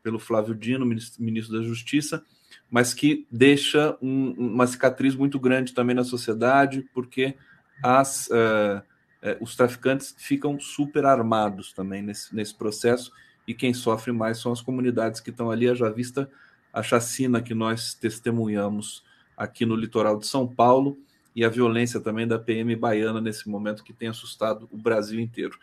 pelo 0.03 0.19
Flávio 0.19 0.53
Dino, 0.53 0.85
ministro, 0.85 1.57
da 1.57 1.63
Justiça, 1.63 2.23
mas 2.69 2.93
que 2.93 3.25
deixa 3.31 3.97
um, 4.01 4.31
uma 4.37 4.67
cicatriz 4.67 5.15
muito 5.15 5.39
grande 5.39 5.73
também 5.73 5.95
na 5.95 6.03
sociedade, 6.03 6.87
porque 6.93 7.35
as, 7.81 8.27
uh, 8.27 8.81
uh, 9.23 9.43
os 9.43 9.55
traficantes 9.55 10.15
ficam 10.17 10.59
super 10.59 11.05
armados 11.05 11.73
também 11.73 12.01
nesse, 12.01 12.35
nesse 12.35 12.55
processo, 12.55 13.11
e 13.47 13.53
quem 13.53 13.73
sofre 13.73 14.11
mais 14.11 14.37
são 14.39 14.51
as 14.51 14.61
comunidades 14.61 15.19
que 15.19 15.29
estão 15.29 15.49
ali, 15.49 15.73
já 15.75 15.89
vista 15.89 16.29
a 16.71 16.83
chacina 16.83 17.41
que 17.41 17.53
nós 17.53 17.93
testemunhamos 17.93 19.03
aqui 19.35 19.65
no 19.65 19.75
litoral 19.75 20.17
de 20.17 20.27
São 20.27 20.47
Paulo, 20.47 20.97
e 21.35 21.45
a 21.45 21.49
violência 21.49 21.99
também 21.99 22.27
da 22.27 22.37
PM 22.37 22.75
baiana 22.75 23.21
nesse 23.21 23.47
momento 23.47 23.83
que 23.83 23.93
tem 23.93 24.09
assustado 24.09 24.67
o 24.71 24.77
Brasil 24.77 25.19
inteiro. 25.19 25.57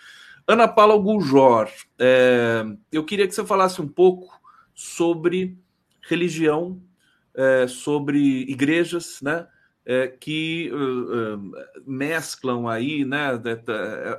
Ana 0.47 0.69
Paula 0.69 0.97
Gujor, 0.97 1.69
é, 1.99 2.65
eu 2.91 3.05
queria 3.05 3.27
que 3.27 3.35
você 3.35 3.45
falasse 3.45 3.83
um 3.83 3.89
pouco 3.89 4.41
sobre 4.75 5.59
religião, 6.09 6.81
é, 7.35 7.67
sobre 7.67 8.19
igrejas, 8.49 9.19
né? 9.21 9.47
É, 9.89 10.09
que 10.09 10.69
uh, 10.73 11.37
uh, 11.37 11.55
mesclam 11.87 12.67
aí, 12.67 13.05
né? 13.05 13.41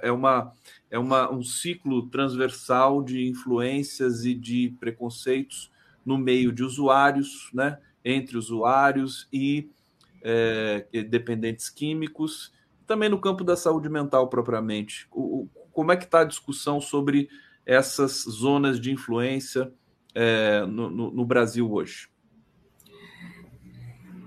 É, 0.02 0.10
uma, 0.10 0.54
é 0.90 0.98
uma, 0.98 1.30
um 1.30 1.44
ciclo 1.44 2.08
transversal 2.08 3.04
de 3.04 3.28
influências 3.28 4.24
e 4.24 4.34
de 4.34 4.74
preconceitos 4.80 5.70
no 6.06 6.18
meio 6.18 6.54
de 6.54 6.64
usuários, 6.64 7.50
né? 7.54 7.80
Entre 8.06 8.38
usuários 8.38 9.28
e 9.32 9.70
é, 10.22 10.88
dependentes 11.04 11.70
químicos, 11.70 12.54
também 12.86 13.10
no 13.10 13.20
campo 13.20 13.44
da 13.44 13.58
saúde 13.58 13.90
mental 13.90 14.30
propriamente. 14.30 15.08
O, 15.12 15.50
como 15.74 15.92
é 15.92 15.98
que 15.98 16.06
está 16.06 16.22
a 16.22 16.26
discussão 16.26 16.82
sobre 16.82 17.30
essas 17.66 18.26
zonas 18.28 18.80
de 18.80 18.92
influência 18.92 19.72
é, 20.16 20.66
no, 20.66 20.90
no, 20.90 21.12
no 21.12 21.26
Brasil 21.26 21.72
hoje? 21.72 22.10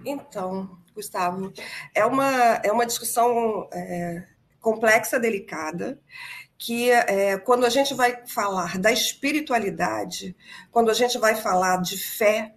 Então, 0.04 0.79
Gustavo, 1.00 1.52
é 1.94 2.04
uma, 2.04 2.60
é 2.62 2.70
uma 2.70 2.86
discussão 2.86 3.68
é, 3.72 4.24
complexa, 4.60 5.18
delicada, 5.18 5.98
que 6.58 6.90
é, 6.90 7.38
quando 7.38 7.64
a 7.64 7.70
gente 7.70 7.94
vai 7.94 8.26
falar 8.26 8.78
da 8.78 8.92
espiritualidade, 8.92 10.36
quando 10.70 10.90
a 10.90 10.94
gente 10.94 11.18
vai 11.18 11.34
falar 11.34 11.80
de 11.80 11.96
fé, 11.96 12.52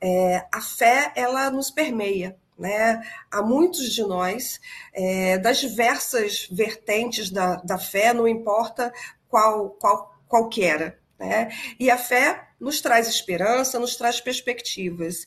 é, 0.00 0.46
a 0.52 0.60
fé 0.60 1.12
ela 1.16 1.50
nos 1.50 1.70
permeia. 1.70 2.36
Né? 2.56 3.00
Há 3.30 3.42
muitos 3.42 3.92
de 3.92 4.02
nós, 4.02 4.60
é, 4.92 5.38
das 5.38 5.58
diversas 5.58 6.48
vertentes 6.50 7.30
da, 7.30 7.56
da 7.56 7.78
fé, 7.78 8.12
não 8.12 8.26
importa 8.26 8.92
qual, 9.28 9.70
qual, 9.70 10.20
qual 10.26 10.48
que 10.48 10.64
era. 10.64 10.98
Né? 11.18 11.48
E 11.78 11.90
a 11.90 11.98
fé 11.98 12.48
nos 12.60 12.80
traz 12.80 13.08
esperança, 13.08 13.78
nos 13.78 13.96
traz 13.96 14.20
perspectivas. 14.20 15.26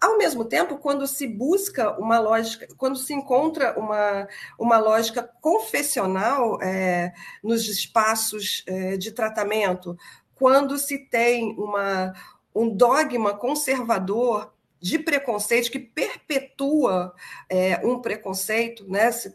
Ao 0.00 0.18
mesmo 0.18 0.44
tempo, 0.44 0.76
quando 0.76 1.06
se 1.06 1.26
busca 1.26 1.98
uma 1.98 2.18
lógica, 2.18 2.68
quando 2.76 2.96
se 2.96 3.14
encontra 3.14 3.78
uma, 3.78 4.28
uma 4.58 4.78
lógica 4.78 5.22
confessional 5.40 6.60
é, 6.62 7.12
nos 7.42 7.66
espaços 7.68 8.62
é, 8.66 8.96
de 8.96 9.12
tratamento, 9.12 9.96
quando 10.34 10.76
se 10.76 10.98
tem 10.98 11.54
uma, 11.58 12.12
um 12.54 12.68
dogma 12.68 13.34
conservador 13.34 14.52
de 14.78 14.98
preconceito 14.98 15.70
que 15.70 15.78
perpetua 15.78 17.14
é, 17.48 17.80
um 17.82 18.00
preconceito, 18.00 18.86
né? 18.86 19.10
Se 19.10 19.34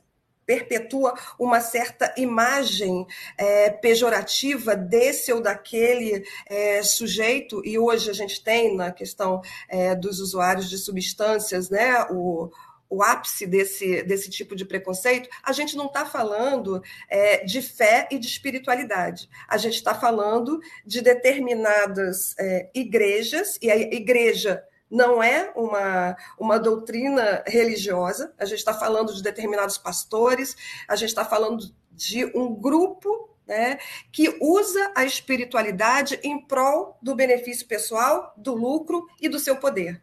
perpetua 0.49 1.13
uma 1.37 1.61
certa 1.61 2.11
imagem 2.17 3.05
é, 3.37 3.69
pejorativa 3.69 4.75
desse 4.75 5.31
ou 5.31 5.39
daquele 5.39 6.25
é, 6.47 6.81
sujeito, 6.81 7.61
e 7.63 7.77
hoje 7.77 8.09
a 8.09 8.13
gente 8.13 8.43
tem 8.43 8.75
na 8.75 8.91
questão 8.91 9.43
é, 9.67 9.93
dos 9.93 10.19
usuários 10.19 10.67
de 10.67 10.79
substâncias, 10.79 11.69
né, 11.69 12.03
o, 12.09 12.49
o 12.89 13.03
ápice 13.03 13.45
desse, 13.45 14.01
desse 14.01 14.27
tipo 14.31 14.55
de 14.55 14.65
preconceito, 14.65 15.29
a 15.43 15.51
gente 15.51 15.77
não 15.77 15.85
está 15.85 16.03
falando 16.03 16.81
é, 17.07 17.45
de 17.45 17.61
fé 17.61 18.07
e 18.09 18.17
de 18.17 18.25
espiritualidade. 18.25 19.29
A 19.47 19.57
gente 19.57 19.75
está 19.75 19.93
falando 19.93 20.59
de 20.83 20.99
determinadas 20.99 22.33
é, 22.39 22.71
igrejas, 22.73 23.59
e 23.61 23.69
a 23.69 23.77
igreja 23.77 24.63
não 24.89 25.21
é 25.21 25.51
uma, 25.55 26.17
uma 26.37 26.59
doutrina 26.59 27.43
religiosa, 27.45 28.33
a 28.37 28.45
gente 28.45 28.59
está 28.59 28.73
falando 28.73 29.13
de 29.13 29.21
determinados 29.21 29.77
pastores, 29.77 30.55
a 30.87 30.95
gente 30.95 31.09
está 31.09 31.23
falando 31.23 31.71
de 31.91 32.25
um 32.35 32.53
grupo 32.55 33.29
né, 33.45 33.79
que 34.11 34.37
usa 34.39 34.91
a 34.95 35.03
espiritualidade 35.05 36.19
em 36.23 36.39
prol 36.39 36.97
do 37.01 37.15
benefício 37.15 37.67
pessoal, 37.67 38.33
do 38.37 38.53
lucro 38.53 39.07
e 39.19 39.27
do 39.27 39.39
seu 39.39 39.57
poder. 39.57 40.01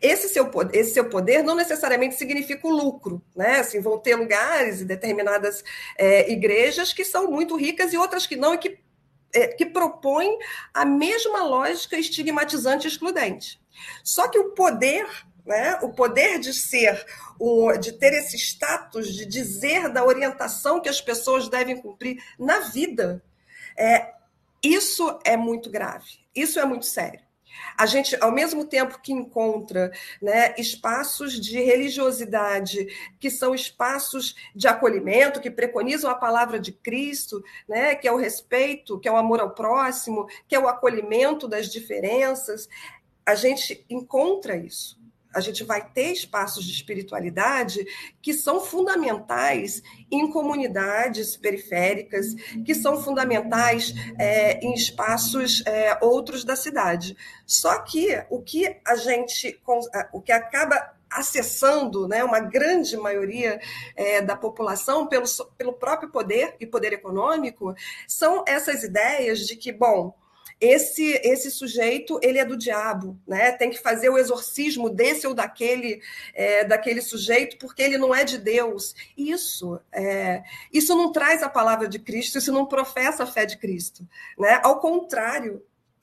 Esse 0.00 0.28
seu, 0.28 0.50
esse 0.72 0.94
seu 0.94 1.08
poder 1.08 1.42
não 1.42 1.54
necessariamente 1.54 2.14
significa 2.14 2.66
o 2.66 2.70
lucro, 2.70 3.22
né? 3.36 3.60
Assim, 3.60 3.80
vão 3.80 3.98
ter 3.98 4.16
lugares 4.16 4.80
e 4.80 4.84
determinadas 4.84 5.62
é, 5.96 6.30
igrejas 6.32 6.92
que 6.92 7.04
são 7.04 7.30
muito 7.30 7.56
ricas 7.56 7.92
e 7.92 7.98
outras 7.98 8.26
que 8.26 8.34
não, 8.34 8.54
e 8.54 8.58
que, 8.58 8.78
é, 9.34 9.48
que 9.48 9.66
propõem 9.66 10.38
a 10.72 10.86
mesma 10.86 11.42
lógica 11.42 11.98
estigmatizante 11.98 12.86
e 12.86 12.90
excludente. 12.90 13.60
Só 14.02 14.28
que 14.28 14.38
o 14.38 14.50
poder, 14.50 15.06
né, 15.44 15.78
o 15.82 15.90
poder 15.90 16.38
de 16.38 16.52
ser, 16.52 17.04
de 17.80 17.92
ter 17.92 18.12
esse 18.14 18.36
status, 18.36 19.14
de 19.14 19.24
dizer 19.24 19.88
da 19.88 20.04
orientação 20.04 20.80
que 20.80 20.88
as 20.88 21.00
pessoas 21.00 21.48
devem 21.48 21.80
cumprir 21.80 22.22
na 22.38 22.60
vida, 22.60 23.22
é, 23.76 24.12
isso 24.62 25.18
é 25.24 25.36
muito 25.36 25.70
grave, 25.70 26.18
isso 26.34 26.58
é 26.58 26.64
muito 26.64 26.86
sério. 26.86 27.28
A 27.76 27.86
gente, 27.86 28.16
ao 28.20 28.32
mesmo 28.32 28.64
tempo 28.64 29.00
que 29.00 29.12
encontra 29.12 29.90
né, 30.20 30.54
espaços 30.58 31.40
de 31.40 31.60
religiosidade, 31.60 32.86
que 33.18 33.30
são 33.30 33.54
espaços 33.54 34.34
de 34.54 34.66
acolhimento, 34.68 35.40
que 35.40 35.50
preconizam 35.50 36.10
a 36.10 36.14
palavra 36.14 36.58
de 36.58 36.72
Cristo, 36.72 37.42
né, 37.68 37.94
que 37.94 38.06
é 38.06 38.12
o 38.12 38.16
respeito, 38.16 38.98
que 38.98 39.08
é 39.08 39.12
o 39.12 39.16
amor 39.16 39.40
ao 39.40 39.50
próximo, 39.50 40.28
que 40.46 40.54
é 40.54 40.58
o 40.58 40.68
acolhimento 40.68 41.46
das 41.48 41.68
diferenças, 41.68 42.68
a 43.28 43.34
gente 43.34 43.84
encontra 43.90 44.56
isso. 44.56 44.98
A 45.34 45.40
gente 45.40 45.62
vai 45.62 45.86
ter 45.86 46.12
espaços 46.12 46.64
de 46.64 46.72
espiritualidade 46.72 47.86
que 48.22 48.32
são 48.32 48.58
fundamentais 48.58 49.82
em 50.10 50.30
comunidades 50.30 51.36
periféricas, 51.36 52.34
que 52.64 52.74
são 52.74 53.02
fundamentais 53.02 53.92
é, 54.18 54.58
em 54.64 54.72
espaços 54.72 55.62
é, 55.66 55.98
outros 56.00 56.42
da 56.42 56.56
cidade. 56.56 57.14
Só 57.46 57.80
que 57.80 58.08
o 58.30 58.40
que 58.40 58.80
a 58.82 58.96
gente, 58.96 59.60
o 60.10 60.22
que 60.22 60.32
acaba 60.32 60.94
acessando 61.10 62.08
né, 62.08 62.24
uma 62.24 62.40
grande 62.40 62.96
maioria 62.96 63.60
é, 63.94 64.22
da 64.22 64.36
população 64.36 65.06
pelo, 65.06 65.26
pelo 65.58 65.74
próprio 65.74 66.08
poder 66.10 66.56
e 66.58 66.66
poder 66.66 66.94
econômico, 66.94 67.74
são 68.06 68.42
essas 68.48 68.82
ideias 68.82 69.40
de 69.40 69.54
que, 69.54 69.70
bom, 69.70 70.14
esse 70.60 71.20
esse 71.22 71.50
sujeito 71.50 72.18
ele 72.22 72.38
é 72.38 72.44
do 72.44 72.56
diabo, 72.56 73.18
né? 73.26 73.52
Tem 73.52 73.70
que 73.70 73.78
fazer 73.78 74.08
o 74.08 74.18
exorcismo 74.18 74.90
desse 74.90 75.26
ou 75.26 75.34
daquele 75.34 76.00
é, 76.34 76.64
daquele 76.64 77.00
sujeito 77.00 77.56
porque 77.58 77.82
ele 77.82 77.98
não 77.98 78.14
é 78.14 78.24
de 78.24 78.38
Deus. 78.38 78.94
Isso 79.16 79.80
é, 79.92 80.42
isso 80.72 80.94
não 80.94 81.12
traz 81.12 81.42
a 81.42 81.48
palavra 81.48 81.88
de 81.88 81.98
Cristo, 81.98 82.38
isso 82.38 82.52
não 82.52 82.66
professa 82.66 83.22
a 83.22 83.26
fé 83.26 83.46
de 83.46 83.56
Cristo, 83.56 84.06
né? 84.38 84.60
Ao 84.64 84.80
contrário, 84.80 85.62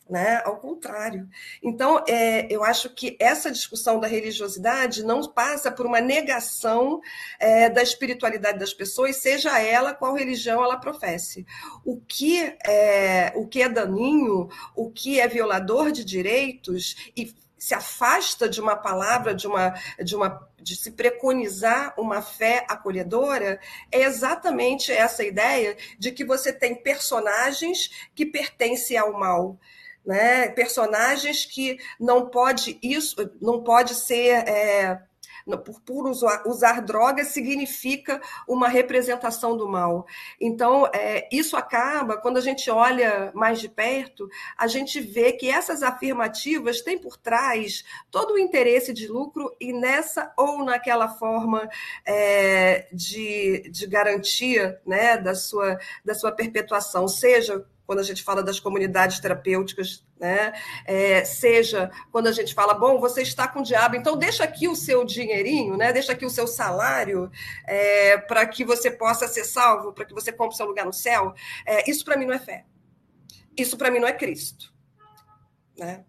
né? 0.09 0.41
Ao 0.45 0.57
contrário. 0.57 1.27
Então, 1.63 2.03
é, 2.07 2.47
eu 2.53 2.63
acho 2.63 2.89
que 2.89 3.17
essa 3.19 3.51
discussão 3.51 3.99
da 3.99 4.07
religiosidade 4.07 5.03
não 5.03 5.21
passa 5.31 5.71
por 5.71 5.85
uma 5.85 5.99
negação 5.99 7.01
é, 7.39 7.69
da 7.69 7.81
espiritualidade 7.81 8.59
das 8.59 8.73
pessoas, 8.73 9.17
seja 9.17 9.59
ela 9.59 9.93
qual 9.93 10.13
religião 10.13 10.63
ela 10.63 10.77
professe. 10.77 11.45
O 11.83 11.99
que 11.99 12.55
é, 12.65 13.33
o 13.35 13.47
que 13.47 13.61
é 13.61 13.69
daninho, 13.69 14.47
o 14.75 14.91
que 14.91 15.19
é 15.19 15.27
violador 15.27 15.91
de 15.91 16.05
direitos 16.05 17.11
e 17.17 17.33
se 17.57 17.73
afasta 17.73 18.47
de 18.47 18.61
uma 18.61 18.75
palavra, 18.75 19.33
de 19.33 19.47
uma, 19.47 19.73
de 20.03 20.15
uma 20.15 20.47
de 20.61 20.75
se 20.75 20.91
preconizar 20.91 21.93
uma 21.95 22.23
fé 22.23 22.65
acolhedora, 22.67 23.59
é 23.91 24.01
exatamente 24.01 24.91
essa 24.91 25.23
ideia 25.23 25.77
de 25.99 26.11
que 26.11 26.25
você 26.25 26.51
tem 26.51 26.75
personagens 26.75 28.09
que 28.15 28.25
pertencem 28.25 28.97
ao 28.97 29.13
mal 29.13 29.59
né? 30.05 30.49
Personagens 30.49 31.45
que 31.45 31.77
não 31.99 32.29
pode 32.29 32.77
isso, 32.81 33.15
não 33.41 33.63
pode 33.63 33.95
ser 33.95 34.47
é, 34.47 35.01
por, 35.63 35.79
por 35.81 36.07
usar, 36.07 36.43
usar, 36.47 36.81
drogas 36.81 37.27
significa 37.27 38.19
uma 38.47 38.67
representação 38.67 39.55
do 39.55 39.67
mal. 39.67 40.07
Então, 40.41 40.87
é, 40.87 41.29
isso 41.31 41.55
acaba, 41.55 42.17
quando 42.17 42.37
a 42.37 42.41
gente 42.41 42.69
olha 42.71 43.31
mais 43.35 43.59
de 43.59 43.69
perto, 43.69 44.27
a 44.57 44.65
gente 44.65 44.99
vê 44.99 45.33
que 45.33 45.49
essas 45.49 45.83
afirmativas 45.83 46.81
têm 46.81 46.97
por 46.97 47.15
trás 47.17 47.83
todo 48.09 48.33
o 48.33 48.39
interesse 48.39 48.91
de 48.91 49.07
lucro 49.07 49.55
e 49.59 49.71
nessa 49.71 50.33
ou 50.35 50.63
naquela 50.63 51.09
forma 51.09 51.69
é, 52.03 52.87
de, 52.91 53.69
de 53.69 53.85
garantia 53.85 54.81
né, 54.85 55.17
da, 55.17 55.35
sua, 55.35 55.77
da 56.03 56.15
sua 56.15 56.31
perpetuação, 56.31 57.07
seja 57.07 57.63
quando 57.85 57.99
a 57.99 58.03
gente 58.03 58.23
fala 58.23 58.41
das 58.41 58.59
comunidades 58.59 59.19
terapêuticas, 59.19 60.05
né? 60.19 60.53
É, 60.85 61.23
seja 61.23 61.91
quando 62.11 62.27
a 62.27 62.31
gente 62.31 62.53
fala, 62.53 62.73
bom, 62.73 62.99
você 62.99 63.21
está 63.21 63.47
com 63.47 63.59
o 63.59 63.63
diabo, 63.63 63.95
então 63.95 64.17
deixa 64.17 64.43
aqui 64.43 64.67
o 64.67 64.75
seu 64.75 65.05
dinheirinho, 65.05 65.77
né? 65.77 65.91
deixa 65.93 66.13
aqui 66.13 66.25
o 66.25 66.29
seu 66.29 66.47
salário 66.47 67.29
é, 67.65 68.17
para 68.17 68.45
que 68.45 68.63
você 68.63 68.89
possa 68.89 69.27
ser 69.27 69.43
salvo, 69.43 69.93
para 69.93 70.05
que 70.05 70.13
você 70.13 70.31
compre 70.31 70.55
seu 70.55 70.65
lugar 70.65 70.85
no 70.85 70.93
céu. 70.93 71.33
É, 71.65 71.89
isso 71.89 72.03
para 72.03 72.17
mim 72.17 72.25
não 72.25 72.33
é 72.33 72.39
fé. 72.39 72.65
Isso 73.57 73.77
para 73.77 73.91
mim 73.91 73.99
não 73.99 74.07
é 74.07 74.13
Cristo. 74.13 74.73
Né? 75.77 76.03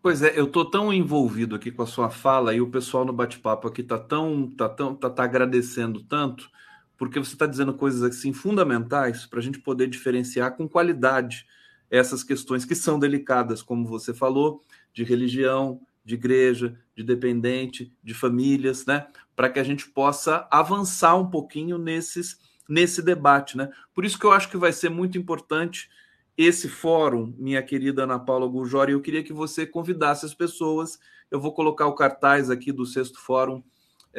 Pois 0.00 0.22
é, 0.22 0.38
eu 0.38 0.44
estou 0.44 0.68
tão 0.68 0.92
envolvido 0.92 1.54
aqui 1.54 1.70
com 1.70 1.82
a 1.82 1.86
sua 1.86 2.08
fala 2.08 2.54
e 2.54 2.60
o 2.60 2.70
pessoal 2.70 3.04
no 3.04 3.12
bate-papo 3.12 3.68
aqui 3.68 3.82
está 3.82 3.98
tão, 3.98 4.48
tá 4.48 4.68
tão, 4.68 4.94
tá, 4.94 5.10
tá 5.10 5.24
agradecendo 5.24 6.02
tanto 6.02 6.50
porque 6.98 7.20
você 7.20 7.34
está 7.34 7.46
dizendo 7.46 7.72
coisas 7.72 8.02
assim 8.02 8.32
fundamentais 8.32 9.24
para 9.24 9.38
a 9.38 9.42
gente 9.42 9.60
poder 9.60 9.86
diferenciar 9.86 10.56
com 10.56 10.68
qualidade 10.68 11.46
essas 11.88 12.22
questões 12.22 12.64
que 12.66 12.74
são 12.74 12.98
delicadas, 12.98 13.62
como 13.62 13.86
você 13.86 14.12
falou, 14.12 14.62
de 14.92 15.04
religião, 15.04 15.80
de 16.04 16.16
igreja, 16.16 16.78
de 16.94 17.02
dependente, 17.02 17.90
de 18.02 18.12
famílias, 18.12 18.84
né? 18.84 19.06
Para 19.34 19.48
que 19.48 19.58
a 19.58 19.64
gente 19.64 19.88
possa 19.88 20.46
avançar 20.50 21.16
um 21.16 21.30
pouquinho 21.30 21.78
nesses, 21.78 22.38
nesse 22.68 23.00
debate, 23.00 23.56
né? 23.56 23.70
Por 23.94 24.04
isso 24.04 24.18
que 24.18 24.26
eu 24.26 24.32
acho 24.32 24.50
que 24.50 24.56
vai 24.56 24.72
ser 24.72 24.90
muito 24.90 25.16
importante 25.16 25.88
esse 26.36 26.68
fórum, 26.68 27.34
minha 27.38 27.62
querida 27.62 28.04
Ana 28.04 28.18
Paula 28.18 28.46
Gurjori. 28.46 28.92
Eu 28.92 29.00
queria 29.00 29.22
que 29.22 29.32
você 29.32 29.66
convidasse 29.66 30.26
as 30.26 30.34
pessoas. 30.34 30.98
Eu 31.30 31.40
vou 31.40 31.52
colocar 31.52 31.86
o 31.86 31.94
cartaz 31.94 32.50
aqui 32.50 32.70
do 32.70 32.84
sexto 32.84 33.18
fórum 33.20 33.62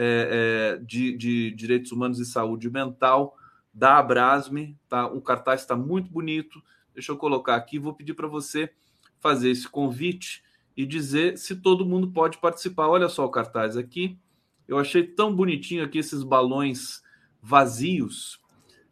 é, 0.02 0.78
é, 0.78 0.78
de, 0.78 1.18
de, 1.18 1.52
Direitos 1.52 1.92
Humanos 1.92 2.20
e 2.20 2.26
Saúde 2.26 2.70
Mental 2.70 3.36
da 3.74 3.98
Abrasme. 3.98 4.78
Tá? 4.88 5.06
O 5.08 5.20
cartaz 5.20 5.60
está 5.60 5.76
muito 5.76 6.10
bonito. 6.10 6.64
Deixa 6.94 7.12
eu 7.12 7.18
colocar 7.18 7.58
aqui. 7.58 7.78
Vou 7.78 7.94
pedir 7.94 8.14
para 8.14 8.28
você 8.28 8.72
fazer 9.20 9.50
esse 9.50 9.68
convite 9.68 10.42
e 10.78 10.86
dizer 10.86 11.38
se 11.38 11.58
todo 11.58 11.86
mundo 11.86 12.12
pode 12.12 12.38
participar. 12.38 12.88
Olha 12.88 13.10
só 13.10 13.26
o 13.26 13.30
cartaz 13.30 13.76
aqui. 13.76 14.18
Eu 14.66 14.78
achei 14.78 15.04
tão 15.04 15.36
bonitinho 15.36 15.84
aqui 15.84 15.98
esses 15.98 16.24
balões 16.24 17.04
vazios, 17.42 18.40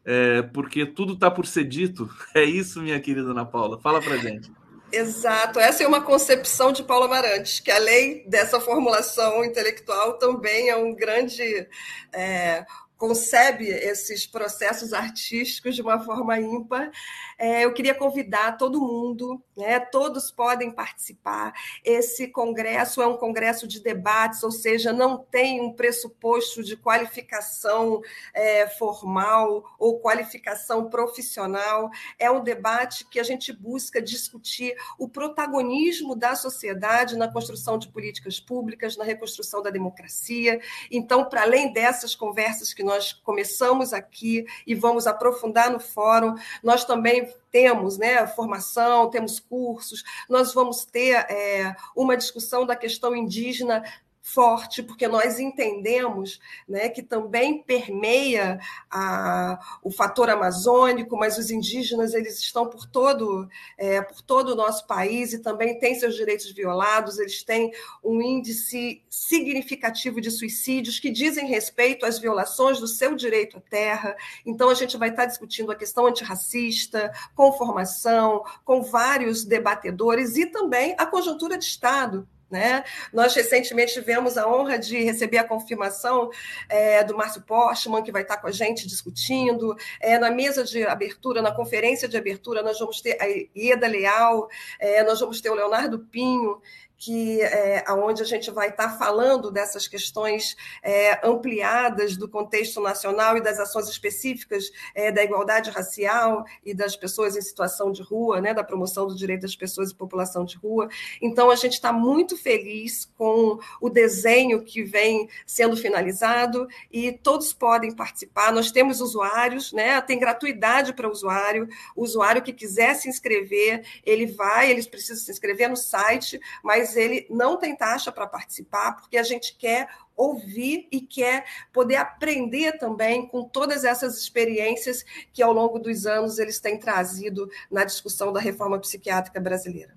é, 0.03 0.41
porque 0.41 0.85
tudo 0.85 1.13
está 1.13 1.31
por 1.31 1.45
ser 1.45 1.63
dito. 1.63 2.09
É 2.35 2.43
isso, 2.43 2.81
minha 2.81 2.99
querida 2.99 3.31
Ana 3.31 3.45
Paula. 3.45 3.79
Fala 3.79 4.01
para 4.01 4.17
gente. 4.17 4.51
Exato, 4.91 5.59
essa 5.59 5.83
é 5.83 5.87
uma 5.87 6.01
concepção 6.01 6.71
de 6.71 6.81
Paulo 6.81 7.05
Amarante, 7.05 7.61
que 7.61 7.69
além 7.69 8.27
dessa 8.29 8.59
formulação 8.59 9.43
intelectual 9.43 10.17
também 10.17 10.69
é 10.69 10.77
um 10.77 10.95
grande 10.95 11.67
é, 12.13 12.65
concebe 12.97 13.67
esses 13.67 14.25
processos 14.25 14.91
artísticos 14.91 15.75
de 15.75 15.81
uma 15.81 15.99
forma 15.99 16.39
ímpar. 16.39 16.91
É, 17.37 17.63
eu 17.63 17.73
queria 17.73 17.93
convidar 17.93 18.57
todo 18.57 18.81
mundo, 18.81 19.41
né, 19.55 19.79
todos 19.79 20.31
podem 20.31 20.71
participar. 20.71 21.53
Esse 21.83 22.27
congresso 22.27 23.01
é 23.01 23.07
um 23.07 23.15
congresso 23.15 23.67
de 23.67 23.79
debates, 23.79 24.41
ou 24.41 24.51
seja, 24.51 24.91
não 24.91 25.17
tem 25.17 25.61
um 25.61 25.71
pressuposto 25.71 26.63
de 26.63 26.75
qualificação 26.75 28.01
é, 28.33 28.67
formal 28.67 29.63
ou 29.77 29.99
qualificação 29.99 30.89
profissional. 30.89 31.91
É 32.17 32.31
um 32.31 32.43
debate 32.43 33.05
que 33.05 33.19
a 33.19 33.23
gente 33.23 33.53
busca 33.53 34.01
discutir 34.01 34.75
o 34.97 35.07
protagonismo 35.07 36.15
da 36.15 36.35
sociedade 36.35 37.15
na 37.15 37.31
construção 37.31 37.77
de 37.77 37.87
políticas 37.89 38.39
públicas, 38.39 38.97
na 38.97 39.03
reconstrução 39.03 39.61
da 39.61 39.69
democracia. 39.69 40.59
Então, 40.89 41.25
para 41.25 41.43
além 41.43 41.71
dessas 41.71 42.15
conversas 42.15 42.73
que 42.73 42.86
nós 42.87 43.13
começamos 43.13 43.93
aqui 43.93 44.45
e 44.65 44.73
vamos 44.73 45.05
aprofundar 45.05 45.69
no 45.69 45.79
fórum. 45.79 46.35
Nós 46.63 46.85
também 46.85 47.31
temos 47.51 47.97
né, 47.97 48.25
formação, 48.27 49.09
temos 49.09 49.39
cursos, 49.39 50.03
nós 50.29 50.53
vamos 50.53 50.85
ter 50.85 51.15
é, 51.29 51.75
uma 51.95 52.17
discussão 52.17 52.65
da 52.65 52.75
questão 52.75 53.15
indígena 53.15 53.83
forte, 54.27 54.83
porque 54.83 55.07
nós 55.07 55.39
entendemos 55.39 56.39
né, 56.67 56.89
que 56.89 57.01
também 57.01 57.63
permeia 57.63 58.59
a, 58.91 59.57
o 59.81 59.89
fator 59.89 60.29
amazônico, 60.29 61.15
mas 61.15 61.37
os 61.37 61.49
indígenas 61.49 62.13
eles 62.13 62.37
estão 62.39 62.67
por 62.67 62.85
todo, 62.85 63.47
é, 63.77 64.01
por 64.01 64.21
todo 64.21 64.49
o 64.49 64.55
nosso 64.55 64.85
país 64.85 65.31
e 65.31 65.39
também 65.39 65.79
têm 65.79 65.95
seus 65.95 66.15
direitos 66.15 66.51
violados, 66.51 67.17
eles 67.19 67.41
têm 67.41 67.71
um 68.03 68.21
índice 68.21 69.01
significativo 69.09 70.19
de 70.19 70.29
suicídios 70.29 70.99
que 70.99 71.09
dizem 71.09 71.47
respeito 71.47 72.05
às 72.05 72.19
violações 72.19 72.79
do 72.79 72.87
seu 72.87 73.15
direito 73.15 73.57
à 73.57 73.61
terra. 73.61 74.15
Então, 74.45 74.69
a 74.69 74.73
gente 74.73 74.97
vai 74.97 75.09
estar 75.09 75.25
discutindo 75.25 75.71
a 75.71 75.75
questão 75.75 76.05
antirracista, 76.05 77.13
com 77.33 77.53
formação, 77.53 78.43
com 78.65 78.81
vários 78.81 79.45
debatedores 79.45 80.35
e 80.35 80.45
também 80.47 80.95
a 80.97 81.05
conjuntura 81.05 81.57
de 81.57 81.63
Estado, 81.63 82.27
né? 82.49 82.83
Nós 83.11 83.35
recentemente 83.35 83.93
tivemos 83.93 84.37
a 84.37 84.47
honra 84.47 84.77
de 84.77 85.03
receber 85.03 85.37
a 85.37 85.43
confirmação 85.43 86.29
é, 86.69 87.03
do 87.03 87.15
Márcio 87.15 87.41
Postman, 87.41 88.03
que 88.03 88.11
vai 88.11 88.21
estar 88.21 88.37
com 88.37 88.47
a 88.47 88.51
gente 88.51 88.87
discutindo. 88.87 89.75
É, 89.99 90.17
na 90.17 90.31
mesa 90.31 90.63
de 90.63 90.83
abertura, 90.85 91.41
na 91.41 91.51
conferência 91.51 92.07
de 92.07 92.17
abertura, 92.17 92.63
nós 92.63 92.79
vamos 92.79 93.01
ter 93.01 93.17
a 93.21 93.25
Ieda 93.57 93.87
Leal, 93.87 94.49
é, 94.79 95.03
nós 95.03 95.19
vamos 95.19 95.41
ter 95.41 95.49
o 95.49 95.55
Leonardo 95.55 95.99
Pinho, 95.99 96.61
que 96.97 97.41
é, 97.41 97.83
aonde 97.85 98.23
a 98.23 98.25
gente 98.25 98.49
vai 98.49 98.69
estar 98.69 98.97
falando 98.97 99.51
dessas 99.51 99.87
questões 99.87 100.55
é, 100.81 101.19
ampliadas 101.25 102.17
do 102.17 102.27
contexto 102.27 102.81
nacional 102.81 103.37
e 103.37 103.41
das 103.41 103.59
ações 103.59 103.87
específicas 103.87 104.71
é, 104.95 105.11
da 105.11 105.23
igualdade 105.23 105.69
racial 105.69 106.43
e 106.65 106.73
das 106.73 106.95
pessoas 106.95 107.35
em 107.35 107.41
situação 107.41 107.91
de 107.91 108.01
rua, 108.01 108.41
né, 108.41 108.53
da 108.53 108.63
promoção 108.63 109.07
do 109.07 109.15
direito 109.15 109.41
das 109.41 109.55
pessoas 109.55 109.91
e 109.91 109.95
população 109.95 110.43
de 110.43 110.57
rua. 110.57 110.89
Então 111.21 111.51
a 111.51 111.55
gente 111.55 111.73
está 111.73 111.93
muito 111.93 112.35
feliz 112.35 113.05
com 113.17 113.59
o 113.79 113.89
desenho 113.89 114.63
que 114.63 114.83
vem 114.83 115.29
sendo 115.45 115.77
finalizado 115.77 116.67
e 116.91 117.11
todos 117.11 117.53
podem 117.53 117.93
participar. 117.93 118.51
Nós 118.51 118.71
temos 118.71 119.01
usuários, 119.01 119.71
né, 119.71 120.01
tem 120.01 120.17
gratuidade 120.17 120.93
para 120.93 121.09
usuário. 121.09 121.67
O 121.95 122.03
usuário 122.03 122.41
que 122.41 122.53
quiser 122.53 122.95
se 122.95 123.07
inscrever, 123.07 123.85
ele 124.03 124.25
vai, 124.25 124.71
eles 124.71 124.87
precisam 124.87 125.23
se 125.23 125.31
inscrever 125.31 125.69
no 125.69 125.77
site, 125.77 126.39
mas 126.63 126.86
mas 126.87 126.95
ele 126.95 127.27
não 127.29 127.57
tem 127.57 127.75
taxa 127.75 128.11
para 128.11 128.25
participar, 128.25 128.93
porque 128.93 129.17
a 129.17 129.23
gente 129.23 129.57
quer 129.57 129.89
ouvir 130.15 130.87
e 130.89 131.01
quer 131.01 131.45
poder 131.73 131.97
aprender 131.97 132.77
também 132.77 133.27
com 133.27 133.43
todas 133.43 133.83
essas 133.83 134.17
experiências 134.17 135.03
que 135.33 135.43
ao 135.43 135.51
longo 135.51 135.79
dos 135.79 136.05
anos 136.05 136.39
eles 136.39 136.59
têm 136.59 136.79
trazido 136.79 137.49
na 137.69 137.83
discussão 137.83 138.31
da 138.31 138.39
reforma 138.39 138.79
psiquiátrica 138.79 139.39
brasileira. 139.39 139.95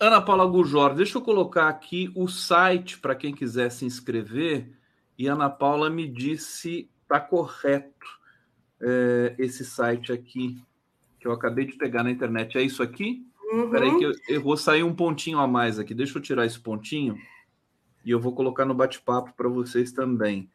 Ana 0.00 0.22
Paula 0.22 0.46
Gujor, 0.46 0.94
deixa 0.94 1.18
eu 1.18 1.22
colocar 1.22 1.68
aqui 1.68 2.10
o 2.14 2.28
site 2.28 2.98
para 2.98 3.14
quem 3.14 3.34
quiser 3.34 3.70
se 3.70 3.84
inscrever. 3.84 4.72
E 5.18 5.26
Ana 5.26 5.50
Paula 5.50 5.90
me 5.90 6.08
disse 6.08 6.88
está 7.02 7.20
correto 7.20 8.06
é, 8.80 9.34
esse 9.38 9.64
site 9.64 10.12
aqui 10.12 10.62
que 11.18 11.26
eu 11.26 11.32
acabei 11.32 11.66
de 11.66 11.74
pegar 11.74 12.04
na 12.04 12.10
internet. 12.10 12.56
É 12.56 12.62
isso 12.62 12.82
aqui? 12.82 13.26
Uhum. 13.50 13.70
Peraí 13.70 13.98
que 13.98 14.04
eu, 14.04 14.12
eu, 14.28 14.42
vou 14.42 14.56
sair 14.56 14.82
um 14.82 14.94
pontinho 14.94 15.38
a 15.38 15.46
mais 15.46 15.78
aqui. 15.78 15.94
Deixa 15.94 16.18
eu 16.18 16.22
tirar 16.22 16.44
esse 16.44 16.60
pontinho 16.60 17.16
e 18.04 18.10
eu 18.10 18.20
vou 18.20 18.34
colocar 18.34 18.64
no 18.64 18.74
bate-papo 18.74 19.32
para 19.34 19.48
vocês 19.48 19.92
também. 19.92 20.50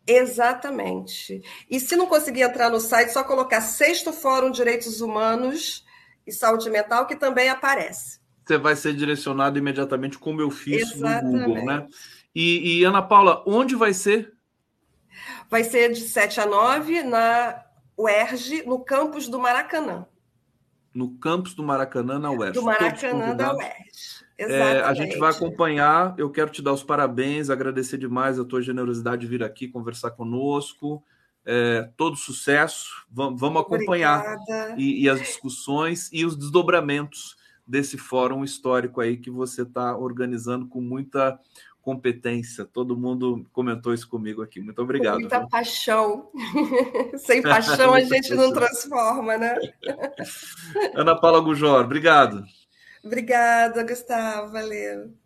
Exatamente. 0.06 1.43
E 1.70 1.78
se 1.78 1.94
não 1.94 2.06
conseguir 2.06 2.43
entrar 2.43 2.68
no 2.68 2.81
site, 2.81 3.12
só 3.12 3.22
colocar 3.22 3.60
Sexto 3.60 4.12
Fórum 4.12 4.51
Direitos 4.51 5.01
Humanos 5.01 5.85
e 6.27 6.32
Saúde 6.32 6.68
Mental, 6.68 7.06
que 7.06 7.14
também 7.14 7.48
aparece. 7.48 8.18
Você 8.44 8.59
vai 8.59 8.74
ser 8.74 8.93
direcionado 8.94 9.56
imediatamente, 9.59 10.18
como 10.18 10.40
eu 10.40 10.51
fiz 10.51 10.93
Exatamente. 10.93 11.32
no 11.32 11.47
Google, 11.47 11.64
né? 11.64 11.86
E, 12.35 12.81
e 12.81 12.85
Ana 12.85 13.02
Paula, 13.02 13.44
onde 13.47 13.77
vai 13.77 13.94
ser? 13.94 14.32
Vai 15.48 15.64
ser 15.64 15.92
de 15.92 16.01
7 16.01 16.40
a 16.40 16.47
9 16.47 17.02
na 17.02 17.62
UERJ, 17.97 18.64
no 18.66 18.80
campus 18.80 19.28
do 19.28 19.38
Maracanã. 19.38 20.06
No 20.94 21.16
campus 21.18 21.55
do 21.55 21.62
Maracanã, 21.62 22.18
na 22.18 22.30
UERJ. 22.30 22.55
Do 22.55 22.62
Maracanã 22.62 23.36
da 23.36 23.55
UERJ. 23.55 24.20
É, 24.38 24.80
a 24.80 24.94
gente 24.94 25.18
vai 25.18 25.30
acompanhar. 25.30 26.14
Eu 26.16 26.30
quero 26.30 26.51
te 26.51 26.62
dar 26.62 26.72
os 26.72 26.82
parabéns, 26.82 27.51
agradecer 27.51 27.98
demais 27.98 28.38
a 28.38 28.44
tua 28.44 28.62
generosidade 28.62 29.20
de 29.20 29.26
vir 29.26 29.42
aqui 29.42 29.68
conversar 29.68 30.12
conosco. 30.12 31.05
É, 31.44 31.90
todo 31.97 32.16
sucesso. 32.16 33.06
Vamos, 33.10 33.38
vamos 33.38 33.60
acompanhar 33.60 34.24
e, 34.76 35.05
e, 35.05 35.09
as 35.09 35.20
discussões 35.20 36.09
e 36.12 36.24
os 36.24 36.36
desdobramentos 36.36 37.36
desse 37.66 37.98
fórum 37.98 38.42
histórico 38.42 39.01
aí 39.01 39.16
que 39.16 39.30
você 39.30 39.62
está 39.62 39.97
organizando 39.97 40.66
com 40.66 40.80
muita 40.80 41.38
competência. 41.82 42.65
Todo 42.65 42.97
mundo 42.97 43.47
comentou 43.52 43.93
isso 43.93 44.09
comigo 44.09 44.43
aqui. 44.43 44.61
Muito 44.61 44.81
obrigado. 44.82 45.15
Com 45.15 45.20
muita 45.20 45.39
viu? 45.40 45.48
paixão. 45.48 46.31
Sem 47.19 47.43
paixão 47.43 47.94
a 47.94 48.01
gente 48.01 48.35
não 48.35 48.52
transforma, 48.52 49.36
né? 49.36 49.57
Ana 50.94 51.19
Paula 51.19 51.40
Gujor, 51.40 51.85
obrigado. 51.85 52.44
Obrigada, 53.02 53.82
Gustavo. 53.82 54.52
Valeu. 54.52 55.19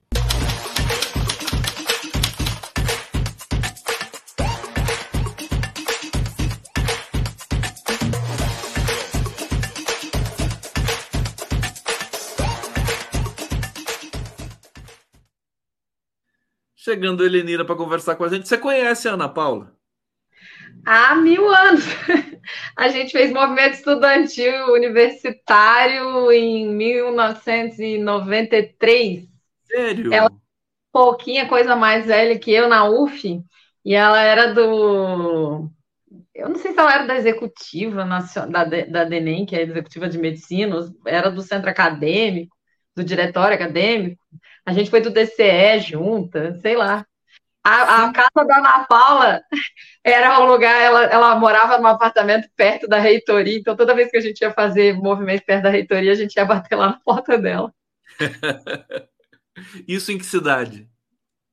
Chegando 16.84 17.24
Elenira 17.24 17.64
para 17.64 17.76
conversar 17.76 18.14
com 18.14 18.24
a 18.24 18.28
gente. 18.28 18.46
Você 18.46 18.58
conhece 18.58 19.08
a 19.08 19.12
Ana 19.12 19.26
Paula? 19.26 19.74
Há 20.84 21.14
mil 21.14 21.48
anos. 21.48 21.82
A 22.76 22.88
gente 22.88 23.10
fez 23.10 23.32
movimento 23.32 23.72
estudantil 23.72 24.70
universitário 24.70 26.30
em 26.30 26.68
1993. 26.68 29.26
Sério? 29.62 30.12
Ela 30.12 30.30
pouquinha 30.92 31.48
coisa 31.48 31.74
mais 31.74 32.04
velha 32.04 32.38
que 32.38 32.52
eu 32.52 32.68
na 32.68 32.86
UF, 32.86 33.42
e 33.82 33.94
ela 33.94 34.20
era 34.20 34.52
do. 34.52 35.70
Eu 36.34 36.50
não 36.50 36.56
sei 36.56 36.74
se 36.74 36.78
ela 36.78 36.96
era 36.96 37.06
da 37.06 37.16
executiva 37.16 38.04
da, 38.04 38.64
da 38.64 39.04
DENEM, 39.04 39.46
que 39.46 39.56
é 39.56 39.60
a 39.60 39.62
executiva 39.62 40.06
de 40.06 40.18
medicina, 40.18 40.76
era 41.06 41.30
do 41.30 41.40
centro 41.40 41.70
acadêmico, 41.70 42.54
do 42.94 43.02
diretório 43.02 43.54
acadêmico. 43.54 44.22
A 44.66 44.72
gente 44.72 44.90
foi 44.90 45.00
do 45.00 45.10
DCE 45.10 45.80
junta, 45.80 46.54
sei 46.60 46.76
lá. 46.76 47.06
A, 47.62 48.04
a, 48.04 48.12
casa 48.12 48.46
da 48.46 48.58
Ana 48.58 48.84
Paula 48.84 49.42
era 50.04 50.38
um 50.40 50.44
lugar, 50.44 50.82
ela, 50.82 51.04
ela 51.04 51.34
morava 51.36 51.78
num 51.78 51.86
apartamento 51.86 52.46
perto 52.54 52.86
da 52.86 52.98
reitoria, 52.98 53.58
então 53.58 53.74
toda 53.74 53.94
vez 53.94 54.10
que 54.10 54.18
a 54.18 54.20
gente 54.20 54.40
ia 54.42 54.52
fazer 54.52 54.94
movimento 54.94 55.44
perto 55.46 55.62
da 55.62 55.70
reitoria, 55.70 56.12
a 56.12 56.14
gente 56.14 56.36
ia 56.36 56.44
bater 56.44 56.76
lá 56.76 56.88
na 56.88 57.00
porta 57.02 57.38
dela. 57.38 57.72
Isso 59.88 60.12
em 60.12 60.18
que 60.18 60.26
cidade? 60.26 60.86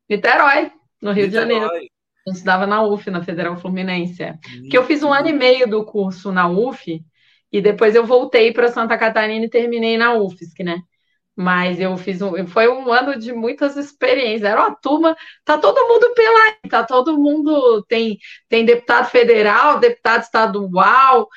Niterói, 0.10 0.70
no 1.02 1.14
Rio 1.14 1.28
Niterói. 1.28 1.28
de 1.28 1.34
Janeiro. 1.54 1.92
Eu 2.28 2.34
estudava 2.34 2.68
na 2.68 2.84
UF, 2.84 3.10
na 3.10 3.24
Federal 3.24 3.58
Fluminense. 3.58 4.22
É. 4.22 4.38
Porque 4.62 4.78
eu 4.78 4.86
fiz 4.86 5.02
um 5.02 5.14
ano 5.14 5.30
e 5.30 5.34
meio 5.34 5.68
do 5.68 5.86
curso 5.86 6.32
na 6.32 6.48
UF 6.48 7.02
e 7.52 7.62
depois 7.62 7.96
eu 7.96 8.06
voltei 8.06 8.52
para 8.54 8.72
Santa 8.72 8.98
Catarina 8.98 9.46
e 9.46 9.50
terminei 9.50 9.98
na 9.98 10.14
UFSC, 10.14 10.64
né? 10.64 10.82
Mas 11.36 11.80
eu 11.80 11.95
fiz 11.98 12.22
um, 12.22 12.45
foi 12.45 12.68
um 12.68 12.91
ano 12.91 13.18
de 13.18 13.32
muitas 13.32 13.78
experiências. 13.78 14.44
Era 14.44 14.68
uma 14.68 14.76
turma, 14.76 15.16
tá 15.45 15.58
todo 15.58 15.88
mundo 15.88 16.14
pela, 16.14 16.56
tá 16.70 16.84
todo 16.84 17.18
mundo 17.18 17.84
tem 17.88 18.20
tem 18.49 18.66
deputado 18.66 19.10
federal, 19.10 19.80
deputado 19.80 20.24
estadual, 20.24 21.30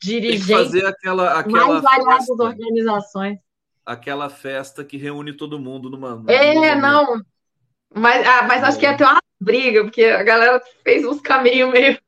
dirigente, 0.00 0.46
tem 0.46 0.56
que 0.56 0.64
fazer 0.64 0.86
aquela 0.86 1.38
aquela 1.38 1.68
mais 1.68 1.82
variadas 1.82 2.28
organizações. 2.30 3.38
Aquela 3.84 4.30
festa 4.30 4.82
que 4.82 4.96
reúne 4.96 5.34
todo 5.34 5.58
mundo 5.58 5.90
numa. 5.90 6.16
numa 6.16 6.32
é, 6.32 6.74
não. 6.74 7.20
Mas, 7.94 8.26
ah, 8.26 8.42
mas 8.48 8.62
acho 8.64 8.78
que 8.78 8.86
ia 8.86 8.96
ter 8.96 9.04
uma 9.04 9.20
briga, 9.38 9.84
porque 9.84 10.04
a 10.04 10.22
galera 10.22 10.60
fez 10.82 11.04
uns 11.04 11.20
caminhos 11.20 11.70
meio. 11.70 11.98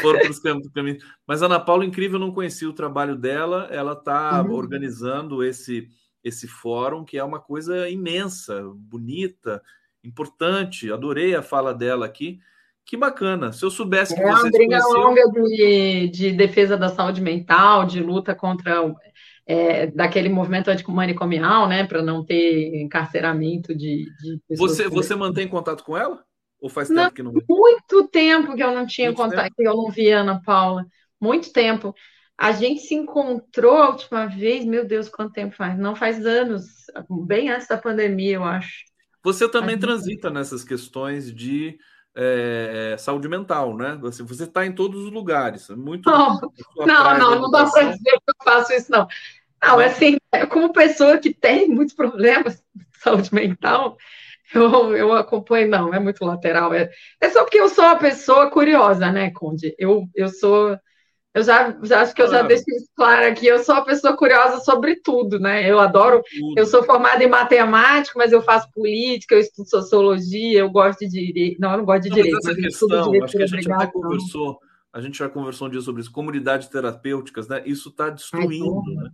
Foram 0.00 0.18
para 0.20 0.30
os 0.30 0.38
caminhos. 0.40 1.04
Mas 1.26 1.42
a 1.42 1.46
Ana 1.46 1.60
Paula, 1.60 1.84
incrível, 1.84 2.18
eu 2.18 2.26
não 2.26 2.34
conhecia 2.34 2.68
o 2.68 2.74
trabalho 2.74 3.16
dela. 3.16 3.68
Ela 3.70 3.92
está 3.92 4.42
uhum. 4.42 4.52
organizando 4.52 5.44
esse, 5.44 5.88
esse 6.22 6.46
fórum, 6.46 7.04
que 7.04 7.18
é 7.18 7.24
uma 7.24 7.40
coisa 7.40 7.88
imensa, 7.88 8.62
bonita, 8.74 9.62
importante. 10.04 10.92
Adorei 10.92 11.34
a 11.34 11.42
fala 11.42 11.74
dela 11.74 12.06
aqui. 12.06 12.38
Que 12.84 12.96
bacana. 12.96 13.52
Se 13.52 13.64
eu 13.64 13.70
soubesse 13.70 14.14
que 14.14 14.20
é 14.20 14.26
uma 14.26 14.50
briga 14.50 14.78
longa 14.86 15.22
de, 15.30 16.08
de 16.08 16.32
defesa 16.32 16.76
da 16.76 16.88
saúde 16.88 17.20
mental, 17.20 17.84
de 17.84 18.00
luta 18.00 18.34
contra 18.34 18.82
é, 19.46 19.86
daquele 19.88 20.28
movimento 20.28 20.68
antimanicomial, 20.68 21.68
né, 21.68 21.84
para 21.84 22.02
não 22.02 22.24
ter 22.24 22.80
encarceramento 22.80 23.74
de, 23.74 24.06
de 24.20 24.56
Você, 24.56 24.88
você 24.88 25.14
mantém 25.14 25.46
contato 25.46 25.84
com 25.84 25.96
ela? 25.96 26.24
Ou 26.60 26.68
faz 26.68 26.88
tempo 26.88 27.00
não, 27.00 27.10
que 27.10 27.22
não? 27.22 27.32
Muito 27.48 28.08
tempo 28.08 28.54
que 28.54 28.62
eu 28.62 28.74
não 28.74 28.86
tinha 28.86 29.08
Muito 29.08 29.18
contato, 29.18 29.44
tempo? 29.44 29.56
que 29.56 29.68
eu 29.68 29.76
não 29.76 29.90
via 29.90 30.20
Ana 30.20 30.42
Paula. 30.44 30.84
Muito 31.20 31.52
tempo. 31.52 31.94
A 32.40 32.52
gente 32.52 32.80
se 32.80 32.94
encontrou 32.94 33.76
a 33.76 33.90
última 33.90 34.24
vez, 34.26 34.64
meu 34.64 34.86
Deus, 34.86 35.10
quanto 35.10 35.34
tempo 35.34 35.54
faz? 35.54 35.78
Não 35.78 35.94
faz 35.94 36.24
anos, 36.24 36.86
bem 37.26 37.50
antes 37.50 37.68
da 37.68 37.76
pandemia, 37.76 38.36
eu 38.36 38.44
acho. 38.44 38.84
Você 39.22 39.46
também 39.46 39.78
transita 39.78 40.30
nessas 40.30 40.64
questões 40.64 41.34
de 41.34 41.78
é, 42.16 42.96
saúde 42.98 43.28
mental, 43.28 43.76
né? 43.76 43.98
Você 44.00 44.22
está 44.22 44.64
em 44.64 44.72
todos 44.72 45.04
os 45.04 45.12
lugares. 45.12 45.68
É 45.68 45.76
muito. 45.76 46.10
Não, 46.10 46.40
não, 46.78 47.18
não, 47.18 47.40
não 47.42 47.50
dá 47.50 47.66
para 47.66 47.90
dizer 47.90 48.10
que 48.10 48.30
eu 48.30 48.34
faço 48.42 48.72
isso, 48.72 48.90
não. 48.90 49.06
Não, 49.62 49.78
assim, 49.78 50.16
como 50.48 50.72
pessoa 50.72 51.18
que 51.18 51.34
tem 51.34 51.68
muitos 51.68 51.94
problemas 51.94 52.64
de 52.74 52.86
saúde 52.98 53.34
mental, 53.34 53.98
eu, 54.54 54.96
eu 54.96 55.12
acompanho, 55.12 55.68
não, 55.68 55.92
é 55.92 56.00
muito 56.00 56.24
lateral. 56.24 56.72
É, 56.72 56.90
é 57.20 57.28
só 57.28 57.42
porque 57.42 57.60
eu 57.60 57.68
sou 57.68 57.84
uma 57.84 57.98
pessoa 57.98 58.50
curiosa, 58.50 59.12
né, 59.12 59.30
Conde? 59.30 59.74
Eu, 59.78 60.08
eu 60.14 60.28
sou. 60.28 60.78
Eu 61.32 61.44
já, 61.44 61.78
já 61.84 62.00
acho 62.00 62.12
que 62.12 62.22
eu 62.22 62.28
já 62.28 62.42
deixei 62.42 62.74
isso 62.76 62.88
claro 62.96 63.26
aqui. 63.28 63.46
Eu 63.46 63.60
sou 63.60 63.76
uma 63.76 63.84
pessoa 63.84 64.16
curiosa 64.16 64.58
sobre 64.64 64.96
tudo, 64.96 65.38
né? 65.38 65.68
Eu 65.68 65.78
adoro. 65.78 66.22
Tudo. 66.28 66.58
Eu 66.58 66.66
sou 66.66 66.82
formada 66.82 67.22
em 67.22 67.28
matemática, 67.28 68.18
mas 68.18 68.32
eu 68.32 68.42
faço 68.42 68.68
política, 68.72 69.36
eu 69.36 69.40
estudo 69.40 69.68
sociologia, 69.68 70.58
eu 70.58 70.70
gosto 70.70 71.00
de 71.00 71.08
direito. 71.08 71.60
Não, 71.60 71.70
eu 71.70 71.78
não 71.78 71.84
gosto 71.84 72.02
de 72.02 72.08
não, 72.08 72.16
direito. 72.16 72.38
Essa 72.38 72.54
questão, 72.54 73.02
direito 73.04 73.24
acho 73.24 73.36
que 73.36 73.42
a 73.44 73.46
gente 73.46 73.72
até 73.72 73.86
conversou. 73.86 74.58
A 74.92 75.00
gente 75.00 75.18
já 75.18 75.28
conversou 75.28 75.68
um 75.68 75.70
dia 75.70 75.80
sobre 75.80 76.00
isso, 76.00 76.10
comunidades 76.10 76.66
terapêuticas, 76.66 77.46
né? 77.46 77.62
Isso 77.64 77.90
está 77.90 78.10
destruindo, 78.10 78.82
Ai, 78.88 78.94
né? 78.96 79.10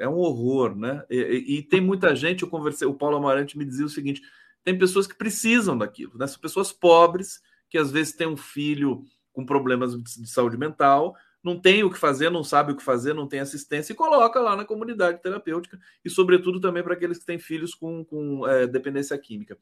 É 0.00 0.08
um 0.08 0.18
horror, 0.18 0.76
né? 0.76 1.02
E, 1.08 1.16
e, 1.16 1.58
e, 1.58 1.62
tem 1.62 1.80
muita 1.80 2.14
gente, 2.14 2.42
eu 2.42 2.48
conversei, 2.48 2.86
o 2.86 2.94
Paulo 2.94 3.16
Amarante 3.16 3.56
me 3.56 3.64
dizia 3.64 3.86
o 3.86 3.88
seguinte: 3.88 4.20
tem 4.62 4.78
pessoas 4.78 5.06
que 5.06 5.16
precisam 5.16 5.78
daquilo, 5.78 6.12
né? 6.18 6.26
São 6.26 6.38
pessoas 6.38 6.70
pobres 6.70 7.40
que 7.70 7.78
às 7.78 7.90
vezes 7.90 8.12
têm 8.12 8.26
um 8.26 8.36
filho 8.36 9.02
com 9.32 9.46
problemas 9.46 9.94
de 9.96 10.28
saúde 10.28 10.58
mental, 10.58 11.16
não 11.42 11.58
tem 11.58 11.84
o 11.84 11.90
que 11.90 11.98
fazer, 11.98 12.30
não 12.30 12.42
sabe 12.42 12.72
o 12.72 12.76
que 12.76 12.82
fazer, 12.82 13.14
não 13.14 13.26
tem 13.26 13.40
assistência 13.40 13.92
e 13.92 13.96
coloca 13.96 14.40
lá 14.40 14.56
na 14.56 14.64
comunidade 14.64 15.22
terapêutica 15.22 15.78
e, 16.04 16.10
sobretudo, 16.10 16.60
também 16.60 16.82
para 16.82 16.94
aqueles 16.94 17.18
que 17.18 17.26
têm 17.26 17.38
filhos 17.38 17.74
com, 17.74 18.04
com 18.04 18.46
é, 18.46 18.66
dependência 18.66 19.16
química. 19.16 19.56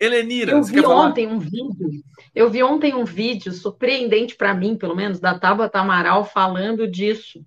Helenira, 0.00 0.52
eu 0.52 0.62
vi 0.62 0.84
ontem 0.86 1.26
um 1.26 1.40
vídeo. 1.40 1.90
Eu 2.32 2.48
vi 2.48 2.62
ontem 2.62 2.94
um 2.94 3.04
vídeo 3.04 3.52
surpreendente 3.52 4.36
para 4.36 4.54
mim, 4.54 4.76
pelo 4.76 4.94
menos, 4.94 5.18
da 5.18 5.36
Tabata 5.36 5.80
Amaral 5.80 6.24
falando 6.24 6.86
disso, 6.86 7.44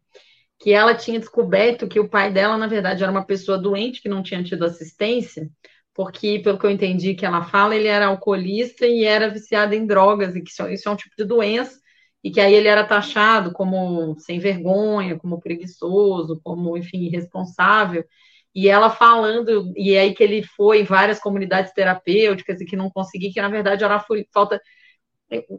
que 0.60 0.74
ela 0.74 0.94
tinha 0.94 1.18
descoberto 1.18 1.88
que 1.88 2.00
o 2.00 2.10
pai 2.10 2.32
dela, 2.32 2.58
na 2.58 2.68
verdade, 2.68 3.04
era 3.04 3.12
uma 3.12 3.26
pessoa 3.26 3.58
doente 3.58 4.02
que 4.02 4.10
não 4.10 4.22
tinha 4.22 4.44
tido 4.44 4.66
assistência 4.66 5.50
porque, 5.94 6.40
pelo 6.40 6.58
que 6.58 6.66
eu 6.66 6.70
entendi 6.72 7.16
que 7.16 7.26
ela 7.26 7.44
fala, 7.44 7.76
ele 7.76 7.88
era 7.88 8.08
alcoolista 8.08 8.86
e 8.86 9.04
era 9.04 9.30
viciado 9.30 9.76
em 9.76 9.86
drogas, 9.86 10.36
e 10.36 10.42
que 10.42 10.50
isso 10.50 10.88
é 10.88 10.92
um 10.92 10.96
tipo 10.96 11.16
de 11.18 11.26
doença, 11.26 11.80
e 12.24 12.32
que 12.32 12.40
aí 12.40 12.54
ele 12.54 12.68
era 12.68 12.86
taxado 12.86 13.52
como 13.52 14.16
sem 14.20 14.40
vergonha, 14.40 15.18
como 15.18 15.40
preguiçoso, 15.42 16.40
como, 16.44 16.78
enfim, 16.78 17.00
irresponsável. 17.06 18.06
E 18.54 18.68
ela 18.70 18.90
falando, 18.90 19.74
e 19.78 19.98
aí 19.98 20.14
que 20.14 20.24
ele 20.24 20.44
foi 20.44 20.82
em 20.82 20.84
várias 20.84 21.20
comunidades 21.20 21.74
terapêuticas 21.74 22.62
e 22.62 22.66
que 22.66 22.76
não 22.76 22.90
conseguia, 22.90 23.32
que 23.34 23.42
na 23.42 23.50
verdade 23.50 23.84
era 23.84 24.04
falta. 24.34 24.62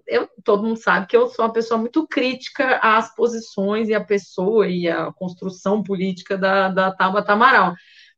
Eu, 0.06 0.28
todo 0.44 0.62
mundo 0.62 0.76
sabe 0.76 1.06
que 1.06 1.16
eu 1.16 1.28
sou 1.28 1.46
uma 1.46 1.52
pessoa 1.52 1.78
muito 1.80 2.06
crítica 2.06 2.76
às 2.82 3.14
posições 3.14 3.88
e 3.88 3.94
à 3.94 4.04
pessoa 4.04 4.68
e 4.68 4.86
à 4.88 5.10
construção 5.12 5.82
política 5.82 6.36
da, 6.36 6.68
da 6.68 6.92
Tabata 6.92 7.32
Amaral 7.32 7.74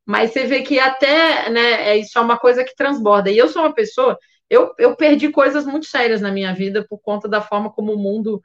mas 0.06 0.32
você 0.32 0.46
vê 0.46 0.62
que 0.62 0.78
até, 0.78 1.48
né, 1.50 1.88
é, 1.88 1.96
isso 1.96 2.18
é 2.18 2.20
uma 2.20 2.38
coisa 2.38 2.64
que 2.64 2.76
transborda. 2.76 3.30
E 3.30 3.38
eu 3.38 3.48
sou 3.48 3.62
uma 3.62 3.72
pessoa, 3.74 4.18
eu, 4.48 4.74
eu 4.78 4.96
perdi 4.96 5.30
coisas 5.30 5.66
muito 5.66 5.86
sérias 5.86 6.20
na 6.20 6.30
minha 6.30 6.54
vida 6.54 6.84
por 6.88 6.98
conta 6.98 7.28
da 7.28 7.40
forma 7.40 7.70
como 7.70 7.92
o 7.92 7.98
mundo 7.98 8.42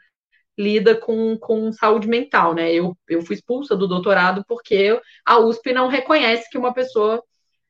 lida 0.57 0.95
com, 0.95 1.37
com 1.37 1.71
saúde 1.71 2.07
mental, 2.07 2.53
né? 2.53 2.73
Eu, 2.73 2.97
eu 3.07 3.21
fui 3.21 3.35
expulsa 3.35 3.75
do 3.77 3.87
doutorado 3.87 4.43
porque 4.47 4.99
a 5.25 5.39
USP 5.39 5.71
não 5.71 5.87
reconhece 5.87 6.49
que 6.49 6.57
uma 6.57 6.73
pessoa 6.73 7.23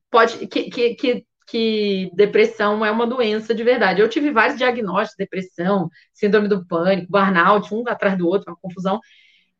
pode, 0.09 0.47
que, 0.47 0.71
que, 0.71 0.95
que, 0.95 1.25
que 1.47 2.11
depressão 2.15 2.83
é 2.83 2.89
uma 2.89 3.05
doença 3.05 3.53
de 3.53 3.63
verdade. 3.63 4.01
Eu 4.01 4.09
tive 4.09 4.31
vários 4.31 4.57
diagnósticos, 4.57 5.17
depressão, 5.17 5.87
síndrome 6.13 6.47
do 6.47 6.65
pânico, 6.65 7.11
burnout, 7.11 7.73
um 7.73 7.83
atrás 7.87 8.17
do 8.17 8.27
outro, 8.27 8.51
uma 8.51 8.57
confusão. 8.59 8.99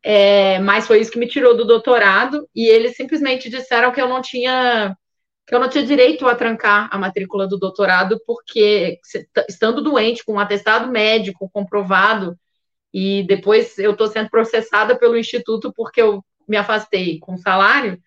É, 0.02 0.60
mas 0.60 0.88
foi 0.88 1.00
isso 1.00 1.12
que 1.12 1.20
me 1.20 1.28
tirou 1.28 1.56
do 1.56 1.66
doutorado 1.66 2.48
e 2.56 2.68
eles 2.68 2.96
simplesmente 2.96 3.50
disseram 3.50 3.92
que 3.92 4.02
eu 4.02 4.08
não 4.08 4.22
tinha 4.22 4.96
que 5.50 5.56
eu 5.56 5.60
não 5.60 5.68
tinha 5.68 5.84
direito 5.84 6.28
a 6.28 6.36
trancar 6.36 6.88
a 6.92 6.98
matrícula 7.00 7.48
do 7.48 7.58
doutorado 7.58 8.22
porque 8.24 9.00
estando 9.50 9.82
doente 9.82 10.24
com 10.24 10.34
um 10.34 10.40
atestado 10.40 10.92
médico 10.92 11.50
comprovado 11.52 12.38
e 12.94 13.24
depois 13.24 13.80
eu 13.80 13.94
estou 13.94 14.06
sendo 14.06 14.30
processada 14.30 14.96
pelo 14.96 15.18
instituto 15.18 15.74
porque 15.76 16.04
eu 16.04 16.24
me 16.48 16.56
afastei 16.56 17.18
com 17.18 17.36
salário 17.36 18.00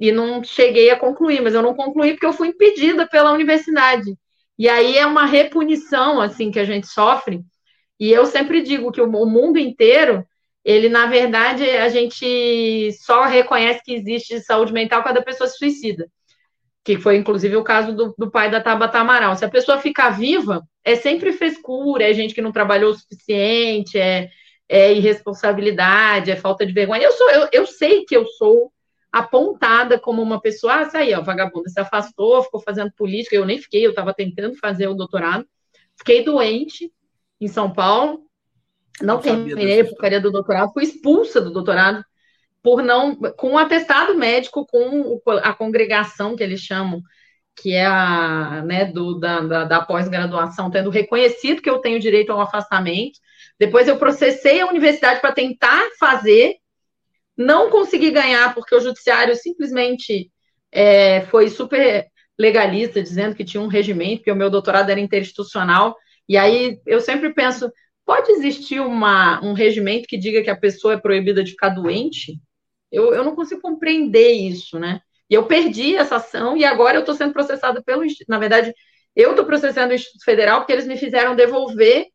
e 0.00 0.10
não 0.10 0.42
cheguei 0.42 0.88
a 0.88 0.98
concluir, 0.98 1.42
mas 1.42 1.52
eu 1.52 1.60
não 1.60 1.74
concluí 1.74 2.12
porque 2.12 2.24
eu 2.24 2.32
fui 2.32 2.48
impedida 2.48 3.06
pela 3.06 3.32
universidade. 3.32 4.16
E 4.58 4.66
aí 4.66 4.96
é 4.96 5.04
uma 5.04 5.26
repunição 5.26 6.22
assim 6.22 6.50
que 6.50 6.58
a 6.58 6.64
gente 6.64 6.86
sofre. 6.86 7.44
E 8.00 8.10
eu 8.10 8.24
sempre 8.24 8.62
digo 8.62 8.90
que 8.90 9.00
o 9.02 9.06
mundo 9.06 9.58
inteiro 9.58 10.26
ele, 10.64 10.88
na 10.88 11.04
verdade, 11.04 11.68
a 11.68 11.90
gente 11.90 12.92
só 12.92 13.24
reconhece 13.24 13.82
que 13.84 13.92
existe 13.92 14.40
saúde 14.40 14.72
mental 14.72 15.02
quando 15.02 15.18
a 15.18 15.22
pessoa 15.22 15.46
se 15.48 15.58
suicida. 15.58 16.10
Que 16.84 16.98
foi, 16.98 17.16
inclusive, 17.16 17.56
o 17.56 17.64
caso 17.64 17.94
do, 17.94 18.14
do 18.16 18.30
pai 18.30 18.50
da 18.50 18.60
Tabata 18.60 18.98
Amaral. 18.98 19.36
Se 19.36 19.44
a 19.44 19.50
pessoa 19.50 19.78
ficar 19.78 20.10
viva, 20.10 20.62
é 20.84 20.96
sempre 20.96 21.32
frescura, 21.32 22.04
é 22.04 22.14
gente 22.14 22.34
que 22.34 22.40
não 22.40 22.52
trabalhou 22.52 22.92
o 22.92 22.94
suficiente, 22.94 23.98
é, 23.98 24.28
é 24.68 24.92
irresponsabilidade, 24.92 26.30
é 26.30 26.36
falta 26.36 26.64
de 26.64 26.72
vergonha. 26.72 27.02
Eu, 27.02 27.12
sou, 27.12 27.30
eu, 27.30 27.48
eu 27.52 27.66
sei 27.66 28.04
que 28.04 28.16
eu 28.16 28.26
sou 28.26 28.72
apontada 29.10 29.98
como 29.98 30.22
uma 30.22 30.40
pessoa, 30.40 30.74
ah, 30.74 30.90
aí, 30.94 31.14
ó, 31.14 31.22
vagabunda, 31.22 31.68
se 31.68 31.80
afastou, 31.80 32.42
ficou 32.42 32.60
fazendo 32.60 32.92
política, 32.96 33.34
eu 33.34 33.46
nem 33.46 33.58
fiquei, 33.58 33.84
eu 33.84 33.90
estava 33.90 34.12
tentando 34.12 34.54
fazer 34.56 34.86
o 34.86 34.94
doutorado, 34.94 35.46
fiquei 35.96 36.22
doente 36.22 36.92
em 37.40 37.48
São 37.48 37.72
Paulo, 37.72 38.24
não 39.00 39.18
terminei 39.18 39.80
a 39.80 39.84
porcaria 39.84 40.20
do 40.20 40.30
doutorado, 40.30 40.72
fui 40.72 40.84
expulsa 40.84 41.40
do 41.40 41.50
doutorado 41.50 42.04
por 42.62 42.82
não, 42.82 43.14
com 43.14 43.52
um 43.52 43.58
atestado 43.58 44.14
médico, 44.14 44.66
com 44.66 45.20
a 45.42 45.52
congregação 45.52 46.36
que 46.36 46.42
eles 46.42 46.60
chamam, 46.60 47.00
que 47.60 47.74
é 47.74 47.86
a 47.86 48.62
né, 48.64 48.84
do, 48.86 49.18
da, 49.18 49.40
da, 49.40 49.64
da 49.64 49.80
pós-graduação, 49.80 50.70
tendo 50.70 50.90
reconhecido 50.90 51.62
que 51.62 51.70
eu 51.70 51.78
tenho 51.78 51.98
direito 51.98 52.30
ao 52.30 52.40
afastamento. 52.40 53.18
Depois 53.58 53.88
eu 53.88 53.98
processei 53.98 54.60
a 54.60 54.66
universidade 54.66 55.20
para 55.20 55.32
tentar 55.32 55.82
fazer, 55.98 56.56
não 57.36 57.70
consegui 57.70 58.10
ganhar, 58.10 58.54
porque 58.54 58.74
o 58.74 58.80
judiciário 58.80 59.34
simplesmente 59.34 60.30
é, 60.70 61.22
foi 61.22 61.48
super 61.48 62.06
legalista, 62.38 63.02
dizendo 63.02 63.34
que 63.34 63.44
tinha 63.44 63.60
um 63.60 63.66
regimento, 63.66 64.22
que 64.22 64.32
o 64.32 64.36
meu 64.36 64.48
doutorado 64.50 64.90
era 64.90 65.00
interinstitucional. 65.00 65.96
E 66.28 66.36
aí 66.36 66.80
eu 66.86 67.00
sempre 67.00 67.32
penso, 67.34 67.70
pode 68.04 68.30
existir 68.32 68.80
uma, 68.80 69.44
um 69.44 69.52
regimento 69.52 70.06
que 70.06 70.16
diga 70.16 70.42
que 70.42 70.50
a 70.50 70.56
pessoa 70.56 70.94
é 70.94 71.00
proibida 71.00 71.42
de 71.42 71.50
ficar 71.50 71.70
doente? 71.70 72.38
Eu, 72.90 73.14
eu 73.14 73.24
não 73.24 73.34
consigo 73.34 73.60
compreender 73.60 74.32
isso, 74.32 74.78
né? 74.78 75.00
E 75.30 75.34
eu 75.34 75.46
perdi 75.46 75.94
essa 75.96 76.16
ação 76.16 76.56
e 76.56 76.64
agora 76.64 76.96
eu 76.96 77.00
estou 77.00 77.14
sendo 77.14 77.32
processada 77.32 77.82
pelo. 77.82 78.02
Na 78.28 78.38
verdade, 78.38 78.72
eu 79.14 79.30
estou 79.30 79.44
processando 79.44 79.92
o 79.92 79.94
Instituto 79.94 80.24
Federal 80.24 80.60
porque 80.60 80.72
eles 80.72 80.86
me 80.86 80.96
fizeram 80.96 81.36
devolver 81.36 82.06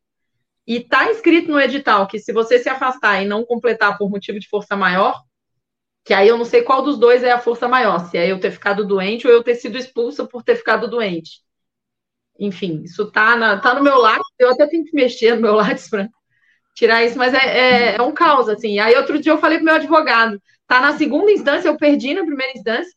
e 0.66 0.76
está 0.76 1.10
escrito 1.10 1.50
no 1.50 1.60
edital 1.60 2.06
que 2.06 2.18
se 2.18 2.32
você 2.32 2.58
se 2.58 2.68
afastar 2.68 3.22
e 3.22 3.26
não 3.26 3.44
completar 3.44 3.98
por 3.98 4.10
motivo 4.10 4.40
de 4.40 4.48
força 4.48 4.74
maior, 4.76 5.22
que 6.04 6.14
aí 6.14 6.28
eu 6.28 6.36
não 6.38 6.44
sei 6.44 6.62
qual 6.62 6.82
dos 6.82 6.98
dois 6.98 7.22
é 7.22 7.30
a 7.30 7.38
força 7.38 7.68
maior, 7.68 7.98
se 8.10 8.16
é 8.16 8.30
eu 8.30 8.40
ter 8.40 8.50
ficado 8.50 8.86
doente 8.86 9.26
ou 9.26 9.32
eu 9.32 9.42
ter 9.42 9.54
sido 9.54 9.78
expulsa 9.78 10.26
por 10.26 10.42
ter 10.42 10.56
ficado 10.56 10.88
doente. 10.88 11.42
Enfim, 12.38 12.82
isso 12.82 13.10
tá, 13.10 13.36
na, 13.36 13.60
tá 13.60 13.74
no 13.74 13.82
meu 13.82 13.96
lápis, 13.98 14.26
eu 14.38 14.50
até 14.50 14.66
tenho 14.66 14.84
que 14.84 14.94
mexer 14.94 15.34
no 15.34 15.42
meu 15.42 15.54
lápis 15.56 15.88
para 15.88 16.08
tirar 16.74 17.04
isso, 17.04 17.16
mas 17.16 17.32
é, 17.32 17.38
é, 17.38 17.96
é, 17.96 18.02
um 18.02 18.12
caos, 18.12 18.48
assim. 18.48 18.78
Aí 18.78 18.94
outro 18.96 19.18
dia 19.18 19.32
eu 19.32 19.38
falei 19.38 19.58
pro 19.58 19.66
meu 19.66 19.74
advogado, 19.74 20.40
tá 20.66 20.80
na 20.80 20.96
segunda 20.96 21.30
instância, 21.30 21.68
eu 21.68 21.76
perdi 21.76 22.14
na 22.14 22.24
primeira 22.24 22.52
instância, 22.52 22.92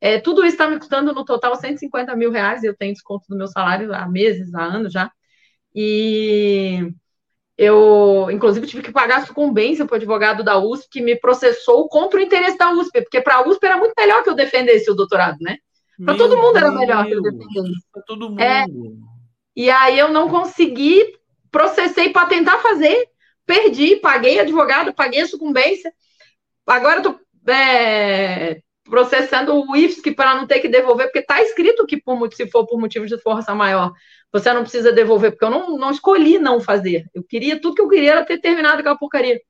é, 0.00 0.20
tudo 0.20 0.42
isso 0.42 0.54
está 0.54 0.68
me 0.68 0.78
custando 0.78 1.14
no 1.14 1.24
total 1.24 1.56
150 1.56 2.14
mil 2.16 2.30
reais, 2.30 2.62
eu 2.62 2.76
tenho 2.76 2.92
desconto 2.92 3.26
do 3.28 3.36
meu 3.36 3.46
salário 3.46 3.94
há 3.94 4.06
meses, 4.08 4.52
há 4.54 4.62
anos 4.62 4.92
já, 4.92 5.10
e 5.74 6.92
eu, 7.56 8.28
inclusive, 8.30 8.66
tive 8.66 8.82
que 8.82 8.92
pagar 8.92 9.18
a 9.18 9.26
sucumbência 9.26 9.86
para 9.86 9.94
o 9.94 9.96
advogado 9.96 10.44
da 10.44 10.58
USP, 10.58 10.88
que 10.90 11.00
me 11.00 11.16
processou 11.16 11.88
contra 11.88 12.18
o 12.18 12.22
interesse 12.22 12.58
da 12.58 12.70
USP, 12.70 13.00
porque 13.02 13.20
para 13.22 13.36
a 13.36 13.48
USP 13.48 13.64
era 13.64 13.78
muito 13.78 13.94
melhor 13.98 14.22
que 14.22 14.28
eu 14.28 14.34
defendesse 14.34 14.90
o 14.90 14.94
doutorado, 14.94 15.38
né? 15.40 15.56
Para 16.04 16.16
todo 16.16 16.36
mundo 16.36 16.58
era 16.58 16.70
melhor 16.70 17.06
que 17.06 17.12
eu 17.12 17.22
defendesse. 17.22 17.86
Para 17.90 18.02
todo 18.02 18.28
mundo. 18.28 18.40
É, 18.40 18.66
e 19.56 19.70
aí 19.70 19.98
eu 19.98 20.10
não 20.10 20.28
consegui, 20.28 21.02
processei 21.56 22.10
para 22.10 22.28
tentar 22.28 22.58
fazer, 22.58 23.08
perdi, 23.46 23.96
paguei 23.96 24.38
advogado, 24.38 24.92
paguei 24.92 25.22
a 25.22 25.26
sucumbência. 25.26 25.90
Agora 26.66 26.98
estou 26.98 27.18
é, 27.48 28.60
processando 28.84 29.54
o 29.54 29.74
IFSC 29.74 30.12
para 30.12 30.34
não 30.34 30.46
ter 30.46 30.60
que 30.60 30.68
devolver, 30.68 31.06
porque 31.06 31.20
está 31.20 31.40
escrito 31.40 31.86
que 31.86 31.96
por, 31.96 32.30
se 32.34 32.46
for 32.50 32.66
por 32.66 32.78
motivo 32.78 33.06
de 33.06 33.18
força 33.22 33.54
maior, 33.54 33.90
você 34.30 34.52
não 34.52 34.62
precisa 34.62 34.92
devolver, 34.92 35.30
porque 35.30 35.46
eu 35.46 35.50
não, 35.50 35.78
não 35.78 35.90
escolhi 35.90 36.38
não 36.38 36.60
fazer. 36.60 37.06
Eu 37.14 37.24
queria, 37.24 37.58
tudo 37.58 37.74
que 37.74 37.80
eu 37.80 37.88
queria 37.88 38.12
era 38.12 38.24
ter 38.24 38.38
terminado 38.38 38.80
aquela 38.80 38.98
porcaria. 38.98 39.40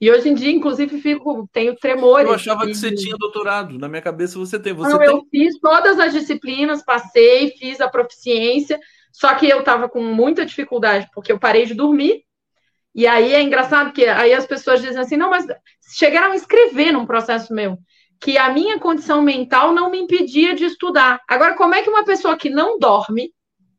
E 0.00 0.10
hoje 0.10 0.28
em 0.28 0.34
dia, 0.34 0.52
inclusive, 0.52 1.00
fico, 1.00 1.48
tenho 1.52 1.74
tremores. 1.74 2.28
Eu 2.28 2.34
achava 2.34 2.66
que 2.66 2.74
você 2.74 2.94
tinha 2.94 3.16
doutorado. 3.16 3.78
Na 3.78 3.88
minha 3.88 4.02
cabeça 4.02 4.38
você 4.38 4.58
tem. 4.60 4.72
Você 4.72 4.90
não, 4.90 4.98
tem... 4.98 5.08
eu 5.08 5.22
fiz 5.30 5.58
todas 5.60 5.98
as 5.98 6.12
disciplinas, 6.12 6.84
passei, 6.84 7.50
fiz 7.56 7.80
a 7.80 7.88
proficiência, 7.88 8.78
só 9.12 9.34
que 9.34 9.48
eu 9.48 9.60
estava 9.60 9.88
com 9.88 10.02
muita 10.02 10.46
dificuldade, 10.46 11.08
porque 11.14 11.30
eu 11.30 11.38
parei 11.38 11.66
de 11.66 11.74
dormir. 11.74 12.24
E 12.94 13.06
aí 13.06 13.34
é 13.34 13.42
engraçado 13.42 13.92
que 13.92 14.04
aí 14.06 14.32
as 14.32 14.46
pessoas 14.46 14.80
dizem 14.80 14.98
assim, 14.98 15.16
não, 15.16 15.30
mas 15.30 15.46
chegaram 15.96 16.32
a 16.32 16.36
escrever 16.36 16.92
num 16.92 17.06
processo 17.06 17.54
meu 17.54 17.78
que 18.22 18.38
a 18.38 18.50
minha 18.52 18.78
condição 18.78 19.20
mental 19.20 19.72
não 19.72 19.90
me 19.90 19.98
impedia 19.98 20.54
de 20.54 20.64
estudar. 20.64 21.20
Agora, 21.28 21.56
como 21.56 21.74
é 21.74 21.82
que 21.82 21.90
uma 21.90 22.04
pessoa 22.04 22.36
que 22.36 22.48
não 22.48 22.78
dorme, 22.78 23.34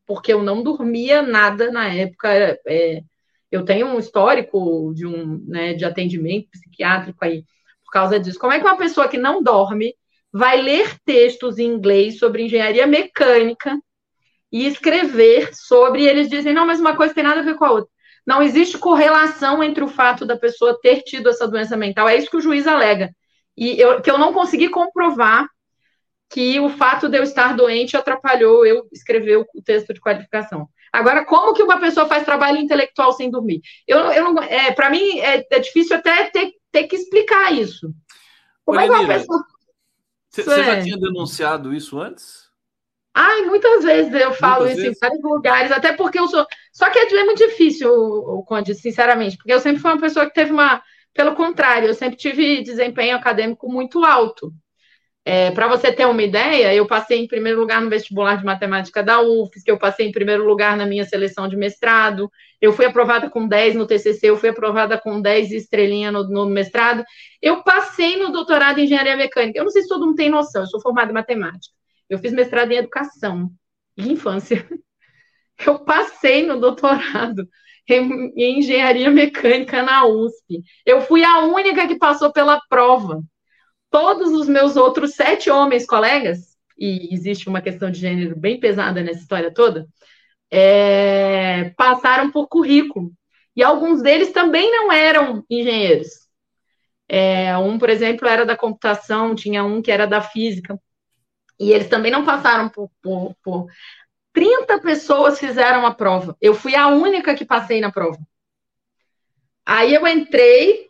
porque 0.06 0.34
eu 0.34 0.44
não 0.44 0.62
dormia 0.62 1.22
nada 1.22 1.72
na 1.72 1.88
época, 1.88 2.60
é, 2.68 3.02
eu 3.50 3.64
tenho 3.64 3.88
um 3.88 3.98
histórico 3.98 4.92
de 4.94 5.08
um 5.08 5.42
né, 5.48 5.74
de 5.74 5.86
atendimento 5.86 6.50
psiquiátrico 6.52 7.24
aí 7.24 7.46
por 7.86 7.92
causa 7.92 8.20
disso. 8.20 8.38
Como 8.38 8.52
é 8.52 8.60
que 8.60 8.66
uma 8.66 8.76
pessoa 8.78 9.08
que 9.08 9.18
não 9.18 9.42
dorme 9.42 9.96
vai 10.32 10.62
ler 10.62 11.00
textos 11.06 11.58
em 11.58 11.68
inglês 11.68 12.20
sobre 12.20 12.44
engenharia 12.44 12.86
mecânica 12.86 13.80
e 14.54 14.68
escrever 14.68 15.50
sobre, 15.56 16.06
eles 16.06 16.30
dizem, 16.30 16.54
não, 16.54 16.68
mas 16.68 16.80
uma 16.80 16.96
coisa 16.96 17.14
tem 17.14 17.24
nada 17.24 17.40
a 17.40 17.44
ver 17.44 17.56
com 17.56 17.66
a 17.66 17.72
outra. 17.72 17.90
Não 18.26 18.42
existe 18.42 18.78
correlação 18.78 19.64
entre 19.64 19.84
o 19.84 19.88
fato 19.88 20.28
da 20.28 20.38
pessoa 20.38 20.80
ter 20.80 21.02
tido 21.02 21.28
essa 21.28 21.48
doença 21.48 21.76
mental. 21.76 22.08
É 22.08 22.16
isso 22.16 22.30
que 22.30 22.38
o 22.38 22.42
juiz 22.42 22.68
alega 22.68 23.14
e 23.58 23.80
eu, 23.80 24.00
que 24.00 24.10
eu 24.10 24.18
não 24.18 24.32
consegui 24.32 24.70
comprovar 24.70 25.48
que 26.30 26.60
o 26.60 26.70
fato 26.70 27.10
de 27.10 27.18
eu 27.18 27.24
estar 27.24 27.56
doente 27.56 27.98
atrapalhou 27.98 28.66
eu 28.66 28.88
escrever 28.92 29.38
o 29.38 29.62
texto 29.64 29.94
de 29.94 30.00
qualificação. 30.00 30.70
Agora, 30.92 31.26
como 31.26 31.54
que 31.54 31.64
uma 31.64 31.80
pessoa 31.80 32.08
faz 32.08 32.24
trabalho 32.24 32.60
intelectual 32.60 33.12
sem 33.14 33.32
dormir? 33.32 33.62
Eu, 33.88 33.98
eu 34.12 34.40
é, 34.40 34.72
para 34.72 34.90
mim 34.92 35.20
é, 35.20 35.46
é, 35.52 35.60
difícil 35.60 35.96
até 35.96 36.30
ter, 36.30 36.54
ter 36.72 36.84
que 36.84 36.96
explicar 36.96 37.52
isso. 37.52 37.92
Como 38.64 38.80
Olha, 38.80 38.86
é 38.86 38.90
que 38.90 38.96
uma 38.96 39.08
pessoa... 39.08 39.46
Você 40.30 40.64
já 40.64 40.78
é. 40.78 40.82
tinha 40.82 40.98
denunciado 40.98 41.74
isso 41.74 42.00
antes? 42.00 42.43
Ai, 43.14 43.42
muitas 43.44 43.84
vezes 43.84 44.14
eu 44.14 44.34
falo 44.34 44.66
muitas 44.66 44.78
isso 44.80 44.88
vezes? 44.88 44.98
em 44.98 45.00
vários 45.00 45.24
lugares, 45.24 45.72
até 45.72 45.94
porque 45.94 46.20
eu 46.20 46.28
sou. 46.28 46.46
Só 46.72 46.90
que 46.90 46.98
é 47.00 47.24
muito 47.24 47.48
difícil, 47.48 47.90
o, 47.92 48.40
o 48.40 48.44
Conde, 48.44 48.74
sinceramente, 48.74 49.38
porque 49.38 49.54
eu 49.54 49.60
sempre 49.60 49.82
fui 49.82 49.92
uma 49.92 50.02
pessoa 50.02 50.26
que 50.26 50.34
teve 50.34 50.52
uma 50.52 50.82
pelo 51.14 51.36
contrário, 51.36 51.88
eu 51.88 51.94
sempre 51.94 52.18
tive 52.18 52.64
desempenho 52.64 53.16
acadêmico 53.16 53.72
muito 53.72 54.04
alto. 54.04 54.52
É, 55.26 55.52
Para 55.52 55.68
você 55.70 55.92
ter 55.92 56.06
uma 56.06 56.22
ideia, 56.22 56.74
eu 56.74 56.86
passei 56.86 57.20
em 57.20 57.28
primeiro 57.28 57.60
lugar 57.60 57.82
no 57.82 57.90
vestibular 57.90 58.36
de 58.38 58.44
matemática 58.44 59.02
da 59.02 59.22
UFSC, 59.22 59.72
eu 59.72 59.78
passei 59.78 60.08
em 60.08 60.12
primeiro 60.12 60.46
lugar 60.46 60.76
na 60.76 60.86
minha 60.86 61.06
seleção 61.06 61.48
de 61.48 61.56
mestrado, 61.56 62.30
eu 62.60 62.74
fui 62.74 62.86
aprovada 62.86 63.30
com 63.30 63.48
10 63.48 63.76
no 63.76 63.88
TCC, 63.88 64.30
eu 64.30 64.38
fui 64.38 64.50
aprovada 64.50 64.98
com 64.98 65.22
10 65.22 65.52
estrelinha 65.52 66.12
no, 66.12 66.28
no 66.28 66.46
mestrado, 66.48 67.06
eu 67.42 67.64
passei 67.64 68.18
no 68.18 68.32
doutorado 68.32 68.80
em 68.80 68.84
engenharia 68.86 69.16
mecânica. 69.16 69.60
Eu 69.60 69.64
não 69.64 69.72
sei 69.72 69.84
se 69.84 69.88
todo 69.88 70.06
mundo 70.06 70.16
tem 70.16 70.30
noção, 70.30 70.64
eu 70.64 70.68
sou 70.68 70.82
formada 70.82 71.12
em 71.12 71.14
matemática. 71.14 71.74
Eu 72.10 72.20
fiz 72.20 72.32
mestrado 72.34 72.72
em 72.72 72.78
educação 72.78 73.52
e 73.98 74.12
infância. 74.12 74.68
Eu 75.66 75.80
passei 75.80 76.46
no 76.46 76.60
doutorado 76.60 77.48
em, 77.88 78.34
em 78.36 78.60
engenharia 78.60 79.10
mecânica 79.10 79.84
na 79.84 80.06
USP. 80.06 80.64
Eu 80.86 81.02
fui 81.02 81.24
a 81.24 81.40
única 81.42 81.88
que 81.88 81.98
passou 81.98 82.32
pela 82.32 82.60
prova. 82.70 83.22
Todos 83.90 84.32
os 84.32 84.48
meus 84.48 84.76
outros 84.76 85.14
sete 85.14 85.50
homens 85.50 85.86
colegas, 85.86 86.58
e 86.78 87.14
existe 87.14 87.48
uma 87.48 87.62
questão 87.62 87.92
de 87.92 88.00
gênero 88.00 88.36
bem 88.36 88.60
pesada 88.60 89.04
nessa 89.04 89.20
história 89.20 89.54
toda, 89.54 89.88
é, 90.50 91.72
passaram 91.78 92.32
por 92.32 92.48
currículo. 92.48 93.12
E 93.56 93.64
alguns 93.64 94.02
deles 94.02 94.32
também 94.32 94.72
não 94.72 94.92
eram 94.92 95.44
engenheiros. 95.50 96.08
É, 97.08 97.56
um, 97.58 97.78
por 97.78 97.90
exemplo, 97.90 98.28
era 98.28 98.46
da 98.46 98.58
computação, 98.58 99.36
tinha 99.36 99.64
um 99.64 99.82
que 99.82 99.92
era 99.92 100.08
da 100.08 100.22
física. 100.22 100.80
E 101.60 101.72
eles 101.72 101.88
também 101.88 102.12
não 102.12 102.26
passaram 102.26 102.70
por, 102.70 102.90
por, 103.02 103.36
por 103.44 103.68
30 104.34 104.80
pessoas 104.80 105.40
fizeram 105.40 105.86
a 105.86 105.94
prova. 105.94 106.36
Eu 106.42 106.56
fui 106.56 106.76
a 106.76 106.88
única 106.88 107.36
que 107.36 107.46
passei 107.46 107.80
na 107.80 107.92
prova. 107.92 108.18
Aí 109.66 109.94
eu 109.94 110.06
entrei, 110.08 110.90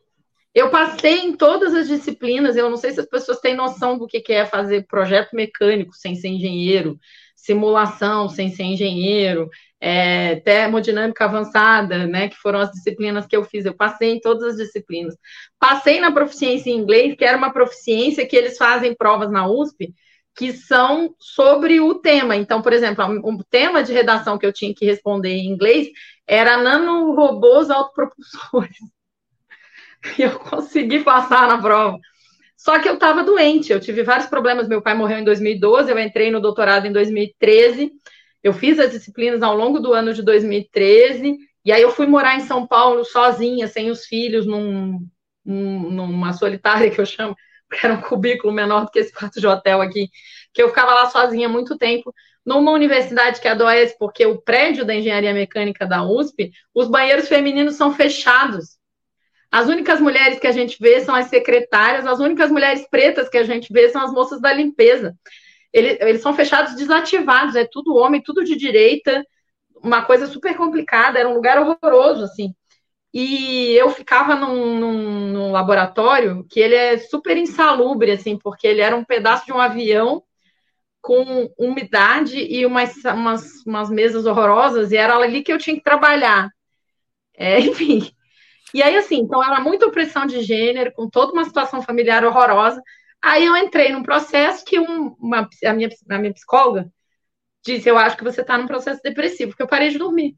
eu 0.56 0.70
passei 0.70 1.20
em 1.20 1.36
todas 1.36 1.74
as 1.76 1.88
disciplinas. 1.88 2.56
Eu 2.56 2.70
não 2.70 2.78
sei 2.78 2.94
se 2.94 3.02
as 3.02 3.06
pessoas 3.06 3.40
têm 3.40 3.56
noção 3.56 3.98
do 3.98 4.08
que 4.08 4.24
é 4.32 4.46
fazer 4.46 4.88
projeto 4.88 5.36
mecânico 5.36 5.94
sem 5.94 6.16
ser 6.16 6.30
engenheiro, 6.30 6.98
simulação 7.36 8.30
sem 8.30 8.50
ser 8.50 8.64
engenheiro, 8.64 9.50
é, 9.80 10.38
termodinâmica 10.38 11.26
avançada, 11.26 12.08
né? 12.08 12.30
Que 12.30 12.38
foram 12.38 12.60
as 12.60 12.72
disciplinas 12.72 13.28
que 13.28 13.36
eu 13.36 13.44
fiz. 13.44 13.66
Eu 13.66 13.76
passei 13.76 14.14
em 14.14 14.22
todas 14.22 14.54
as 14.54 14.56
disciplinas. 14.56 15.16
Passei 15.60 16.00
na 16.00 16.12
proficiência 16.12 16.70
em 16.72 16.78
inglês, 16.78 17.16
que 17.16 17.26
era 17.26 17.38
uma 17.38 17.52
proficiência 17.52 18.26
que 18.26 18.36
eles 18.36 18.58
fazem 18.58 18.96
provas 18.96 19.30
na 19.30 19.46
USP 19.48 19.94
que 20.36 20.52
são 20.52 21.14
sobre 21.20 21.80
o 21.80 21.96
tema. 21.96 22.36
Então, 22.36 22.62
por 22.62 22.74
exemplo, 22.74 23.06
o 23.24 23.44
tema 23.44 23.84
de 23.84 23.94
redação 23.94 24.38
que 24.38 24.46
eu 24.46 24.54
tinha 24.54 24.74
que 24.74 24.86
responder 24.86 25.30
em 25.30 25.48
inglês 25.48 25.90
era 26.28 26.58
nanorobôs 26.58 27.70
autopropulsores. 27.70 28.78
E 30.20 30.22
eu 30.22 30.38
consegui 30.38 31.02
passar 31.02 31.48
na 31.48 31.58
prova. 31.58 31.98
Só 32.58 32.78
que 32.78 32.90
eu 32.90 32.96
estava 32.96 33.24
doente, 33.24 33.72
eu 33.72 33.80
tive 33.80 34.04
vários 34.04 34.28
problemas. 34.28 34.68
Meu 34.68 34.82
pai 34.82 34.94
morreu 34.94 35.20
em 35.20 35.24
2012, 35.24 35.90
eu 35.90 35.98
entrei 35.98 36.30
no 36.30 36.42
doutorado 36.42 36.86
em 36.86 36.92
2013. 36.92 37.90
Eu 38.44 38.52
fiz 38.52 38.80
as 38.80 38.92
disciplinas 38.92 39.42
ao 39.42 39.56
longo 39.56 39.80
do 39.80 39.94
ano 39.94 40.14
de 40.14 40.22
2013. 40.22 41.38
E 41.64 41.72
aí 41.72 41.82
eu 41.82 41.90
fui 41.90 42.06
morar 42.06 42.36
em 42.36 42.42
São 42.42 42.68
Paulo 42.68 43.06
sozinha, 43.06 43.66
sem 43.70 43.90
os 43.90 44.06
filhos, 44.06 44.46
num, 44.46 45.08
numa 45.46 46.34
solitária 46.34 46.92
que 46.92 47.00
eu 47.00 47.06
chamo 47.06 47.34
era 47.84 47.94
um 47.94 48.02
cubículo 48.02 48.54
menor 48.54 48.86
do 48.86 48.92
que 48.92 49.00
esse 49.00 49.14
quarto 49.14 49.40
de 49.40 49.48
hotel 49.48 49.82
aqui, 49.82 50.10
que 50.54 50.62
eu 50.62 50.70
ficava 50.70 50.94
lá 50.94 51.10
sozinha 51.10 51.50
muito 51.50 51.78
tempo, 51.78 52.14
numa 52.46 52.72
universidade 52.72 53.40
que 53.40 53.48
adoece, 53.48 53.96
porque 53.98 54.26
o 54.26 54.42
prédio 54.42 54.86
da 54.86 54.94
engenharia 54.94 55.34
mecânica 55.34 55.86
da 55.86 56.04
USP, 56.04 56.52
os 56.74 56.88
banheiros 56.88 57.28
femininos 57.28 57.76
são 57.76 57.94
fechados. 57.94 58.78
As 59.50 59.68
únicas 59.68 60.02
mulheres 60.02 60.40
que 60.40 60.48
a 60.48 60.52
gente 60.52 60.78
vê 60.80 61.00
são 61.02 61.16
as 61.16 61.28
secretárias, 61.28 62.06
as 62.06 62.20
únicas 62.20 62.52
mulheres 62.52 62.88
pretas 62.90 63.30
que 63.30 63.38
a 63.38 63.44
gente 63.44 63.72
vê 63.72 63.88
são 63.90 64.02
as 64.02 64.12
moças 64.12 64.42
da 64.42 64.52
limpeza. 64.52 65.16
Eles, 65.72 65.98
eles 66.02 66.22
são 66.22 66.34
fechados 66.34 66.76
desativados, 66.76 67.56
é 67.56 67.66
tudo 67.66 67.96
homem, 67.96 68.22
tudo 68.22 68.44
de 68.44 68.56
direita, 68.56 69.26
uma 69.82 70.04
coisa 70.04 70.28
super 70.28 70.56
complicada, 70.56 71.20
era 71.20 71.30
um 71.30 71.36
lugar 71.36 71.60
horroroso, 71.60 72.24
assim. 72.24 72.54
E 73.14 73.74
eu 73.74 73.90
ficava 73.92 74.36
num, 74.36 74.80
num, 74.80 75.28
num, 75.32 75.52
laboratório 75.52 76.44
que 76.50 76.60
ele 76.60 76.76
é 76.76 76.98
super 76.98 77.38
insalubre, 77.38 78.12
assim, 78.12 78.38
porque 78.38 78.66
ele 78.66 78.82
era 78.82 78.96
um 78.96 79.06
pedaço 79.06 79.46
de 79.46 79.54
um 79.54 79.60
avião 79.60 80.24
com 81.02 81.54
umidade 81.58 82.40
e 82.40 82.66
umas, 82.66 82.96
umas, 83.06 83.66
umas 83.68 83.90
mesas 83.90 84.26
horrorosas, 84.26 84.92
e 84.92 84.98
era 84.98 85.16
ali 85.16 85.44
que 85.44 85.54
eu 85.54 85.58
tinha 85.60 85.76
que 85.76 85.84
trabalhar. 85.84 86.50
É, 87.36 87.60
enfim. 87.62 88.12
E 88.74 88.82
aí, 88.82 88.96
assim, 88.98 89.18
então 89.18 89.44
era 89.44 89.60
muita 89.60 89.86
opressão 89.86 90.26
de 90.26 90.42
gênero, 90.42 90.92
com 90.94 91.10
toda 91.10 91.34
uma 91.34 91.46
situação 91.46 91.82
familiar 91.82 92.26
horrorosa. 92.26 92.82
Aí 93.22 93.46
eu 93.46 93.56
entrei 93.56 93.92
num 93.92 94.04
processo 94.04 94.66
que 94.66 94.80
um, 94.80 95.16
uma, 95.20 95.48
a, 95.66 95.74
minha, 95.74 95.90
a 96.10 96.18
minha 96.18 96.34
psicóloga 96.34 96.92
disse: 97.64 97.90
Eu 97.90 97.98
acho 97.98 98.18
que 98.18 98.24
você 98.24 98.42
está 98.42 98.58
num 98.58 98.68
processo 98.68 99.02
depressivo, 99.04 99.52
porque 99.52 99.64
eu 99.64 99.68
parei 99.68 99.90
de 99.90 99.98
dormir. 100.00 100.36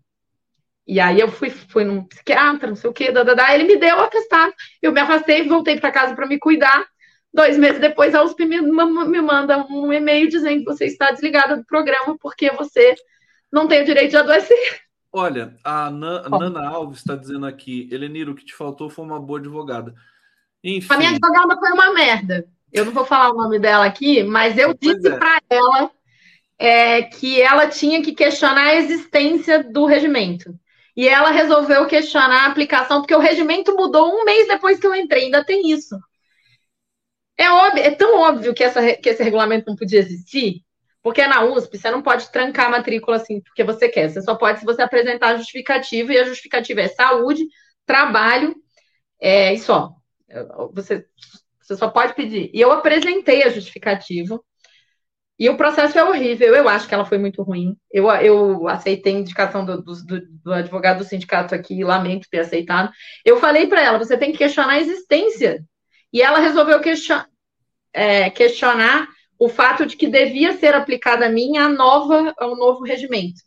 E 0.88 1.00
aí 1.00 1.20
eu 1.20 1.28
fui, 1.28 1.50
fui 1.50 1.84
num 1.84 2.04
psiquiatra, 2.04 2.70
não 2.70 2.76
sei 2.76 2.90
o 2.90 2.94
quê, 2.94 3.12
dadadá, 3.12 3.54
ele 3.54 3.64
me 3.64 3.78
deu 3.78 3.98
o 3.98 4.02
atestado, 4.02 4.54
eu 4.82 4.92
me 4.92 5.00
afastei, 5.02 5.48
voltei 5.48 5.80
para 5.80 5.92
casa 5.92 6.16
para 6.16 6.28
me 6.28 6.38
cuidar. 6.38 6.86
Dois 7.34 7.58
meses 7.58 7.82
depois, 7.82 8.14
a 8.14 8.24
USP 8.24 8.46
me, 8.46 8.62
me 8.62 9.22
manda 9.22 9.66
um 9.70 9.92
e-mail 9.92 10.30
dizendo 10.30 10.60
que 10.60 10.66
você 10.66 10.86
está 10.86 11.12
desligada 11.12 11.58
do 11.58 11.66
programa 11.66 12.16
porque 12.20 12.52
você 12.52 12.96
não 13.52 13.68
tem 13.68 13.82
o 13.82 13.86
direito 13.86 14.12
de 14.12 14.18
adoecer. 14.18 14.82
Olha, 15.12 15.56
a 15.64 15.90
Nana 15.90 16.70
Alves 16.70 17.00
está 17.00 17.16
dizendo 17.16 17.46
aqui, 17.46 17.90
Eleniro, 17.92 18.32
o 18.32 18.36
que 18.36 18.46
te 18.46 18.54
faltou 18.54 18.90
foi 18.90 19.04
uma 19.04 19.20
boa 19.20 19.40
advogada. 19.40 19.94
Enfim. 20.64 20.94
A 20.94 20.98
minha 20.98 21.10
advogada 21.10 21.58
foi 21.58 21.72
uma 21.72 21.94
merda. 21.94 22.46
Eu 22.72 22.86
não 22.86 22.92
vou 22.92 23.06
falar 23.06 23.32
o 23.32 23.38
nome 23.38 23.60
dela 23.60 23.86
aqui, 23.86 24.24
mas 24.24 24.58
eu 24.58 24.76
pois 24.76 24.96
disse 24.96 25.08
é. 25.08 25.18
para 25.18 25.42
ela 25.50 25.92
é, 26.60 27.02
que 27.02 27.42
ela 27.42 27.68
tinha 27.68 28.02
que 28.02 28.14
questionar 28.14 28.68
a 28.68 28.76
existência 28.76 29.64
do 29.64 29.86
regimento 29.86 30.54
e 30.96 31.08
ela 31.08 31.30
resolveu 31.32 31.86
questionar 31.88 32.46
a 32.46 32.48
aplicação, 32.48 33.02
porque 33.02 33.16
o 33.16 33.20
regimento 33.20 33.76
mudou 33.76 34.14
um 34.14 34.24
mês 34.24 34.48
depois 34.48 34.80
que 34.80 34.88
eu 34.88 34.96
entrei, 34.96 35.26
ainda 35.26 35.44
tem 35.44 35.70
isso. 35.72 35.98
É, 37.38 37.50
óbvio, 37.50 37.84
é 37.84 37.92
tão 37.92 38.18
óbvio 38.20 38.54
que, 38.54 38.64
essa, 38.64 38.96
que 38.96 39.10
esse 39.10 39.22
regulamento 39.22 39.66
não 39.68 39.76
podia 39.76 40.00
existir, 40.00 40.64
porque 41.04 41.26
na 41.28 41.44
USP 41.44 41.78
você 41.78 41.92
não 41.92 42.02
pode 42.02 42.32
trancar 42.32 42.68
a 42.68 42.70
matrícula 42.70 43.18
assim 43.18 43.42
porque 43.42 43.64
você 43.64 43.90
quer, 43.90 44.10
você 44.10 44.22
só 44.22 44.36
pode 44.36 44.60
se 44.60 44.66
você 44.66 44.82
apresentar 44.82 45.30
a 45.30 45.38
justificativa, 45.38 46.14
e 46.14 46.18
a 46.18 46.24
justificativa 46.24 46.82
é 46.82 46.88
saúde, 46.88 47.46
trabalho 47.86 48.56
é, 49.20 49.54
e 49.54 49.60
só. 49.60 49.92
Você, 50.74 51.06
você 51.62 51.76
só 51.76 51.90
pode 51.90 52.14
pedir. 52.14 52.50
E 52.54 52.62
eu 52.62 52.72
apresentei 52.72 53.44
a 53.44 53.50
justificativa, 53.50 54.40
e 55.38 55.50
o 55.50 55.58
processo 55.58 56.00
é 56.00 56.04
horrível, 56.04 56.56
eu 56.56 56.70
acho 56.70 56.88
que 56.88 56.94
ela 56.94 57.06
foi 57.06 57.18
muito 57.18 57.44
ruim. 57.44 57.76
Eu, 57.92 58.10
eu 58.10 58.68
aceitei 58.70 59.16
a 59.16 59.20
indicação 59.20 59.66
do, 59.66 59.82
do, 59.82 59.96
do 60.44 60.54
advogado 60.54 61.00
do 61.00 61.04
sindicato 61.04 61.54
aqui, 61.54 61.84
lamento 61.84 62.30
ter 62.30 62.40
aceitado. 62.40 62.90
Eu 63.24 63.38
falei 63.38 63.68
para 63.68 63.82
ela: 63.82 63.98
você 63.98 64.18
tem 64.18 64.32
que 64.32 64.38
questionar 64.38 64.74
a 64.74 64.80
existência. 64.80 65.64
E 66.14 66.22
ela 66.22 66.40
resolveu 66.40 66.80
question, 66.80 67.22
é, 67.92 68.30
questionar 68.30 69.10
o 69.38 69.50
fato 69.50 69.86
de 69.86 69.98
que 69.98 70.08
devia 70.08 70.54
ser 70.54 70.74
aplicada 70.74 71.26
a 71.26 71.30
mim 71.30 71.58
a 71.58 71.68
nova, 71.68 72.34
o 72.40 72.56
novo 72.56 72.86
regimento. 72.86 73.42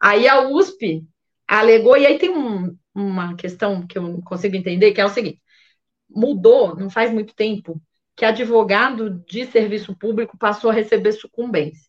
Aí 0.00 0.28
a 0.28 0.48
USP 0.48 1.04
alegou, 1.48 1.96
e 1.96 2.06
aí 2.06 2.18
tem 2.18 2.30
um, 2.30 2.76
uma 2.94 3.34
questão 3.34 3.84
que 3.84 3.98
eu 3.98 4.02
não 4.02 4.20
consigo 4.20 4.54
entender, 4.54 4.92
que 4.92 5.00
é 5.00 5.04
o 5.04 5.10
seguinte: 5.10 5.40
mudou, 6.08 6.76
não 6.76 6.88
faz 6.88 7.12
muito 7.12 7.34
tempo, 7.34 7.80
que 8.16 8.24
advogado 8.24 9.22
de 9.28 9.44
serviço 9.46 9.94
público 9.94 10.38
passou 10.38 10.70
a 10.70 10.72
receber 10.72 11.12
sucumbência. 11.12 11.86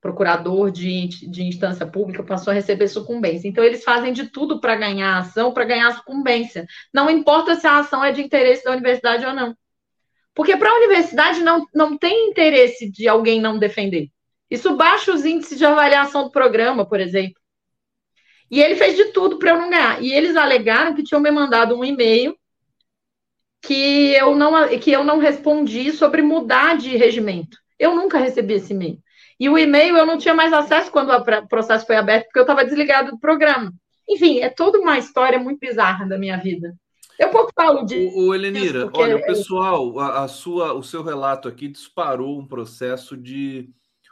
Procurador 0.00 0.70
de, 0.70 1.06
de 1.30 1.44
instância 1.44 1.86
pública 1.86 2.24
passou 2.24 2.50
a 2.50 2.54
receber 2.54 2.88
sucumbência. 2.88 3.46
Então, 3.46 3.62
eles 3.62 3.84
fazem 3.84 4.12
de 4.12 4.28
tudo 4.28 4.60
para 4.60 4.74
ganhar 4.74 5.14
a 5.14 5.18
ação, 5.18 5.52
para 5.52 5.64
ganhar 5.64 5.88
a 5.88 5.94
sucumbência. 5.94 6.66
Não 6.92 7.08
importa 7.08 7.54
se 7.54 7.66
a 7.66 7.78
ação 7.78 8.02
é 8.02 8.10
de 8.10 8.20
interesse 8.20 8.64
da 8.64 8.72
universidade 8.72 9.24
ou 9.24 9.32
não. 9.32 9.54
Porque 10.34 10.56
para 10.56 10.70
a 10.70 10.76
universidade 10.76 11.42
não, 11.42 11.64
não 11.72 11.96
tem 11.96 12.30
interesse 12.30 12.90
de 12.90 13.06
alguém 13.06 13.40
não 13.40 13.58
defender. 13.58 14.08
Isso 14.50 14.74
baixa 14.74 15.12
os 15.12 15.24
índices 15.24 15.58
de 15.58 15.64
avaliação 15.64 16.24
do 16.24 16.30
programa, 16.30 16.84
por 16.88 16.98
exemplo. 16.98 17.40
E 18.50 18.60
ele 18.60 18.74
fez 18.74 18.96
de 18.96 19.12
tudo 19.12 19.38
para 19.38 19.50
eu 19.50 19.58
não 19.58 19.70
ganhar. 19.70 20.02
E 20.02 20.12
eles 20.12 20.34
alegaram 20.34 20.94
que 20.94 21.04
tinham 21.04 21.20
me 21.20 21.30
mandado 21.30 21.76
um 21.76 21.84
e-mail 21.84 22.36
que 23.62 24.12
eu 24.14 24.34
não, 24.34 24.68
que 24.78 24.90
eu 24.90 25.04
não 25.04 25.18
respondi 25.18 25.92
sobre 25.92 26.22
mudar 26.22 26.76
de 26.76 26.96
regimento. 26.96 27.58
Eu 27.78 27.94
nunca 27.94 28.18
recebi 28.18 28.54
esse 28.54 28.72
e-mail. 28.72 28.98
E 29.38 29.48
o 29.48 29.58
e-mail 29.58 29.96
eu 29.96 30.06
não 30.06 30.18
tinha 30.18 30.34
mais 30.34 30.52
acesso 30.52 30.90
quando 30.90 31.10
o 31.10 31.48
processo 31.48 31.86
foi 31.86 31.96
aberto, 31.96 32.24
porque 32.24 32.38
eu 32.38 32.44
estava 32.44 32.64
desligado 32.64 33.12
do 33.12 33.18
programa. 33.18 33.72
Enfim, 34.08 34.40
é 34.40 34.50
toda 34.50 34.78
uma 34.78 34.98
história 34.98 35.38
muito 35.38 35.58
bizarra 35.58 36.06
da 36.06 36.18
minha 36.18 36.36
vida. 36.36 36.74
Eu 37.18 37.28
pouco 37.28 37.52
falo 37.54 37.84
de. 37.84 38.06
O, 38.14 38.28
o 38.28 38.34
Elenira, 38.34 38.90
olha, 38.94 39.16
o 39.16 39.22
pessoal, 39.22 39.98
a, 39.98 40.24
a, 40.24 40.28
sua, 40.28 40.72
o 40.72 40.82
seu 40.82 41.02
relato 41.02 41.48
aqui 41.48 41.68
disparou 41.68 42.38
um 42.38 42.46
processo 42.46 43.16
de 43.16 43.68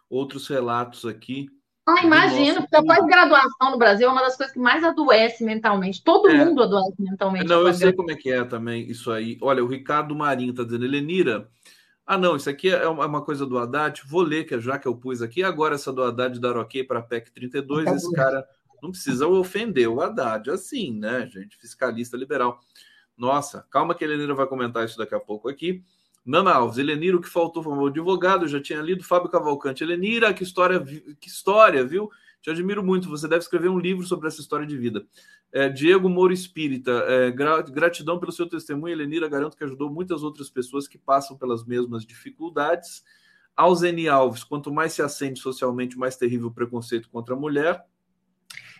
outros 0.08 0.46
relatos 0.46 1.04
aqui 1.04 1.48
ah, 1.88 2.04
imagino, 2.04 2.60
porque 2.60 2.76
a 2.76 2.82
pós-graduação 2.82 3.70
no 3.70 3.78
Brasil 3.78 4.08
é 4.08 4.12
uma 4.12 4.20
das 4.20 4.36
coisas 4.36 4.52
que 4.52 4.60
mais 4.60 4.84
adoece 4.84 5.42
mentalmente. 5.42 6.04
Todo 6.04 6.28
é. 6.28 6.44
mundo 6.44 6.62
adoece 6.62 6.94
mentalmente. 6.98 7.46
Não, 7.46 7.66
eu 7.66 7.72
sei 7.72 7.94
como 7.94 8.10
é 8.10 8.14
que 8.14 8.30
é 8.30 8.44
também 8.44 8.86
isso 8.90 9.10
aí. 9.10 9.38
Olha, 9.40 9.64
o 9.64 9.66
Ricardo 9.66 10.14
Marinho 10.14 10.50
está 10.50 10.64
dizendo, 10.64 10.84
Helenira, 10.84 11.48
ah, 12.06 12.18
não, 12.18 12.36
isso 12.36 12.50
aqui 12.50 12.68
é 12.68 12.86
uma 12.86 13.22
coisa 13.22 13.46
do 13.46 13.56
Haddad, 13.56 14.02
vou 14.06 14.20
ler, 14.20 14.44
que 14.44 14.60
já 14.60 14.78
que 14.78 14.86
eu 14.86 14.94
pus 14.94 15.22
aqui, 15.22 15.42
agora 15.42 15.76
essa 15.76 15.90
do 15.90 16.02
Haddad 16.02 16.38
dar 16.38 16.58
ok 16.58 16.84
para 16.84 16.98
a 16.98 17.02
PEC 17.02 17.30
32, 17.32 17.82
Acabou. 17.82 17.96
esse 17.96 18.12
cara 18.12 18.46
não 18.82 18.90
precisa 18.90 19.26
ofender 19.26 19.88
o 19.88 20.00
Haddad, 20.00 20.50
assim, 20.50 20.92
né, 20.92 21.26
gente? 21.26 21.56
Fiscalista 21.56 22.18
liberal. 22.18 22.60
Nossa, 23.16 23.66
calma 23.70 23.94
que 23.94 24.04
a 24.04 24.06
Helenira 24.06 24.34
vai 24.34 24.46
comentar 24.46 24.84
isso 24.84 24.98
daqui 24.98 25.14
a 25.14 25.20
pouco 25.20 25.48
aqui. 25.48 25.82
Nana 26.28 26.52
Alves, 26.52 26.76
Elenira, 26.76 27.16
o 27.16 27.22
que 27.22 27.28
faltou 27.28 27.62
foi 27.62 27.72
um 27.72 27.86
advogado, 27.86 28.44
eu 28.44 28.48
já 28.48 28.60
tinha 28.60 28.82
lido 28.82 29.02
Fábio 29.02 29.30
Cavalcante. 29.30 29.82
Elenira, 29.82 30.34
que 30.34 30.42
história, 30.42 30.78
que 31.18 31.26
história, 31.26 31.82
viu? 31.82 32.10
Te 32.42 32.50
admiro 32.50 32.84
muito, 32.84 33.08
você 33.08 33.26
deve 33.26 33.40
escrever 33.40 33.70
um 33.70 33.78
livro 33.78 34.04
sobre 34.04 34.28
essa 34.28 34.38
história 34.38 34.66
de 34.66 34.76
vida. 34.76 35.06
É, 35.50 35.70
Diego 35.70 36.06
Moro 36.06 36.30
Espírita, 36.30 36.92
é, 37.08 37.30
gratidão 37.30 38.18
pelo 38.18 38.30
seu 38.30 38.46
testemunho, 38.46 38.92
Elenira, 38.92 39.26
garanto 39.26 39.56
que 39.56 39.64
ajudou 39.64 39.90
muitas 39.90 40.22
outras 40.22 40.50
pessoas 40.50 40.86
que 40.86 40.98
passam 40.98 41.34
pelas 41.34 41.64
mesmas 41.64 42.04
dificuldades. 42.04 43.02
Alzeni 43.56 44.06
Alves, 44.06 44.44
quanto 44.44 44.70
mais 44.70 44.92
se 44.92 45.00
acende 45.00 45.40
socialmente, 45.40 45.96
mais 45.96 46.14
terrível 46.16 46.48
o 46.48 46.52
preconceito 46.52 47.08
contra 47.08 47.34
a 47.34 47.38
mulher. 47.38 47.82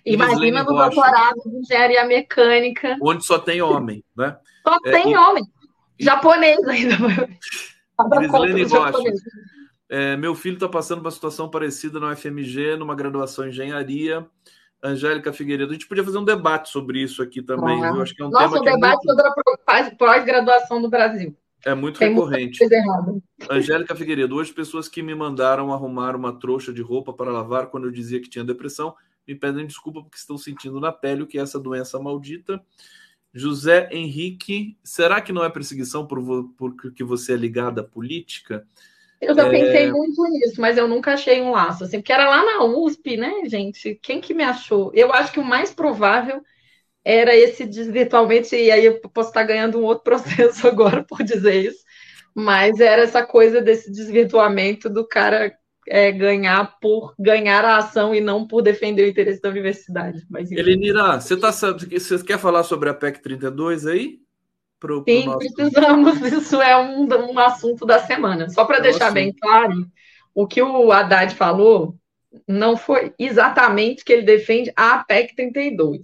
Imagina 0.05 0.63
no 0.65 0.75
doutorado 0.75 1.41
de 1.47 1.57
engenharia 1.57 2.05
mecânica. 2.05 2.99
Onde 3.01 3.25
só 3.25 3.39
tem 3.39 3.63
homem, 3.63 4.05
né? 4.15 4.37
Só 4.63 4.77
é, 4.85 4.91
tem 4.93 5.13
e... 5.13 5.17
homem. 5.17 5.45
Japonês 5.99 6.63
ainda. 6.67 6.97
Crislene 8.17 8.65
Rocha. 8.65 8.99
É, 9.91 10.17
meu 10.17 10.35
filho 10.35 10.55
está 10.55 10.69
passando 10.69 10.99
por 10.99 11.07
uma 11.07 11.11
situação 11.11 11.49
parecida 11.49 11.99
na 11.99 12.13
UFMG, 12.13 12.77
numa 12.77 12.95
graduação 12.95 13.47
em 13.47 13.49
engenharia. 13.49 14.27
Angélica 14.83 15.33
Figueiredo, 15.33 15.71
a 15.71 15.75
gente 15.75 15.89
podia 15.89 16.05
fazer 16.05 16.19
um 16.19 16.25
debate 16.25 16.69
sobre 16.69 17.03
isso 17.03 17.21
aqui 17.21 17.43
também, 17.43 17.81
viu? 17.81 18.01
Acho 18.01 18.15
que 18.15 18.23
é 18.23 18.27
um 18.27 18.31
Nossa, 18.31 18.61
tema 18.61 18.61
um 18.61 18.75
debate 18.75 19.01
é 19.03 19.13
muito... 19.13 19.23
sobre 19.23 19.57
a 19.67 19.97
pós-graduação 19.97 20.81
no 20.81 20.89
Brasil. 20.89 21.37
É 21.65 21.75
muito 21.75 21.99
Tem 21.99 22.11
recorrente. 22.11 22.61
Angélica 23.51 23.97
Figueiredo, 23.97 24.37
hoje 24.37 24.53
pessoas 24.53 24.89
que 24.89 25.03
me 25.03 25.15
mandaram 25.15 25.73
arrumar 25.73 26.15
uma 26.15 26.39
trouxa 26.39 26.73
de 26.73 26.81
roupa 26.81 27.13
para 27.13 27.33
lavar 27.33 27.67
quando 27.67 27.87
eu 27.87 27.91
dizia 27.91 28.21
que 28.21 28.29
tinha 28.29 28.45
depressão 28.45 28.95
me 29.29 29.35
pedem 29.35 29.67
desculpa 29.67 30.03
porque 30.03 30.17
estão 30.17 30.39
sentindo 30.39 30.81
na 30.81 30.91
pele 30.91 31.23
o 31.23 31.27
que 31.27 31.39
é 31.39 31.43
essa 31.43 31.61
doença 31.61 31.99
maldita. 31.99 32.65
José 33.39 33.89
Henrique, 33.93 34.77
será 34.83 35.21
que 35.21 35.33
não 35.33 35.45
é 35.45 35.49
perseguição 35.49 36.07
por, 36.07 36.21
porque 36.57 37.05
você 37.05 37.35
é 37.35 37.37
ligada 37.37 37.83
à 37.83 37.85
política? 37.85 38.67
Eu 39.21 39.35
já 39.35 39.47
é... 39.47 39.51
pensei 39.51 39.91
muito 39.91 40.23
nisso, 40.25 40.61
mas 40.61 40.77
eu 40.77 40.89
nunca 40.89 41.13
achei 41.13 41.41
um 41.41 41.53
laço, 41.53 41.85
assim, 41.85 41.99
porque 41.99 42.13
era 42.13 42.29
lá 42.29 42.45
na 42.45 42.65
USP, 42.65 43.17
né, 43.17 43.43
gente? 43.47 43.99
Quem 44.03 44.21
que 44.21 44.35
me 44.35 44.43
achou? 44.43 44.91
Eu 44.95 45.13
acho 45.13 45.33
que 45.33 45.41
o 45.41 45.45
mais 45.45 45.73
provável 45.73 46.43
era 47.05 47.35
esse 47.35 47.65
virtualmente, 47.65 48.57
e 48.57 48.71
aí 48.71 48.85
eu 48.85 49.01
posso 49.01 49.31
estar 49.31 49.45
ganhando 49.45 49.79
um 49.79 49.85
outro 49.85 50.05
processo 50.05 50.67
agora 50.67 51.05
por 51.05 51.23
dizer 51.23 51.65
isso, 51.65 51.85
mas 52.35 52.81
era 52.81 53.03
essa 53.03 53.25
coisa 53.25 53.61
desse 53.61 53.91
desvirtuamento 53.91 54.91
do 54.91 55.07
cara 55.07 55.57
é, 55.91 56.13
ganhar 56.13 56.79
por 56.81 57.15
ganhar 57.19 57.65
a 57.65 57.79
ação 57.79 58.15
e 58.15 58.21
não 58.21 58.47
por 58.47 58.63
defender 58.63 59.05
o 59.05 59.09
interesse 59.09 59.41
da 59.41 59.49
universidade. 59.49 60.27
Mas, 60.29 60.51
Elenira, 60.53 61.21
você, 61.21 61.37
tá, 61.37 61.51
você 61.51 62.25
quer 62.25 62.39
falar 62.39 62.63
sobre 62.63 62.89
a 62.89 62.95
PEC 62.95 63.23
32 63.23 63.87
aí? 63.87 64.19
Pro, 64.79 65.03
Sim, 65.09 65.23
pro 65.23 65.33
nosso... 65.33 65.55
precisamos. 65.55 66.21
Isso 66.33 66.63
é 66.63 66.77
um, 66.77 67.07
um 67.33 67.39
assunto 67.39 67.85
da 67.85 67.99
semana. 67.99 68.49
Só 68.49 68.65
para 68.65 68.79
é 68.79 68.83
deixar 68.83 69.11
bem 69.11 69.33
claro, 69.33 69.87
o 70.35 70.47
que 70.47 70.63
o 70.63 70.93
Haddad 70.93 71.35
falou 71.35 71.97
não 72.47 72.77
foi 72.77 73.13
exatamente 73.19 74.05
que 74.05 74.13
ele 74.13 74.23
defende 74.23 74.73
a 74.77 75.03
PEC 75.03 75.35
32. 75.35 76.03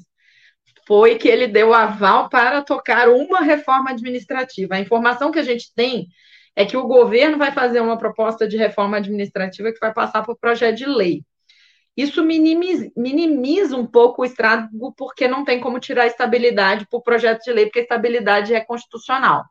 Foi 0.86 1.16
que 1.16 1.28
ele 1.28 1.46
deu 1.46 1.72
aval 1.72 2.28
para 2.28 2.62
tocar 2.62 3.08
uma 3.08 3.40
reforma 3.40 3.90
administrativa. 3.90 4.74
A 4.74 4.80
informação 4.80 5.30
que 5.30 5.38
a 5.38 5.42
gente 5.42 5.72
tem 5.74 6.08
é 6.56 6.64
que 6.64 6.76
o 6.76 6.86
governo 6.86 7.38
vai 7.38 7.52
fazer 7.52 7.80
uma 7.80 7.98
proposta 7.98 8.46
de 8.46 8.56
reforma 8.56 8.96
administrativa 8.98 9.72
que 9.72 9.80
vai 9.80 9.92
passar 9.92 10.22
por 10.22 10.36
projeto 10.36 10.76
de 10.76 10.86
lei. 10.86 11.22
Isso 11.96 12.24
minimiza, 12.24 12.90
minimiza 12.96 13.76
um 13.76 13.86
pouco 13.86 14.22
o 14.22 14.24
estrago, 14.24 14.92
porque 14.96 15.28
não 15.28 15.44
tem 15.44 15.60
como 15.60 15.78
tirar 15.78 16.04
a 16.04 16.06
estabilidade 16.06 16.86
por 16.90 17.02
projeto 17.02 17.42
de 17.44 17.52
lei, 17.52 17.66
porque 17.66 17.80
a 17.80 17.82
estabilidade 17.82 18.54
é 18.54 18.60
constitucional. 18.60 19.44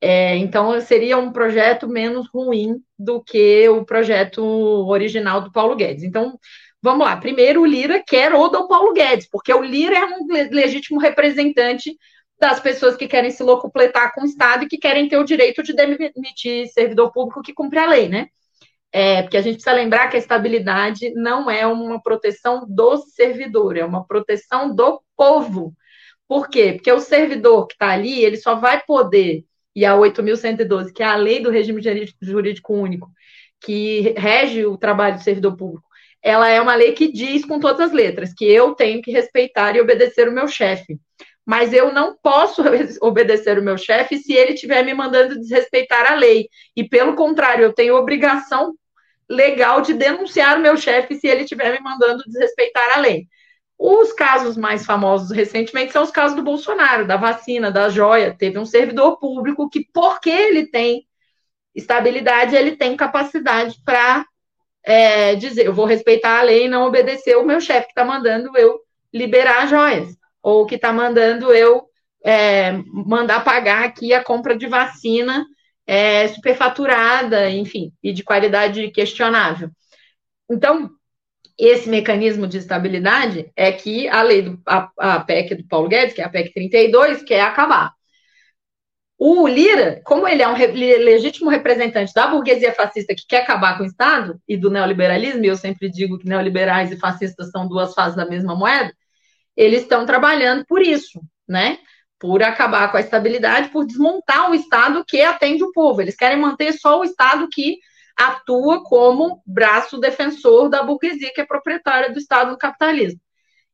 É, 0.00 0.36
então, 0.36 0.78
seria 0.80 1.16
um 1.16 1.32
projeto 1.32 1.88
menos 1.88 2.28
ruim 2.32 2.76
do 2.98 3.22
que 3.22 3.68
o 3.68 3.84
projeto 3.84 4.42
original 4.86 5.40
do 5.40 5.50
Paulo 5.50 5.74
Guedes. 5.74 6.04
Então, 6.04 6.38
vamos 6.82 7.06
lá. 7.06 7.16
Primeiro, 7.16 7.62
o 7.62 7.66
Lira 7.66 8.02
quer 8.06 8.32
o 8.34 8.68
Paulo 8.68 8.92
Guedes, 8.92 9.28
porque 9.30 9.52
o 9.52 9.62
Lira 9.62 9.96
é 9.96 10.04
um 10.04 10.26
legítimo 10.52 11.00
representante 11.00 11.96
das 12.44 12.60
pessoas 12.60 12.94
que 12.94 13.08
querem 13.08 13.30
se 13.30 13.42
locupletar 13.42 14.12
com 14.14 14.20
o 14.20 14.26
Estado 14.26 14.64
e 14.64 14.68
que 14.68 14.76
querem 14.76 15.08
ter 15.08 15.16
o 15.16 15.24
direito 15.24 15.62
de 15.62 15.72
demitir 15.72 16.68
servidor 16.68 17.10
público 17.10 17.40
que 17.40 17.54
cumpre 17.54 17.78
a 17.78 17.86
lei, 17.86 18.06
né? 18.06 18.28
É, 18.92 19.22
porque 19.22 19.38
a 19.38 19.40
gente 19.40 19.54
precisa 19.54 19.74
lembrar 19.74 20.08
que 20.08 20.16
a 20.16 20.18
estabilidade 20.18 21.10
não 21.14 21.50
é 21.50 21.66
uma 21.66 22.02
proteção 22.02 22.66
do 22.68 22.98
servidor, 22.98 23.78
é 23.78 23.84
uma 23.84 24.06
proteção 24.06 24.74
do 24.74 25.00
povo. 25.16 25.74
Por 26.28 26.50
quê? 26.50 26.74
Porque 26.74 26.92
o 26.92 27.00
servidor 27.00 27.66
que 27.66 27.72
está 27.72 27.88
ali, 27.88 28.22
ele 28.22 28.36
só 28.36 28.56
vai 28.56 28.82
poder, 28.86 29.42
e 29.74 29.86
a 29.86 29.94
8.112, 29.94 30.92
que 30.92 31.02
é 31.02 31.06
a 31.06 31.16
lei 31.16 31.40
do 31.40 31.50
regime 31.50 31.80
jurídico 32.20 32.74
único, 32.74 33.10
que 33.58 34.14
rege 34.18 34.66
o 34.66 34.76
trabalho 34.76 35.16
do 35.16 35.22
servidor 35.22 35.56
público, 35.56 35.88
ela 36.22 36.50
é 36.50 36.60
uma 36.60 36.74
lei 36.74 36.92
que 36.92 37.10
diz 37.10 37.42
com 37.44 37.58
todas 37.58 37.80
as 37.80 37.92
letras 37.92 38.34
que 38.34 38.44
eu 38.44 38.74
tenho 38.74 39.00
que 39.00 39.10
respeitar 39.10 39.74
e 39.74 39.80
obedecer 39.80 40.28
o 40.28 40.32
meu 40.32 40.46
chefe. 40.46 40.98
Mas 41.44 41.72
eu 41.72 41.92
não 41.92 42.16
posso 42.16 42.62
obedecer 43.02 43.58
o 43.58 43.62
meu 43.62 43.76
chefe 43.76 44.18
se 44.18 44.32
ele 44.32 44.52
estiver 44.54 44.84
me 44.84 44.94
mandando 44.94 45.38
desrespeitar 45.38 46.10
a 46.10 46.14
lei. 46.14 46.48
E, 46.76 46.88
pelo 46.88 47.14
contrário, 47.14 47.64
eu 47.64 47.72
tenho 47.72 47.96
obrigação 47.96 48.74
legal 49.28 49.80
de 49.80 49.94
denunciar 49.94 50.58
o 50.58 50.60
meu 50.60 50.76
chefe 50.76 51.16
se 51.16 51.26
ele 51.26 51.42
estiver 51.42 51.72
me 51.72 51.80
mandando 51.80 52.24
desrespeitar 52.24 52.96
a 52.96 53.00
lei. 53.00 53.26
Os 53.78 54.12
casos 54.12 54.56
mais 54.56 54.86
famosos 54.86 55.30
recentemente 55.30 55.92
são 55.92 56.02
os 56.02 56.10
casos 56.10 56.36
do 56.36 56.42
Bolsonaro, 56.42 57.06
da 57.06 57.16
vacina, 57.16 57.70
da 57.70 57.88
joia. 57.88 58.34
Teve 58.36 58.58
um 58.58 58.64
servidor 58.64 59.18
público 59.18 59.68
que, 59.68 59.86
porque 59.92 60.30
ele 60.30 60.66
tem 60.66 61.06
estabilidade, 61.74 62.54
ele 62.54 62.76
tem 62.76 62.96
capacidade 62.96 63.80
para 63.84 64.24
é, 64.84 65.34
dizer: 65.34 65.66
eu 65.66 65.74
vou 65.74 65.86
respeitar 65.86 66.38
a 66.38 66.42
lei 66.42 66.66
e 66.66 66.68
não 66.68 66.86
obedecer 66.86 67.36
o 67.36 67.44
meu 67.44 67.60
chefe 67.60 67.86
que 67.86 67.92
está 67.92 68.04
mandando 68.04 68.56
eu 68.56 68.80
liberar 69.12 69.66
joias, 69.66 70.16
ou 70.44 70.66
que 70.66 70.74
está 70.74 70.92
mandando 70.92 71.52
eu 71.54 71.88
é, 72.22 72.72
mandar 72.86 73.42
pagar 73.42 73.84
aqui 73.84 74.12
a 74.12 74.22
compra 74.22 74.54
de 74.56 74.66
vacina 74.66 75.46
é, 75.86 76.28
superfaturada, 76.28 77.50
enfim, 77.50 77.92
e 78.02 78.12
de 78.12 78.22
qualidade 78.22 78.90
questionável. 78.90 79.70
Então, 80.50 80.90
esse 81.58 81.88
mecanismo 81.88 82.46
de 82.46 82.58
estabilidade 82.58 83.50
é 83.56 83.72
que 83.72 84.06
a 84.08 84.22
lei 84.22 84.42
do 84.42 84.60
a, 84.66 84.90
a 84.98 85.20
PEC 85.20 85.54
do 85.54 85.66
Paulo 85.66 85.88
Guedes, 85.88 86.14
que 86.14 86.20
é 86.20 86.24
a 86.24 86.28
PEC 86.28 86.52
32, 86.52 87.22
quer 87.22 87.40
acabar. 87.40 87.92
O 89.16 89.46
Lira, 89.48 90.02
como 90.04 90.28
ele 90.28 90.42
é 90.42 90.48
um 90.48 90.56
legítimo 90.56 91.48
representante 91.48 92.12
da 92.12 92.26
burguesia 92.26 92.74
fascista 92.74 93.14
que 93.14 93.26
quer 93.26 93.42
acabar 93.42 93.78
com 93.78 93.84
o 93.84 93.86
Estado 93.86 94.38
e 94.46 94.56
do 94.56 94.70
neoliberalismo, 94.70 95.44
e 95.44 95.48
eu 95.48 95.56
sempre 95.56 95.88
digo 95.88 96.18
que 96.18 96.28
neoliberais 96.28 96.90
e 96.92 96.98
fascistas 96.98 97.50
são 97.50 97.66
duas 97.66 97.94
faces 97.94 98.16
da 98.16 98.26
mesma 98.26 98.54
moeda, 98.54 98.92
eles 99.56 99.82
estão 99.82 100.04
trabalhando 100.06 100.64
por 100.66 100.82
isso, 100.82 101.20
né? 101.48 101.78
por 102.24 102.42
acabar 102.42 102.90
com 102.90 102.96
a 102.96 103.00
estabilidade, 103.00 103.68
por 103.68 103.84
desmontar 103.84 104.50
o 104.50 104.54
Estado 104.54 105.04
que 105.06 105.20
atende 105.20 105.62
o 105.62 105.72
povo. 105.72 106.00
Eles 106.00 106.16
querem 106.16 106.38
manter 106.38 106.72
só 106.72 106.98
o 106.98 107.04
Estado 107.04 107.46
que 107.52 107.78
atua 108.16 108.82
como 108.82 109.42
braço 109.44 109.98
defensor 109.98 110.70
da 110.70 110.82
burguesia, 110.82 111.32
que 111.34 111.42
é 111.42 111.46
proprietária 111.46 112.10
do 112.10 112.18
Estado 112.18 112.52
no 112.52 112.56
capitalismo. 112.56 113.20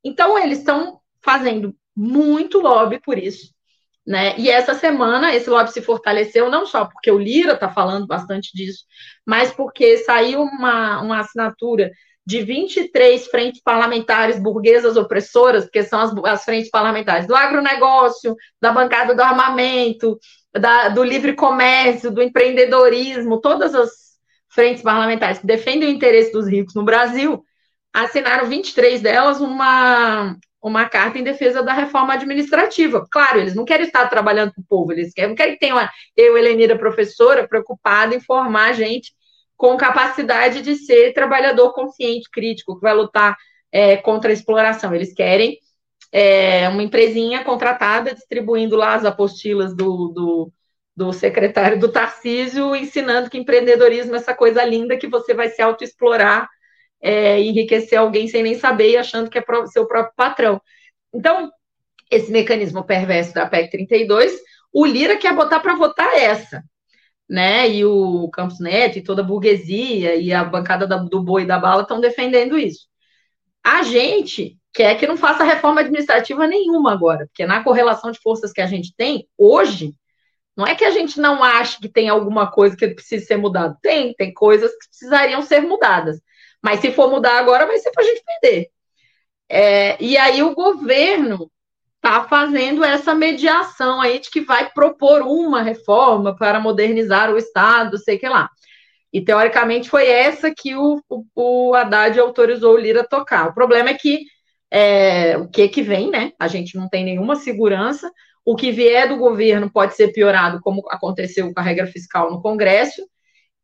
Então, 0.03 0.37
eles 0.37 0.59
estão 0.59 1.01
fazendo 1.23 1.77
muito 1.95 2.59
lobby 2.59 3.01
por 3.01 3.19
isso. 3.19 3.55
Né? 4.05 4.35
E 4.37 4.51
essa 4.51 4.75
semana 4.75 5.33
esse 5.33 5.49
lobby 5.49 5.71
se 5.71 5.81
fortaleceu 5.81 6.51
não 6.51 6.67
só 6.67 6.87
porque 6.87 7.11
o 7.13 7.19
Lira 7.19 7.53
está 7.53 7.71
falando 7.71 8.07
bastante 8.07 8.51
disso, 8.53 8.85
mas 9.25 9.53
porque 9.53 9.99
saiu 9.99 10.43
uma, 10.43 11.01
uma 11.03 11.21
assinatura 11.21 11.93
de 12.27 12.43
23 12.43 13.27
frentes 13.29 13.61
parlamentares 13.63 14.39
burguesas 14.39 14.97
opressoras, 14.97 15.69
que 15.69 15.83
são 15.83 16.01
as, 16.01 16.13
as 16.25 16.45
frentes 16.45 16.71
parlamentares 16.71 17.27
do 17.27 17.35
agronegócio, 17.35 18.37
da 18.61 18.73
bancada 18.73 19.15
do 19.15 19.23
armamento, 19.23 20.19
da, 20.53 20.89
do 20.89 21.03
livre 21.03 21.35
comércio, 21.35 22.11
do 22.11 22.23
empreendedorismo, 22.23 23.41
todas 23.41 23.75
as 23.75 23.91
frentes 24.49 24.83
parlamentares 24.83 25.39
que 25.39 25.47
defendem 25.47 25.89
o 25.89 25.93
interesse 25.93 26.33
dos 26.33 26.47
ricos 26.47 26.75
no 26.75 26.85
Brasil, 26.85 27.43
assinaram 27.93 28.47
23 28.49 29.01
delas 29.01 29.41
uma, 29.41 30.37
uma 30.63 30.89
carta 30.89 31.19
em 31.19 31.25
defesa 31.25 31.63
da 31.63 31.73
reforma 31.73 32.15
administrativa. 32.15 33.07
Claro, 33.11 33.41
eles 33.41 33.55
não 33.55 33.65
querem 33.65 33.87
estar 33.87 34.07
trabalhando 34.09 34.53
para 34.53 34.61
o 34.61 34.67
povo, 34.69 34.93
eles 34.93 35.13
querem, 35.13 35.31
não 35.31 35.37
querem 35.37 35.55
que 35.55 35.61
tenha 35.61 35.91
eu, 36.17 36.37
Helenira, 36.37 36.77
professora, 36.77 37.49
preocupada 37.49 38.15
em 38.15 38.21
formar 38.21 38.73
gente 38.75 39.13
com 39.61 39.77
capacidade 39.77 40.63
de 40.63 40.75
ser 40.75 41.13
trabalhador 41.13 41.75
consciente, 41.75 42.31
crítico, 42.31 42.77
que 42.77 42.81
vai 42.81 42.95
lutar 42.95 43.37
é, 43.71 43.95
contra 43.99 44.31
a 44.31 44.33
exploração. 44.33 44.95
Eles 44.95 45.13
querem 45.13 45.59
é, 46.11 46.67
uma 46.71 46.83
empresinha 46.83 47.45
contratada 47.45 48.15
distribuindo 48.15 48.75
lá 48.75 48.95
as 48.95 49.05
apostilas 49.05 49.77
do, 49.77 50.09
do, 50.09 50.53
do, 50.97 51.13
secretário 51.13 51.79
do 51.79 51.93
Tarcísio, 51.93 52.75
ensinando 52.75 53.29
que 53.29 53.37
empreendedorismo 53.37 54.15
é 54.15 54.17
essa 54.17 54.33
coisa 54.33 54.65
linda 54.65 54.97
que 54.97 55.07
você 55.07 55.35
vai 55.35 55.51
se 55.51 55.61
autoexplorar, 55.61 56.49
é, 56.99 57.39
enriquecer 57.39 57.99
alguém 57.99 58.29
sem 58.29 58.43
nem 58.43 58.55
saber 58.55 58.93
e 58.93 58.97
achando 58.97 59.29
que 59.29 59.39
é 59.39 59.45
seu 59.67 59.87
próprio 59.87 60.15
patrão. 60.17 60.59
Então, 61.13 61.51
esse 62.11 62.33
mecanismo 62.33 62.83
perverso 62.83 63.35
da 63.35 63.45
PEC 63.45 63.71
32, 63.73 64.41
o 64.73 64.87
Lira 64.87 65.19
quer 65.19 65.35
botar 65.35 65.61
para 65.61 65.75
votar 65.75 66.15
essa 66.15 66.65
né? 67.31 67.71
E 67.71 67.85
o 67.85 68.29
Campos 68.31 68.59
Neto 68.59 68.99
e 68.99 69.03
toda 69.03 69.23
a 69.23 69.25
burguesia 69.25 70.17
e 70.17 70.33
a 70.35 70.43
bancada 70.43 70.85
da, 70.85 70.97
do 70.97 71.23
boi 71.23 71.43
e 71.43 71.47
da 71.47 71.61
bala 71.61 71.83
estão 71.83 72.01
defendendo 72.01 72.59
isso. 72.59 72.89
A 73.65 73.85
gente 73.85 74.59
quer 74.73 74.97
que 74.97 75.07
não 75.07 75.17
faça 75.17 75.45
reforma 75.45 75.81
administrativa 75.81 76.47
nenhuma 76.47 76.93
agora, 76.93 77.27
porque 77.27 77.47
na 77.47 77.63
correlação 77.63 78.11
de 78.11 78.21
forças 78.21 78.53
que 78.53 78.61
a 78.61 78.67
gente 78.67 78.93
tem 78.97 79.29
hoje, 79.39 79.95
não 80.57 80.67
é 80.67 80.75
que 80.75 80.85
a 80.85 80.91
gente 80.91 81.21
não 81.21 81.43
ache 81.45 81.79
que 81.81 81.89
tem 81.89 82.09
alguma 82.09 82.51
coisa 82.51 82.77
que 82.77 82.89
precisa 82.89 83.25
ser 83.25 83.37
mudada. 83.37 83.79
Tem, 83.81 84.13
tem 84.15 84.35
coisas 84.35 84.71
que 84.73 84.89
precisariam 84.89 85.41
ser 85.43 85.61
mudadas. 85.61 86.21
Mas 86.61 86.81
se 86.81 86.91
for 86.93 87.11
mudar 87.11 87.39
agora, 87.39 87.67
vai 87.67 87.79
ser 87.79 87.93
para 87.93 88.03
a 88.03 88.07
gente 88.07 88.23
perder. 88.25 88.71
É, 89.49 90.03
e 90.03 90.17
aí 90.17 90.43
o 90.43 90.55
governo 90.55 91.51
está 92.03 92.25
fazendo 92.25 92.83
essa 92.83 93.15
mediação 93.15 94.01
aí 94.01 94.19
de 94.19 94.31
que 94.31 94.41
vai 94.41 94.71
propor 94.71 95.21
uma 95.23 95.63
reforma 95.63 96.35
para 96.35 96.59
modernizar 96.59 97.31
o 97.31 97.37
Estado, 97.37 97.99
sei 97.99 98.19
que 98.19 98.29
lá. 98.29 98.49
E 99.13 99.21
teoricamente 99.21 99.91
foi 99.91 100.09
essa 100.09 100.53
que 100.55 100.75
o, 100.75 101.03
o, 101.09 101.25
o 101.35 101.75
Haddad 101.75 102.19
autorizou 102.19 102.75
o 102.75 102.79
Lira 102.79 103.07
tocar. 103.07 103.49
O 103.49 103.55
problema 103.55 103.91
é 103.91 103.95
que 103.95 104.25
é, 104.71 105.37
o 105.37 105.49
que 105.49 105.69
que 105.69 105.83
vem, 105.83 106.11
né? 106.11 106.33
A 106.39 106.49
gente 106.49 106.77
não 106.77 106.89
tem 106.89 107.05
nenhuma 107.05 107.37
segurança. 107.37 108.11
O 108.45 108.57
que 108.57 108.71
vier 108.73 109.09
do 109.09 109.19
governo 109.19 109.71
pode 109.71 109.95
ser 109.95 110.13
piorado, 110.13 110.61
como 110.63 110.83
aconteceu 110.91 111.53
com 111.53 111.61
a 111.61 111.63
regra 111.63 111.87
fiscal 111.87 112.31
no 112.31 112.41
Congresso. 112.41 113.03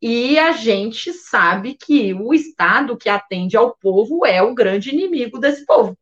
E 0.01 0.37
a 0.37 0.51
gente 0.51 1.11
sabe 1.11 1.73
que 1.73 2.13
o 2.13 2.33
Estado 2.33 2.97
que 2.97 3.09
atende 3.09 3.57
ao 3.57 3.75
povo 3.75 4.25
é 4.25 4.43
o 4.43 4.53
grande 4.53 4.91
inimigo 4.91 5.39
desse 5.39 5.65
povo. 5.65 5.97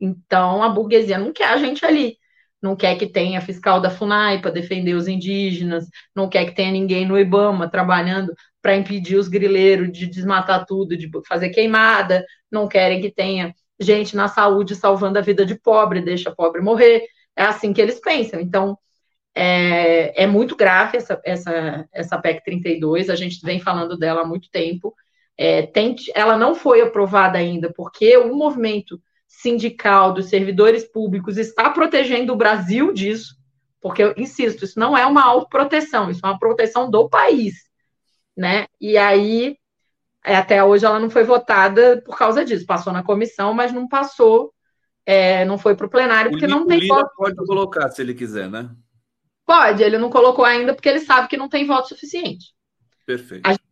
Então, 0.00 0.62
a 0.62 0.68
burguesia 0.68 1.18
não 1.18 1.32
quer 1.32 1.48
a 1.48 1.56
gente 1.56 1.84
ali. 1.84 2.16
Não 2.60 2.74
quer 2.74 2.96
que 2.96 3.06
tenha 3.06 3.40
fiscal 3.40 3.80
da 3.80 3.90
FUNAI 3.90 4.40
para 4.40 4.50
defender 4.50 4.94
os 4.94 5.06
indígenas, 5.06 5.86
não 6.14 6.28
quer 6.28 6.44
que 6.44 6.54
tenha 6.54 6.72
ninguém 6.72 7.06
no 7.06 7.18
IBAMA 7.18 7.68
trabalhando 7.70 8.34
para 8.60 8.76
impedir 8.76 9.16
os 9.16 9.28
grileiros 9.28 9.92
de 9.92 10.06
desmatar 10.06 10.66
tudo, 10.66 10.96
de 10.96 11.08
fazer 11.26 11.50
queimada, 11.50 12.24
não 12.50 12.66
querem 12.66 13.00
que 13.00 13.10
tenha 13.10 13.54
gente 13.80 14.16
na 14.16 14.26
saúde 14.26 14.74
salvando 14.74 15.18
a 15.18 15.22
vida 15.22 15.46
de 15.46 15.54
pobre, 15.54 16.00
deixa 16.00 16.34
pobre 16.34 16.60
morrer. 16.60 17.06
É 17.36 17.44
assim 17.44 17.72
que 17.72 17.80
eles 17.80 18.00
pensam. 18.00 18.40
Então, 18.40 18.76
é, 19.34 20.24
é 20.24 20.26
muito 20.26 20.56
grave 20.56 20.96
essa, 20.96 21.20
essa, 21.24 21.88
essa 21.92 22.18
PEC 22.18 22.42
32, 22.44 23.08
a 23.08 23.14
gente 23.14 23.40
vem 23.44 23.60
falando 23.60 23.96
dela 23.96 24.22
há 24.22 24.26
muito 24.26 24.50
tempo. 24.50 24.92
É, 25.36 25.62
tem, 25.62 25.94
ela 26.14 26.36
não 26.36 26.56
foi 26.56 26.80
aprovada 26.80 27.38
ainda, 27.38 27.72
porque 27.72 28.16
o 28.16 28.34
movimento 28.34 29.00
sindical 29.28 30.12
dos 30.12 30.26
servidores 30.26 30.84
públicos 30.84 31.36
está 31.36 31.68
protegendo 31.70 32.32
o 32.32 32.36
Brasil 32.36 32.92
disso, 32.92 33.36
porque 33.80 34.02
eu 34.02 34.14
insisto, 34.16 34.64
isso 34.64 34.80
não 34.80 34.96
é 34.96 35.06
uma 35.06 35.22
autoproteção, 35.22 36.10
isso 36.10 36.20
é 36.24 36.28
uma 36.28 36.38
proteção 36.38 36.90
do 36.90 37.08
país, 37.08 37.54
né? 38.36 38.66
E 38.80 38.96
aí, 38.96 39.56
é, 40.24 40.34
até 40.34 40.64
hoje 40.64 40.86
ela 40.86 40.98
não 40.98 41.10
foi 41.10 41.22
votada 41.22 42.02
por 42.04 42.16
causa 42.16 42.44
disso, 42.44 42.66
passou 42.66 42.92
na 42.92 43.04
comissão, 43.04 43.54
mas 43.54 43.72
não 43.72 43.86
passou, 43.86 44.52
é, 45.06 45.44
não 45.44 45.58
foi 45.58 45.76
para 45.76 45.86
o 45.86 45.90
plenário, 45.90 46.30
porque 46.30 46.46
o 46.46 46.48
não 46.48 46.66
tem 46.66 46.80
Lira 46.80 47.08
pode 47.16 47.36
colocar 47.36 47.88
se 47.90 48.02
ele 48.02 48.14
quiser, 48.14 48.50
né? 48.50 48.70
Pode, 49.46 49.82
ele 49.82 49.98
não 49.98 50.10
colocou 50.10 50.44
ainda 50.44 50.74
porque 50.74 50.88
ele 50.88 51.00
sabe 51.00 51.28
que 51.28 51.36
não 51.36 51.48
tem 51.48 51.66
voto 51.66 51.88
suficiente. 51.88 52.52
Perfeito. 53.06 53.48
Gente, 53.48 53.62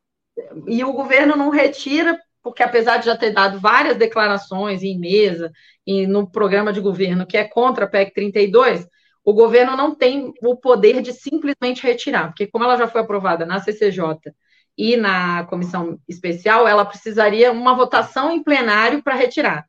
e 0.68 0.84
o 0.84 0.92
governo 0.92 1.36
não 1.36 1.50
retira, 1.50 2.18
porque 2.46 2.62
apesar 2.62 2.98
de 2.98 3.06
já 3.06 3.16
ter 3.16 3.32
dado 3.32 3.58
várias 3.58 3.96
declarações 3.96 4.84
em 4.84 4.96
mesa 4.96 5.50
e 5.84 6.06
no 6.06 6.30
programa 6.30 6.72
de 6.72 6.80
governo 6.80 7.26
que 7.26 7.36
é 7.36 7.42
contra 7.42 7.86
a 7.86 7.88
PEC 7.88 8.14
32, 8.14 8.86
o 9.24 9.34
governo 9.34 9.76
não 9.76 9.92
tem 9.92 10.32
o 10.40 10.54
poder 10.54 11.02
de 11.02 11.12
simplesmente 11.12 11.82
retirar, 11.82 12.28
porque 12.28 12.46
como 12.46 12.62
ela 12.62 12.76
já 12.76 12.86
foi 12.86 13.00
aprovada 13.00 13.44
na 13.44 13.58
CCJ 13.58 14.32
e 14.78 14.96
na 14.96 15.44
comissão 15.46 15.98
especial, 16.08 16.68
ela 16.68 16.84
precisaria 16.84 17.50
uma 17.50 17.74
votação 17.74 18.30
em 18.30 18.40
plenário 18.40 19.02
para 19.02 19.16
retirar. 19.16 19.66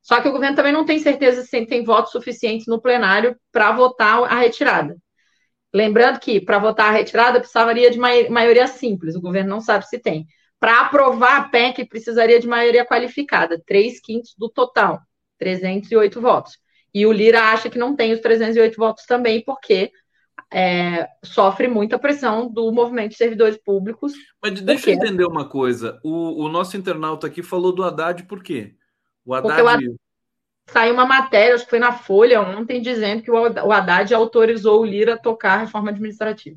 Só 0.00 0.20
que 0.20 0.28
o 0.28 0.32
governo 0.32 0.54
também 0.54 0.72
não 0.72 0.84
tem 0.84 1.00
certeza 1.00 1.42
se 1.42 1.66
tem 1.66 1.82
votos 1.82 2.12
suficientes 2.12 2.68
no 2.68 2.80
plenário 2.80 3.36
para 3.50 3.72
votar 3.72 4.22
a 4.22 4.38
retirada. 4.38 4.96
Lembrando 5.74 6.20
que 6.20 6.40
para 6.40 6.60
votar 6.60 6.90
a 6.90 6.92
retirada 6.92 7.40
precisaria 7.40 7.90
de 7.90 7.98
maioria 7.98 8.68
simples, 8.68 9.16
o 9.16 9.20
governo 9.20 9.50
não 9.50 9.60
sabe 9.60 9.88
se 9.88 9.98
tem. 9.98 10.24
Para 10.62 10.82
aprovar 10.82 11.40
a 11.40 11.48
PEC 11.48 11.84
precisaria 11.86 12.38
de 12.38 12.46
maioria 12.46 12.86
qualificada, 12.86 13.60
3 13.66 14.00
quintos 14.00 14.32
do 14.38 14.48
total, 14.48 15.00
308 15.36 16.20
votos. 16.20 16.56
E 16.94 17.04
o 17.04 17.10
Lira 17.10 17.50
acha 17.50 17.68
que 17.68 17.80
não 17.80 17.96
tem 17.96 18.12
os 18.12 18.20
308 18.20 18.76
votos 18.76 19.04
também, 19.04 19.42
porque 19.44 19.90
é, 20.52 21.08
sofre 21.24 21.66
muita 21.66 21.98
pressão 21.98 22.48
do 22.48 22.70
movimento 22.70 23.10
de 23.10 23.16
servidores 23.16 23.56
públicos. 23.56 24.12
Mas 24.40 24.60
deixa 24.60 24.84
porque... 24.84 24.90
eu 24.90 24.94
entender 24.94 25.26
uma 25.26 25.48
coisa. 25.48 25.98
O, 26.00 26.44
o, 26.44 26.48
nosso 26.48 26.76
internauta 26.76 27.26
aqui 27.26 27.42
falou 27.42 27.72
do 27.72 27.82
Haddad 27.82 28.22
por 28.22 28.40
quê? 28.40 28.76
O 29.24 29.34
Haddad... 29.34 29.60
Porque 29.60 29.88
o 29.88 29.96
Saiu 30.68 30.94
uma 30.94 31.04
matéria, 31.04 31.56
acho 31.56 31.64
que 31.64 31.70
foi 31.70 31.80
na 31.80 31.92
Folha 31.92 32.40
ontem, 32.40 32.80
dizendo 32.80 33.20
que 33.20 33.32
o 33.32 33.72
Haddad 33.72 34.14
autorizou 34.14 34.80
o 34.80 34.84
Lira 34.84 35.14
a 35.14 35.18
tocar 35.18 35.54
a 35.54 35.62
reforma 35.62 35.90
administrativa. 35.90 36.56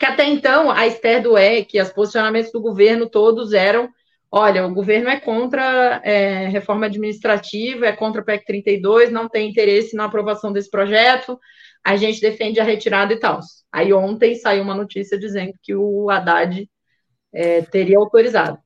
Porque 0.00 0.14
até 0.14 0.24
então, 0.24 0.70
a 0.70 0.86
Esther 0.86 1.22
do 1.22 1.36
EC, 1.36 1.74
os 1.74 1.90
posicionamentos 1.90 2.50
do 2.50 2.58
governo 2.58 3.06
todos 3.06 3.52
eram 3.52 3.86
olha, 4.32 4.64
o 4.64 4.72
governo 4.72 5.10
é 5.10 5.20
contra 5.20 6.00
é, 6.02 6.46
reforma 6.46 6.86
administrativa, 6.86 7.84
é 7.84 7.92
contra 7.92 8.22
a 8.22 8.24
PEC 8.24 8.46
32, 8.46 9.10
não 9.10 9.28
tem 9.28 9.50
interesse 9.50 9.94
na 9.94 10.04
aprovação 10.04 10.52
desse 10.52 10.70
projeto, 10.70 11.38
a 11.84 11.96
gente 11.96 12.18
defende 12.18 12.58
a 12.60 12.64
retirada 12.64 13.12
e 13.12 13.18
tal. 13.18 13.40
Aí 13.70 13.92
ontem 13.92 14.36
saiu 14.36 14.62
uma 14.62 14.74
notícia 14.74 15.18
dizendo 15.18 15.52
que 15.62 15.74
o 15.74 16.08
Haddad 16.08 16.66
é, 17.34 17.62
teria 17.62 17.98
autorizado. 17.98 18.56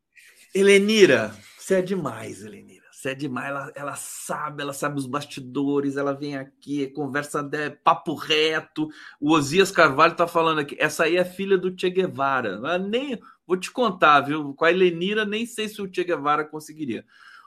Helenira, 0.55 1.35
você 1.59 1.77
é 1.77 1.83
demais, 1.83 2.45
Helenira. 2.45 2.74
Você 3.05 3.11
é 3.11 3.15
demais, 3.15 3.51
ela, 3.51 3.73
ela 3.75 3.95
sabe, 3.97 4.63
ela 4.63 4.73
sabe 4.73 4.99
os 4.99 5.05
bastidores, 5.05 5.99
ela 5.99 6.15
vem 6.15 6.39
aqui, 6.39 6.87
conversa 6.87 7.43
de 7.43 7.69
papo 7.69 8.15
reto. 8.15 8.89
O 9.21 9.35
Osias 9.35 9.71
Carvalho 9.71 10.13
está 10.13 10.27
falando 10.27 10.61
aqui, 10.61 10.75
essa 10.81 11.05
aí 11.05 11.19
é 11.19 11.25
filha 11.25 11.59
do 11.59 11.79
Che 11.79 11.91
Guevara. 11.91 12.79
Nem, 12.79 13.21
vou 13.47 13.59
te 13.59 13.71
contar, 13.71 14.23
viu? 14.23 14.55
Com 14.55 14.65
a 14.65 14.71
Helenira, 14.71 15.27
nem 15.27 15.45
sei 15.45 15.69
se 15.69 15.83
o 15.83 15.95
Che 15.95 16.03
Guevara 16.03 16.47
conseguiria. 16.47 17.05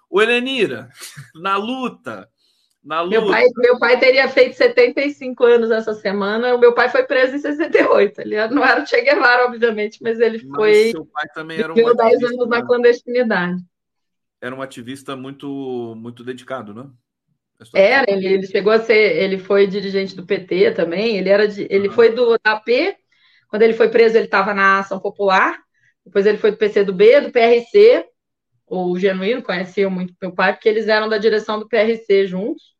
O 0.08 0.22
Helenira, 0.22 0.90
na 1.42 1.58
luta, 1.58 2.30
na 2.84 3.02
luta. 3.02 3.20
Meu 3.20 3.28
pai, 3.28 3.46
meu 3.58 3.80
pai 3.80 4.00
teria 4.00 4.30
feito 4.30 4.56
75 4.58 5.44
anos 5.44 5.72
essa 5.72 5.96
semana. 5.96 6.54
O 6.54 6.60
meu 6.60 6.76
pai 6.76 6.88
foi 6.90 7.02
preso 7.02 7.36
em 7.36 7.40
68. 7.40 8.22
Ele 8.22 8.48
não 8.50 8.64
era 8.64 8.84
o 8.84 8.86
Che 8.86 9.02
Guevara, 9.02 9.48
obviamente, 9.48 10.04
mas 10.04 10.20
ele 10.20 10.40
mas 10.46 10.56
foi. 10.56 10.92
Seu 10.92 11.04
pai 11.08 11.26
também 11.34 11.60
era 11.60 11.74
um. 11.74 11.96
10 11.96 12.24
anos 12.26 12.48
na 12.48 12.64
clandestinidade 12.64 13.58
era 14.41 14.55
um 14.55 14.61
ativista 14.61 15.15
muito 15.15 15.95
muito 15.95 16.23
dedicado, 16.23 16.73
né? 16.73 16.89
Era, 17.73 18.05
ele, 18.11 18.27
ele 18.27 18.47
chegou 18.47 18.72
a 18.72 18.80
ser, 18.80 19.18
ele 19.18 19.39
foi 19.39 19.65
dirigente 19.65 20.15
do 20.15 20.26
PT 20.26 20.72
também, 20.72 21.18
ele 21.18 21.30
era 21.30 21.47
de, 21.47 21.65
ele 21.72 21.89
foi 21.89 22.14
do 22.14 22.35
AP, 22.43 22.95
quando 23.49 23.64
ele 23.64 23.73
foi 23.73 23.89
preso 23.89 24.15
ele 24.15 24.26
estava 24.26 24.53
na 24.53 24.80
Ação 24.80 24.99
Popular, 24.99 25.59
depois 26.05 26.26
ele 26.26 26.38
foi 26.38 26.51
do 26.51 26.57
PCdoB, 26.57 27.22
do 27.22 27.31
PRC, 27.31 28.05
o 28.68 28.97
Genuíno 28.99 29.41
conhecia 29.41 29.89
muito 29.89 30.14
meu 30.22 30.34
pai, 30.34 30.53
porque 30.53 30.69
eles 30.69 30.88
eram 30.88 31.09
da 31.09 31.18
direção 31.18 31.57
do 31.57 31.68
PRC 31.68 32.27
juntos, 32.27 32.76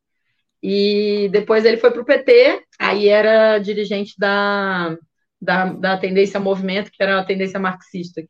e 0.61 1.27
depois 1.31 1.65
ele 1.65 1.77
foi 1.77 1.89
para 1.89 2.01
o 2.01 2.05
PT, 2.05 2.63
aí 2.79 3.07
era 3.07 3.57
dirigente 3.57 4.13
da, 4.17 4.95
da, 5.41 5.73
da 5.73 5.97
tendência 5.97 6.39
movimento, 6.39 6.91
que 6.91 7.01
era 7.01 7.19
a 7.19 7.25
tendência 7.25 7.59
marxista. 7.59 8.21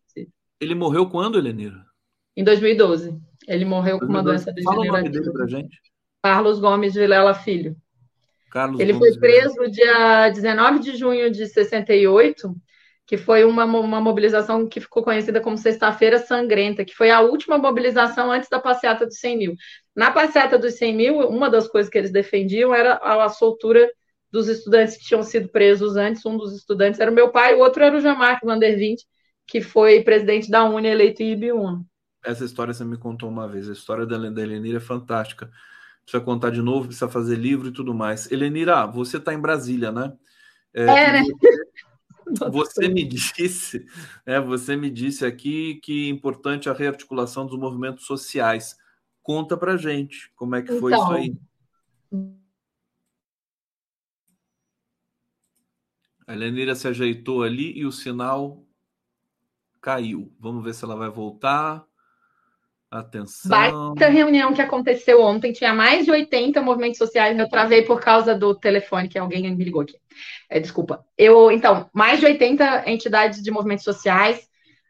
Ele 0.61 0.75
morreu 0.75 1.09
quando, 1.09 1.37
Helenira? 1.37 1.86
Em 2.38 2.43
2012. 2.43 3.19
Ele 3.47 3.65
morreu 3.65 3.97
com 3.97 4.05
uma 4.05 4.22
doença 4.22 4.53
degenerativa. 4.53 4.85
Fala 4.85 4.99
o 4.99 5.03
nome 5.03 5.09
dele 5.09 5.31
pra 5.31 5.47
gente. 5.47 5.81
Carlos 6.23 6.59
Gomes 6.59 6.93
Vilela 6.93 7.34
Filho. 7.34 7.76
Carlos 8.51 8.80
ele 8.80 8.93
Gomes 8.93 9.15
foi 9.15 9.19
preso 9.19 9.55
Vilela. 9.55 9.72
dia 9.72 10.30
19 10.30 10.80
de 10.80 10.95
junho 10.95 11.31
de 11.31 11.47
68, 11.47 12.55
que 13.07 13.18
foi 13.18 13.43
uma, 13.43 13.65
uma 13.65 13.99
mobilização 13.99 14.68
que 14.68 14.80
ficou 14.80 15.01
conhecida 15.01 15.41
como 15.41 15.57
Sexta-feira 15.57 16.19
Sangrenta, 16.19 16.85
que 16.85 16.93
foi 16.93 17.09
a 17.09 17.22
última 17.22 17.57
mobilização 17.57 18.31
antes 18.31 18.49
da 18.49 18.59
passeata 18.59 19.05
dos 19.05 19.18
100 19.19 19.38
mil. 19.38 19.55
Na 19.95 20.11
passeata 20.11 20.59
dos 20.59 20.76
100 20.76 20.95
mil, 20.95 21.19
uma 21.30 21.49
das 21.49 21.68
coisas 21.68 21.89
que 21.89 21.97
eles 21.97 22.11
defendiam 22.11 22.76
era 22.76 22.93
a, 22.95 23.23
a 23.23 23.30
soltura 23.30 23.89
dos 24.30 24.47
estudantes 24.47 24.97
que 24.97 25.05
tinham 25.05 25.23
sido 25.23 25.49
presos 25.49 25.95
antes. 25.95 26.26
Um 26.26 26.38
dos 26.38 26.55
estudantes 26.55 26.99
era 26.99 27.09
o 27.09 27.15
meu 27.15 27.31
pai, 27.31 27.55
o 27.55 27.59
outro 27.59 27.84
era 27.84 27.95
o 27.95 28.01
Jean-Marc 28.01 28.45
Van 28.45 28.59
der 28.59 28.76
Vint, 28.77 28.99
que 29.47 29.61
foi 29.61 30.03
presidente 30.03 30.51
da 30.51 30.65
UNE 30.65 30.89
eleito 30.89 31.23
em 31.23 31.31
Ibiúna. 31.31 31.84
Essa 32.27 32.43
história 32.43 32.73
você 32.73 32.83
me 32.83 32.97
contou 32.97 33.29
uma 33.29 33.47
vez. 33.47 33.69
A 33.69 33.73
história 33.73 34.05
da, 34.05 34.17
da 34.29 34.41
Helenira 34.41 34.77
é 34.77 34.81
fantástica. 34.81 35.49
Precisa 36.03 36.21
contar 36.21 36.49
de 36.49 36.61
novo, 36.61 36.87
precisa 36.87 37.07
fazer 37.07 37.37
livro 37.37 37.69
e 37.69 37.71
tudo 37.71 37.93
mais. 37.93 38.29
Helenira, 38.29 38.85
você 38.85 39.15
está 39.15 39.33
em 39.33 39.39
Brasília, 39.39 39.93
né? 39.93 40.13
É, 40.73 40.83
é 40.83 41.11
né? 41.13 41.23
Você, 42.25 42.49
você 42.49 42.89
me 42.89 43.05
disse, 43.05 43.85
é, 44.25 44.37
você 44.41 44.75
me 44.75 44.89
disse 44.89 45.25
aqui 45.25 45.75
que 45.75 46.07
é 46.07 46.09
importante 46.09 46.69
a 46.69 46.73
rearticulação 46.73 47.45
dos 47.45 47.57
movimentos 47.57 48.05
sociais. 48.05 48.75
Conta 49.23 49.55
pra 49.55 49.77
gente 49.77 50.29
como 50.35 50.53
é 50.53 50.61
que 50.61 50.77
foi 50.81 50.91
então, 50.91 51.03
isso 51.05 51.13
aí. 51.13 51.37
A 56.27 56.33
Helenira 56.33 56.75
se 56.75 56.89
ajeitou 56.89 57.43
ali 57.43 57.71
e 57.77 57.85
o 57.85 57.91
sinal 57.93 58.67
caiu. 59.79 60.35
Vamos 60.37 60.61
ver 60.61 60.73
se 60.73 60.83
ela 60.83 60.97
vai 60.97 61.09
voltar. 61.09 61.86
Atenção. 62.89 63.93
Reunião 63.97 64.53
que 64.53 64.61
aconteceu 64.61 65.22
ontem, 65.22 65.51
tinha 65.51 65.73
mais 65.73 66.05
de 66.05 66.11
80 66.11 66.61
movimentos 66.61 66.97
sociais. 66.97 67.38
Eu 67.38 67.49
travei 67.49 67.81
por 67.81 67.99
causa 67.99 68.34
do 68.34 68.55
telefone, 68.55 69.09
que 69.09 69.19
alguém 69.19 69.53
me 69.53 69.64
ligou 69.64 69.81
aqui. 69.81 69.97
É, 70.49 70.59
desculpa. 70.59 71.05
Eu, 71.18 71.51
então, 71.51 71.89
mais 71.93 72.19
de 72.19 72.26
80 72.26 72.89
entidades 72.89 73.43
de 73.43 73.51
movimentos 73.51 73.84
sociais, 73.84 74.47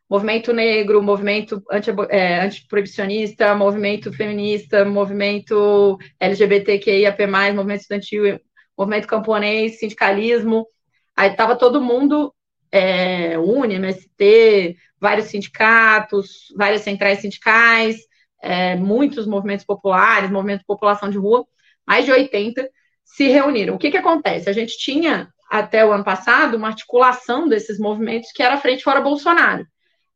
movimento 0.08 0.54
negro, 0.54 1.02
movimento 1.02 1.62
anti, 1.72 1.92
é, 2.10 2.42
antiproibicionista, 2.42 3.56
movimento 3.56 4.14
feminista, 4.14 4.86
movimento 4.86 5.98
LGBTQIAP+, 6.20 7.28
movimento 7.54 7.82
estudantil, 7.82 8.40
movimento 8.78 9.08
camponês, 9.08 9.80
sindicalismo. 9.80 10.68
Aí 11.16 11.32
estava 11.32 11.56
todo 11.56 11.82
mundo, 11.82 12.32
é, 12.72 13.38
UNE, 13.38 13.76
MST, 13.76 14.78
vários 15.00 15.28
sindicatos, 15.28 16.54
várias 16.56 16.82
centrais 16.82 17.20
sindicais, 17.20 17.98
é, 18.42 18.76
muitos 18.76 19.26
movimentos 19.26 19.66
populares, 19.66 20.30
movimento 20.30 20.60
de 20.60 20.66
população 20.66 21.10
de 21.10 21.18
rua, 21.18 21.46
mais 21.86 22.06
de 22.06 22.12
80 22.12 22.70
se 23.04 23.28
reuniram. 23.28 23.76
O 23.76 23.78
que, 23.78 23.92
que 23.92 23.98
acontece? 23.98 24.50
A 24.50 24.54
gente 24.54 24.78
tinha, 24.78 25.30
até 25.50 25.86
o 25.86 25.92
ano 25.92 26.04
passado, 26.04 26.58
uma 26.58 26.68
articulação 26.68 27.48
desses 27.48 27.80
movimentos 27.80 28.32
que 28.32 28.44
era 28.44 28.56
a 28.56 28.62
Frente 28.62 28.84
Fora 28.84 29.02
Bolsonaro, 29.02 29.66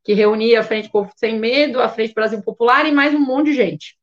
que 0.04 0.14
reunia 0.14 0.60
a 0.60 0.64
Frente 0.64 0.90
Povo 0.90 1.12
Sem 1.16 1.40
Medo, 1.40 1.82
a 1.82 1.90
Frente 1.90 2.14
Brasil 2.14 2.42
Popular 2.44 2.86
e 2.86 2.92
mais 2.92 3.14
um 3.14 3.20
monte 3.20 3.48
de 3.48 3.54
gente. 3.54 3.96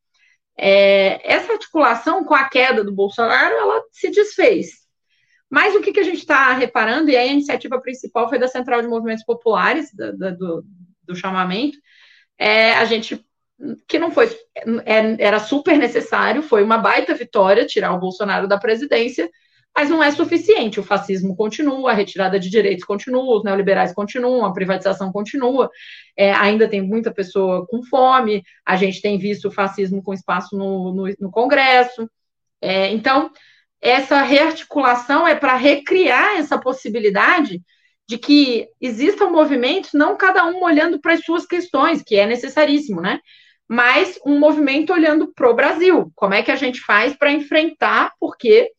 É, 0.56 1.20
essa 1.22 1.52
articulação 1.52 2.24
com 2.24 2.34
a 2.34 2.48
queda 2.48 2.82
do 2.82 2.92
Bolsonaro, 2.92 3.54
ela 3.54 3.82
se 3.92 4.10
desfez. 4.10 4.77
Mas 5.50 5.74
o 5.74 5.80
que, 5.80 5.92
que 5.92 6.00
a 6.00 6.04
gente 6.04 6.18
está 6.18 6.52
reparando, 6.52 7.10
e 7.10 7.16
a 7.16 7.26
iniciativa 7.26 7.80
principal 7.80 8.28
foi 8.28 8.38
da 8.38 8.48
Central 8.48 8.82
de 8.82 8.88
Movimentos 8.88 9.24
Populares, 9.24 9.92
da, 9.94 10.12
da, 10.12 10.30
do, 10.30 10.64
do, 11.04 11.16
chamamento, 11.16 11.78
é, 12.38 12.74
a 12.74 12.84
gente, 12.84 13.24
que 13.86 13.98
não 13.98 14.10
foi, 14.10 14.28
é, 14.84 15.16
era 15.18 15.38
super 15.38 15.78
necessário, 15.78 16.42
foi 16.42 16.62
uma 16.62 16.78
baita 16.78 17.14
vitória 17.14 17.66
tirar 17.66 17.94
o 17.94 17.98
Bolsonaro 17.98 18.46
da 18.46 18.58
presidência, 18.58 19.30
mas 19.74 19.88
não 19.88 20.02
é 20.02 20.10
suficiente. 20.10 20.80
O 20.80 20.82
fascismo 20.82 21.36
continua, 21.36 21.92
a 21.92 21.94
retirada 21.94 22.38
de 22.38 22.50
direitos 22.50 22.84
continua, 22.84 23.38
os 23.38 23.44
neoliberais 23.44 23.92
continuam, 23.92 24.44
a 24.44 24.52
privatização 24.52 25.12
continua, 25.12 25.70
é, 26.16 26.32
ainda 26.32 26.68
tem 26.68 26.82
muita 26.82 27.10
pessoa 27.10 27.66
com 27.66 27.82
fome, 27.84 28.42
a 28.66 28.76
gente 28.76 29.00
tem 29.00 29.18
visto 29.18 29.48
o 29.48 29.50
fascismo 29.52 30.02
com 30.02 30.12
espaço 30.12 30.56
no, 30.56 30.92
no, 30.92 31.14
no 31.20 31.30
Congresso. 31.30 32.10
É, 32.60 32.90
então, 32.90 33.30
essa 33.80 34.22
rearticulação 34.22 35.26
é 35.26 35.34
para 35.34 35.56
recriar 35.56 36.36
essa 36.36 36.58
possibilidade 36.58 37.62
de 38.06 38.18
que 38.18 38.68
existam 38.80 39.26
movimentos, 39.26 39.90
não 39.92 40.16
cada 40.16 40.44
um 40.46 40.62
olhando 40.62 40.98
para 41.00 41.12
as 41.12 41.24
suas 41.24 41.46
questões, 41.46 42.02
que 42.02 42.16
é 42.16 42.26
necessaríssimo, 42.26 43.00
né? 43.00 43.20
Mas 43.68 44.18
um 44.24 44.38
movimento 44.38 44.92
olhando 44.92 45.32
para 45.34 45.50
o 45.50 45.54
Brasil. 45.54 46.10
Como 46.14 46.32
é 46.32 46.42
que 46.42 46.50
a 46.50 46.56
gente 46.56 46.80
faz 46.80 47.14
para 47.14 47.30
enfrentar? 47.30 48.12
Porque 48.18 48.70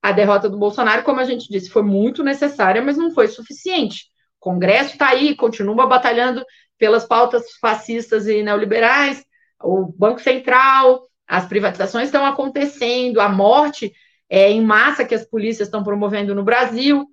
a 0.00 0.12
derrota 0.12 0.48
do 0.48 0.56
Bolsonaro, 0.56 1.02
como 1.02 1.18
a 1.18 1.24
gente 1.24 1.48
disse, 1.50 1.70
foi 1.70 1.82
muito 1.82 2.22
necessária, 2.22 2.80
mas 2.80 2.96
não 2.96 3.10
foi 3.10 3.26
suficiente. 3.26 4.04
O 4.40 4.44
Congresso 4.50 4.92
está 4.92 5.08
aí, 5.08 5.34
continua 5.34 5.86
batalhando 5.86 6.44
pelas 6.78 7.04
pautas 7.04 7.44
fascistas 7.60 8.28
e 8.28 8.42
neoliberais, 8.44 9.24
o 9.60 9.86
Banco 9.86 10.20
Central, 10.20 11.08
as 11.26 11.46
privatizações 11.46 12.06
estão 12.06 12.24
acontecendo, 12.24 13.20
a 13.20 13.28
morte 13.28 13.92
é, 14.28 14.50
em 14.50 14.60
massa 14.60 15.04
que 15.04 15.14
as 15.14 15.24
polícias 15.24 15.68
estão 15.68 15.82
promovendo 15.82 16.34
no 16.34 16.42
Brasil. 16.42 17.06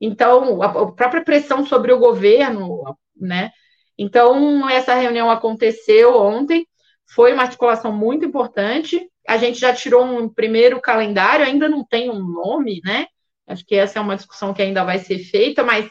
Então, 0.00 0.62
a, 0.62 0.92
própria 0.92 1.24
pressão 1.24 1.66
sobre 1.66 1.92
o 1.92 1.98
governo, 1.98 2.96
né? 3.16 3.50
Então, 3.98 4.68
essa 4.68 4.94
reunião 4.94 5.30
aconteceu 5.30 6.16
ontem, 6.16 6.66
foi 7.06 7.34
uma 7.34 7.42
articulação 7.42 7.92
muito 7.92 8.24
importante. 8.24 9.06
A 9.28 9.36
gente 9.36 9.58
já 9.58 9.74
tirou 9.74 10.04
um 10.04 10.28
primeiro 10.28 10.80
calendário, 10.80 11.44
ainda 11.44 11.68
não 11.68 11.84
tem 11.84 12.08
um 12.08 12.24
nome, 12.24 12.80
né? 12.84 13.06
Acho 13.46 13.64
que 13.66 13.74
essa 13.74 13.98
é 13.98 14.02
uma 14.02 14.16
discussão 14.16 14.54
que 14.54 14.62
ainda 14.62 14.84
vai 14.84 14.98
ser 14.98 15.18
feita, 15.18 15.62
mas 15.62 15.90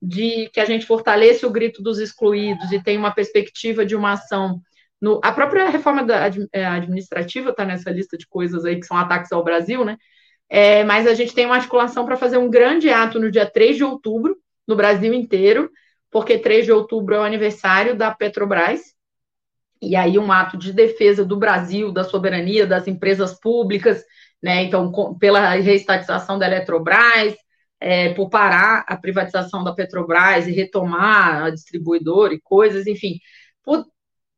de 0.00 0.48
que 0.50 0.60
a 0.60 0.64
gente 0.64 0.86
fortaleça 0.86 1.46
o 1.46 1.50
grito 1.50 1.82
dos 1.82 1.98
excluídos 1.98 2.70
e 2.70 2.80
tem 2.80 2.96
uma 2.96 3.10
perspectiva 3.10 3.84
de 3.84 3.96
uma 3.96 4.12
ação. 4.12 4.60
No, 5.00 5.20
a 5.24 5.32
própria 5.32 5.68
reforma 5.68 6.04
da, 6.04 6.30
é, 6.52 6.64
administrativa 6.64 7.50
está 7.50 7.64
nessa 7.64 7.90
lista 7.90 8.16
de 8.16 8.26
coisas 8.26 8.64
aí 8.64 8.78
que 8.78 8.86
são 8.86 8.96
ataques 8.96 9.32
ao 9.32 9.42
Brasil, 9.42 9.84
né? 9.84 9.96
É, 10.48 10.82
mas 10.84 11.06
a 11.06 11.14
gente 11.14 11.34
tem 11.34 11.46
uma 11.46 11.56
articulação 11.56 12.04
para 12.06 12.16
fazer 12.16 12.38
um 12.38 12.50
grande 12.50 12.88
ato 12.88 13.20
no 13.20 13.30
dia 13.30 13.48
3 13.48 13.76
de 13.76 13.84
outubro, 13.84 14.36
no 14.66 14.76
Brasil 14.76 15.12
inteiro, 15.12 15.70
porque 16.10 16.38
3 16.38 16.64
de 16.64 16.72
outubro 16.72 17.14
é 17.14 17.18
o 17.18 17.24
aniversário 17.24 17.94
da 17.94 18.14
Petrobras, 18.14 18.80
e 19.80 19.94
aí 19.94 20.18
um 20.18 20.32
ato 20.32 20.56
de 20.56 20.72
defesa 20.72 21.24
do 21.24 21.36
Brasil, 21.36 21.92
da 21.92 22.02
soberania 22.02 22.66
das 22.66 22.88
empresas 22.88 23.38
públicas, 23.38 24.02
né? 24.42 24.62
Então, 24.64 24.90
com, 24.90 25.16
pela 25.16 25.50
reestatização 25.54 26.38
da 26.38 26.46
Eletrobras, 26.46 27.34
é, 27.80 28.12
por 28.14 28.28
parar 28.28 28.84
a 28.88 28.96
privatização 28.96 29.62
da 29.62 29.72
Petrobras 29.72 30.46
e 30.48 30.52
retomar 30.52 31.44
a 31.44 31.50
distribuidora 31.50 32.34
e 32.34 32.40
coisas, 32.40 32.86
enfim, 32.86 33.20
por, 33.62 33.86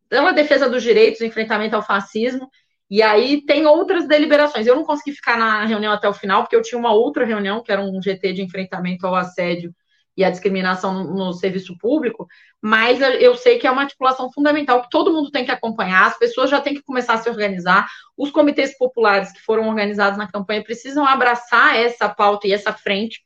pela 0.09 0.33
defesa 0.33 0.69
dos 0.69 0.83
direitos, 0.83 1.21
enfrentamento 1.23 1.77
ao 1.77 1.83
fascismo, 1.83 2.51
e 2.91 3.03
aí 3.03 3.43
tem 3.47 3.67
outras 3.67 4.09
deliberações. 4.09 4.67
Eu 4.67 4.75
não 4.75 4.85
consegui 4.85 5.13
ficar 5.13 5.39
na 5.39 5.65
reunião 5.65 5.93
até 5.93 6.09
o 6.09 6.15
final, 6.15 6.43
porque 6.43 6.57
eu 6.57 6.63
tinha 6.63 6.79
uma 6.79 6.93
outra 6.93 7.25
reunião, 7.25 7.63
que 7.63 7.71
era 7.71 7.81
um 7.81 8.03
GT 8.03 8.33
de 8.33 8.43
enfrentamento 8.43 9.07
ao 9.07 9.15
assédio 9.15 9.73
e 10.17 10.25
à 10.25 10.31
discriminação 10.31 11.05
no, 11.05 11.33
serviço 11.33 11.79
público, 11.79 12.27
mas 12.61 13.01
eu 13.01 13.37
sei 13.37 13.59
que 13.59 13.67
é 13.67 13.71
uma 13.71 13.83
articulação 13.83 14.31
fundamental 14.31 14.83
que 14.83 14.91
todo 14.91 15.13
mundo 15.13 15.31
tem 15.31 15.45
que 15.45 15.51
acompanhar, 15.51 16.09
as 16.09 16.19
pessoas 16.19 16.51
já 16.51 16.61
têm 16.61 16.75
que 16.75 16.83
começar 16.83 17.15
a 17.15 17.19
se 17.19 17.31
organizar, 17.31 17.87
os 18.19 18.31
comitês 18.31 18.77
populares 18.77 19.33
que 19.33 19.41
foram 19.41 19.69
organizados 19.69 20.19
na 20.19 20.31
campanha 20.31 20.63
precisam 20.63 21.07
abraçar 21.07 21.77
essa 21.77 22.09
pauta 22.09 22.47
e 22.47 22.53
essa 22.53 22.73
frente, 22.73 23.23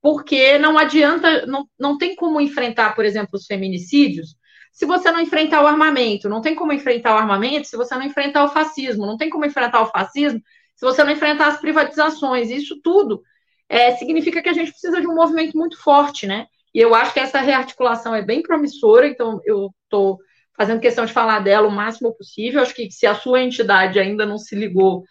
porque 0.00 0.56
não 0.58 0.78
adianta, 0.78 1.44
não, 1.44 1.68
não 1.78 1.98
tem 1.98 2.14
como 2.14 2.40
enfrentar, 2.40 2.94
por 2.94 3.04
exemplo, 3.04 3.30
os 3.34 3.44
feminicídios 3.44 4.37
se 4.78 4.86
você 4.86 5.10
não 5.10 5.20
enfrentar 5.20 5.60
o 5.60 5.66
armamento, 5.66 6.28
não 6.28 6.40
tem 6.40 6.54
como 6.54 6.72
enfrentar 6.72 7.12
o 7.12 7.18
armamento 7.18 7.66
se 7.66 7.76
você 7.76 7.96
não 7.96 8.04
enfrentar 8.04 8.44
o 8.44 8.48
fascismo, 8.48 9.06
não 9.06 9.16
tem 9.16 9.28
como 9.28 9.44
enfrentar 9.44 9.82
o 9.82 9.86
fascismo 9.86 10.40
se 10.76 10.86
você 10.86 11.02
não 11.02 11.10
enfrentar 11.10 11.48
as 11.48 11.60
privatizações. 11.60 12.48
Isso 12.48 12.80
tudo 12.80 13.20
é, 13.68 13.96
significa 13.96 14.40
que 14.40 14.48
a 14.48 14.52
gente 14.52 14.70
precisa 14.70 15.00
de 15.00 15.08
um 15.08 15.16
movimento 15.16 15.58
muito 15.58 15.76
forte, 15.82 16.28
né? 16.28 16.46
E 16.72 16.78
eu 16.78 16.94
acho 16.94 17.12
que 17.12 17.18
essa 17.18 17.40
rearticulação 17.40 18.14
é 18.14 18.22
bem 18.22 18.40
promissora, 18.40 19.08
então 19.08 19.40
eu 19.44 19.74
estou 19.82 20.20
fazendo 20.56 20.80
questão 20.80 21.04
de 21.04 21.12
falar 21.12 21.40
dela 21.40 21.66
o 21.66 21.72
máximo 21.72 22.14
possível. 22.14 22.62
Acho 22.62 22.72
que 22.72 22.88
se 22.88 23.04
a 23.04 23.16
sua 23.16 23.42
entidade 23.42 23.98
ainda 23.98 24.24
não 24.24 24.38
se 24.38 24.54
ligou, 24.54 25.02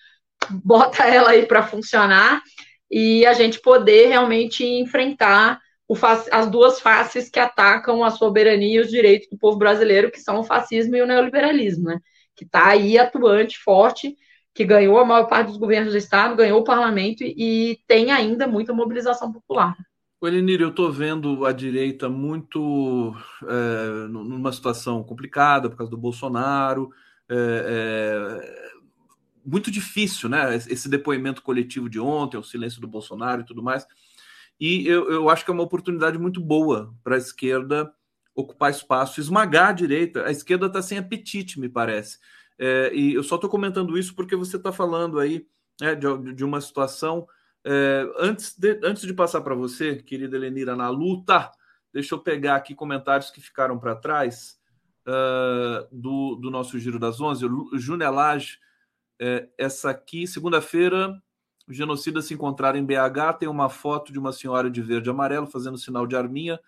bota 0.63 1.03
ela 1.03 1.31
aí 1.31 1.45
para 1.45 1.61
funcionar 1.61 2.41
e 2.89 3.25
a 3.25 3.33
gente 3.33 3.59
poder 3.59 4.07
realmente 4.07 4.65
enfrentar 4.65 5.59
as 6.31 6.49
duas 6.49 6.79
faces 6.79 7.29
que 7.29 7.39
atacam 7.39 8.03
a 8.03 8.11
soberania 8.11 8.77
e 8.77 8.79
os 8.79 8.89
direitos 8.89 9.29
do 9.29 9.37
povo 9.37 9.57
brasileiro, 9.57 10.11
que 10.11 10.19
são 10.19 10.39
o 10.39 10.43
fascismo 10.43 10.95
e 10.95 11.01
o 11.01 11.07
neoliberalismo, 11.07 11.85
né? 11.85 11.99
Que 12.35 12.43
está 12.43 12.67
aí 12.67 12.97
atuante, 12.97 13.57
forte, 13.57 14.15
que 14.53 14.65
ganhou 14.65 14.97
a 14.99 15.05
maior 15.05 15.27
parte 15.27 15.47
dos 15.47 15.57
governos 15.57 15.93
do 15.93 15.97
Estado, 15.97 16.35
ganhou 16.35 16.59
o 16.59 16.63
parlamento 16.63 17.23
e, 17.23 17.33
e 17.37 17.79
tem 17.87 18.11
ainda 18.11 18.47
muita 18.47 18.73
mobilização 18.73 19.31
popular. 19.31 19.75
Elenir, 20.21 20.61
eu 20.61 20.69
estou 20.69 20.91
vendo 20.91 21.45
a 21.45 21.51
direita 21.51 22.09
muito 22.09 23.15
é, 23.43 24.07
numa 24.07 24.51
situação 24.51 25.03
complicada 25.03 25.69
por 25.69 25.77
causa 25.77 25.91
do 25.91 25.97
Bolsonaro. 25.97 26.89
É, 27.29 27.35
é, 27.35 28.67
muito 29.45 29.69
difícil, 29.69 30.27
né? 30.27 30.55
Esse 30.55 30.89
depoimento 30.89 31.43
coletivo 31.43 31.87
de 31.87 31.99
ontem, 31.99 32.35
o 32.35 32.43
silêncio 32.43 32.81
do 32.81 32.87
Bolsonaro 32.87 33.41
e 33.41 33.45
tudo 33.45 33.61
mais. 33.61 33.85
E 34.59 34.87
eu, 34.87 35.09
eu 35.11 35.29
acho 35.29 35.45
que 35.45 35.51
é 35.51 35.53
uma 35.53 35.63
oportunidade 35.63 36.17
muito 36.17 36.41
boa 36.41 36.93
para 37.03 37.15
a 37.15 37.19
esquerda 37.19 37.93
ocupar 38.33 38.69
espaço, 38.69 39.19
esmagar 39.19 39.69
a 39.69 39.73
direita. 39.73 40.25
A 40.25 40.31
esquerda 40.31 40.67
está 40.67 40.81
sem 40.81 40.97
apetite, 40.97 41.59
me 41.59 41.67
parece. 41.67 42.19
É, 42.59 42.91
e 42.93 43.13
eu 43.13 43.23
só 43.23 43.35
estou 43.35 43.49
comentando 43.49 43.97
isso 43.97 44.15
porque 44.15 44.35
você 44.35 44.57
está 44.57 44.71
falando 44.71 45.19
aí 45.19 45.47
é, 45.81 45.95
de, 45.95 46.33
de, 46.33 46.43
uma 46.43 46.61
situação. 46.61 47.27
É, 47.65 48.07
antes, 48.17 48.57
de, 48.57 48.79
antes 48.83 49.03
de 49.03 49.13
passar 49.13 49.41
para 49.41 49.55
você, 49.55 49.95
querida 49.95 50.37
Helenira, 50.37 50.75
na 50.75 50.89
luta, 50.89 51.51
deixa 51.93 52.15
eu 52.15 52.19
pegar 52.19 52.55
aqui 52.55 52.75
comentários 52.75 53.31
que 53.31 53.41
ficaram 53.41 53.79
para 53.79 53.95
trás 53.95 54.57
uh, 55.07 55.87
do, 55.91 56.35
do 56.35 56.51
nosso 56.51 56.77
Giro 56.79 56.99
das 56.99 57.19
Onze. 57.19 57.45
O 57.45 57.77
Júnior 57.77 58.13
Lage, 58.13 58.59
é, 59.19 59.49
essa 59.57 59.89
aqui, 59.89 60.27
segunda-feira, 60.27 61.11
os 61.67 61.75
genocidas 61.75 62.25
se 62.25 62.33
encontraram 62.33 62.79
em 62.79 62.85
BH, 62.85 63.39
tem 63.39 63.49
uma 63.49 63.69
foto 63.69 64.13
de 64.13 64.19
uma 64.19 64.31
senhora 64.31 64.69
de 64.69 64.81
verde 64.81 65.09
e 65.09 65.11
amarelo 65.11 65.45
fazendo 65.45 65.77
sinal 65.77 66.07
de 66.07 66.15
arminha 66.15 66.59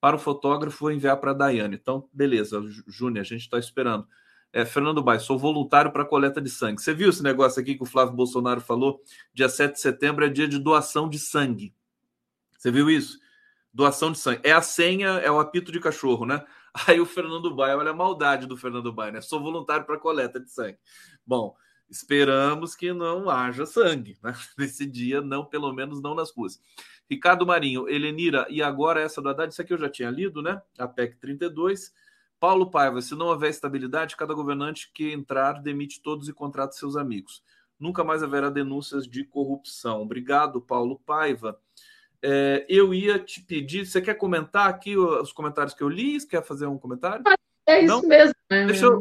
para 0.00 0.16
o 0.16 0.18
fotógrafo 0.18 0.90
enviar 0.90 1.16
para 1.18 1.30
a 1.30 1.34
Daiane. 1.34 1.76
Então, 1.76 2.08
beleza, 2.12 2.60
Júnior, 2.86 3.20
a 3.20 3.24
gente 3.24 3.42
está 3.42 3.58
esperando. 3.58 4.06
É, 4.52 4.64
Fernando 4.64 5.02
Baix, 5.02 5.22
sou 5.22 5.38
voluntário 5.38 5.92
para 5.92 6.04
coleta 6.04 6.40
de 6.40 6.48
sangue. 6.48 6.80
Você 6.80 6.94
viu 6.94 7.10
esse 7.10 7.22
negócio 7.22 7.60
aqui 7.60 7.74
que 7.74 7.82
o 7.82 7.86
Flávio 7.86 8.14
Bolsonaro 8.14 8.60
falou? 8.60 9.00
Dia 9.32 9.48
7 9.48 9.74
de 9.74 9.80
setembro 9.80 10.24
é 10.24 10.28
dia 10.28 10.48
de 10.48 10.58
doação 10.58 11.08
de 11.08 11.18
sangue. 11.18 11.74
Você 12.56 12.70
viu 12.70 12.90
isso? 12.90 13.18
Doação 13.72 14.10
de 14.10 14.18
sangue. 14.18 14.40
É 14.42 14.52
a 14.52 14.62
senha, 14.62 15.08
é 15.18 15.30
o 15.30 15.38
apito 15.38 15.70
de 15.70 15.78
cachorro, 15.78 16.24
né? 16.24 16.44
Aí 16.86 16.98
o 16.98 17.06
Fernando 17.06 17.54
Baia, 17.54 17.76
olha 17.76 17.90
a 17.90 17.94
maldade 17.94 18.46
do 18.46 18.56
Fernando 18.56 18.92
Baia, 18.92 19.12
né? 19.12 19.20
Sou 19.20 19.40
voluntário 19.40 19.84
para 19.84 19.98
coleta 19.98 20.40
de 20.40 20.50
sangue. 20.50 20.78
Bom, 21.26 21.54
Esperamos 21.90 22.74
que 22.74 22.92
não 22.92 23.30
haja 23.30 23.64
sangue 23.64 24.18
né? 24.22 24.34
nesse 24.58 24.84
dia, 24.84 25.20
não, 25.20 25.44
pelo 25.44 25.72
menos 25.72 26.02
não 26.02 26.14
nas 26.14 26.30
ruas. 26.30 26.60
Ricardo 27.10 27.46
Marinho, 27.46 27.88
Helenira, 27.88 28.46
e 28.50 28.62
agora 28.62 29.00
essa 29.00 29.22
do 29.22 29.28
Haddad, 29.30 29.52
isso 29.52 29.62
aqui 29.62 29.72
eu 29.72 29.78
já 29.78 29.88
tinha 29.88 30.10
lido, 30.10 30.42
né? 30.42 30.60
A 30.78 30.86
PEC 30.86 31.16
32. 31.16 31.92
Paulo 32.38 32.70
Paiva, 32.70 33.00
se 33.00 33.14
não 33.14 33.26
houver 33.26 33.50
estabilidade, 33.50 34.16
cada 34.16 34.34
governante 34.34 34.90
que 34.92 35.10
entrar 35.10 35.54
demite 35.54 36.02
todos 36.02 36.28
e 36.28 36.32
contrata 36.32 36.72
seus 36.72 36.96
amigos. 36.96 37.42
Nunca 37.80 38.04
mais 38.04 38.22
haverá 38.22 38.50
denúncias 38.50 39.06
de 39.06 39.24
corrupção. 39.24 40.02
Obrigado, 40.02 40.60
Paulo 40.60 41.00
Paiva. 41.04 41.58
É, 42.20 42.66
eu 42.68 42.92
ia 42.92 43.18
te 43.18 43.40
pedir, 43.40 43.86
você 43.86 44.02
quer 44.02 44.14
comentar 44.14 44.68
aqui 44.68 44.96
os 44.96 45.32
comentários 45.32 45.74
que 45.74 45.82
eu 45.82 45.88
li? 45.88 46.20
Você 46.20 46.26
quer 46.26 46.44
fazer 46.44 46.66
um 46.66 46.78
comentário? 46.78 47.24
É 47.66 47.80
isso 47.80 47.86
não? 47.86 48.02
mesmo. 48.02 48.34
Né? 48.50 48.66
Deixa 48.66 48.86
eu, 48.86 49.00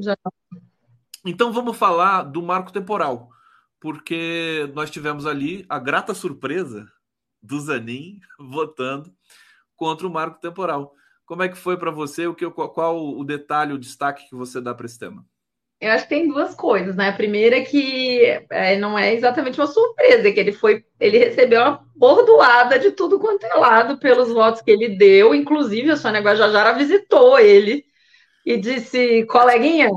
então 1.30 1.52
vamos 1.52 1.78
falar 1.78 2.24
do 2.24 2.42
marco 2.42 2.72
temporal, 2.72 3.30
porque 3.80 4.70
nós 4.74 4.90
tivemos 4.90 5.26
ali 5.26 5.66
a 5.70 5.80
grata 5.80 6.14
surpresa 6.14 6.88
do 7.42 7.60
Zanin 7.60 8.20
votando 8.40 9.14
contra 9.76 10.08
o 10.08 10.12
marco 10.12 10.40
temporal. 10.40 10.94
Como 11.26 11.44
é 11.44 11.50
que 11.50 11.58
foi 11.58 11.78
para 11.78 11.92
você? 11.92 12.26
O 12.26 12.34
que, 12.34 12.50
qual 12.50 12.98
o 12.98 13.24
detalhe, 13.24 13.74
o 13.74 13.78
destaque 13.78 14.30
que 14.30 14.36
você 14.36 14.62
dá 14.62 14.74
para 14.74 14.86
esse 14.86 14.98
tema? 14.98 15.26
Eu 15.80 15.92
acho 15.92 16.04
que 16.04 16.10
tem 16.10 16.28
duas 16.28 16.56
coisas, 16.56 16.96
né? 16.96 17.10
A 17.10 17.14
primeira 17.14 17.58
é 17.58 17.62
que 17.62 18.22
é, 18.50 18.78
não 18.78 18.98
é 18.98 19.14
exatamente 19.14 19.60
uma 19.60 19.68
surpresa, 19.68 20.28
é 20.28 20.32
que 20.32 20.40
ele 20.40 20.52
foi, 20.52 20.84
ele 21.00 21.20
recebeu 21.20 21.62
uma 21.62 21.86
bordoada 21.96 22.80
de 22.80 22.92
tudo 22.92 23.20
quanto 23.20 23.46
é 23.46 23.54
lado 23.54 23.98
pelos 24.00 24.32
votos 24.32 24.62
que 24.62 24.72
ele 24.72 24.98
deu, 24.98 25.36
inclusive 25.36 25.92
a 25.92 25.98
Sônia 25.98 26.22
Guajajara 26.22 26.74
visitou 26.74 27.38
ele 27.38 27.86
e 28.44 28.58
disse, 28.58 29.24
coleguinha, 29.26 29.90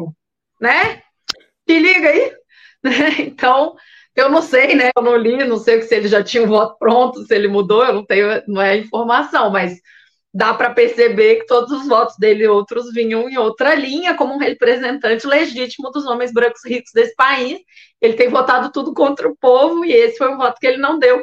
né? 0.61 1.03
Se 1.71 1.79
liga 1.79 2.09
aí. 2.09 2.33
Né? 2.83 2.93
Então, 3.19 3.77
eu 4.17 4.31
não 4.31 4.41
sei, 4.41 4.75
né? 4.75 4.89
Eu 4.97 5.03
não 5.03 5.15
li, 5.15 5.45
não 5.45 5.59
sei 5.59 5.83
se 5.83 5.95
ele 5.95 6.09
já 6.09 6.25
tinha 6.25 6.43
o 6.43 6.47
voto 6.47 6.79
pronto, 6.79 7.23
se 7.27 7.35
ele 7.35 7.47
mudou, 7.47 7.85
eu 7.85 7.93
não 7.93 8.07
tenho, 8.07 8.43
não 8.49 8.63
é 8.63 8.79
informação, 8.79 9.51
mas 9.51 9.79
dá 10.33 10.55
para 10.55 10.71
perceber 10.71 11.41
que 11.41 11.47
todos 11.47 11.71
os 11.73 11.87
votos 11.87 12.17
dele 12.19 12.45
e 12.45 12.49
outros 12.49 12.91
vinham 12.95 13.29
em 13.29 13.37
outra 13.37 13.75
linha, 13.75 14.15
como 14.15 14.33
um 14.33 14.39
representante 14.39 15.27
legítimo 15.27 15.91
dos 15.91 16.07
homens 16.07 16.33
brancos 16.33 16.63
ricos 16.65 16.91
desse 16.95 17.15
país. 17.15 17.59
Ele 18.01 18.15
tem 18.15 18.31
votado 18.31 18.73
tudo 18.73 18.95
contra 18.95 19.29
o 19.29 19.37
povo 19.37 19.85
e 19.85 19.93
esse 19.93 20.17
foi 20.17 20.33
um 20.33 20.39
voto 20.39 20.59
que 20.59 20.67
ele 20.67 20.79
não 20.79 20.99
deu 20.99 21.21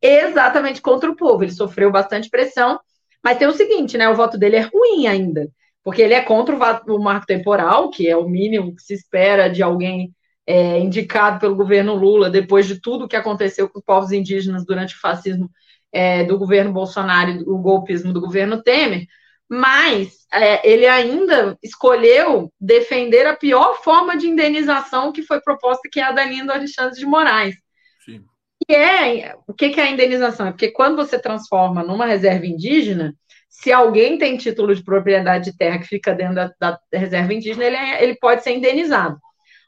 exatamente 0.00 0.80
contra 0.80 1.10
o 1.10 1.16
povo. 1.16 1.44
Ele 1.44 1.52
sofreu 1.52 1.90
bastante 1.90 2.30
pressão, 2.30 2.80
mas 3.22 3.36
tem 3.36 3.46
o 3.46 3.52
seguinte, 3.52 3.98
né? 3.98 4.08
O 4.08 4.14
voto 4.14 4.38
dele 4.38 4.56
é 4.56 4.62
ruim 4.62 5.06
ainda 5.06 5.46
porque 5.86 6.02
ele 6.02 6.14
é 6.14 6.20
contra 6.20 6.52
o 6.88 6.98
marco 6.98 7.26
temporal, 7.26 7.90
que 7.90 8.08
é 8.08 8.16
o 8.16 8.28
mínimo 8.28 8.74
que 8.74 8.82
se 8.82 8.92
espera 8.92 9.48
de 9.48 9.62
alguém 9.62 10.12
é, 10.44 10.80
indicado 10.80 11.38
pelo 11.38 11.54
governo 11.54 11.94
Lula, 11.94 12.28
depois 12.28 12.66
de 12.66 12.80
tudo 12.80 13.06
que 13.06 13.14
aconteceu 13.14 13.68
com 13.68 13.78
os 13.78 13.84
povos 13.84 14.10
indígenas 14.10 14.66
durante 14.66 14.96
o 14.96 14.98
fascismo 14.98 15.48
é, 15.92 16.24
do 16.24 16.36
governo 16.36 16.72
Bolsonaro 16.72 17.30
e 17.30 17.42
o 17.42 17.56
golpismo 17.58 18.12
do 18.12 18.20
governo 18.20 18.60
Temer, 18.64 19.06
mas 19.48 20.26
é, 20.32 20.68
ele 20.68 20.88
ainda 20.88 21.56
escolheu 21.62 22.52
defender 22.60 23.24
a 23.24 23.36
pior 23.36 23.80
forma 23.80 24.16
de 24.16 24.26
indenização 24.26 25.12
que 25.12 25.22
foi 25.22 25.40
proposta, 25.40 25.88
que 25.88 26.00
é 26.00 26.02
a 26.02 26.10
da 26.10 26.24
Linda 26.24 26.52
Alexandre 26.52 26.98
de 26.98 27.06
Moraes. 27.06 27.54
Sim. 28.04 28.24
E 28.68 28.74
é, 28.74 29.36
o 29.46 29.54
que, 29.54 29.70
que 29.70 29.80
é 29.80 29.84
a 29.84 29.90
indenização? 29.92 30.48
É 30.48 30.50
porque 30.50 30.72
quando 30.72 30.96
você 30.96 31.16
transforma 31.16 31.84
numa 31.84 32.06
reserva 32.06 32.44
indígena, 32.44 33.14
se 33.58 33.72
alguém 33.72 34.18
tem 34.18 34.36
título 34.36 34.74
de 34.74 34.84
propriedade 34.84 35.50
de 35.50 35.56
terra 35.56 35.78
que 35.78 35.86
fica 35.86 36.14
dentro 36.14 36.34
da, 36.34 36.52
da 36.60 36.78
reserva 36.92 37.32
indígena, 37.32 37.64
ele, 37.64 37.76
é, 37.76 38.04
ele 38.04 38.14
pode 38.16 38.42
ser 38.44 38.52
indenizado. 38.52 39.18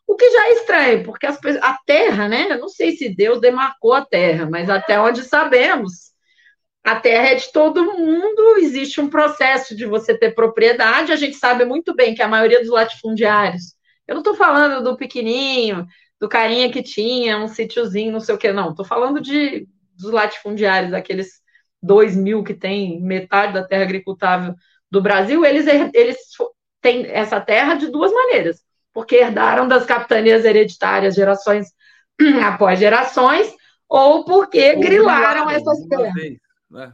O 0.06 0.15
que 0.15 0.31
já 0.31 0.47
é 0.47 0.52
estranho, 0.52 1.05
porque 1.05 1.27
as, 1.27 1.39
a 1.62 1.78
terra, 1.86 2.28
né? 2.28 2.48
Eu 2.51 2.59
não 2.59 2.69
sei 2.69 2.93
se 2.93 3.09
Deus 3.09 3.40
demarcou 3.40 3.94
a 3.94 4.05
terra, 4.05 4.47
mas 4.48 4.69
até 4.69 5.01
onde 5.01 5.23
sabemos, 5.23 6.12
a 6.85 6.97
terra 6.97 7.28
é 7.28 7.35
de 7.36 7.51
todo 7.51 7.97
mundo, 7.98 8.59
existe 8.59 9.01
um 9.01 9.09
processo 9.09 9.74
de 9.74 9.86
você 9.86 10.16
ter 10.16 10.35
propriedade. 10.35 11.10
A 11.10 11.16
gente 11.16 11.36
sabe 11.36 11.65
muito 11.65 11.94
bem 11.94 12.15
que 12.15 12.23
a 12.23 12.28
maioria 12.28 12.60
dos 12.60 12.70
latifundiários, 12.70 13.74
eu 14.06 14.15
não 14.15 14.20
estou 14.20 14.35
falando 14.35 14.85
do 14.85 14.98
pequenininho, 14.98 15.86
do 16.20 16.28
carinha 16.28 16.70
que 16.70 16.82
tinha 16.82 17.39
um 17.39 17.48
sítiozinho, 17.48 18.12
não 18.12 18.20
sei 18.20 18.35
o 18.35 18.39
que, 18.39 18.52
não. 18.52 18.70
Estou 18.70 18.85
falando 18.85 19.19
de 19.19 19.66
dos 19.94 20.12
latifundiários, 20.12 20.93
aqueles 20.93 21.40
dois 21.83 22.17
mil 22.17 22.43
que 22.43 22.55
tem 22.55 23.01
metade 23.01 23.53
da 23.53 23.65
terra 23.65 23.85
agricultável 23.85 24.55
do 24.91 25.03
Brasil, 25.03 25.45
eles, 25.45 25.67
eles 25.95 26.17
têm 26.81 27.07
essa 27.07 27.41
terra 27.41 27.75
de 27.75 27.89
duas 27.89 28.13
maneiras, 28.13 28.61
porque 28.93 29.17
herdaram 29.17 29.69
das 29.69 29.85
capitanias 29.85 30.45
hereditárias 30.45 31.15
gerações 31.15 31.69
após 32.45 32.79
gerações, 32.79 33.55
ou 33.89 34.25
porque 34.25 34.75
grilaram 34.77 35.49
essas 35.51 35.79
terras. 35.87 36.15
Né? 36.71 36.93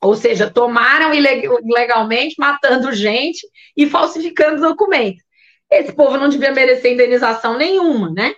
Ou 0.00 0.14
seja, 0.14 0.48
tomaram 0.48 1.12
ilegalmente, 1.12 2.36
matando 2.38 2.92
gente 2.92 3.46
e 3.76 3.88
falsificando 3.88 4.60
documentos. 4.60 5.22
Esse 5.70 5.92
povo 5.92 6.16
não 6.16 6.28
devia 6.28 6.52
merecer 6.52 6.92
indenização 6.92 7.58
nenhuma, 7.58 8.10
né? 8.10 8.34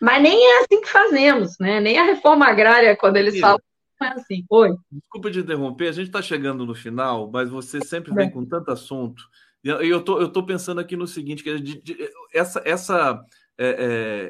Mas 0.00 0.22
nem 0.22 0.38
é 0.38 0.60
assim 0.60 0.80
que 0.80 0.88
fazemos, 0.88 1.58
né? 1.58 1.80
Nem 1.80 1.98
a 1.98 2.04
reforma 2.04 2.46
agrária, 2.46 2.94
quando 2.94 3.16
eles 3.16 3.34
Sim. 3.34 3.40
falam, 3.40 3.60
é 4.04 4.08
assim. 4.08 4.44
Oi. 4.48 4.76
Desculpa 4.90 5.30
de 5.30 5.40
interromper, 5.40 5.88
a 5.88 5.92
gente 5.92 6.06
está 6.06 6.22
chegando 6.22 6.64
no 6.64 6.74
final, 6.74 7.30
mas 7.30 7.50
você 7.50 7.84
sempre 7.84 8.12
vem 8.14 8.28
é. 8.28 8.30
com 8.30 8.44
tanto 8.44 8.70
assunto. 8.70 9.22
E 9.64 9.68
eu 9.68 10.02
tô, 10.02 10.20
eu 10.20 10.28
tô 10.28 10.44
pensando 10.44 10.80
aqui 10.80 10.96
no 10.96 11.06
seguinte: 11.06 11.42
que 11.42 11.58
de, 11.58 11.82
de, 11.82 12.10
essa, 12.32 12.62
essa, 12.64 13.20
é, 13.56 13.68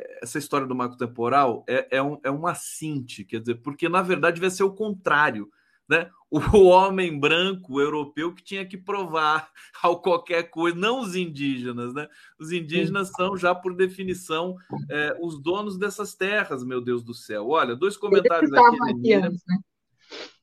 é, 0.09 0.19
essa 0.23 0.39
história 0.39 0.67
do 0.67 0.75
marco 0.75 0.97
temporal 0.97 1.65
é, 1.69 1.97
é, 1.99 2.03
um, 2.03 2.19
é 2.25 2.31
uma 2.31 2.55
cinte, 2.55 3.25
quer 3.25 3.41
dizer, 3.41 3.57
porque 3.57 3.89
na 3.89 4.03
verdade 4.03 4.41
vai 4.41 4.51
ser 4.51 4.63
o 4.63 4.75
contrário 4.75 5.49
né? 5.89 6.11
O 6.31 6.67
homem 6.67 7.19
branco 7.19 7.81
europeu 7.81 8.35
que 8.35 8.45
tinha 8.45 8.67
que 8.67 8.77
provar 8.77 9.51
ao 9.83 10.03
qualquer 10.03 10.51
coisa, 10.51 10.77
não 10.77 11.01
os 11.01 11.17
indígenas, 11.17 11.95
né? 11.95 12.07
Os 12.39 12.53
indígenas 12.53 13.11
são 13.11 13.37
já 13.37 13.55
por 13.55 13.75
definição 13.75 14.55
é, 14.91 15.17
os 15.21 15.41
donos 15.41 15.79
dessas 15.79 16.15
terras, 16.15 16.63
meu 16.63 16.81
Deus 16.81 17.03
do 17.03 17.15
céu. 17.15 17.49
Olha, 17.49 17.75
dois 17.75 17.97
comentários 17.97 18.53
aqui. 18.53 19.15
Antes, 19.15 19.43
né? 19.47 19.59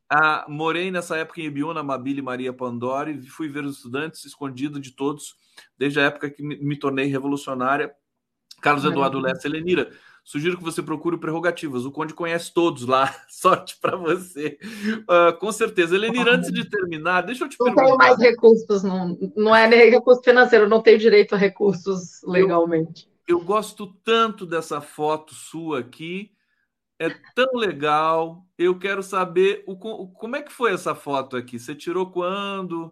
Ah, 0.09 0.45
morei 0.47 0.91
nessa 0.91 1.17
época 1.17 1.41
em 1.41 1.45
Ibiúna, 1.45 1.81
Mabile 1.81 2.21
Maria 2.21 2.53
Pandori, 2.53 3.21
fui 3.23 3.49
ver 3.49 3.65
os 3.65 3.77
estudantes 3.77 4.23
escondido 4.23 4.79
de 4.79 4.91
todos, 4.91 5.35
desde 5.77 5.99
a 5.99 6.03
época 6.03 6.29
que 6.29 6.43
me, 6.43 6.57
me 6.57 6.77
tornei 6.77 7.05
revolucionária. 7.05 7.93
Carlos 8.61 8.85
Eduardo 8.85 9.19
Lessa 9.19 9.47
Helenira, 9.47 9.91
Sugiro 10.25 10.57
que 10.57 10.63
você 10.63 10.81
procure 10.81 11.19
prerrogativas. 11.19 11.85
O 11.85 11.91
Conde 11.91 12.15
conhece 12.15 12.51
todos 12.51 12.83
lá. 12.83 13.15
Sorte 13.29 13.77
para 13.79 13.95
você. 13.95 14.57
Uh, 15.03 15.37
com 15.37 15.51
certeza. 15.51 15.95
Elenir, 15.95 16.27
antes 16.27 16.51
de 16.51 16.67
terminar, 16.67 17.21
deixa 17.21 17.43
eu 17.43 17.49
te 17.49 17.55
não 17.59 17.67
perguntar. 17.67 17.83
Não 17.83 17.97
tenho 17.97 18.09
mais 18.09 18.19
recursos, 18.19 18.81
não, 18.81 19.15
não 19.35 19.55
é 19.55 19.67
nem 19.67 19.91
recurso 19.91 20.23
financeiro, 20.23 20.67
não 20.67 20.81
tenho 20.81 20.97
direito 20.97 21.35
a 21.35 21.37
recursos 21.37 22.23
legalmente. 22.23 23.07
Eu, 23.27 23.37
eu 23.37 23.45
gosto 23.45 23.85
tanto 24.03 24.47
dessa 24.47 24.81
foto 24.81 25.35
sua 25.35 25.81
aqui. 25.81 26.31
É 26.97 27.09
tão 27.35 27.53
legal. 27.53 28.43
Eu 28.57 28.79
quero 28.79 29.03
saber 29.03 29.63
o, 29.67 29.77
como 30.07 30.35
é 30.35 30.41
que 30.41 30.51
foi 30.51 30.73
essa 30.73 30.95
foto 30.95 31.37
aqui. 31.37 31.59
Você 31.59 31.75
tirou 31.75 32.09
quando? 32.09 32.91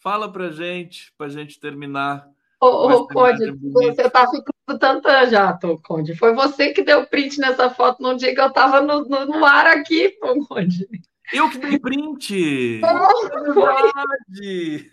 Fala 0.00 0.32
para 0.32 0.50
gente, 0.50 1.14
para 1.16 1.28
gente 1.28 1.60
terminar. 1.60 2.28
Ô, 2.60 2.88
ô 2.88 3.06
Conde, 3.06 3.52
você 3.72 4.10
tá 4.10 4.28
ficando 4.28 4.51
tantã 4.78 5.26
já, 5.26 5.52
tô, 5.52 5.78
Conde. 5.78 6.16
Foi 6.16 6.34
você 6.34 6.72
que 6.72 6.82
deu 6.82 7.06
print 7.06 7.38
nessa 7.38 7.70
foto 7.70 8.02
num 8.02 8.16
dia 8.16 8.34
que 8.34 8.40
eu 8.40 8.52
tava 8.52 8.80
no, 8.80 9.04
no, 9.04 9.26
no 9.26 9.44
ar 9.44 9.66
aqui, 9.66 10.10
pô, 10.20 10.46
Conde. 10.46 10.88
Eu 11.32 11.50
que 11.50 11.58
dei 11.58 11.78
print! 11.78 12.80
Oh, 12.84 13.68
é! 13.68 14.92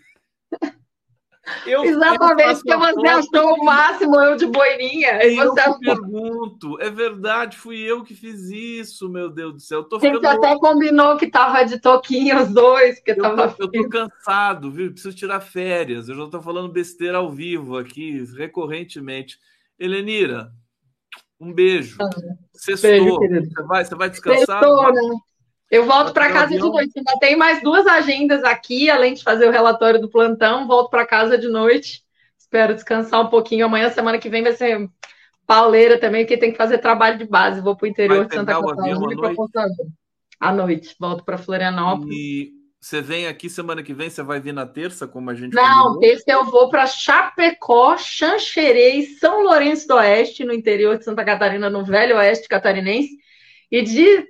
Eu 1.66 1.84
Exatamente, 1.84 2.62
porque 2.62 2.76
você 2.76 3.08
achou 3.08 3.54
o 3.54 3.64
máximo 3.64 4.16
eu 4.20 4.36
de 4.36 4.46
boininha. 4.46 5.18
Você 5.18 5.68
eu 5.68 5.78
pergunto, 5.78 6.80
é 6.80 6.90
verdade, 6.90 7.56
fui 7.56 7.78
eu 7.78 8.04
que 8.04 8.14
fiz 8.14 8.50
isso, 8.50 9.08
meu 9.08 9.28
Deus 9.28 9.54
do 9.54 9.60
céu. 9.60 9.82
Tô 9.82 9.96
a 9.96 10.00
gente 10.00 10.24
até 10.24 10.58
combinou 10.58 11.16
que 11.16 11.26
tava 11.26 11.64
de 11.64 11.80
toquinho 11.80 12.40
os 12.40 12.48
dois, 12.48 12.96
porque 12.96 13.12
eu 13.12 13.22
tava. 13.22 13.48
Tô, 13.48 13.64
eu 13.64 13.70
tô 13.70 13.88
cansado, 13.88 14.70
viu? 14.70 14.92
Preciso 14.92 15.16
tirar 15.16 15.40
férias. 15.40 16.08
Eu 16.08 16.16
já 16.16 16.26
tô 16.28 16.40
falando 16.40 16.72
besteira 16.72 17.18
ao 17.18 17.30
vivo 17.30 17.76
aqui, 17.76 18.22
recorrentemente. 18.36 19.38
Helenira, 19.80 20.52
um 21.40 21.52
beijo. 21.52 21.96
Ah, 22.00 22.10
Sextou. 22.52 23.18
Beijo, 23.20 23.50
você, 23.50 23.62
vai, 23.62 23.84
você 23.84 23.94
vai 23.94 24.10
descansar? 24.10 24.62
Sextou, 24.62 24.92
né? 24.92 25.00
Eu 25.70 25.86
volto 25.86 26.12
para 26.12 26.28
casa 26.30 26.46
avião. 26.46 26.66
de 26.66 26.72
noite. 26.72 26.92
Ainda 26.96 27.18
tem 27.18 27.36
mais 27.36 27.62
duas 27.62 27.86
agendas 27.86 28.44
aqui, 28.44 28.90
além 28.90 29.14
de 29.14 29.22
fazer 29.22 29.48
o 29.48 29.52
relatório 29.52 30.00
do 30.00 30.10
plantão. 30.10 30.66
Volto 30.66 30.90
para 30.90 31.06
casa 31.06 31.38
de 31.38 31.48
noite. 31.48 32.02
Espero 32.36 32.74
descansar 32.74 33.20
um 33.24 33.30
pouquinho. 33.30 33.64
Amanhã, 33.64 33.88
semana 33.88 34.18
que 34.18 34.28
vem, 34.28 34.42
vai 34.42 34.52
ser 34.52 34.90
pauleira 35.46 35.98
também, 35.98 36.24
porque 36.24 36.36
tem 36.36 36.52
que 36.52 36.58
fazer 36.58 36.78
trabalho 36.78 37.16
de 37.18 37.24
base. 37.24 37.60
Vou 37.60 37.76
para 37.76 37.86
o 37.86 37.88
interior 37.88 38.26
de 38.26 38.34
Santa 38.34 38.60
Catarina 38.60 39.12
e 39.12 39.16
para 39.16 39.34
Porto 39.34 39.52
À 40.40 40.52
noite. 40.52 40.94
Volto 40.98 41.24
para 41.24 41.38
Florianópolis. 41.38 42.14
E 42.14 42.59
você 42.80 43.02
vem 43.02 43.26
aqui 43.26 43.50
semana 43.50 43.82
que 43.82 43.92
vem? 43.92 44.08
Você 44.08 44.22
vai 44.22 44.40
vir 44.40 44.54
na 44.54 44.66
terça, 44.66 45.06
como 45.06 45.28
a 45.28 45.34
gente 45.34 45.54
Não, 45.54 45.98
terça 45.98 46.24
eu 46.28 46.46
vou 46.46 46.70
para 46.70 46.86
Chapecó, 46.86 47.98
Xanxerei, 47.98 49.04
São 49.18 49.42
Lourenço 49.42 49.86
do 49.86 49.96
Oeste, 49.96 50.44
no 50.44 50.52
interior 50.52 50.96
de 50.96 51.04
Santa 51.04 51.24
Catarina, 51.24 51.68
no 51.68 51.84
Velho 51.84 52.16
Oeste 52.16 52.48
catarinense. 52.48 53.18
E 53.70 53.82
de 53.82 54.26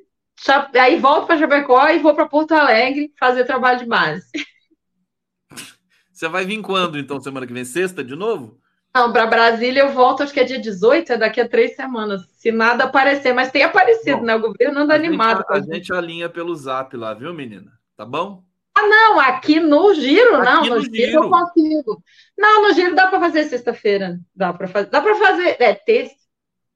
Aí 0.75 0.99
volto 0.99 1.27
para 1.27 1.39
Chapecó 1.39 1.89
e 1.89 1.99
vou 1.99 2.15
para 2.15 2.27
Porto 2.27 2.53
Alegre 2.53 3.13
fazer 3.19 3.45
trabalho 3.45 3.79
de 3.79 3.87
base. 3.87 4.27
Você 6.13 6.29
vai 6.29 6.45
vir 6.45 6.61
quando, 6.61 6.99
então, 6.99 7.21
semana 7.21 7.47
que 7.47 7.53
vem? 7.53 7.65
Sexta 7.65 8.03
de 8.03 8.15
novo? 8.15 8.59
Não, 8.95 9.13
para 9.13 9.27
Brasília 9.27 9.83
eu 9.83 9.93
volto, 9.93 10.23
acho 10.23 10.33
que 10.33 10.41
é 10.41 10.45
dia 10.45 10.61
18, 10.61 11.13
é 11.13 11.17
daqui 11.17 11.41
a 11.41 11.49
três 11.49 11.77
semanas, 11.77 12.23
se 12.33 12.51
nada 12.51 12.85
aparecer. 12.85 13.33
Mas 13.33 13.51
tem 13.51 13.63
aparecido, 13.63 14.19
bom, 14.19 14.25
né? 14.25 14.35
O 14.35 14.41
governo 14.41 14.81
anda 14.81 14.95
a 14.95 14.97
animado. 14.97 15.45
Gente, 15.55 15.71
a, 15.71 15.75
gente 15.75 15.93
alinha 15.95 16.29
pelo 16.29 16.55
zap 16.55 16.95
lá, 16.97 17.15
viu, 17.15 17.33
menina? 17.33 17.80
Tá 18.01 18.07
bom? 18.07 18.43
Ah, 18.75 18.87
não, 18.87 19.21
aqui 19.21 19.61
no 19.61 19.93
giro, 19.93 20.37
aqui 20.37 20.45
não, 20.47 20.65
no, 20.65 20.75
no 20.77 20.81
giro, 20.81 20.95
giro, 20.95 21.25
eu 21.25 21.29
consigo. 21.29 22.03
Não, 22.39 22.63
no 22.63 22.73
giro 22.73 22.95
dá 22.95 23.09
para 23.09 23.21
fazer 23.21 23.45
sexta-feira. 23.45 24.19
Dá 24.35 24.55
para 24.55 24.67
fazer. 24.67 24.89
Dá 24.89 25.03
para 25.03 25.15
fazer. 25.17 25.57
É, 25.61 25.75
terça. 25.75 26.15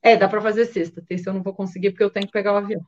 É, 0.03 0.19
dá 0.19 0.29
para 0.29 0.43
fazer 0.43 0.67
sexta. 0.67 1.03
Terça 1.09 1.31
eu 1.31 1.33
não 1.33 1.43
vou 1.43 1.55
conseguir 1.55 1.93
porque 1.93 2.05
eu 2.05 2.11
tenho 2.11 2.27
que 2.27 2.33
pegar 2.33 2.53
o 2.53 2.59
avião. 2.59 2.83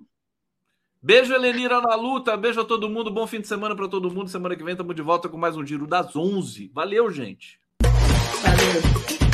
Beijo, 1.01 1.33
Helenira 1.33 1.81
na 1.81 1.95
luta. 1.95 2.37
Beijo 2.37 2.61
a 2.61 2.65
todo 2.67 2.91
mundo. 2.91 3.11
Bom 3.11 3.27
fim 3.27 3.41
de 3.41 3.49
semana 3.49 3.75
para 3.75 3.89
todo 3.89 4.11
mundo. 4.11 4.29
Semana 4.29 4.55
que 4.55 4.63
vem 4.63 4.73
estamos 4.73 4.95
de 4.95 5.01
volta 5.01 5.31
com 5.31 5.39
mais 5.39 5.57
um 5.57 5.65
Giro 5.65 5.87
das 5.87 6.15
11. 6.15 6.71
Valeu, 6.75 7.11
gente. 7.11 7.59
Valeu. 7.81 9.26